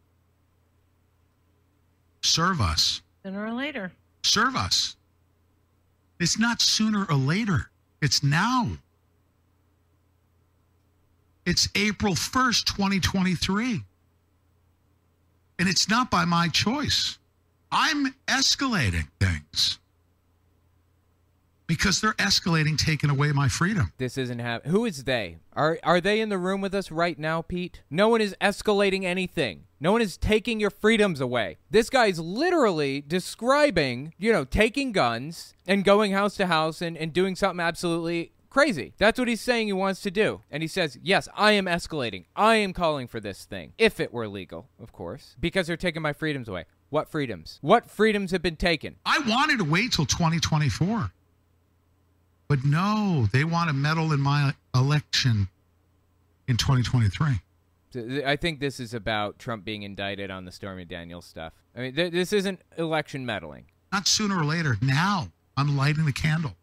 Serve 2.22 2.60
us. 2.60 3.02
Sooner 3.24 3.46
or 3.46 3.52
later. 3.52 3.92
Serve 4.22 4.56
us. 4.56 4.96
It's 6.20 6.38
not 6.38 6.60
sooner 6.62 7.04
or 7.08 7.16
later, 7.16 7.70
it's 8.00 8.22
now. 8.22 8.70
It's 11.44 11.68
April 11.74 12.14
1st, 12.14 12.64
2023. 12.66 13.82
And 15.58 15.68
it's 15.68 15.88
not 15.88 16.10
by 16.10 16.24
my 16.24 16.48
choice. 16.48 17.18
I'm 17.72 18.14
escalating 18.28 19.08
things 19.18 19.80
because 21.72 22.02
they're 22.02 22.12
escalating, 22.14 22.76
taking 22.76 23.08
away 23.08 23.32
my 23.32 23.48
freedom. 23.48 23.94
This 23.96 24.18
isn't 24.18 24.40
happening. 24.40 24.72
Who 24.72 24.84
is 24.84 25.04
they? 25.04 25.38
Are 25.54 25.78
are 25.82 26.02
they 26.02 26.20
in 26.20 26.28
the 26.28 26.36
room 26.36 26.60
with 26.60 26.74
us 26.74 26.90
right 26.90 27.18
now, 27.18 27.40
Pete? 27.40 27.80
No 27.88 28.10
one 28.10 28.20
is 28.20 28.36
escalating 28.42 29.04
anything. 29.04 29.64
No 29.80 29.90
one 29.90 30.02
is 30.02 30.18
taking 30.18 30.60
your 30.60 30.68
freedoms 30.68 31.18
away. 31.18 31.56
This 31.70 31.88
guy's 31.88 32.18
literally 32.18 33.00
describing, 33.00 34.12
you 34.18 34.34
know, 34.34 34.44
taking 34.44 34.92
guns 34.92 35.54
and 35.66 35.82
going 35.82 36.12
house 36.12 36.36
to 36.36 36.46
house 36.46 36.82
and, 36.82 36.94
and 36.94 37.10
doing 37.10 37.34
something 37.36 37.64
absolutely 37.64 38.32
crazy. 38.50 38.92
That's 38.98 39.18
what 39.18 39.28
he's 39.28 39.40
saying 39.40 39.68
he 39.68 39.72
wants 39.72 40.02
to 40.02 40.10
do. 40.10 40.42
And 40.50 40.62
he 40.62 40.68
says, 40.68 40.98
Yes, 41.02 41.26
I 41.34 41.52
am 41.52 41.64
escalating. 41.64 42.26
I 42.36 42.56
am 42.56 42.74
calling 42.74 43.08
for 43.08 43.18
this 43.18 43.46
thing. 43.46 43.72
If 43.78 43.98
it 43.98 44.12
were 44.12 44.28
legal, 44.28 44.68
of 44.78 44.92
course. 44.92 45.36
Because 45.40 45.68
they're 45.68 45.78
taking 45.78 46.02
my 46.02 46.12
freedoms 46.12 46.48
away. 46.48 46.66
What 46.90 47.08
freedoms? 47.08 47.58
What 47.62 47.90
freedoms 47.90 48.32
have 48.32 48.42
been 48.42 48.56
taken? 48.56 48.96
I 49.06 49.20
wanted 49.26 49.56
to 49.60 49.64
wait 49.64 49.92
till 49.92 50.04
2024. 50.04 51.10
But 52.52 52.66
no, 52.66 53.28
they 53.32 53.44
want 53.44 53.70
to 53.70 53.72
meddle 53.72 54.12
in 54.12 54.20
my 54.20 54.52
election 54.74 55.48
in 56.46 56.58
2023. 56.58 57.40
I 58.26 58.36
think 58.36 58.60
this 58.60 58.78
is 58.78 58.92
about 58.92 59.38
Trump 59.38 59.64
being 59.64 59.84
indicted 59.84 60.30
on 60.30 60.44
the 60.44 60.52
Stormy 60.52 60.84
Daniels 60.84 61.24
stuff. 61.24 61.54
I 61.74 61.80
mean, 61.80 61.94
th- 61.94 62.12
this 62.12 62.30
isn't 62.30 62.60
election 62.76 63.24
meddling. 63.24 63.64
Not 63.90 64.06
sooner 64.06 64.38
or 64.38 64.44
later. 64.44 64.76
Now, 64.82 65.28
I'm 65.56 65.78
lighting 65.78 66.04
the 66.04 66.12
candle. 66.12 66.54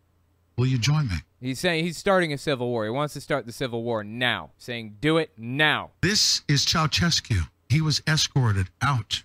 Will 0.60 0.68
you 0.68 0.78
join 0.78 1.08
me? 1.08 1.16
He's 1.42 1.60
saying 1.60 1.86
he's 1.86 1.98
starting 1.98 2.32
a 2.32 2.38
civil 2.38 2.68
war. 2.68 2.84
He 2.84 2.92
wants 2.92 3.16
to 3.16 3.22
start 3.22 3.48
the 3.48 3.52
civil 3.52 3.82
war 3.82 4.04
now, 4.04 4.52
saying, 4.60 4.98
do 5.02 5.18
it 5.18 5.32
now. 5.40 5.90
This 6.02 6.44
is 6.48 6.68
Ceausescu. 6.68 7.48
He 7.68 7.82
was 7.82 8.04
escorted 8.06 8.68
out. 8.80 9.24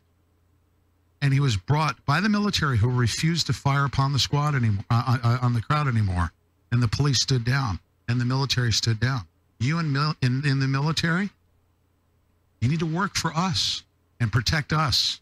And 1.21 1.35
he 1.35 1.41
was 1.41 1.59
brought 1.59 2.03
by 2.07 2.23
the 2.23 2.31
military 2.31 2.79
who 2.79 2.89
refused 2.89 3.49
to 3.49 3.53
fire 3.53 3.85
upon 3.85 4.15
the 4.15 4.19
squad 4.19 4.55
anymore, 4.55 4.87
uh, 4.89 5.19
uh, 5.23 5.39
on 5.43 5.53
the 5.53 5.61
crowd 5.61 5.89
anymore. 5.89 6.33
And 6.75 6.83
the 6.83 6.89
police 6.89 7.21
stood 7.21 7.45
down 7.45 7.79
and 8.09 8.21
the 8.21 8.25
military 8.25 8.73
stood 8.73 8.99
down. 8.99 9.21
You 9.61 9.79
in, 9.79 9.95
in, 10.21 10.43
in 10.45 10.59
the 10.59 10.67
military, 10.67 11.31
you 12.61 12.69
need 12.69 12.81
to 12.81 12.85
work 12.85 13.15
for 13.15 13.33
us 13.33 13.85
and 14.19 14.33
protect 14.33 14.73
us. 14.73 15.21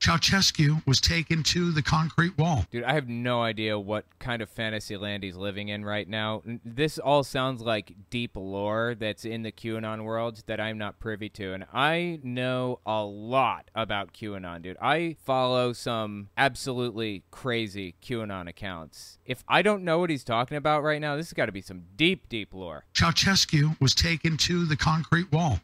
Ceausescu 0.00 0.84
was 0.86 0.98
taken 0.98 1.42
to 1.42 1.72
the 1.72 1.82
concrete 1.82 2.38
wall. 2.38 2.64
Dude, 2.70 2.84
I 2.84 2.94
have 2.94 3.06
no 3.06 3.42
idea 3.42 3.78
what 3.78 4.06
kind 4.18 4.40
of 4.40 4.48
fantasy 4.48 4.96
land 4.96 5.22
he's 5.22 5.36
living 5.36 5.68
in 5.68 5.84
right 5.84 6.08
now. 6.08 6.42
This 6.64 6.98
all 6.98 7.22
sounds 7.22 7.60
like 7.60 7.94
deep 8.08 8.30
lore 8.34 8.94
that's 8.98 9.26
in 9.26 9.42
the 9.42 9.52
QAnon 9.52 10.04
world 10.04 10.42
that 10.46 10.58
I'm 10.58 10.78
not 10.78 10.98
privy 11.00 11.28
to. 11.30 11.52
And 11.52 11.66
I 11.70 12.18
know 12.22 12.80
a 12.86 13.04
lot 13.04 13.70
about 13.74 14.14
QAnon, 14.14 14.62
dude. 14.62 14.78
I 14.80 15.16
follow 15.22 15.74
some 15.74 16.30
absolutely 16.34 17.24
crazy 17.30 17.94
QAnon 18.02 18.48
accounts. 18.48 19.18
If 19.26 19.44
I 19.48 19.60
don't 19.60 19.84
know 19.84 19.98
what 19.98 20.08
he's 20.08 20.24
talking 20.24 20.56
about 20.56 20.82
right 20.82 21.00
now, 21.00 21.16
this 21.16 21.26
has 21.26 21.34
got 21.34 21.46
to 21.46 21.52
be 21.52 21.60
some 21.60 21.82
deep, 21.96 22.26
deep 22.30 22.54
lore. 22.54 22.86
Ceausescu 22.94 23.78
was 23.82 23.94
taken 23.94 24.38
to 24.38 24.64
the 24.64 24.76
concrete 24.76 25.30
wall 25.30 25.60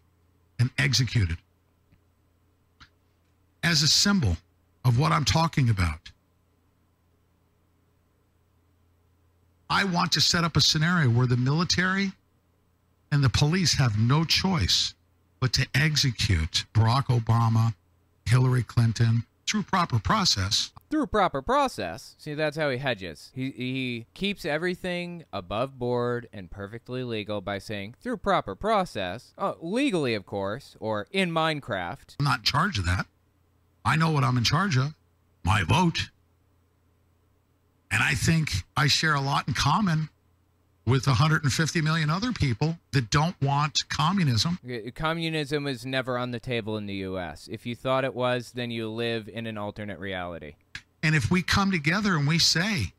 and 0.59 0.69
executed 0.77 1.39
as 3.67 3.83
a 3.83 3.89
symbol 3.89 4.37
of 4.85 4.99
what 4.99 5.11
I'm 5.11 5.25
talking 5.25 5.69
about. 5.69 6.13
I 9.69 9.83
want 9.83 10.13
to 10.13 10.21
set 10.21 10.45
up 10.45 10.57
a 10.57 10.61
scenario 10.61 11.11
where 11.11 11.27
the 11.27 11.37
military 11.37 12.13
and 13.11 13.25
the 13.25 13.29
police 13.29 13.75
have 13.75 13.99
no 13.99 14.25
choice 14.25 14.95
but 15.41 15.53
to 15.55 15.67
execute 15.75 16.65
Barack 16.73 17.07
Obama, 17.07 17.75
Hillary 18.25 18.63
Clinton 18.63 19.25
through 19.49 19.65
proper 19.65 19.99
process. 19.99 20.71
Through 20.89 21.09
proper 21.09 21.43
process. 21.43 22.15
See, 22.19 22.35
that's 22.35 22.57
how 22.57 22.71
he 22.71 22.79
hedges. 22.79 23.33
He, 23.35 23.51
he 23.51 24.07
keeps 24.15 24.45
everything 24.45 25.25
above 25.33 25.77
board 25.77 26.29
and 26.33 26.49
perfectly 26.49 27.03
legal 27.03 27.41
by 27.41 27.59
saying, 27.59 27.97
through 28.01 28.19
proper 28.19 28.55
process, 28.55 29.35
oh, 29.37 29.57
legally, 29.61 30.15
of 30.15 30.25
course, 30.25 30.77
or 30.79 31.09
in 31.11 31.33
Minecraft. 31.33 32.15
I'm 32.21 32.25
not 32.25 32.39
in 32.39 32.45
charge 32.45 32.79
of 32.79 32.87
that. 32.87 33.07
I 33.87 33.95
know 33.95 34.11
what 34.11 34.25
I'm 34.25 34.37
in 34.37 34.43
charge 34.43 34.77
of 34.77 34.95
my 35.45 35.63
vote. 35.63 36.11
And 37.89 38.03
I 38.03 38.15
think 38.15 38.51
I 38.77 38.89
share 38.89 39.15
a 39.15 39.21
lot 39.21 39.47
in 39.47 39.55
common 39.55 40.09
with 40.85 41.07
150 41.07 41.81
million 41.83 42.11
other 42.11 42.33
people 42.33 42.79
that 42.91 43.11
don't 43.11 43.41
want 43.41 43.89
communism. 43.89 44.59
Communism 44.97 45.69
is 45.69 45.87
never 45.87 46.19
on 46.19 46.33
the 46.33 46.41
table 46.41 46.77
in 46.77 46.87
the 46.87 46.95
U.S. 46.95 47.49
If 47.51 47.65
you 47.65 47.77
thought 47.77 48.05
it 48.05 48.15
was, 48.15 48.53
then 48.53 48.73
you 48.73 48.89
live 48.89 49.29
in 49.29 49.47
an 49.47 49.57
alternate 49.57 50.01
reality. 50.01 50.55
And 51.01 51.15
if 51.15 51.31
we 51.31 51.43
come 51.43 51.71
together 51.71 52.17
and 52.17 52.27
we 52.27 52.41
say 52.41 52.93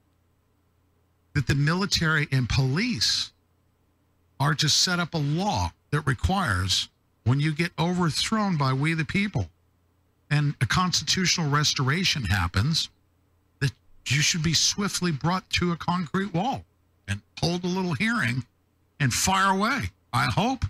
that 1.33 1.47
the 1.47 1.55
military 1.55 2.29
and 2.31 2.47
police 2.47 3.33
are 4.39 4.53
to 4.55 4.69
set 4.69 4.99
up 4.99 5.13
a 5.13 5.17
law 5.17 5.73
that 5.91 6.07
requires 6.07 6.87
when 7.25 7.41
you 7.41 7.53
get 7.53 7.71
overthrown 7.77 8.55
by 8.55 8.71
we 8.71 8.93
the 8.93 9.03
people 9.03 9.49
and 10.29 10.55
a 10.61 10.65
constitutional 10.65 11.49
restoration 11.49 12.23
happens 12.23 12.89
that 13.59 13.71
you 14.07 14.21
should 14.21 14.43
be 14.43 14.53
swiftly 14.53 15.11
brought 15.11 15.49
to 15.51 15.71
a 15.71 15.75
concrete 15.75 16.33
wall 16.33 16.65
and 17.07 17.21
hold 17.39 17.63
a 17.63 17.67
little 17.67 17.93
hearing 17.93 18.45
and 18.99 19.13
fire 19.13 19.55
away. 19.55 19.91
I 20.11 20.25
hope 20.25 20.65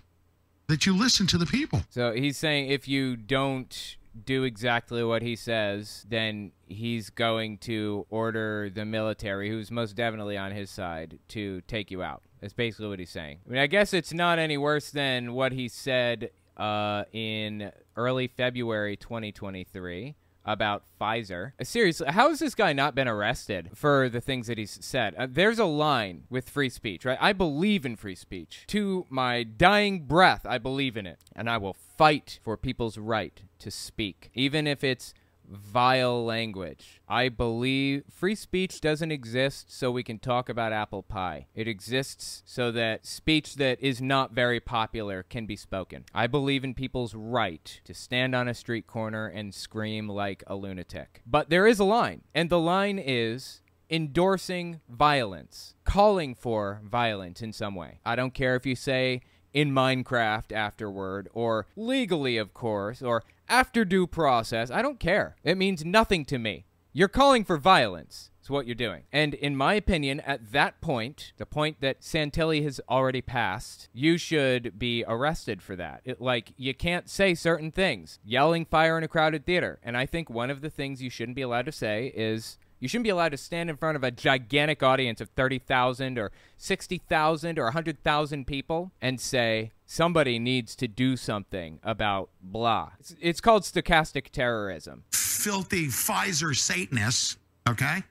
that 0.67 0.85
you 0.85 0.95
listen 0.95 1.27
to 1.27 1.38
the 1.38 1.45
people. 1.45 1.84
So 1.89 2.11
he's 2.11 2.38
saying 2.38 2.69
if 2.69 2.88
you 2.88 3.15
don't 3.15 3.95
do 4.25 4.43
exactly 4.43 5.03
what 5.03 5.21
he 5.21 5.35
says, 5.35 6.05
then 6.09 6.51
he's 6.67 7.09
going 7.09 7.57
to 7.59 8.05
order 8.09 8.69
the 8.73 8.85
military, 8.85 9.49
who's 9.49 9.71
most 9.71 9.95
definitely 9.95 10.38
on 10.38 10.51
his 10.51 10.69
side, 10.69 11.19
to 11.29 11.61
take 11.61 11.91
you 11.91 12.01
out. 12.01 12.23
That's 12.41 12.53
basically 12.53 12.88
what 12.88 12.99
he's 12.99 13.09
saying. 13.09 13.39
I 13.47 13.49
mean, 13.51 13.61
I 13.61 13.67
guess 13.67 13.93
it's 13.93 14.13
not 14.13 14.39
any 14.39 14.57
worse 14.57 14.91
than 14.91 15.34
what 15.34 15.51
he 15.51 15.67
said 15.67 16.31
uh, 16.57 17.05
in 17.13 17.71
early 17.95 18.27
February 18.27 18.97
2023 18.97 20.15
about 20.47 20.84
Pfizer. 20.99 21.51
Uh, 21.59 21.63
Seriously, 21.63 22.07
how 22.09 22.29
has 22.29 22.39
this 22.39 22.55
guy 22.55 22.73
not 22.73 22.95
been 22.95 23.07
arrested 23.07 23.69
for 23.75 24.09
the 24.09 24.21
things 24.21 24.47
that 24.47 24.57
he's 24.57 24.79
said? 24.84 25.13
Uh, 25.15 25.27
there's 25.29 25.59
a 25.59 25.65
line 25.65 26.23
with 26.29 26.49
free 26.49 26.69
speech, 26.69 27.05
right? 27.05 27.17
I 27.19 27.34
believe 27.34 27.85
in 27.85 27.95
free 27.97 28.15
speech. 28.15 28.63
To 28.67 29.05
my 29.09 29.43
dying 29.43 30.05
breath, 30.05 30.45
I 30.45 30.57
believe 30.57 30.95
in 30.95 31.05
it. 31.05 31.19
And 31.35 31.49
I 31.49 31.57
will 31.57 31.73
fight 31.73 32.39
for 32.43 32.55
people's 32.55 32.97
right 32.97 33.41
to 33.59 33.69
speak, 33.69 34.31
even 34.34 34.65
if 34.65 34.84
it's 34.84 35.13
vile 35.49 36.26
language. 36.26 37.02
I 37.07 37.30
believe 37.30 38.03
free 38.10 38.36
speech 38.36 38.82
doesn't 38.82 39.11
exist 39.11 39.72
so 39.72 39.91
we 39.91 40.03
can 40.03 40.19
talk 40.19 40.49
about 40.49 40.74
apple 40.74 41.03
pie. 41.03 41.48
It 41.56 41.68
exists 41.68 42.44
so 42.45 42.72
that 42.72 43.06
speech 43.06 43.56
that 43.56 43.80
is 43.82 44.02
not 44.02 44.34
very 44.34 44.60
popular 44.60 45.24
can 45.24 45.45
be 45.45 45.56
spoken. 45.56 46.06
I 46.14 46.28
believe 46.28 46.64
in 46.64 46.74
people's 46.74 47.14
right 47.14 47.80
to 47.86 47.94
stand 47.94 48.36
on 48.36 48.48
a 48.48 48.53
street 48.53 48.88
corner 48.88 49.28
and 49.28 49.53
scream 49.53 50.07
like 50.10 50.44
a 50.48 50.56
lunatic. 50.56 51.22
But 51.26 51.49
there 51.49 51.68
is 51.68 51.80
a 51.80 51.86
line, 51.86 52.22
and 52.34 52.49
the 52.49 52.60
line 52.60 52.99
is 52.99 53.61
endorsing 53.90 54.82
violence, 54.90 55.76
calling 55.86 56.36
for 56.36 56.82
violence 56.84 57.41
in 57.41 57.53
some 57.53 57.76
way. 57.76 57.99
I 58.06 58.15
don't 58.15 58.34
care 58.34 58.56
if 58.56 58.65
you 58.65 58.76
say 58.76 59.22
in 59.53 59.72
Minecraft 59.72 60.52
afterward, 60.52 61.30
or 61.34 61.65
legally, 61.76 62.38
of 62.38 62.53
course, 62.53 63.02
or 63.02 63.24
after 63.49 63.86
due 63.86 64.07
process. 64.07 64.69
I 64.69 64.82
don't 64.82 64.99
care. 64.99 65.36
It 65.44 65.57
means 65.57 65.86
nothing 65.86 66.26
to 66.26 66.38
me. 66.38 66.65
You're 66.94 67.07
calling 67.07 67.44
for 67.44 67.57
violence. 67.57 68.32
What 68.49 68.65
you're 68.65 68.76
doing. 68.76 69.03
And 69.11 69.34
in 69.34 69.57
my 69.57 69.74
opinion, 69.74 70.22
at 70.22 70.53
that 70.53 70.80
point, 70.80 71.34
the 71.36 71.45
point 71.45 71.82
that 71.82 71.99
Santilli 71.99 72.64
has 72.64 72.80
already 72.88 73.22
passed, 73.22 73.90
you 73.91 74.18
should 74.18 74.80
be 74.80 75.03
arrested 75.06 75.61
for 75.61 75.76
that. 75.76 75.99
It, 76.06 76.22
like, 76.22 76.53
you 76.56 76.74
can't 76.74 77.10
say 77.10 77.36
certain 77.36 77.72
things. 77.72 78.19
Yelling 78.24 78.64
fire 78.64 78.98
in 78.98 79.03
a 79.03 79.10
crowded 79.10 79.45
theater. 79.45 79.80
And 79.84 79.98
I 79.98 80.06
think 80.06 80.30
one 80.30 80.49
of 80.49 80.61
the 80.61 80.69
things 80.69 81.02
you 81.02 81.10
shouldn't 81.10 81.36
be 81.36 81.41
allowed 81.41 81.65
to 81.65 81.74
say 81.74 82.14
is 82.15 82.57
you 82.79 82.87
shouldn't 82.87 83.05
be 83.05 83.09
allowed 83.09 83.29
to 83.29 83.37
stand 83.37 83.69
in 83.69 83.77
front 83.77 83.95
of 83.95 84.03
a 84.03 84.11
gigantic 84.11 84.83
audience 84.83 85.19
of 85.21 85.29
30,000 85.29 86.17
or 86.17 86.31
60,000 86.57 87.59
or 87.59 87.63
100,000 87.65 88.47
people 88.47 88.91
and 89.01 89.19
say, 89.19 89.71
somebody 89.85 90.37
needs 90.37 90.75
to 90.75 90.87
do 90.87 91.17
something 91.17 91.79
about 91.83 92.29
blah. 92.41 92.91
It's, 92.99 93.15
it's 93.19 93.41
called 93.41 93.63
stochastic 93.63 94.29
terrorism. 94.29 95.03
filthy 95.11 95.87
Pfizer 95.87 96.55
Satanists, 96.55 97.37
okay? 97.67 98.03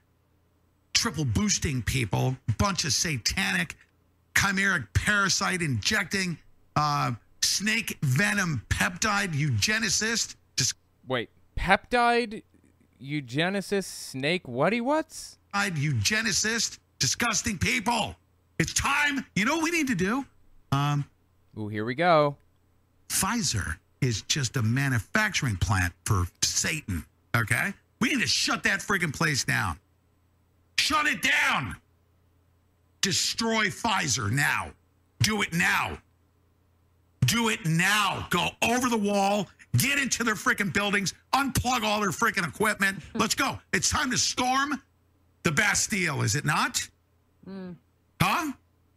Triple 0.93 1.25
boosting 1.25 1.81
people, 1.81 2.35
bunch 2.57 2.83
of 2.83 2.91
satanic, 2.91 3.75
chimeric 4.33 4.87
parasite 4.93 5.61
injecting, 5.61 6.37
uh, 6.75 7.11
snake 7.41 7.97
venom 8.01 8.63
peptide 8.69 9.33
eugenicist. 9.33 10.35
Just 10.55 10.73
Wait, 11.07 11.29
peptide 11.57 12.43
eugenicist 13.01 13.85
snake 13.85 14.43
whaty 14.43 14.81
what's? 14.81 15.37
eugenicist, 15.53 16.79
disgusting 16.99 17.57
people. 17.57 18.15
It's 18.59 18.73
time. 18.73 19.25
You 19.35 19.45
know 19.45 19.55
what 19.55 19.63
we 19.63 19.71
need 19.71 19.87
to 19.87 19.95
do? 19.95 20.25
Um, 20.71 21.05
Ooh, 21.57 21.67
here 21.67 21.85
we 21.85 21.95
go. 21.95 22.37
Pfizer 23.09 23.77
is 24.01 24.21
just 24.23 24.57
a 24.57 24.61
manufacturing 24.61 25.55
plant 25.57 25.93
for 26.05 26.25
Satan. 26.43 27.05
Okay, 27.35 27.73
we 27.99 28.09
need 28.09 28.21
to 28.21 28.27
shut 28.27 28.63
that 28.63 28.79
freaking 28.79 29.13
place 29.13 29.43
down. 29.43 29.79
Shut 30.77 31.07
it 31.07 31.21
down. 31.21 31.75
Destroy 33.01 33.65
Pfizer 33.65 34.31
now. 34.31 34.71
Do 35.21 35.41
it 35.41 35.53
now. 35.53 35.97
Do 37.25 37.49
it 37.49 37.65
now. 37.65 38.27
Go 38.29 38.49
over 38.61 38.89
the 38.89 38.97
wall. 38.97 39.47
Get 39.77 39.99
into 39.99 40.23
their 40.23 40.35
freaking 40.35 40.73
buildings. 40.73 41.13
Unplug 41.33 41.83
all 41.83 42.01
their 42.01 42.09
freaking 42.09 42.47
equipment. 42.47 42.99
Let's 43.13 43.35
go. 43.35 43.59
It's 43.73 43.89
time 43.89 44.11
to 44.11 44.17
storm 44.17 44.81
the 45.43 45.51
Bastille, 45.51 46.21
is 46.23 46.35
it 46.35 46.45
not? 46.45 46.87
Hmm. 47.45 47.71
Huh? 48.21 48.51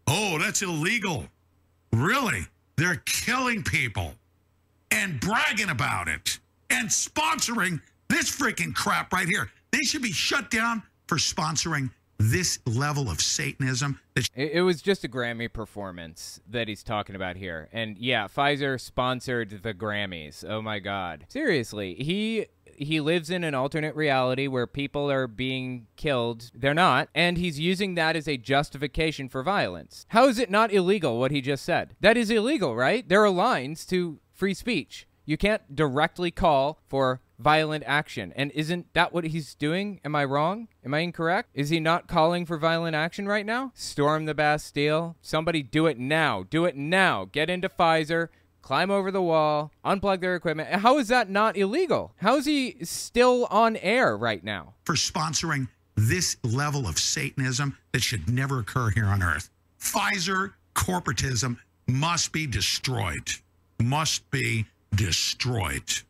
Oh, 0.07 0.39
that's 0.39 0.63
illegal. 0.63 1.27
Really? 1.93 2.47
They're 2.77 3.03
killing 3.05 3.63
people 3.63 4.15
and 4.91 5.21
bragging 5.21 5.71
about 5.71 6.09
it 6.09 6.39
and 6.71 6.89
sponsoring 6.89 7.81
this 8.09 8.31
freaking 8.31 8.75
crap 8.75 9.13
right 9.13 9.29
here. 9.29 9.51
They 9.71 9.83
should 9.83 10.03
be 10.03 10.13
shut 10.13 10.51
down 10.51 10.83
for 11.07 11.17
sponsoring 11.17 11.91
this 12.21 12.59
level 12.67 13.11
of 13.11 13.21
Satanism. 13.21 13.99
It 14.35 14.63
was 14.63 14.83
just 14.83 15.05
a 15.05 15.09
Grammy 15.09 15.51
performance 15.51 16.39
that 16.47 16.69
he's 16.69 16.83
talking 16.83 17.17
about 17.17 17.37
here. 17.37 17.69
And 17.73 17.97
yeah, 17.97 18.27
Pfizer 18.27 18.79
sponsored 18.79 19.63
the 19.63 19.73
Grammys. 19.73 20.45
Oh 20.47 20.61
my 20.61 20.81
god. 20.81 21.25
Seriously, 21.29 21.95
he 21.95 22.47
he 22.77 23.01
lives 23.01 23.31
in 23.31 23.43
an 23.43 23.55
alternate 23.55 23.95
reality 23.97 24.47
where 24.47 24.67
people 24.67 25.11
are 25.11 25.27
being 25.27 25.87
killed. 25.97 26.51
They're 26.55 26.75
not, 26.75 27.09
and 27.15 27.39
he's 27.39 27.59
using 27.59 27.95
that 27.95 28.17
as 28.17 28.29
a 28.29 28.37
justification 28.37 29.29
for 29.29 29.43
violence. 29.43 30.05
How 30.09 30.29
is 30.29 30.39
it 30.39 30.51
not 30.51 30.73
illegal 30.73 31.19
what 31.19 31.31
he 31.31 31.41
just 31.41 31.65
said? 31.65 31.95
That 32.01 32.17
is 32.17 32.31
illegal, 32.31 32.77
right? 32.77 33.09
There 33.09 33.25
are 33.25 33.31
lines 33.31 33.87
to 33.87 34.21
free 34.35 34.55
speech. 34.55 35.07
You 35.25 35.37
can't 35.37 35.75
directly 35.75 36.31
call 36.31 36.81
for 36.87 37.21
violent 37.41 37.85
action. 37.87 38.33
And 38.37 38.51
isn't 38.53 38.93
that 38.95 39.13
what 39.13 39.25
he's 39.25 39.55
doing? 39.55 40.01
Am 40.05 40.15
I 40.15 40.25
wrong? 40.25 40.69
Am 40.85 40.95
I 40.95 41.01
incorrect? 41.01 41.51
Is 41.55 41.71
he 41.71 41.81
not 41.81 42.07
calling 42.07 42.47
for 42.47 42.59
violent 42.59 42.95
action 42.95 43.27
right 43.27 43.47
now? 43.47 43.73
Storm 43.75 44.27
the 44.27 44.35
Bastille? 44.35 45.17
Somebody 45.21 45.63
do 45.63 45.87
it 45.87 45.99
now. 45.99 46.45
Do 46.49 46.65
it 46.65 46.77
now. 46.77 47.27
Get 47.31 47.51
into 47.51 47.69
Pfizer. 47.69 48.29
Climb 48.63 48.91
over 48.91 49.11
the 49.11 49.23
wall, 49.23 49.73
unplug 49.85 50.21
their 50.21 50.37
equipment. 50.37 50.69
How 50.69 50.99
is 50.99 51.09
that 51.09 51.31
not 51.31 51.57
illegal? 51.57 52.13
How 52.19 52.37
is 52.37 52.45
he 52.45 52.77
still 52.83 53.47
on 53.51 53.77
air 53.77 54.17
right 54.17 54.45
now? 54.45 54.75
for 54.85 54.95
sponsoring 54.95 55.69
this 55.97 56.37
level 56.45 56.87
of 56.87 56.99
Satanism 56.99 57.77
that 57.93 58.03
should 58.03 58.29
never 58.29 58.59
occur 58.61 58.91
here 58.91 59.07
on 59.07 59.23
earth. 59.23 59.49
Pfizer 59.81 60.53
corporatism 60.75 61.59
must 61.87 62.33
be 62.33 62.47
destroyed. 62.47 63.31
Must 63.81 64.29
be 64.31 64.67
destroyed. 64.95 66.03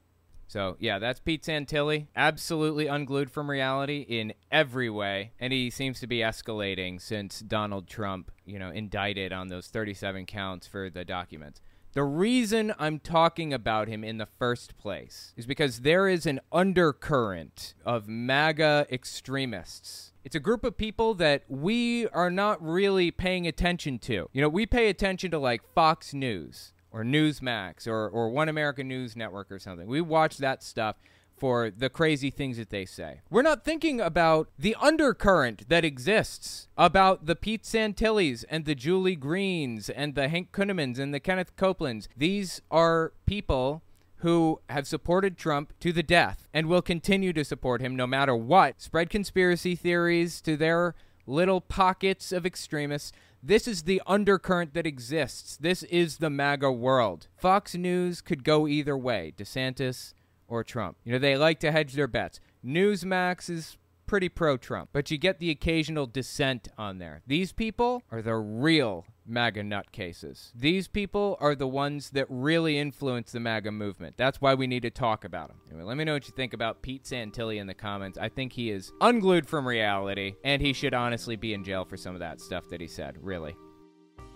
So, 0.50 0.76
yeah, 0.80 0.98
that's 0.98 1.20
Pete 1.20 1.44
Santilli. 1.44 2.08
Absolutely 2.16 2.88
unglued 2.88 3.30
from 3.30 3.48
reality 3.48 4.00
in 4.00 4.34
every 4.50 4.90
way. 4.90 5.30
And 5.38 5.52
he 5.52 5.70
seems 5.70 6.00
to 6.00 6.08
be 6.08 6.18
escalating 6.18 7.00
since 7.00 7.38
Donald 7.38 7.86
Trump, 7.86 8.32
you 8.44 8.58
know, 8.58 8.70
indicted 8.70 9.32
on 9.32 9.46
those 9.46 9.68
37 9.68 10.26
counts 10.26 10.66
for 10.66 10.90
the 10.90 11.04
documents. 11.04 11.60
The 11.92 12.02
reason 12.02 12.74
I'm 12.80 12.98
talking 12.98 13.52
about 13.52 13.86
him 13.86 14.02
in 14.02 14.18
the 14.18 14.26
first 14.26 14.76
place 14.76 15.32
is 15.36 15.46
because 15.46 15.82
there 15.82 16.08
is 16.08 16.26
an 16.26 16.40
undercurrent 16.50 17.74
of 17.84 18.08
MAGA 18.08 18.88
extremists. 18.90 20.12
It's 20.24 20.34
a 20.34 20.40
group 20.40 20.64
of 20.64 20.76
people 20.76 21.14
that 21.14 21.44
we 21.48 22.08
are 22.08 22.30
not 22.30 22.60
really 22.60 23.12
paying 23.12 23.46
attention 23.46 24.00
to. 24.00 24.28
You 24.32 24.42
know, 24.42 24.48
we 24.48 24.66
pay 24.66 24.88
attention 24.88 25.30
to 25.30 25.38
like 25.38 25.62
Fox 25.74 26.12
News 26.12 26.72
or 26.92 27.04
Newsmax 27.04 27.86
or, 27.86 28.08
or 28.08 28.30
One 28.30 28.48
American 28.48 28.88
News 28.88 29.16
Network 29.16 29.50
or 29.50 29.58
something. 29.58 29.86
We 29.86 30.00
watch 30.00 30.38
that 30.38 30.62
stuff 30.62 30.96
for 31.40 31.70
the 31.70 31.88
crazy 31.88 32.30
things 32.30 32.58
that 32.58 32.68
they 32.68 32.84
say. 32.84 33.22
We're 33.30 33.42
not 33.42 33.64
thinking 33.64 34.00
about 34.00 34.50
the 34.58 34.76
undercurrent 34.78 35.68
that 35.70 35.86
exists 35.86 36.68
about 36.76 37.24
the 37.24 37.34
Pete 37.34 37.62
Santillis 37.62 38.44
and 38.50 38.66
the 38.66 38.74
Julie 38.74 39.16
Greens 39.16 39.88
and 39.88 40.14
the 40.14 40.28
Hank 40.28 40.52
Kunnemans 40.52 40.98
and 40.98 41.14
the 41.14 41.20
Kenneth 41.20 41.56
Copelands. 41.56 42.08
These 42.14 42.60
are 42.70 43.14
people 43.24 43.82
who 44.16 44.60
have 44.68 44.86
supported 44.86 45.38
Trump 45.38 45.72
to 45.80 45.92
the 45.92 46.02
death 46.02 46.46
and 46.52 46.66
will 46.66 46.82
continue 46.82 47.32
to 47.32 47.42
support 47.42 47.80
him 47.80 47.96
no 47.96 48.06
matter 48.06 48.36
what. 48.36 48.82
Spread 48.82 49.08
conspiracy 49.08 49.74
theories 49.74 50.42
to 50.42 50.58
their 50.58 50.94
little 51.26 51.62
pockets 51.62 52.32
of 52.32 52.44
extremists. 52.44 53.12
This 53.42 53.66
is 53.66 53.84
the 53.84 54.02
undercurrent 54.06 54.74
that 54.74 54.86
exists. 54.86 55.56
This 55.56 55.82
is 55.84 56.18
the 56.18 56.28
MAGA 56.28 56.70
world. 56.70 57.28
Fox 57.36 57.74
News 57.74 58.20
could 58.20 58.44
go 58.44 58.68
either 58.68 58.96
way 58.98 59.32
DeSantis 59.36 60.12
or 60.46 60.62
Trump. 60.62 60.98
You 61.04 61.12
know, 61.12 61.18
they 61.18 61.36
like 61.36 61.58
to 61.60 61.72
hedge 61.72 61.94
their 61.94 62.06
bets. 62.06 62.38
Newsmax 62.64 63.48
is 63.48 63.78
pretty 64.06 64.28
pro 64.28 64.56
Trump, 64.56 64.90
but 64.92 65.10
you 65.10 65.16
get 65.16 65.38
the 65.38 65.50
occasional 65.50 66.04
dissent 66.04 66.68
on 66.76 66.98
there. 66.98 67.22
These 67.26 67.52
people 67.52 68.02
are 68.10 68.20
the 68.20 68.34
real 68.34 69.06
MAGA 69.30 69.62
nutcases. 69.62 70.50
These 70.54 70.88
people 70.88 71.36
are 71.40 71.54
the 71.54 71.68
ones 71.68 72.10
that 72.10 72.26
really 72.28 72.78
influence 72.78 73.32
the 73.32 73.40
MAGA 73.40 73.72
movement. 73.72 74.16
That's 74.16 74.40
why 74.40 74.54
we 74.54 74.66
need 74.66 74.82
to 74.82 74.90
talk 74.90 75.24
about 75.24 75.48
them. 75.48 75.58
Anyway, 75.68 75.84
let 75.84 75.96
me 75.96 76.04
know 76.04 76.14
what 76.14 76.26
you 76.26 76.34
think 76.36 76.52
about 76.52 76.82
Pete 76.82 77.04
Santilli 77.04 77.58
in 77.58 77.66
the 77.66 77.74
comments. 77.74 78.18
I 78.18 78.28
think 78.28 78.52
he 78.52 78.70
is 78.70 78.92
unglued 79.00 79.46
from 79.46 79.66
reality, 79.66 80.34
and 80.44 80.60
he 80.60 80.72
should 80.72 80.94
honestly 80.94 81.36
be 81.36 81.54
in 81.54 81.64
jail 81.64 81.84
for 81.84 81.96
some 81.96 82.14
of 82.14 82.20
that 82.20 82.40
stuff 82.40 82.68
that 82.70 82.80
he 82.80 82.86
said, 82.86 83.16
really. 83.20 83.56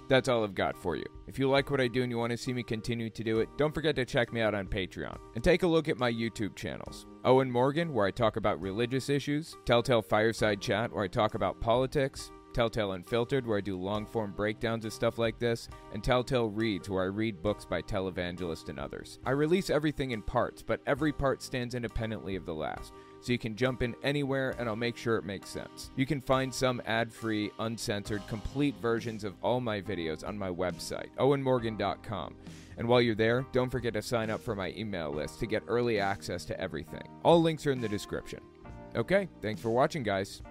That's 0.06 0.28
all 0.28 0.44
I've 0.44 0.54
got 0.54 0.76
for 0.76 0.96
you. 0.96 1.04
If 1.26 1.38
you 1.38 1.48
like 1.48 1.70
what 1.70 1.80
I 1.80 1.88
do 1.88 2.02
and 2.02 2.10
you 2.10 2.18
want 2.18 2.30
to 2.30 2.36
see 2.36 2.52
me 2.52 2.62
continue 2.62 3.08
to 3.08 3.24
do 3.24 3.40
it, 3.40 3.48
don't 3.56 3.72
forget 3.72 3.96
to 3.96 4.04
check 4.04 4.32
me 4.32 4.42
out 4.42 4.54
on 4.54 4.66
Patreon. 4.66 5.16
And 5.34 5.42
take 5.42 5.62
a 5.62 5.66
look 5.66 5.88
at 5.88 5.98
my 5.98 6.12
YouTube 6.12 6.54
channels 6.54 7.06
Owen 7.24 7.50
Morgan, 7.50 7.94
where 7.94 8.06
I 8.06 8.10
talk 8.10 8.36
about 8.36 8.60
religious 8.60 9.08
issues, 9.08 9.56
Telltale 9.64 10.02
Fireside 10.02 10.60
Chat, 10.60 10.92
where 10.92 11.04
I 11.04 11.08
talk 11.08 11.34
about 11.34 11.60
politics, 11.60 12.30
Telltale 12.54 12.92
Unfiltered, 12.92 13.46
where 13.46 13.58
I 13.58 13.60
do 13.60 13.76
long 13.76 14.06
form 14.06 14.32
breakdowns 14.32 14.84
of 14.84 14.92
stuff 14.92 15.18
like 15.18 15.38
this, 15.38 15.68
and 15.92 16.02
Telltale 16.02 16.48
Reads, 16.48 16.88
where 16.88 17.02
I 17.02 17.06
read 17.06 17.42
books 17.42 17.64
by 17.64 17.82
televangelist 17.82 18.68
and 18.68 18.78
others. 18.78 19.18
I 19.26 19.32
release 19.32 19.68
everything 19.68 20.12
in 20.12 20.22
parts, 20.22 20.62
but 20.62 20.80
every 20.86 21.12
part 21.12 21.42
stands 21.42 21.74
independently 21.74 22.36
of 22.36 22.46
the 22.46 22.54
last 22.54 22.92
so 23.24 23.32
you 23.32 23.38
can 23.38 23.56
jump 23.56 23.82
in 23.82 23.96
anywhere 24.02 24.54
and 24.58 24.68
I'll 24.68 24.76
make 24.76 24.98
sure 24.98 25.16
it 25.16 25.24
makes 25.24 25.48
sense. 25.48 25.90
You 25.96 26.04
can 26.04 26.20
find 26.20 26.52
some 26.52 26.82
ad 26.84 27.10
free, 27.10 27.50
uncensored, 27.58 28.26
complete 28.28 28.74
versions 28.82 29.24
of 29.24 29.34
all 29.42 29.60
my 29.60 29.80
videos 29.80 30.28
on 30.28 30.36
my 30.36 30.50
website, 30.50 31.08
owenmorgan.com. 31.18 32.36
And 32.76 32.86
while 32.86 33.00
you're 33.00 33.14
there, 33.14 33.46
don't 33.52 33.70
forget 33.70 33.94
to 33.94 34.02
sign 34.02 34.28
up 34.28 34.42
for 34.42 34.54
my 34.54 34.72
email 34.76 35.10
list 35.10 35.40
to 35.40 35.46
get 35.46 35.62
early 35.68 35.98
access 35.98 36.44
to 36.46 36.60
everything. 36.60 37.08
All 37.24 37.40
links 37.40 37.66
are 37.66 37.72
in 37.72 37.80
the 37.80 37.88
description. 37.88 38.40
Okay, 38.94 39.28
thanks 39.40 39.62
for 39.62 39.70
watching, 39.70 40.02
guys. 40.02 40.42